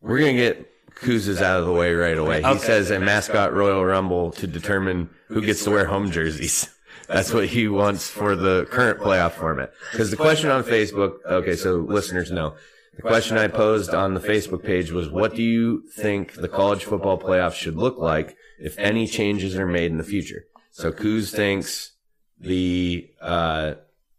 we're 0.02 0.20
gonna 0.20 0.34
get 0.34 0.70
Kuz's 0.96 1.42
out 1.42 1.60
of 1.60 1.66
the 1.66 1.74
way 1.74 1.94
right 1.94 2.18
away. 2.18 2.42
He 2.42 2.48
Okay. 2.48 2.60
says 2.60 2.92
a 2.92 3.00
mascot 3.00 3.54
Royal 3.54 3.84
Rumble 3.86 4.32
to 4.34 4.48
determine 4.48 5.10
who 5.28 5.42
gets 5.42 5.64
to 5.66 5.72
wear 5.72 5.86
home 5.86 6.12
jerseys. 6.12 6.70
That's 7.08 7.32
what 7.34 7.48
he 7.48 7.68
wants 7.68 8.10
for 8.10 8.36
the 8.36 8.66
current 8.72 9.00
playoff 9.00 9.34
format. 9.34 9.74
Because 9.92 10.10
the 10.10 10.18
question 10.18 10.50
on 10.50 10.64
Facebook, 10.64 11.18
okay, 11.26 11.56
so 11.56 11.76
listeners 11.76 12.32
know. 12.32 12.56
The 12.96 13.02
question 13.04 13.38
I 13.38 13.48
posed 13.48 13.94
on 13.94 14.14
the 14.14 14.20
Facebook 14.22 14.64
page 14.64 14.92
was, 14.92 15.10
what 15.10 15.36
do 15.36 15.44
you 15.44 15.84
think 15.96 16.34
the 16.34 16.48
college 16.48 16.84
football 16.86 17.20
playoff 17.20 17.54
should 17.54 17.76
look 17.76 17.98
like 18.00 18.38
if 18.58 18.78
any 18.80 19.06
changes 19.06 19.56
are 19.58 19.68
made 19.68 19.92
in 19.92 19.98
the 19.98 20.04
future? 20.04 20.46
So 20.72 20.92
Kuz 20.92 21.32
thinks 21.36 21.92
the 22.40 23.10
uh, 23.22 23.74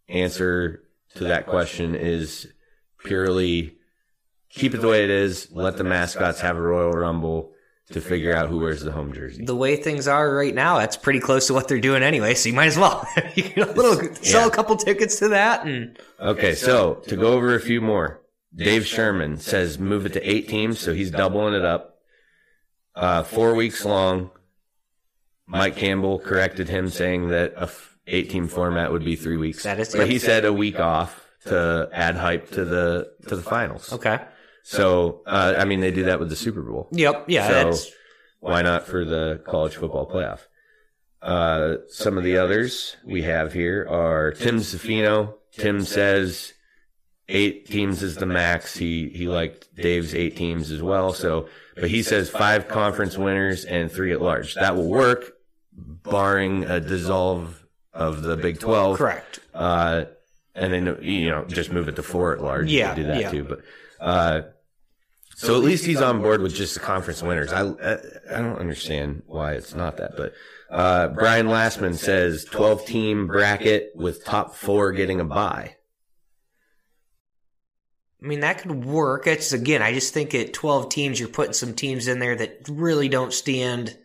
answer 0.09 0.83
to 1.15 1.25
that 1.25 1.47
question 1.47 1.95
is 1.95 2.47
purely 3.05 3.76
keep 4.57 4.75
it 4.75 4.81
the 4.81 4.89
way 4.89 5.05
it 5.05 5.11
is. 5.11 5.49
Let 5.53 5.77
the 5.77 5.85
mascots 5.85 6.41
have 6.41 6.57
a 6.57 6.61
Royal 6.61 6.91
Rumble 6.93 7.53
to 7.93 8.01
figure 8.01 8.35
out 8.35 8.49
who 8.49 8.59
wears 8.59 8.81
the 8.83 8.91
home 8.91 9.13
jersey. 9.13 9.45
the 9.45 9.55
way 9.55 9.77
things 9.77 10.09
are 10.09 10.35
right 10.35 10.53
now, 10.55 10.79
that's 10.79 10.97
pretty 10.97 11.21
close 11.21 11.47
to 11.47 11.55
what 11.55 11.69
they're 11.69 11.79
doing 11.81 12.03
anyway. 12.03 12.35
So 12.35 12.49
you 12.49 12.55
might 12.57 12.67
as 12.67 12.77
well 12.77 13.07
you 13.37 13.45
can 13.45 13.63
a 13.63 13.73
little 13.73 14.13
sell 14.17 14.41
Yeah. 14.43 14.47
a 14.49 14.51
couple 14.51 14.75
tickets 14.77 15.21
to 15.21 15.29
that, 15.29 15.65
and 15.65 15.97
Okay, 16.21 16.57
so 16.57 16.95
to 17.07 17.15
go 17.17 17.35
over 17.35 17.55
a 17.55 17.61
few 17.61 17.81
more, 17.81 18.21
Dave 18.55 18.85
Sherman 18.87 19.37
says 19.37 19.79
move 19.79 20.05
it 20.07 20.15
to 20.15 20.23
eight 20.29 20.49
teams, 20.49 20.81
so 20.81 20.93
he's 20.95 21.11
doubling 21.13 21.55
it 21.55 21.65
up. 21.65 21.99
Uh, 22.97 23.23
four 23.23 23.55
weeks 23.55 23.85
long. 23.85 24.31
Mike 25.47 25.77
Campbell 25.77 26.19
corrected 26.19 26.69
him, 26.69 26.89
saying 26.89 27.29
that 27.29 27.53
a 27.57 27.63
f- 27.65 27.97
eight-team 28.09 28.49
format 28.49 28.91
would 28.91 29.05
be 29.05 29.15
three 29.15 29.37
weeks. 29.37 29.63
That 29.63 29.79
is- 29.79 29.95
but 29.95 30.09
he 30.09 30.19
said 30.19 30.45
a 30.45 30.53
week 30.53 30.81
off 30.81 31.25
to 31.45 31.89
add 31.93 32.17
hype 32.17 32.51
to 32.53 32.65
the 32.65 33.13
to 33.29 33.37
the 33.37 33.43
finals. 33.43 33.93
okay. 33.93 34.19
So 34.69 35.23
uh, 35.27 35.55
I 35.57 35.65
mean, 35.65 35.79
they 35.79 35.93
do 35.93 36.05
that 36.05 36.19
with 36.19 36.29
the 36.29 36.35
Super 36.35 36.61
Bowl. 36.61 36.89
Yep. 36.91 37.27
Yeah. 37.29 37.47
So- 37.47 37.55
that's 37.55 37.93
Why 38.41 38.63
not 38.63 38.87
for 38.87 39.05
the 39.05 39.41
college 39.47 39.77
football 39.77 40.11
playoff? 40.11 40.41
Uh, 41.23 41.77
some 41.89 42.19
of 42.19 42.25
the 42.25 42.37
others 42.37 42.97
we 43.05 43.23
have 43.23 43.53
here 43.53 43.87
are 43.89 44.33
Tim 44.33 44.57
Zafino. 44.59 45.35
Tim 45.53 45.83
says 45.83 46.53
eight 47.29 47.67
teams 47.67 48.03
is 48.03 48.17
the 48.17 48.27
max. 48.27 48.77
He 48.77 49.09
he 49.09 49.29
liked 49.29 49.73
Dave's 49.75 50.15
eight 50.15 50.37
teams 50.37 50.73
as 50.73 50.83
well. 50.83 51.13
So, 51.13 51.49
but 51.77 51.89
he 51.89 52.03
says 52.03 52.29
five 52.29 52.67
conference 52.69 53.17
winners 53.17 53.65
and 53.65 53.91
three 53.91 54.13
at 54.13 54.21
large. 54.21 54.55
That 54.57 54.75
will 54.77 54.89
work, 54.89 55.33
barring 55.73 56.65
a 56.65 56.81
dissolve 56.81 57.65
of 57.93 58.23
the 58.23 58.37
Big 58.37 58.59
Twelve. 58.61 58.99
correct. 58.99 59.39
Uh, 59.55 60.07
and 60.55 60.73
then 60.73 60.99
you 61.03 61.31
know 61.31 61.45
just 61.45 61.71
move 61.73 61.89
it 61.89 61.97
to 61.97 62.03
four 62.03 62.33
at 62.35 62.43
large. 62.43 62.71
Yeah, 62.71 62.95
do 62.95 63.05
that 63.05 63.21
yeah. 63.21 63.31
too. 63.31 63.45
But 63.45 63.61
uh, 64.01 64.43
so 65.39 65.55
at 65.55 65.63
least 65.63 65.85
he's 65.85 66.01
on 66.01 66.23
board 66.23 66.41
with 66.41 66.55
just 66.55 66.75
the 66.75 66.81
conference 66.81 67.23
winners. 67.23 67.53
I 67.53 67.63
I, 67.63 67.93
I 68.35 68.41
don't 68.41 68.59
understand 68.59 69.23
why 69.27 69.53
it's 69.53 69.75
not 69.75 69.99
that, 69.99 70.17
but. 70.17 70.33
Uh, 70.69 71.07
Brian 71.07 71.47
Lastman 71.47 71.95
says 71.95 72.45
12 72.45 72.87
team 72.87 73.29
bracket 73.29 73.93
with 73.95 74.25
top 74.25 74.57
four 74.57 74.91
getting 74.91 75.21
a 75.21 75.25
bye. 75.25 75.77
I 78.23 78.27
mean, 78.27 78.41
that 78.41 78.59
could 78.59 78.85
work. 78.85 79.27
It's 79.27 79.53
again, 79.53 79.83
I 79.83 79.93
just 79.93 80.13
think 80.13 80.35
at 80.35 80.53
12 80.53 80.89
teams, 80.89 81.21
you're 81.21 81.29
putting 81.29 81.53
some 81.53 81.75
teams 81.75 82.09
in 82.09 82.19
there 82.19 82.35
that 82.35 82.67
really 82.69 83.09
don't 83.09 83.33
stand. 83.33 83.97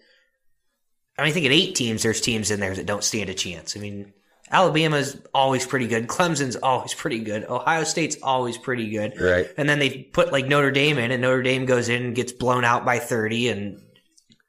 I 1.18 1.24
mean, 1.24 1.32
I 1.32 1.34
think 1.34 1.48
at 1.48 1.52
eight 1.52 1.74
teams, 1.74 2.04
there's 2.04 2.22
teams 2.22 2.52
in 2.52 2.60
there 2.60 2.76
that 2.76 2.86
don't 2.86 3.04
stand 3.04 3.30
a 3.30 3.34
chance. 3.34 3.76
I 3.76 3.80
mean, 3.80 4.14
Alabama's 4.52 5.18
always 5.34 5.66
pretty 5.66 5.88
good. 5.88 6.08
Clemson's 6.08 6.58
always 6.58 6.94
pretty 6.94 7.20
good. 7.20 7.46
Ohio 7.46 7.84
State's 7.86 8.18
always 8.22 8.58
pretty 8.58 8.90
good. 8.90 9.20
Right. 9.20 9.48
And 9.58 9.68
then 9.68 9.80
they 9.80 10.04
put 10.04 10.32
like 10.32 10.46
Notre 10.46 10.72
Dame 10.72 10.98
in, 10.98 11.12
and 11.12 11.22
Notre 11.22 11.42
Dame 11.42 11.66
goes 11.66 11.88
in 11.88 12.04
and 12.04 12.16
gets 12.16 12.34
blown 12.34 12.66
out 12.66 12.84
by 12.86 13.00
30, 13.00 13.50
and, 13.50 13.82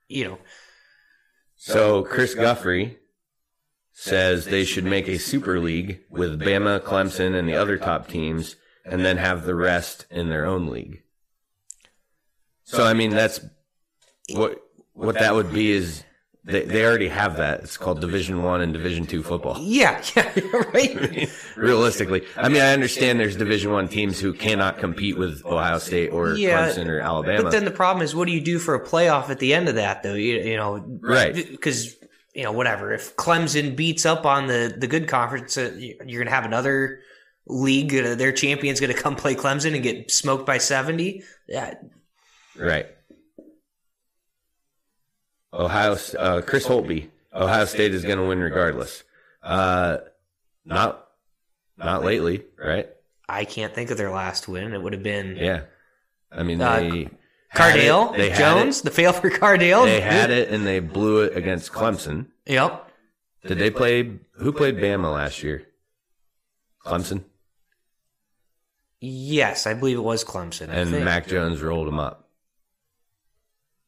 you 0.09 0.25
know, 0.25 0.39
So 1.65 2.03
Chris 2.03 2.35
Guffrey 2.35 2.99
says 3.93 4.47
they 4.47 4.65
should 4.65 4.85
make 4.85 5.07
a 5.07 5.17
super 5.17 5.61
league 5.61 6.01
with 6.11 6.41
Bama, 6.41 6.81
Clemson, 6.81 7.39
and 7.39 7.49
the 7.49 7.55
other 7.55 7.79
top 7.79 8.09
teams, 8.09 8.57
and 8.85 9.05
then 9.05 9.17
have 9.19 9.45
the 9.45 9.55
rest 9.55 10.07
in 10.11 10.29
their 10.29 10.45
own 10.45 10.67
league. 10.67 11.05
So 12.65 12.85
I 12.85 12.95
mean, 12.95 13.11
that's 13.11 13.41
what 14.33 14.61
what 14.93 15.15
that 15.21 15.35
would 15.37 15.53
be 15.53 15.71
is 15.71 16.03
they 16.45 16.63
they 16.65 16.85
already 16.85 17.09
have 17.09 17.37
that. 17.37 17.61
It's 17.61 17.77
called 17.77 18.01
Division 18.01 18.43
One 18.43 18.61
and 18.63 18.73
Division 18.73 19.07
Two 19.07 19.23
football. 19.23 19.57
yeah, 19.61 20.03
yeah, 20.17 20.33
right. 20.75 21.31
Realistically, 21.57 22.25
I 22.37 22.49
mean, 22.49 22.61
I 22.61 22.73
understand 22.73 23.21
there's 23.21 23.37
Division 23.37 23.71
One 23.71 23.89
teams 23.89 24.19
who 24.19 24.33
cannot 24.33 24.79
compete 24.79 25.17
with 25.17 25.45
Ohio 25.47 25.79
State 25.79 26.11
or 26.13 26.35
Yeah, 26.35 26.69
Clemson 26.69 26.89
or 26.89 27.01
Alabama. 27.01 27.45
But 27.45 27.53
then 27.53 27.65
the 27.65 27.71
problem 27.71 28.03
is, 28.05 28.15
what 28.15 28.27
do 28.27 28.33
you 28.33 28.41
do 28.41 28.59
for 28.59 28.75
a 28.75 28.85
playoff 28.85 29.31
at 29.31 29.39
the 29.39 29.55
end 29.55 29.69
of 29.69 29.77
that, 29.77 30.03
though? 30.03 30.15
You, 30.15 30.41
you 30.41 30.57
know, 30.57 30.85
Right. 31.01 31.35
Because 31.35 31.95
you 32.35 32.43
know, 32.43 32.53
whatever. 32.53 32.93
If 32.93 33.17
Clemson 33.17 33.77
beats 33.77 34.05
up 34.05 34.27
on 34.27 34.47
the 34.49 34.75
the 34.77 34.87
good 34.89 35.07
conference, 35.07 35.57
uh, 35.57 35.73
you're 35.77 35.97
going 35.99 36.27
to 36.27 36.31
have 36.31 36.45
another 36.45 37.01
league. 37.47 37.95
Uh, 37.95 38.15
their 38.15 38.33
champion's 38.33 38.81
going 38.81 38.93
to 38.93 39.01
come 39.01 39.15
play 39.15 39.35
Clemson 39.35 39.75
and 39.75 39.83
get 39.83 40.11
smoked 40.11 40.47
by 40.47 40.59
seventy. 40.59 41.23
Yeah, 41.47 41.75
Right. 42.57 42.87
Ohio, 45.53 45.97
uh, 46.19 46.41
Chris 46.43 46.67
Holtby. 46.67 47.09
Ohio 47.35 47.65
State 47.65 47.95
is 47.95 48.03
going 48.05 48.19
to 48.19 48.25
win 48.25 48.41
regardless. 48.41 49.05
Uh, 49.43 49.99
not, 50.65 51.09
not 51.77 52.05
lately, 52.05 52.45
right? 52.59 52.89
I 53.29 53.45
can't 53.45 53.75
think 53.75 53.91
of 53.91 53.97
their 53.97 54.11
last 54.11 54.49
win. 54.49 54.75
It 54.75 54.83
would 54.83 54.93
have 54.93 55.03
been 55.03 55.37
Yeah. 55.37 55.63
I 56.31 56.43
mean, 56.43 56.61
Uh, 56.61 56.81
they 56.81 57.09
Cardale 57.55 58.15
it- 58.15 58.17
they 58.19 58.33
Jones. 58.35 58.83
The 58.83 58.91
fail 58.91 59.13
for 59.13 59.31
Cardale. 59.31 59.85
They 59.85 60.01
had 60.01 60.31
it 60.31 60.51
and 60.51 60.67
they 60.67 60.81
blew 60.81 61.21
it 61.23 61.37
against 61.37 61.73
Clemson. 61.73 62.27
Yep. 62.47 62.89
Did 63.47 63.59
they 63.59 63.71
play? 63.71 64.19
Who 64.37 64.53
played 64.53 64.77
Bama 64.77 65.13
last 65.13 65.43
year? 65.43 65.67
Clemson 66.87 67.25
Yes, 69.01 69.67
I 69.67 69.75
believe 69.75 69.99
it 69.99 70.03
was 70.03 70.25
Clemson. 70.25 70.69
I 70.71 70.75
and 70.75 70.91
think. 70.91 71.05
Mac 71.05 71.27
Jones 71.27 71.61
rolled 71.61 71.89
them 71.89 71.99
up. 71.99 72.22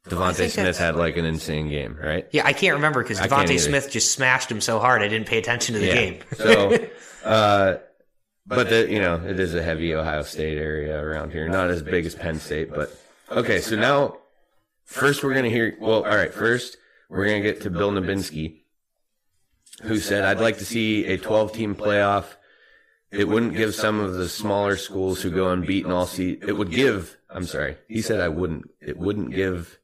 DeVonta 0.09 0.35
think 0.35 0.53
Smith 0.53 0.77
had 0.77 0.97
like 0.97 1.17
an 1.17 1.25
insane 1.25 1.71
game, 1.71 1.97
right? 2.01 2.29
Yeah, 2.31 2.45
I 2.45 2.53
can't 2.53 2.75
remember 2.75 3.03
because 3.03 3.21
I 3.21 3.29
can't 3.29 3.49
DeVonta 3.49 3.53
either. 3.55 3.59
Smith 3.59 3.91
just 3.91 4.13
smashed 4.13 4.51
him 4.51 4.61
so 4.61 4.79
hard 4.79 5.01
I 5.01 5.09
didn't 5.09 5.29
pay 5.29 5.39
attention 5.39 5.75
to 5.75 5.81
the 5.81 5.87
game. 5.87 6.19
so, 6.37 6.89
uh, 7.25 7.79
but 8.47 8.69
the, 8.69 8.87
you 8.91 9.01
know, 9.01 9.17
it 9.27 9.41
is 9.41 9.55
a 9.55 9.63
heavy 9.63 9.95
Ohio 9.95 10.23
State 10.23 10.59
area 10.59 11.03
around 11.03 11.33
here. 11.33 11.49
Not 11.49 11.71
as 11.71 11.83
big 11.83 12.05
as 12.05 12.15
Penn 12.15 12.39
State, 12.39 12.71
but 12.71 12.95
okay. 13.31 13.61
So 13.61 13.77
now, 13.77 14.19
first 14.85 15.25
we're 15.25 15.35
gonna 15.35 15.49
hear. 15.49 15.75
Well, 15.81 16.05
all 16.05 16.17
right. 16.17 16.35
First, 16.35 16.77
we're 17.09 17.25
gonna 17.25 17.41
get 17.41 17.63
to 17.63 17.71
Bill 17.71 17.91
Nabinski, 17.91 18.61
who 19.85 19.99
said, 19.99 20.25
"I'd 20.25 20.41
like 20.41 20.59
to 20.59 20.67
see 20.67 21.07
a 21.07 21.17
12-team 21.17 21.77
playoff. 21.77 22.27
It 23.11 23.27
wouldn't 23.27 23.57
give 23.57 23.75
some 23.75 24.01
of 24.01 24.15
the 24.15 24.29
smaller 24.29 24.77
schools 24.77 25.23
who 25.23 25.31
go 25.31 25.51
unbeaten 25.51 25.91
all 25.91 26.05
season. 26.05 26.47
It 26.47 26.53
would 26.53 26.71
give. 26.71 27.17
I'm 27.31 27.47
sorry. 27.47 27.79
He 27.89 28.03
said 28.03 28.21
I 28.21 28.29
wouldn't. 28.29 28.69
It 28.83 28.99
wouldn't 28.99 29.31
give." 29.35 29.79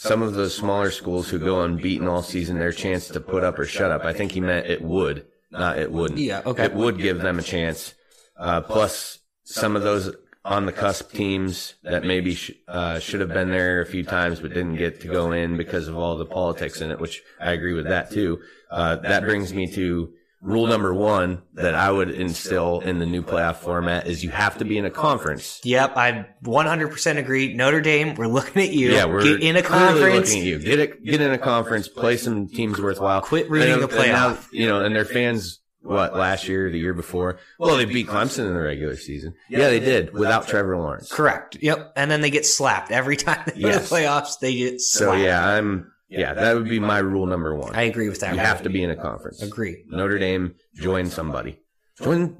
Some 0.00 0.22
of 0.22 0.34
the 0.34 0.48
smaller 0.48 0.92
schools 0.92 1.28
who 1.28 1.40
go 1.40 1.62
unbeaten 1.62 2.06
all 2.06 2.22
season 2.22 2.56
their 2.56 2.70
chance 2.70 3.08
to 3.08 3.18
put 3.18 3.42
up 3.42 3.58
or 3.58 3.64
shut 3.64 3.90
up. 3.90 4.04
I 4.04 4.12
think 4.12 4.30
he 4.30 4.40
meant 4.40 4.66
it 4.66 4.80
would, 4.80 5.26
not 5.50 5.76
it 5.76 5.90
wouldn't. 5.90 6.20
Yeah, 6.20 6.40
okay. 6.46 6.66
It 6.66 6.74
would 6.74 6.98
give 6.98 7.20
them 7.20 7.40
a 7.40 7.42
chance. 7.42 7.94
Uh, 8.38 8.60
plus, 8.60 9.18
some 9.42 9.74
of 9.74 9.82
those 9.82 10.14
on 10.44 10.66
the 10.66 10.72
cusp 10.72 11.10
teams 11.10 11.74
that 11.82 12.04
maybe 12.04 12.36
sh- 12.36 12.52
uh, 12.68 13.00
should 13.00 13.18
have 13.18 13.30
been 13.30 13.50
there 13.50 13.80
a 13.80 13.86
few 13.86 14.04
times 14.04 14.38
but 14.38 14.54
didn't 14.54 14.76
get 14.76 15.00
to 15.00 15.08
go 15.08 15.32
in 15.32 15.56
because 15.56 15.88
of 15.88 15.98
all 15.98 16.16
the 16.16 16.24
politics 16.24 16.80
in 16.80 16.92
it, 16.92 17.00
which 17.00 17.20
I 17.40 17.50
agree 17.50 17.74
with 17.74 17.88
that 17.88 18.12
too. 18.12 18.38
Uh, 18.70 18.96
that 18.96 19.24
brings 19.24 19.52
me 19.52 19.66
to 19.72 20.12
rule 20.40 20.66
number 20.68 20.94
one 20.94 21.42
that 21.54 21.74
I 21.74 21.90
would 21.90 22.10
instill 22.10 22.80
in 22.80 22.98
the 22.98 23.06
new 23.06 23.22
playoff 23.22 23.56
format 23.56 24.06
is 24.06 24.22
you 24.22 24.30
have 24.30 24.58
to 24.58 24.64
be 24.64 24.78
in 24.78 24.84
a 24.84 24.90
conference. 24.90 25.60
Yep, 25.64 25.96
I 25.96 26.26
100% 26.44 27.16
agree. 27.18 27.54
Notre 27.54 27.80
Dame, 27.80 28.14
we're 28.14 28.28
looking 28.28 28.62
at 28.62 28.70
you. 28.70 28.90
Yeah, 28.92 29.06
we're 29.06 29.22
get 29.24 29.42
in 29.42 29.56
a 29.56 29.62
clearly 29.62 30.00
conference. 30.00 30.28
looking 30.30 30.42
at 30.42 30.46
you. 30.46 30.58
Get 30.60 30.78
it, 30.78 31.04
get 31.04 31.20
in 31.20 31.32
a 31.32 31.38
conference, 31.38 31.88
play 31.88 32.16
some 32.16 32.46
teams 32.48 32.80
worthwhile. 32.80 33.20
Quit 33.20 33.50
rooting 33.50 33.72
And- 33.74 33.82
the 33.82 33.88
and 34.00 34.12
now, 34.12 34.34
playoff. 34.34 34.46
you 34.52 34.66
know, 34.68 34.84
and 34.84 34.94
their 34.94 35.04
fans. 35.04 35.60
What 35.80 36.14
last 36.16 36.48
year, 36.48 36.70
the 36.70 36.78
year 36.78 36.92
before? 36.92 37.38
Well, 37.58 37.76
they 37.76 37.84
beat 37.84 38.08
Clemson 38.08 38.46
in 38.48 38.52
the 38.52 38.60
regular 38.60 38.96
season. 38.96 39.34
Yeah, 39.48 39.68
they 39.70 39.78
did 39.78 40.12
without 40.12 40.48
Trevor 40.48 40.76
Lawrence. 40.76 41.10
Correct. 41.10 41.56
Yep. 41.62 41.92
And 41.96 42.10
then 42.10 42.20
they 42.20 42.30
get 42.30 42.44
slapped 42.44 42.90
every 42.90 43.16
time 43.16 43.40
they 43.46 43.62
go 43.62 43.68
Yes. 43.68 43.84
to 43.84 43.88
the 43.88 43.94
playoffs. 44.00 44.38
They 44.40 44.56
get 44.56 44.80
slapped. 44.80 45.12
So 45.12 45.16
yeah, 45.16 45.48
I'm 45.48 45.90
yeah, 46.08 46.34
that 46.34 46.54
would 46.54 46.68
be 46.68 46.78
my 46.80 46.98
rule 46.98 47.26
number 47.26 47.54
one. 47.54 47.74
I 47.74 47.82
agree 47.82 48.08
with 48.08 48.20
that. 48.20 48.34
you 48.34 48.40
have 48.40 48.62
to 48.62 48.70
be 48.70 48.82
in 48.82 48.90
a 48.90 48.96
conference. 48.96 49.42
agree. 49.42 49.84
Notre 49.88 50.18
Dame, 50.18 50.54
join 50.74 51.06
somebody. 51.10 51.58
Join 52.02 52.36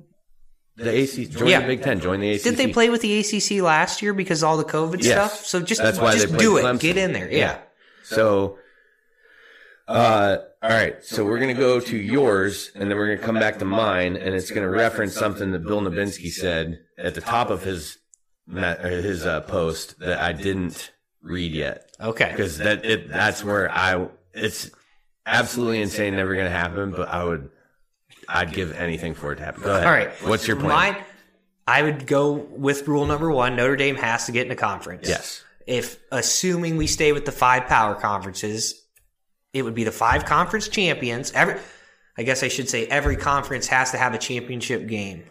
the 0.77 0.91
AC. 0.91 1.27
Join 1.27 1.49
Yeah. 1.49 1.61
the 1.61 1.67
Big 1.67 1.83
Ten. 1.83 2.01
Join 2.01 2.21
the 2.21 2.31
ACC. 2.31 2.45
Did 2.45 2.57
they 2.57 2.73
play 2.73 2.89
with 2.89 3.01
the 3.03 3.19
ACC 3.19 3.61
last 3.63 4.01
year 4.01 4.15
because 4.15 4.43
of 4.43 4.49
all 4.49 4.57
the 4.57 4.65
COVID 4.65 5.03
Yes. 5.03 5.13
stuff? 5.33 5.47
So 5.47 5.61
just 5.61 5.83
That's 5.83 5.99
why 5.99 6.13
just 6.15 6.31
they 6.33 6.39
do 6.39 6.57
it. 6.57 6.65
Clemson. 6.65 6.81
Get 6.81 6.97
in 6.97 7.13
there. 7.13 7.31
Yeah. 7.31 7.59
So, 8.05 8.59
uh, 9.87 10.37
all 10.63 10.71
right. 10.71 11.03
So 11.05 11.25
we're 11.25 11.39
gonna 11.39 11.55
go 11.55 11.81
to 11.81 11.97
yours, 11.97 12.71
and 12.75 12.91
then 12.91 12.97
we're 12.97 13.15
gonna 13.17 13.27
come 13.27 13.39
back 13.39 13.59
to 13.59 13.65
mine, 13.65 14.17
and 14.17 14.35
it's 14.35 14.51
gonna 14.51 14.69
reference 14.71 15.15
something 15.15 15.51
that 15.53 15.61
Bill 15.67 15.81
Nabinski 15.81 16.31
said 16.31 16.79
at 16.97 17.15
the 17.15 17.21
top 17.21 17.51
of 17.51 17.65
his 17.65 17.99
his 18.51 19.27
uh, 19.27 19.43
post 19.43 19.99
that 20.01 20.19
I 20.21 20.33
didn't 20.33 20.93
read 21.23 21.53
yet 21.53 21.88
Okay. 22.01 22.31
because 22.31 22.59
that 22.59 22.85
it 22.85 23.09
that's 23.09 23.43
where 23.43 23.71
I 23.71 24.09
it's 24.33 24.71
absolutely 25.27 25.83
insane, 25.83 26.17
never 26.17 26.35
gonna 26.37 26.51
happen, 26.51 26.91
but 26.91 27.09
I 27.09 27.25
would. 27.25 27.51
I'd 28.29 28.53
give 28.53 28.73
anything 28.77 29.15
for 29.15 29.33
it 29.33 29.37
to 29.37 29.45
happen. 29.45 29.63
Go 29.63 29.71
ahead. 29.71 29.87
All 29.87 29.93
right. 29.93 30.11
What's 30.23 30.47
your 30.47 30.57
plan? 30.57 30.69
Mine, 30.69 31.05
I 31.67 31.83
would 31.83 32.07
go 32.07 32.33
with 32.33 32.87
rule 32.87 33.07
number 33.07 33.31
one. 33.31 33.57
Notre 33.57 33.77
Dame 33.77 33.97
has 33.97 34.27
to 34.27 34.33
get 34.33 34.45
in 34.47 34.53
a 34.53 34.57
conference. 34.57 35.09
Yes. 35.09 35.43
If 35.67 35.99
assuming 36.13 36.77
we 36.77 36.87
stay 36.87 37.13
with 37.13 37.25
the 37.25 37.33
five 37.33 37.67
power 37.69 37.95
conferences, 37.95 38.83
it 39.53 39.63
would 39.63 39.75
be 39.75 39.85
the 39.85 39.93
five 39.93 40.25
conference 40.25 40.69
champions. 40.69 41.33
Every, 41.33 41.57
I 42.17 42.23
guess 42.23 42.43
I 42.43 42.49
should 42.49 42.69
say 42.69 42.87
every 42.87 43.17
conference 43.17 43.67
has 43.69 43.93
to 43.93 43.99
have 43.99 44.13
a 44.15 44.19
championship 44.19 44.87
game. 44.87 45.25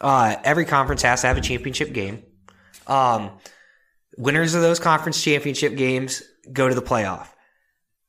Uh, 0.00 0.36
every 0.44 0.64
conference 0.64 1.02
has 1.02 1.22
to 1.22 1.26
have 1.26 1.36
a 1.36 1.40
championship 1.40 1.92
game. 1.92 2.22
Um, 2.86 3.30
winners 4.16 4.54
of 4.54 4.62
those 4.62 4.78
conference 4.80 5.22
championship 5.22 5.76
games 5.76 6.22
go 6.52 6.68
to 6.68 6.74
the 6.74 6.82
playoff. 6.82 7.28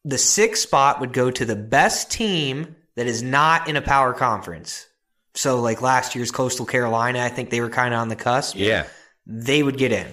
The 0.05 0.17
sixth 0.17 0.63
spot 0.63 0.99
would 1.01 1.13
go 1.13 1.31
to 1.31 1.45
the 1.45 1.55
best 1.55 2.11
team 2.11 2.75
that 2.95 3.07
is 3.07 3.21
not 3.23 3.67
in 3.67 3.75
a 3.75 3.81
power 3.81 4.13
conference. 4.13 4.87
So, 5.35 5.59
like 5.61 5.81
last 5.81 6.15
year's 6.15 6.31
Coastal 6.31 6.65
Carolina, 6.65 7.19
I 7.21 7.29
think 7.29 7.49
they 7.49 7.61
were 7.61 7.69
kind 7.69 7.93
of 7.93 7.99
on 7.99 8.07
the 8.09 8.15
cusp 8.15 8.55
Yeah. 8.57 8.87
they 9.25 9.61
would 9.61 9.77
get 9.77 9.91
in. 9.91 10.07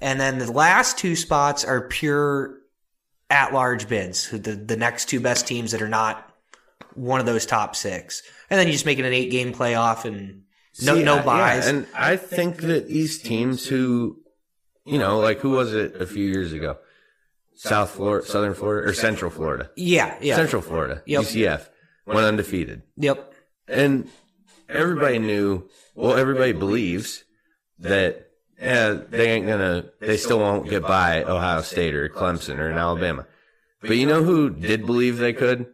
And 0.00 0.18
then 0.20 0.38
the 0.38 0.50
last 0.50 0.98
two 0.98 1.14
spots 1.14 1.64
are 1.64 1.86
pure 1.88 2.58
at 3.30 3.52
large 3.52 3.88
bids, 3.88 4.30
the, 4.30 4.38
the 4.38 4.76
next 4.76 5.06
two 5.08 5.20
best 5.20 5.46
teams 5.46 5.70
that 5.72 5.80
are 5.82 5.88
not 5.88 6.28
one 6.94 7.20
of 7.20 7.26
those 7.26 7.46
top 7.46 7.76
six. 7.76 8.22
And 8.50 8.58
then 8.58 8.66
you 8.66 8.72
just 8.72 8.84
make 8.86 8.98
it 8.98 9.04
an 9.04 9.12
eight 9.12 9.30
game 9.30 9.52
playoff 9.52 10.04
and 10.04 10.42
no, 10.82 10.96
See, 10.96 11.02
no 11.04 11.14
I- 11.14 11.16
yeah, 11.18 11.22
buys. 11.22 11.66
and 11.68 11.86
I 11.94 12.16
think 12.16 12.56
that 12.62 12.88
these 12.88 13.20
teams 13.22 13.66
who, 13.66 14.18
you 14.84 14.98
know, 14.98 15.18
like 15.20 15.40
who 15.40 15.50
was 15.50 15.74
it 15.74 16.00
a 16.00 16.06
few 16.06 16.24
years 16.24 16.52
ago? 16.52 16.78
South 17.56 17.90
Florida, 17.90 18.26
Southern 18.26 18.54
Florida, 18.54 18.88
or 18.88 18.94
Central 18.94 19.30
Florida? 19.30 19.70
yeah, 19.76 20.16
yeah. 20.20 20.34
Central 20.36 20.60
Florida, 20.62 21.02
Yep. 21.06 21.22
UCF, 21.22 21.68
went 22.06 22.26
undefeated. 22.26 22.82
Yep. 22.96 23.32
And 23.68 24.10
everybody 24.68 25.18
knew, 25.20 25.68
well, 25.94 26.16
everybody 26.16 26.52
believes 26.52 27.22
that 27.78 28.30
eh, 28.58 28.98
they 29.08 29.30
ain't 29.30 29.46
gonna, 29.46 29.84
they 30.00 30.16
still 30.16 30.40
won't 30.40 30.68
get 30.68 30.82
by 30.82 31.22
Ohio 31.22 31.62
State 31.62 31.94
or 31.94 32.08
Clemson 32.08 32.58
or 32.58 32.70
in 32.70 32.76
Alabama. 32.76 33.26
But 33.80 33.96
you 33.98 34.06
know 34.06 34.22
who 34.24 34.50
did 34.50 34.84
believe 34.84 35.18
they 35.18 35.32
could? 35.32 35.66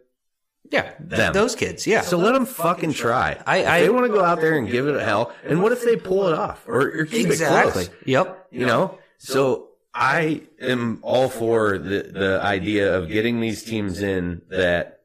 Yeah. 0.70 0.92
Them. 1.00 1.32
Those 1.32 1.56
kids. 1.56 1.86
Yeah. 1.86 2.02
So 2.02 2.16
let 2.18 2.32
them 2.32 2.46
fucking 2.46 2.92
try. 2.92 3.40
I- 3.46 3.58
If 3.58 3.84
they 3.86 3.90
want 3.90 4.06
to 4.06 4.12
go 4.12 4.22
out 4.24 4.40
there 4.40 4.56
and 4.56 4.68
give 4.70 4.86
it 4.86 4.94
a 4.96 5.04
hell. 5.04 5.32
And 5.44 5.62
what 5.62 5.72
if 5.72 5.82
they 5.84 5.96
pull 5.96 6.28
it 6.28 6.34
off 6.34 6.68
or, 6.68 7.00
or 7.00 7.06
keep 7.06 7.26
exactly. 7.26 7.84
it 7.84 7.86
close? 7.86 7.90
Yep. 8.06 8.46
You 8.52 8.66
know? 8.66 8.98
So 9.22 9.68
I 9.94 10.42
am 10.62 10.98
all 11.02 11.28
for 11.28 11.76
the, 11.76 12.02
the 12.10 12.40
idea 12.42 12.97
of 12.97 13.09
getting 13.09 13.38
these 13.40 13.62
teams 13.62 14.01
in 14.01 14.40
that 14.48 15.01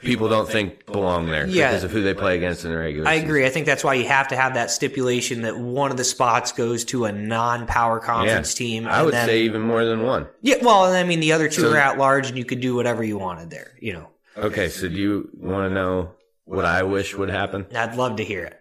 people 0.00 0.28
don't 0.28 0.48
think 0.48 0.86
belong 0.86 1.26
there 1.26 1.46
Yeah. 1.46 1.68
because 1.68 1.84
of 1.84 1.92
who 1.92 2.02
they 2.02 2.14
play 2.14 2.36
against 2.36 2.64
in 2.64 2.72
the 2.72 2.76
regular 2.78 3.06
I 3.06 3.14
season. 3.16 3.28
agree. 3.28 3.46
I 3.46 3.50
think 3.50 3.66
that's 3.66 3.84
why 3.84 3.94
you 3.94 4.06
have 4.08 4.26
to 4.28 4.36
have 4.36 4.54
that 4.54 4.72
stipulation 4.72 5.42
that 5.42 5.56
one 5.56 5.92
of 5.92 5.98
the 5.98 6.04
spots 6.04 6.50
goes 6.52 6.84
to 6.86 7.04
a 7.04 7.12
non 7.12 7.66
power 7.68 8.00
Yeah. 8.00 8.06
conference 8.06 8.54
team. 8.54 8.88
I 8.88 9.02
would 9.04 9.14
then- 9.14 9.26
say 9.28 9.42
even 9.42 9.60
more 9.60 9.84
than 9.84 10.02
one. 10.02 10.26
Yeah, 10.42 10.56
well, 10.62 10.84
I 10.84 11.04
mean, 11.04 11.20
the 11.20 11.32
other 11.32 11.48
two 11.48 11.60
So- 11.62 11.72
are 11.72 11.76
at 11.78 11.96
large 11.98 12.28
and 12.28 12.36
you 12.36 12.44
could 12.44 12.60
do 12.60 12.74
whatever 12.74 13.04
you 13.04 13.18
wanted 13.18 13.50
there, 13.50 13.72
you 13.80 13.92
know. 13.92 14.08
Okay, 14.36 14.68
so 14.68 14.88
do 14.88 14.94
you 14.94 15.28
want 15.38 15.68
to 15.70 15.74
know 15.74 16.10
what 16.44 16.64
I 16.64 16.82
wish 16.82 17.14
would 17.14 17.30
happen? 17.30 17.66
I'd 17.74 17.94
love 17.96 18.16
to 18.16 18.24
hear 18.24 18.44
it. 18.44 18.56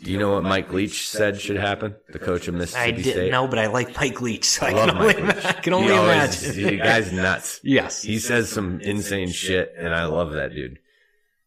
Do 0.00 0.12
you 0.12 0.18
know 0.18 0.32
what 0.34 0.44
Mike 0.44 0.72
Leach 0.72 1.08
said 1.08 1.40
should 1.40 1.56
happen? 1.56 1.96
The 2.12 2.20
coach 2.20 2.46
of 2.46 2.54
Mississippi 2.54 2.84
I 2.84 2.90
didn't 2.92 3.12
State. 3.12 3.30
know, 3.32 3.48
but 3.48 3.58
I 3.58 3.66
like 3.66 3.96
Mike 3.96 4.20
Leach, 4.20 4.44
so 4.44 4.64
I, 4.66 4.70
I 4.70 4.72
love 4.72 4.88
can 4.90 4.96
only, 4.98 5.22
Mike 5.22 5.34
Leach. 5.36 5.44
I 5.44 5.52
can 5.54 5.72
only 5.72 5.86
He 5.88 5.92
always- 5.98 6.44
imagine. 6.44 6.64
The 6.64 6.76
guy's 6.78 7.12
nuts. 7.12 7.60
yes. 7.64 8.02
He 8.02 8.18
says 8.20 8.48
some 8.48 8.80
insane 8.80 9.30
shit, 9.30 9.72
and 9.76 9.92
I 9.94 10.04
love 10.04 10.32
that 10.34 10.52
dude. 10.54 10.78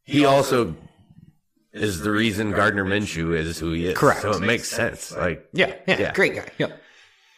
He 0.03 0.26
also 0.26 0.76
is 1.72 2.02
the 2.02 2.11
reason 2.11 2.52
Gardner 2.52 2.84
Minshew 2.84 3.34
is 3.38 3.57
who 3.57 3.72
he 3.72 3.86
is. 3.86 3.98
Correct. 3.98 4.22
So 4.22 4.32
it 4.32 4.41
makes 4.41 4.68
sense. 4.69 5.15
Like 5.15 5.48
Yeah, 5.53 5.73
yeah, 5.88 5.99
Yeah. 5.99 6.14
great 6.14 6.36
guy. 6.36 6.49
Yeah. 6.57 6.73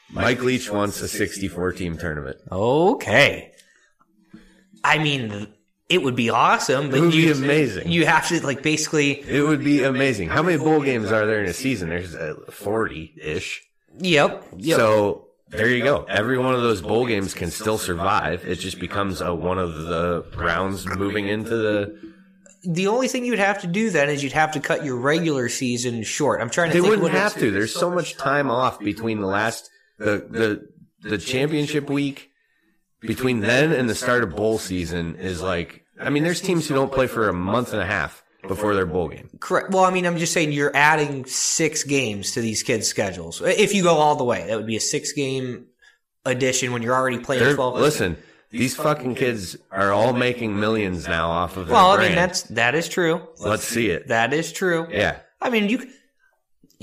Mike 0.09 0.41
Leach 0.41 0.71
wants 0.71 0.99
a 1.01 1.07
64 1.07 1.73
team 1.73 1.97
tournament. 1.97 2.37
Okay. 2.51 3.51
I 4.83 4.97
mean, 4.97 5.53
it 5.89 6.01
would 6.01 6.15
be 6.15 6.29
awesome, 6.29 6.89
but 6.89 6.99
It 6.99 7.01
would 7.01 7.11
be 7.11 7.31
amazing. 7.31 7.89
you 7.91 8.05
have 8.05 8.27
to 8.29 8.43
like 8.45 8.63
basically, 8.63 9.21
It 9.21 9.41
would 9.41 9.63
be 9.63 9.83
amazing. 9.83 10.29
How 10.29 10.41
many 10.41 10.57
bowl 10.57 10.81
games 10.81 11.11
are 11.11 11.25
there 11.25 11.43
in 11.43 11.49
a 11.49 11.53
season? 11.53 11.89
There's 11.89 12.15
uh, 12.15 12.35
40 12.49 13.13
ish. 13.21 13.61
yep, 13.99 14.43
yep. 14.57 14.77
So 14.77 15.27
there 15.49 15.69
you 15.69 15.83
go. 15.83 16.03
Every 16.09 16.37
one 16.39 16.55
of 16.55 16.61
those 16.61 16.81
bowl 16.81 17.05
games 17.05 17.33
can 17.33 17.51
still 17.51 17.77
survive. 17.77 18.43
It 18.45 18.55
just 18.55 18.79
becomes 18.79 19.21
a, 19.21 19.35
one 19.35 19.59
of 19.59 19.75
the 19.75 20.25
rounds 20.35 20.87
moving 20.87 21.27
into 21.27 21.49
the. 21.55 22.13
the 22.63 22.87
only 22.87 23.07
thing 23.07 23.23
you'd 23.23 23.37
have 23.37 23.61
to 23.61 23.67
do 23.67 23.91
then 23.91 24.09
is 24.09 24.23
you'd 24.23 24.31
have 24.33 24.53
to 24.53 24.59
cut 24.59 24.83
your 24.83 24.95
regular 24.95 25.49
season 25.49 26.01
short. 26.03 26.41
I'm 26.41 26.49
trying 26.49 26.71
to 26.71 26.81
They 26.81 26.89
wouldn't 26.89 27.11
have 27.11 27.35
to. 27.35 27.51
There's 27.51 27.73
so 27.73 27.91
much 27.91 28.17
time 28.17 28.49
off 28.49 28.79
between 28.79 29.19
the 29.19 29.27
last 29.27 29.69
the 29.99 30.25
the 30.27 31.07
the 31.07 31.17
championship 31.19 31.87
week 31.89 32.31
between 33.05 33.41
then 33.41 33.71
and 33.71 33.89
the 33.89 33.95
start 33.95 34.23
of 34.23 34.35
bowl 34.35 34.57
season 34.57 35.15
is 35.15 35.41
like 35.41 35.85
I 35.99 36.09
mean 36.09 36.23
there's 36.23 36.41
teams 36.41 36.67
who 36.67 36.75
don't 36.75 36.91
play 36.91 37.07
for 37.07 37.29
a 37.29 37.33
month 37.33 37.73
and 37.73 37.81
a 37.81 37.85
half 37.85 38.23
before 38.47 38.75
their 38.75 38.85
bowl 38.85 39.07
game. 39.07 39.29
Correct. 39.39 39.71
Well, 39.71 39.85
I 39.85 39.91
mean, 39.91 40.05
I'm 40.05 40.17
just 40.17 40.33
saying 40.33 40.51
you're 40.51 40.75
adding 40.75 41.25
six 41.25 41.83
games 41.83 42.31
to 42.31 42.41
these 42.41 42.61
kids' 42.63 42.87
schedules. 42.87 43.41
If 43.41 43.73
you 43.73 43.83
go 43.83 43.95
all 43.95 44.15
the 44.15 44.23
way, 44.23 44.47
that 44.47 44.57
would 44.57 44.67
be 44.67 44.75
a 44.75 44.81
six 44.81 45.13
game 45.13 45.67
addition 46.25 46.73
when 46.73 46.81
you're 46.81 46.95
already 46.95 47.19
playing 47.19 47.43
They're, 47.43 47.55
12. 47.55 47.75
listen, 47.75 48.17
these 48.49 48.75
fucking 48.75 49.15
kids 49.15 49.57
are 49.71 49.91
all 49.91 50.13
making 50.13 50.59
millions 50.59 51.07
now 51.07 51.29
off 51.29 51.57
of 51.57 51.67
their 51.67 51.73
well, 51.73 51.91
I 51.91 51.95
brand. 51.95 52.09
mean, 52.11 52.15
that's, 52.17 52.41
that 52.43 52.75
is 52.75 52.87
true. 52.89 53.27
Let's 53.39 53.63
see 53.63 53.89
it. 53.89 54.07
That 54.09 54.33
is 54.33 54.51
true. 54.51 54.87
Yeah. 54.91 55.19
I 55.41 55.49
mean, 55.49 55.69
you, 55.69 55.89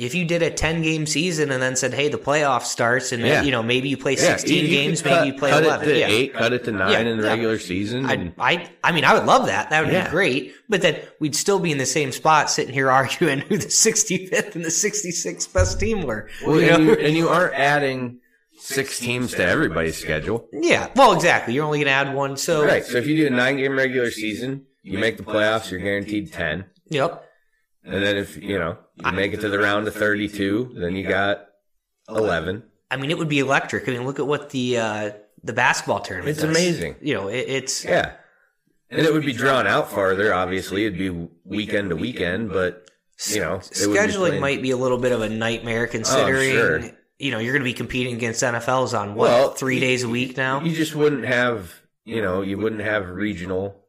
if 0.06 0.14
you 0.14 0.24
did 0.24 0.42
a 0.42 0.50
10 0.50 0.82
game 0.82 1.04
season 1.06 1.50
and 1.50 1.62
then 1.62 1.76
said, 1.76 1.92
hey, 1.92 2.08
the 2.08 2.16
playoff 2.18 2.62
starts 2.62 3.12
and, 3.12 3.22
Yeah. 3.22 3.42
you 3.42 3.50
know, 3.50 3.62
maybe 3.62 3.88
you 3.88 3.96
play 3.96 4.12
Yeah, 4.14 4.36
16 4.36 4.54
you- 4.56 4.62
you 4.62 4.68
games, 4.68 5.04
maybe 5.04 5.14
cut- 5.16 5.26
you 5.26 5.34
play 5.34 5.50
cut 5.50 5.64
11. 5.64 5.88
it 5.88 5.92
to 5.92 5.98
yeah. 5.98 6.06
eight, 6.08 6.32
cut 6.34 6.52
it 6.52 6.64
to 6.64 6.72
nine 6.72 6.92
Yeah, 6.92 7.00
in 7.00 7.18
the 7.18 7.24
yeah. 7.24 7.28
regular 7.30 7.58
season. 7.58 8.06
I, 8.06 8.32
I, 8.38 8.70
I 8.82 8.92
mean, 8.92 9.04
I 9.04 9.14
would 9.14 9.26
love 9.26 9.46
that. 9.46 9.70
That 9.70 9.84
would 9.84 9.92
Yeah. 9.92 10.04
be 10.04 10.10
great. 10.10 10.54
But 10.68 10.82
then 10.82 10.96
we'd 11.18 11.36
still 11.36 11.58
be 11.58 11.70
in 11.70 11.78
the 11.78 11.86
same 11.86 12.12
spot, 12.12 12.50
sitting 12.50 12.72
here 12.72 12.90
arguing 13.00 13.40
who 13.40 13.58
the 13.58 13.66
65th 13.68 14.54
and 14.54 14.64
the 14.64 14.70
66th 14.70 15.52
best 15.52 15.78
team 15.78 16.02
were. 16.04 16.28
well, 16.46 16.60
You 16.60 16.68
and, 16.70 16.84
you, 16.86 16.92
and 16.94 17.16
you 17.16 17.28
aren't 17.28 17.54
adding 17.54 18.20
six 18.58 18.98
teams 18.98 19.32
to 19.32 19.44
everybody's 19.44 19.96
schedule. 19.96 20.48
Yeah. 20.52 20.88
Well, 20.96 21.12
exactly. 21.12 21.54
You're 21.54 21.64
only 21.64 21.78
going 21.78 21.86
to 21.86 21.92
add 21.92 22.14
one. 22.14 22.36
So, 22.36 22.64
Right. 22.64 22.84
So 22.84 22.98
if 22.98 23.06
you 23.06 23.16
do 23.16 23.26
a 23.26 23.30
nine 23.30 23.56
game 23.56 23.76
regular 23.76 24.10
season, 24.10 24.66
you 24.82 24.98
make 24.98 25.16
the 25.18 25.22
playoffs, 25.24 25.70
you're 25.70 25.80
guaranteed 25.80 26.32
10. 26.32 26.64
yep. 26.88 27.26
And 27.84 28.02
then 28.02 28.16
if, 28.16 28.36
you 28.36 28.58
know, 28.58 28.78
you 28.96 29.12
make 29.12 29.32
it 29.32 29.40
to 29.40 29.48
the 29.48 29.58
round 29.58 29.88
of 29.88 29.94
32, 29.94 30.74
then 30.76 30.96
you 30.96 31.06
got 31.06 31.46
11. 32.08 32.62
I 32.90 32.96
mean, 32.96 33.10
it 33.10 33.18
would 33.18 33.28
be 33.28 33.38
electric. 33.38 33.88
I 33.88 33.92
mean, 33.92 34.04
look 34.04 34.18
at 34.18 34.26
what 34.26 34.50
the, 34.50 34.78
uh, 34.78 35.10
the 35.42 35.52
basketball 35.52 36.00
tournament 36.00 36.30
It's 36.30 36.42
does. 36.42 36.50
amazing. 36.50 36.96
You 37.00 37.14
know, 37.14 37.28
it, 37.28 37.44
it's, 37.48 37.84
Yeah. 37.84 38.12
And 38.90 39.06
it 39.06 39.12
would 39.12 39.24
be 39.24 39.32
drawn 39.32 39.66
out 39.68 39.90
farther, 39.90 40.34
obviously. 40.34 40.84
It'd 40.84 40.98
be 40.98 41.28
weekend 41.44 41.90
to 41.90 41.96
weekend, 41.96 42.50
but, 42.50 42.90
you 43.28 43.40
know, 43.40 43.54
it 43.54 43.86
would 43.86 43.92
be 43.92 43.98
scheduling 43.98 44.40
might 44.40 44.62
be 44.62 44.72
a 44.72 44.76
little 44.76 44.98
bit 44.98 45.12
of 45.12 45.22
a 45.22 45.28
nightmare 45.28 45.86
considering, 45.86 46.50
sure. 46.50 46.90
you 47.18 47.30
know, 47.30 47.38
you're 47.38 47.52
going 47.52 47.62
to 47.62 47.70
be 47.70 47.72
competing 47.72 48.16
against 48.16 48.42
NFLs 48.42 48.98
on 48.98 49.14
what, 49.14 49.28
Well, 49.28 49.50
three 49.50 49.78
days 49.78 50.02
a 50.02 50.08
week 50.08 50.36
now? 50.36 50.60
You 50.60 50.74
just 50.74 50.96
wouldn't 50.96 51.24
have, 51.24 51.72
you 52.04 52.20
know, 52.20 52.42
you 52.42 52.58
wouldn't 52.58 52.82
have 52.82 53.08
regional 53.08 53.80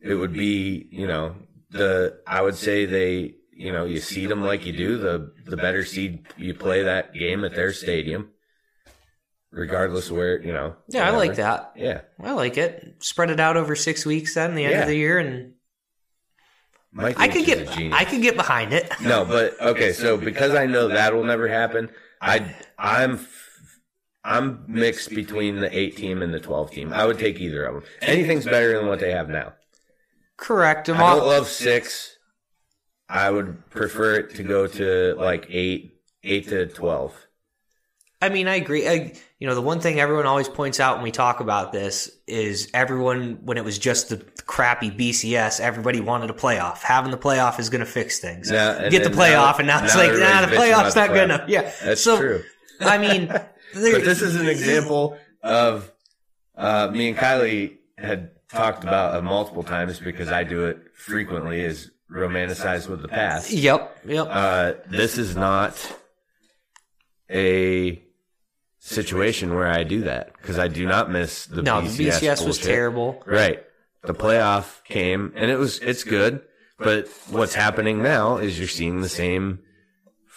it 0.00 0.14
would 0.14 0.32
be, 0.32 0.88
you 0.90 1.06
know, 1.06 1.34
the 1.70 2.20
I 2.26 2.42
would 2.42 2.54
say 2.56 2.86
they, 2.86 3.34
you 3.52 3.72
know, 3.72 3.84
you 3.84 4.00
seed 4.00 4.28
them 4.30 4.42
like 4.42 4.64
you 4.66 4.72
do. 4.72 4.98
The 4.98 5.32
the 5.46 5.56
better 5.56 5.84
seed 5.84 6.26
you 6.36 6.54
play 6.54 6.82
that 6.84 7.14
game 7.14 7.44
at 7.44 7.54
their 7.54 7.72
stadium, 7.72 8.30
regardless 9.50 10.10
of 10.10 10.16
where 10.16 10.40
you 10.42 10.52
know. 10.52 10.76
Yeah, 10.88 11.06
I 11.06 11.10
like 11.16 11.36
that. 11.36 11.72
Yeah, 11.76 12.02
I 12.22 12.32
like 12.32 12.56
it. 12.56 12.96
Spread 13.00 13.30
it 13.30 13.40
out 13.40 13.56
over 13.56 13.74
six 13.76 14.06
weeks. 14.06 14.34
Then 14.34 14.54
the 14.54 14.64
end 14.64 14.72
Yeah. 14.74 14.80
of 14.82 14.88
the 14.88 14.96
year, 14.96 15.18
and 15.18 15.54
Mike 16.92 17.18
I 17.18 17.28
could 17.28 17.44
get. 17.44 17.68
I 17.92 18.04
could 18.04 18.22
get 18.22 18.36
behind 18.36 18.72
it. 18.72 18.90
No, 19.02 19.24
but 19.24 19.60
okay. 19.60 19.92
So 19.92 20.16
because 20.16 20.54
I 20.54 20.66
know 20.66 20.88
that 20.88 21.14
will 21.14 21.24
never 21.24 21.48
happen, 21.48 21.90
I 22.20 22.54
I'm 22.78 23.26
I'm 24.24 24.64
mixed 24.68 25.10
between 25.10 25.60
the 25.60 25.76
eight 25.76 25.96
team 25.96 26.22
and 26.22 26.32
the 26.32 26.40
twelve 26.40 26.70
team. 26.70 26.92
I 26.92 27.04
would 27.06 27.18
take 27.18 27.40
either 27.40 27.64
of 27.64 27.74
them. 27.74 27.84
Anything's 28.02 28.44
better 28.44 28.76
than 28.78 28.86
what 28.88 29.00
they 29.00 29.12
have 29.12 29.28
now. 29.28 29.52
Correct. 30.38 30.88
I'm 30.88 30.96
I 30.96 31.14
don't 31.14 31.26
love 31.26 31.48
six. 31.48 32.16
I 33.08 33.30
would 33.30 33.68
prefer 33.70 34.14
it 34.16 34.34
to 34.36 34.42
go 34.42 34.66
to 34.66 35.14
like 35.18 35.46
eight, 35.50 36.00
eight 36.24 36.48
to 36.48 36.66
twelve. 36.66 37.14
I 38.20 38.30
mean, 38.30 38.48
I 38.48 38.56
agree. 38.56 38.88
I, 38.88 39.14
you 39.38 39.46
know, 39.46 39.54
the 39.54 39.62
one 39.62 39.78
thing 39.78 40.00
everyone 40.00 40.26
always 40.26 40.48
points 40.48 40.80
out 40.80 40.96
when 40.96 41.04
we 41.04 41.12
talk 41.12 41.38
about 41.38 41.72
this 41.72 42.10
is 42.26 42.68
everyone, 42.74 43.38
when 43.44 43.56
it 43.56 43.64
was 43.64 43.78
just 43.78 44.08
the 44.08 44.16
crappy 44.44 44.90
BCS, 44.90 45.60
everybody 45.60 46.00
wanted 46.00 46.28
a 46.28 46.32
playoff. 46.32 46.78
Having 46.78 47.12
the 47.12 47.18
playoff 47.18 47.60
is 47.60 47.70
going 47.70 47.78
to 47.78 47.86
fix 47.86 48.18
things. 48.18 48.50
Now- 48.50 48.88
Get 48.88 49.04
the 49.04 49.10
playoff, 49.10 49.52
now- 49.52 49.58
and 49.58 49.66
now 49.68 49.84
it's 49.84 49.94
now 49.94 50.00
like, 50.00 50.18
nah, 50.18 50.46
the 50.46 50.56
playoff's 50.56 50.96
not 50.96 51.10
good 51.10 51.24
enough. 51.24 51.48
Yeah, 51.48 51.70
That's 51.84 52.02
so, 52.02 52.18
true. 52.18 52.42
I 52.80 52.98
mean, 52.98 53.28
But 53.74 54.04
this 54.04 54.22
is 54.22 54.34
an 54.34 54.48
example 54.48 55.16
of 55.42 55.92
uh, 56.56 56.90
me 56.92 57.10
and 57.10 57.16
Kylie 57.16 57.76
had 57.96 58.30
talked 58.50 58.84
about 58.84 59.22
multiple 59.24 59.62
times 59.62 59.98
because 59.98 60.28
I 60.28 60.44
do 60.44 60.66
it 60.66 60.78
frequently. 60.94 61.60
Is 61.60 61.90
romanticized 62.10 62.88
with 62.88 63.02
the 63.02 63.08
past. 63.08 63.50
yep, 63.50 63.98
yep. 64.06 64.26
Uh, 64.30 64.72
this 64.88 65.18
is 65.18 65.36
not 65.36 65.96
a 67.30 68.02
situation 68.78 69.54
where 69.54 69.68
I 69.68 69.84
do 69.84 70.02
that 70.02 70.32
because 70.40 70.58
I 70.58 70.68
do 70.68 70.86
not 70.86 71.10
miss 71.10 71.46
the 71.46 71.62
no, 71.62 71.82
BCS, 71.82 71.96
the 71.96 72.04
BCS 72.04 72.46
was 72.46 72.58
terrible. 72.58 73.22
Right. 73.26 73.62
The 74.02 74.14
playoff 74.14 74.82
came 74.84 75.32
and 75.36 75.50
it 75.50 75.58
was 75.58 75.78
it's 75.80 76.04
good, 76.04 76.42
but 76.78 77.08
what's 77.28 77.54
happening 77.54 78.02
now 78.02 78.38
is 78.38 78.58
you're 78.58 78.68
seeing 78.68 79.00
the 79.00 79.08
same 79.08 79.60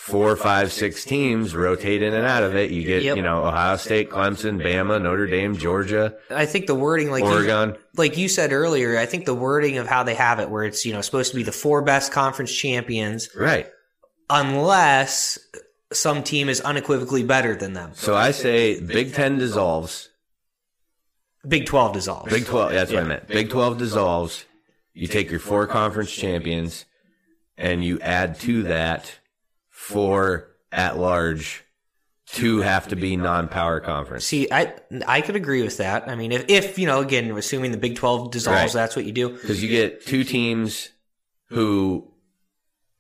four, 0.01 0.35
five, 0.35 0.71
six 0.71 1.05
teams 1.05 1.55
rotate 1.55 2.01
in 2.01 2.13
and 2.13 2.25
out 2.25 2.41
of 2.43 2.55
it. 2.55 2.71
You 2.71 2.83
get, 2.83 3.03
Yep. 3.03 3.17
you 3.17 3.21
know, 3.21 3.45
Ohio 3.45 3.77
State, 3.77 4.09
Clemson, 4.09 4.59
Bama, 4.61 4.99
Notre 5.01 5.27
Dame, 5.27 5.55
Georgia, 5.55 6.15
I 6.31 6.45
think 6.47 6.65
the 6.65 6.73
wording, 6.75 7.11
like 7.11 7.23
you, 7.23 7.29
Oregon. 7.29 7.75
like 7.95 8.17
you 8.17 8.27
said 8.27 8.51
earlier, 8.51 8.97
I 8.97 9.05
think 9.05 9.25
the 9.25 9.35
wording 9.35 9.77
of 9.77 9.87
how 9.87 10.01
they 10.03 10.15
have 10.15 10.39
it, 10.39 10.49
where 10.49 10.63
it's 10.63 10.85
you 10.85 10.93
know 10.93 11.01
supposed 11.01 11.29
to 11.31 11.35
be 11.37 11.43
the 11.43 11.51
four 11.51 11.81
best 11.83 12.11
conference 12.11 12.51
champions, 12.51 13.29
Right. 13.35 13.67
unless 14.29 15.37
some 15.93 16.23
team 16.23 16.49
is 16.49 16.61
unequivocally 16.61 17.23
better 17.23 17.55
than 17.55 17.73
them. 17.73 17.91
So 17.93 18.15
I 18.15 18.31
say 18.31 18.79
Big 18.79 19.13
Ten 19.13 19.37
dissolves. 19.37 20.09
Big 21.47 21.65
Twelve 21.65 21.93
dissolves. 21.93 22.31
Big 22.31 22.45
12, 22.45 22.71
that's 22.71 22.91
what 22.91 23.03
I 23.03 23.07
meant. 23.07 23.27
Big 23.27 23.49
12 23.49 23.77
dissolves. 23.77 24.45
You 24.93 25.07
take 25.07 25.29
your 25.31 25.39
four 25.39 25.65
conference 25.67 26.11
champions 26.11 26.85
and 27.57 27.83
you 27.83 27.99
add 27.99 28.39
to 28.41 28.63
that 28.63 29.17
four 29.81 30.51
at 30.71 30.97
large. 30.97 31.63
Two 32.27 32.61
have 32.61 32.87
to 32.89 32.95
be 32.95 33.17
non 33.17 33.49
power 33.49 33.81
conference. 33.81 34.25
See, 34.25 34.47
I 34.49 34.73
I 35.05 35.19
could 35.19 35.35
agree 35.35 35.63
with 35.63 35.77
that. 35.77 36.07
I 36.07 36.15
mean, 36.15 36.31
if, 36.31 36.45
if 36.47 36.79
you 36.79 36.85
know, 36.87 37.01
again, 37.01 37.29
assuming 37.31 37.71
the 37.71 37.77
Big 37.77 37.97
Twelve 37.97 38.31
dissolves, 38.31 38.73
Right. 38.73 38.81
that's 38.81 38.95
what 38.95 39.03
you 39.03 39.11
do. 39.11 39.29
Because 39.29 39.61
you 39.61 39.67
get 39.67 40.05
two 40.05 40.23
teams 40.23 40.89
who 41.49 42.07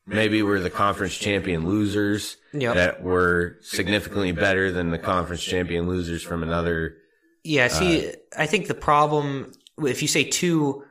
maybe 0.05 0.41
were 0.43 0.59
the 0.59 0.69
conference 0.69 1.15
champion 1.17 1.65
losers 1.65 2.35
Yep. 2.51 2.75
that 2.75 3.03
were 3.03 3.57
significantly 3.61 4.33
better 4.33 4.69
than 4.69 4.89
the 4.89 4.99
conference 4.99 5.41
champion 5.43 5.87
losers 5.87 6.21
from 6.23 6.43
another. 6.43 6.97
Yeah. 7.45 7.69
See, 7.69 8.09
uh, 8.09 8.11
I 8.37 8.47
think 8.47 8.67
the 8.67 8.73
problem 8.73 9.53
if 9.81 10.01
you 10.01 10.09
say 10.09 10.25
two 10.25 10.83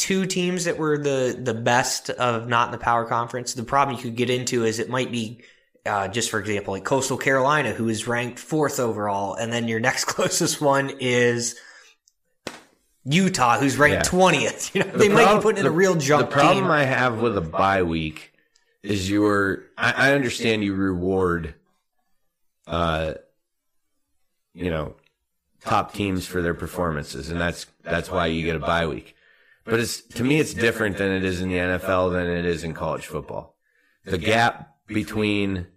two 0.00 0.24
teams 0.24 0.64
that 0.64 0.78
were 0.78 0.96
the 0.96 1.38
the 1.38 1.52
best 1.54 2.08
of 2.10 2.48
not 2.48 2.68
in 2.68 2.72
the 2.72 2.78
power 2.78 3.04
conference, 3.04 3.52
the 3.54 3.62
problem 3.62 3.96
you 3.96 4.02
could 4.02 4.16
get 4.16 4.30
into 4.30 4.64
is 4.64 4.78
it 4.80 4.88
might 4.88 5.12
be. 5.12 5.42
Uh, 5.86 6.08
just 6.08 6.30
for 6.30 6.38
example, 6.38 6.74
like 6.74 6.84
Coastal 6.84 7.16
Carolina, 7.16 7.72
who 7.72 7.88
is 7.88 8.06
ranked 8.06 8.38
fourth 8.38 8.78
overall, 8.78 9.34
and 9.34 9.50
then 9.50 9.66
your 9.66 9.80
next 9.88 10.04
closest 10.04 10.60
one 10.60 10.90
is 11.00 11.56
Utah, 13.04 13.58
who's 13.58 13.78
ranked 13.78 14.04
Yeah. 14.06 14.10
twentieth. 14.10 14.70
You 14.74 14.84
know, 14.84 14.90
they 14.90 15.08
might 15.08 15.20
be 15.20 15.24
prob- 15.24 15.42
putting 15.42 15.60
in 15.60 15.66
a 15.66 15.70
real 15.70 15.94
jump. 15.94 16.28
The 16.28 16.34
problem 16.34 16.64
game. 16.64 16.70
I 16.70 16.84
have 16.84 17.20
with 17.20 17.36
a 17.36 17.40
bye 17.40 17.82
week 17.82 18.34
is 18.82 19.08
you're. 19.10 19.64
I, 19.78 20.10
I 20.10 20.12
understand 20.12 20.62
you 20.62 20.74
reward, 20.74 21.54
uh, 22.66 23.14
you 24.52 24.68
know, 24.70 24.96
top 25.62 25.94
teams 25.94 26.26
for 26.26 26.42
their 26.42 26.54
performances, 26.54 27.30
and 27.30 27.40
that's 27.40 27.66
that's 27.82 28.10
why 28.10 28.26
you 28.26 28.44
get 28.44 28.56
a 28.56 28.60
bye 28.60 28.86
week. 28.86 29.16
But 29.70 29.80
it's 29.80 30.02
to 30.02 30.24
me, 30.24 30.40
it's 30.40 30.52
different 30.52 30.98
than 30.98 31.12
it 31.12 31.24
is 31.24 31.40
in 31.40 31.48
the 31.48 31.54
NFL 31.54 32.12
than 32.12 32.26
it 32.26 32.44
is 32.44 32.64
in 32.64 32.74
college 32.74 33.06
football. 33.06 33.56
The 34.04 34.18
gap 34.18 34.74
between, 34.86 35.68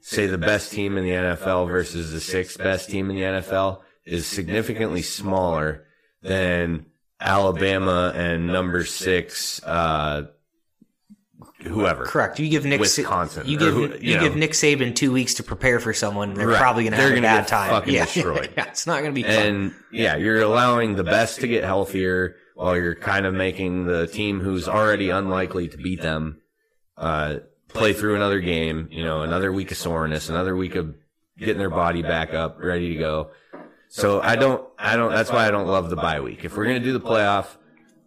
say, 0.00 0.26
the 0.26 0.36
best 0.36 0.72
team 0.72 0.98
in 0.98 1.04
the 1.04 1.10
NFL 1.10 1.68
versus 1.68 2.12
the 2.12 2.20
sixth 2.20 2.58
best 2.58 2.90
team 2.90 3.08
in 3.08 3.16
the 3.16 3.22
NFL 3.22 3.80
is 4.04 4.26
significantly 4.26 5.00
smaller 5.00 5.86
than 6.20 6.84
Alabama 7.18 8.12
and 8.14 8.46
number 8.46 8.84
six, 8.84 9.62
uh, 9.64 10.24
whoever. 11.64 12.04
Correct. 12.04 12.38
You 12.38 12.48
give 12.48 12.64
Nick 12.64 12.80
Wisconsin, 12.80 13.46
You 13.46 13.58
give 13.58 13.74
who- 13.74 13.82
you, 13.88 13.98
you 14.00 14.14
know. 14.16 14.20
give 14.22 14.36
Nick 14.36 14.52
Saban 14.52 14.94
two 14.94 15.12
weeks 15.12 15.34
to 15.34 15.42
prepare 15.42 15.80
for 15.80 15.92
someone. 15.92 16.34
They're 16.34 16.48
Right. 16.48 16.58
probably 16.58 16.84
going 16.84 16.92
to 16.92 16.98
have 16.98 17.06
a 17.10 17.14
gonna 17.14 17.22
bad 17.22 17.38
get 17.42 17.48
time. 17.48 17.70
fucking 17.70 17.94
yeah. 17.94 18.04
destroyed. 18.04 18.50
yeah, 18.56 18.64
it's 18.68 18.86
not 18.86 19.00
going 19.00 19.10
to 19.10 19.14
be 19.14 19.22
fun. 19.22 19.32
And 19.32 19.74
yeah, 19.90 20.16
you're 20.16 20.40
allowing 20.42 20.96
the 20.96 21.04
best 21.04 21.40
to 21.40 21.46
get 21.48 21.64
healthier 21.64 22.36
while 22.54 22.76
you're 22.76 22.94
kind 22.94 23.26
of 23.26 23.34
making 23.34 23.86
the 23.86 24.06
team 24.06 24.40
who's 24.40 24.68
already 24.68 25.10
unlikely 25.10 25.68
to 25.68 25.76
beat 25.76 26.00
them 26.02 26.40
uh, 26.96 27.36
play 27.68 27.92
through 27.92 28.14
another 28.16 28.40
game. 28.40 28.88
You 28.90 29.02
know, 29.04 29.22
another 29.22 29.52
week 29.52 29.70
of 29.72 29.76
soreness, 29.76 30.28
another 30.28 30.54
week 30.54 30.74
of 30.76 30.94
getting 31.38 31.58
their 31.58 31.70
body 31.70 32.02
back 32.02 32.32
up, 32.34 32.58
ready 32.60 32.94
to 32.94 32.98
go. 33.00 33.30
So 33.88 34.20
I 34.20 34.36
don't, 34.36 34.64
I 34.78 34.96
don't. 34.96 35.10
That's 35.12 35.30
why 35.30 35.46
I 35.46 35.50
don't 35.50 35.66
love 35.66 35.90
the 35.90 35.96
bye 35.96 36.20
week. 36.20 36.44
If 36.44 36.56
we're 36.56 36.64
gonna 36.66 36.80
do 36.80 36.92
the 36.92 37.00
playoff, 37.00 37.46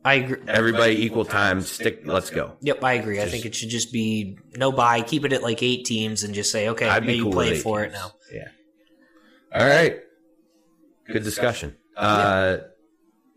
I 0.08 0.14
agree. 0.16 0.38
everybody 0.48 1.04
equal 1.04 1.26
time. 1.26 1.62
Stick. 1.62 2.02
Let's 2.06 2.30
go. 2.30 2.56
Yep, 2.62 2.82
I 2.84 2.94
agree. 2.94 3.22
I 3.22 3.26
think 3.26 3.46
it 3.46 3.54
should 3.54 3.70
just 3.70 3.92
be 3.92 4.38
no 4.56 4.72
buy. 4.72 5.02
Keep 5.02 5.26
it 5.26 5.34
at 5.34 5.44
like 5.44 5.62
eight 5.62 5.84
teams 5.86 6.24
and 6.24 6.34
just 6.34 6.50
say, 6.50 6.70
okay, 6.70 6.88
I'd 6.88 7.02
be 7.02 7.08
maybe 7.08 7.24
cool 7.24 7.34
play 7.34 7.50
with 7.50 7.58
eight 7.58 7.62
for 7.62 7.84
it 7.84 7.90
teams. 7.90 8.00
now. 8.00 8.12
Yeah. 8.32 8.48
All 9.54 9.68
right. 9.68 10.00
Good 11.08 11.24
discussion. 11.24 11.76
Uh, 11.98 12.60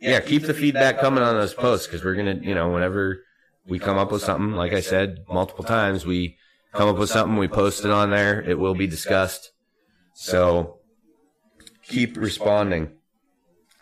yeah, 0.00 0.20
keep 0.20 0.42
the 0.42 0.54
feedback 0.54 1.00
coming 1.00 1.24
on 1.24 1.34
those 1.34 1.54
posts 1.54 1.86
because 1.86 2.04
we're 2.04 2.14
gonna, 2.14 2.38
you 2.40 2.54
know, 2.54 2.70
whenever 2.70 3.24
we 3.66 3.78
come 3.78 3.98
up 3.98 4.12
with 4.12 4.22
something, 4.22 4.52
like 4.52 4.72
I 4.72 4.80
said 4.80 5.24
multiple 5.28 5.64
times, 5.64 6.06
we 6.06 6.36
come 6.72 6.88
up 6.88 6.98
with 6.98 7.10
something, 7.10 7.36
we 7.36 7.48
post 7.48 7.84
it 7.84 7.90
on 7.90 8.10
there. 8.10 8.40
It 8.42 8.58
will 8.58 8.74
be 8.74 8.86
discussed. 8.86 9.50
So 10.14 10.78
keep 11.82 12.16
responding. 12.16 12.92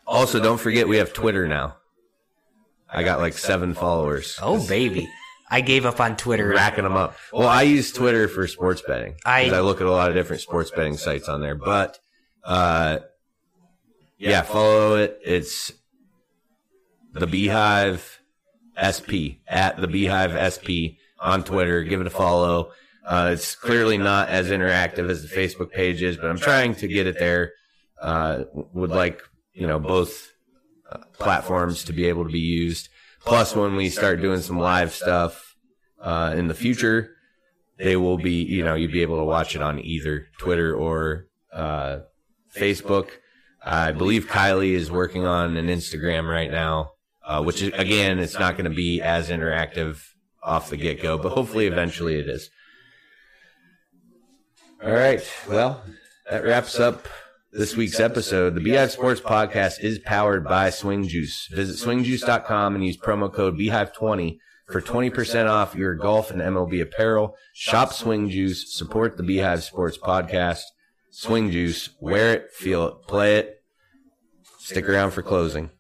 Also, 0.07 0.41
don't 0.41 0.59
forget 0.59 0.89
we 0.89 0.97
have 0.97 1.13
Twitter 1.13 1.47
now. 1.47 1.78
I 2.91 3.03
got 3.03 3.19
like 3.21 3.35
seven 3.37 3.75
followers. 3.75 4.39
Oh 4.43 4.67
baby, 4.67 5.09
I 5.51 5.61
gave 5.61 5.85
up 5.87 6.01
on 6.01 6.17
Twitter. 6.17 6.49
racking 6.55 6.85
them 6.85 6.97
up. 6.97 7.17
Well, 7.33 7.49
I 7.49 7.63
use 7.63 7.93
Twitter 7.93 8.29
for 8.29 8.47
sports 8.47 8.83
betting. 8.87 9.17
I- 9.27 9.51
I 9.51 9.61
look 9.61 9.81
at 9.81 9.87
a 9.87 9.91
lot 9.91 10.09
of 10.09 10.15
different 10.15 10.43
sports 10.43 10.71
betting 10.71 10.97
sites 10.97 11.29
on 11.29 11.41
there. 11.41 11.55
But 11.55 11.99
uh, 12.45 13.01
yeah, 14.17 14.43
follow 14.43 14.97
it. 14.97 15.19
It's 15.25 15.73
the 17.13 17.27
Beehive 17.27 18.21
SP 18.81 19.43
at 19.47 19.77
the 19.81 19.87
Beehive 19.89 20.33
SP 20.55 20.97
on 21.21 21.45
Twitter. 21.45 21.83
Give 21.83 22.01
it 22.01 22.07
a 22.07 22.11
follow. 22.11 22.73
Uh, 23.07 23.31
it's 23.33 23.55
clearly 23.55 23.97
not 23.99 24.29
as 24.29 24.49
interactive 24.49 25.09
as 25.11 25.23
the 25.29 25.35
Facebook 25.35 25.71
page 25.73 26.03
is, 26.03 26.17
but 26.17 26.27
I'm 26.27 26.39
trying 26.39 26.75
to 26.77 26.89
get 26.89 27.07
it 27.07 27.19
there. 27.19 27.53
Uh, 28.01 28.45
would 28.55 28.91
like 28.91 29.23
you 29.55 29.67
know 29.67 29.79
both 29.79 30.29
platforms 31.19 31.85
to 31.85 31.93
be 31.93 32.07
able 32.07 32.25
to 32.25 32.31
be 32.31 32.39
used. 32.39 32.89
Plus, 33.25 33.55
when 33.55 33.77
we 33.77 33.89
start 33.89 34.23
doing 34.23 34.41
some 34.41 34.59
live 34.59 34.93
stuff 34.93 35.57
uh, 36.01 36.35
in 36.37 36.49
the 36.49 36.55
future, 36.55 37.17
they 37.79 37.97
will 37.97 38.19
be 38.19 38.43
you 38.43 38.65
know 38.65 38.75
you'd 38.75 38.93
be 38.93 39.03
able 39.03 39.19
to 39.19 39.25
watch 39.25 39.55
it 39.55 39.63
on 39.63 39.79
either 39.79 40.29
Twitter 40.39 40.75
or 40.75 41.27
uh, 41.53 42.01
Facebook. 42.57 43.11
I 43.63 43.93
believe 43.93 44.27
Kylie 44.27 44.73
is 44.73 44.91
working 44.91 45.27
on 45.27 45.57
an 45.57 45.67
Instagram 45.67 46.31
right 46.31 46.51
now, 46.51 46.93
uh, 47.25 47.43
which 47.43 47.61
is, 47.61 47.73
again, 47.75 48.19
it's 48.19 48.39
not 48.39 48.57
going 48.57 48.71
to 48.71 48.75
be 48.75 49.03
as 49.03 49.31
interactive 49.31 50.01
off 50.43 50.71
the 50.71 50.77
get 50.77 51.03
go, 51.03 51.19
but 51.19 51.33
hopefully 51.33 51.67
eventually 51.67 52.19
it 52.19 52.29
is. 52.29 52.51
All 54.83 54.93
right. 54.93 55.21
Well, 55.49 55.83
that 56.31 56.45
wraps 56.45 56.79
up 56.79 57.09
this 57.53 57.77
week's 57.77 58.01
episode. 58.01 58.55
The 58.55 58.61
Beehive 58.61 58.91
Sports 58.91 59.21
Podcast 59.21 59.83
is 59.83 59.99
powered 59.99 60.45
by 60.45 60.71
Swing 60.71 61.09
Juice. 61.09 61.49
Visit 61.51 61.77
swingjuice.com 61.85 62.75
and 62.75 62.85
use 62.85 62.97
promo 62.97 63.33
code 63.33 63.59
Beehive20 63.59 64.39
for 64.67 64.83
20% 64.83 65.49
off 65.49 65.75
your 65.75 65.95
golf 65.95 66.31
and 66.31 66.41
MLB 66.41 66.83
apparel. 66.83 67.37
Shop 67.55 67.93
Swing 67.93 68.29
Juice. 68.29 68.77
Support 68.77 69.17
the 69.17 69.23
Beehive 69.23 69.65
Sports 69.65 69.99
Podcast. 69.99 70.63
Swing 71.11 71.51
Juice. 71.51 71.91
Wear 72.01 72.35
it, 72.35 72.53
feel 72.53 72.87
it, 72.87 72.95
play 73.07 73.39
it. 73.39 73.63
Stick 74.59 74.89
around 74.89 75.13
for 75.13 75.23
closing. 75.23 75.71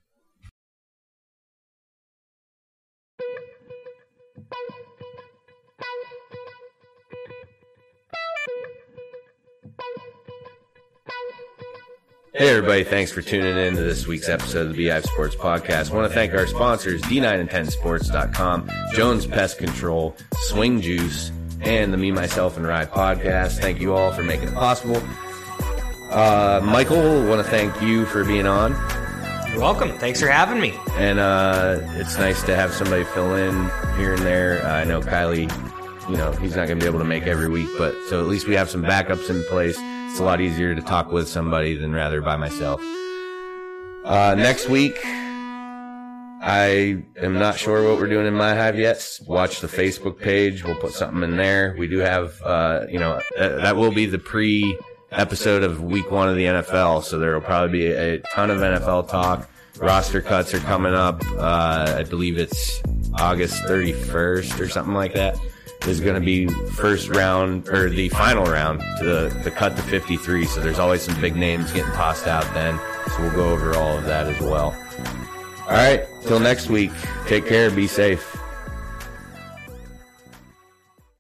Hey 12.39 12.51
everybody, 12.51 12.85
thanks 12.85 13.10
for 13.10 13.20
tuning 13.20 13.56
in 13.59 13.74
to 13.74 13.82
this 13.82 14.06
week's 14.06 14.28
episode 14.28 14.60
of 14.60 14.69
the 14.69 14.74
Beehive 14.77 15.05
Sports 15.05 15.35
Podcast. 15.35 15.90
I 15.90 15.97
want 15.97 16.06
to 16.06 16.15
thank 16.15 16.32
our 16.35 16.47
sponsors, 16.47 17.02
D9 17.02 17.40
and 17.40 17.51
10sports.com, 17.51 18.70
Jones 18.94 19.27
Pest 19.27 19.59
Control, 19.59 20.15
Swing 20.47 20.81
Juice, 20.81 21.32
and 21.62 21.93
the 21.93 21.97
Me, 21.97 22.12
Myself, 22.12 22.56
and 22.56 22.65
Ride 22.65 22.93
podcast. 22.93 23.59
Thank 23.59 23.81
you 23.81 23.93
all 23.93 24.12
for 24.12 24.23
making 24.23 24.51
it 24.51 24.55
possible. 24.55 25.02
Uh, 26.12 26.60
Michael, 26.62 27.27
want 27.27 27.44
to 27.44 27.51
thank 27.51 27.82
you 27.82 28.06
for 28.06 28.24
being 28.24 28.47
on. 28.47 28.70
You're 29.51 29.59
welcome. 29.60 29.98
Thanks 29.98 30.20
for 30.20 30.28
having 30.28 30.60
me. 30.60 30.78
And 30.93 31.19
uh, 31.19 31.81
it's 31.97 32.19
nice 32.19 32.40
to 32.44 32.55
have 32.55 32.73
somebody 32.73 33.02
fill 33.02 33.35
in 33.35 33.52
here 33.97 34.15
and 34.15 34.23
there. 34.23 34.65
Uh, 34.65 34.74
I 34.74 34.85
know 34.85 35.01
Kylie, 35.01 35.51
you 36.09 36.16
know, 36.16 36.31
he's 36.35 36.55
not 36.55 36.69
going 36.69 36.78
to 36.78 36.85
be 36.85 36.89
able 36.89 37.01
to 37.01 37.05
make 37.05 37.24
every 37.24 37.48
week, 37.48 37.69
but 37.77 37.97
so 38.06 38.20
at 38.20 38.28
least 38.28 38.47
we 38.47 38.55
have 38.55 38.70
some 38.70 38.85
backups 38.85 39.28
in 39.28 39.43
place. 39.48 39.77
It's 40.10 40.20
a 40.20 40.24
lot 40.24 40.40
easier 40.40 40.74
to 40.74 40.82
talk 40.82 41.12
with 41.12 41.28
somebody 41.28 41.74
than 41.74 41.93
rather 41.93 42.20
by 42.20 42.36
myself. 42.36 42.80
Uh, 44.05 44.35
next 44.36 44.68
week, 44.68 44.98
I 46.40 47.02
am 47.20 47.39
not 47.39 47.59
sure 47.59 47.89
what 47.89 47.98
we're 47.98 48.09
doing 48.09 48.26
in 48.26 48.35
my 48.35 48.55
hive 48.55 48.78
yet. 48.78 49.20
Watch 49.26 49.60
the 49.60 49.66
Facebook 49.68 50.18
page. 50.18 50.64
We'll 50.64 50.76
put 50.76 50.93
something 50.93 51.22
in 51.22 51.36
there. 51.36 51.74
We 51.78 51.89
do 51.89 51.98
have, 51.98 52.40
uh, 52.43 52.86
you 52.89 52.98
know, 52.98 53.20
that, 53.36 53.60
that 53.62 53.76
will 53.76 53.93
be 53.93 54.06
the 54.06 54.18
pre 54.18 54.78
episode 55.12 55.62
of 55.62 55.82
week 55.82 56.10
one 56.10 56.28
of 56.28 56.36
the 56.36 56.44
NFL. 56.44 57.05
So 57.05 57.18
there 57.18 57.35
will 57.35 57.40
probably 57.40 57.78
be 57.78 57.86
a, 57.86 58.14
a 58.14 58.18
ton 58.35 58.51
of 58.51 58.59
NFL 58.59 59.09
talk. 59.09 59.48
Roster 59.78 60.20
cuts 60.20 60.55
are 60.55 60.60
coming 60.60 60.94
up. 60.94 61.22
Uh, 61.36 61.97
I 61.98 62.05
believe 62.05 62.39
it's 62.39 62.82
August 63.14 63.62
31st 63.64 64.59
or 64.59 64.68
something 64.68 64.94
like 64.94 65.14
that. 65.14 65.39
There's 65.80 66.00
going 66.00 66.14
to 66.14 66.24
be 66.24 66.48
first 66.72 67.09
round 67.09 67.68
or 67.68 67.88
the 67.88 68.09
final 68.10 68.44
round 68.44 68.80
to 68.98 69.05
the, 69.05 69.40
the 69.44 69.50
cut 69.50 69.76
to 69.76 69.82
53. 69.82 70.44
So 70.46 70.60
there's 70.60 70.78
always 70.78 71.02
some 71.02 71.20
big 71.20 71.36
names 71.36 71.72
getting 71.72 71.92
tossed 71.92 72.26
out 72.26 72.44
then. 72.55 72.78
So 73.10 73.22
we'll 73.22 73.32
go 73.32 73.50
over 73.50 73.74
all 73.74 73.96
of 73.96 74.05
that 74.05 74.26
as 74.26 74.40
well. 74.40 74.76
All 75.62 75.74
right. 75.74 76.06
Till 76.22 76.40
next 76.40 76.68
week. 76.68 76.90
Take 77.26 77.46
care. 77.46 77.70
Be 77.70 77.86
safe. 77.86 78.38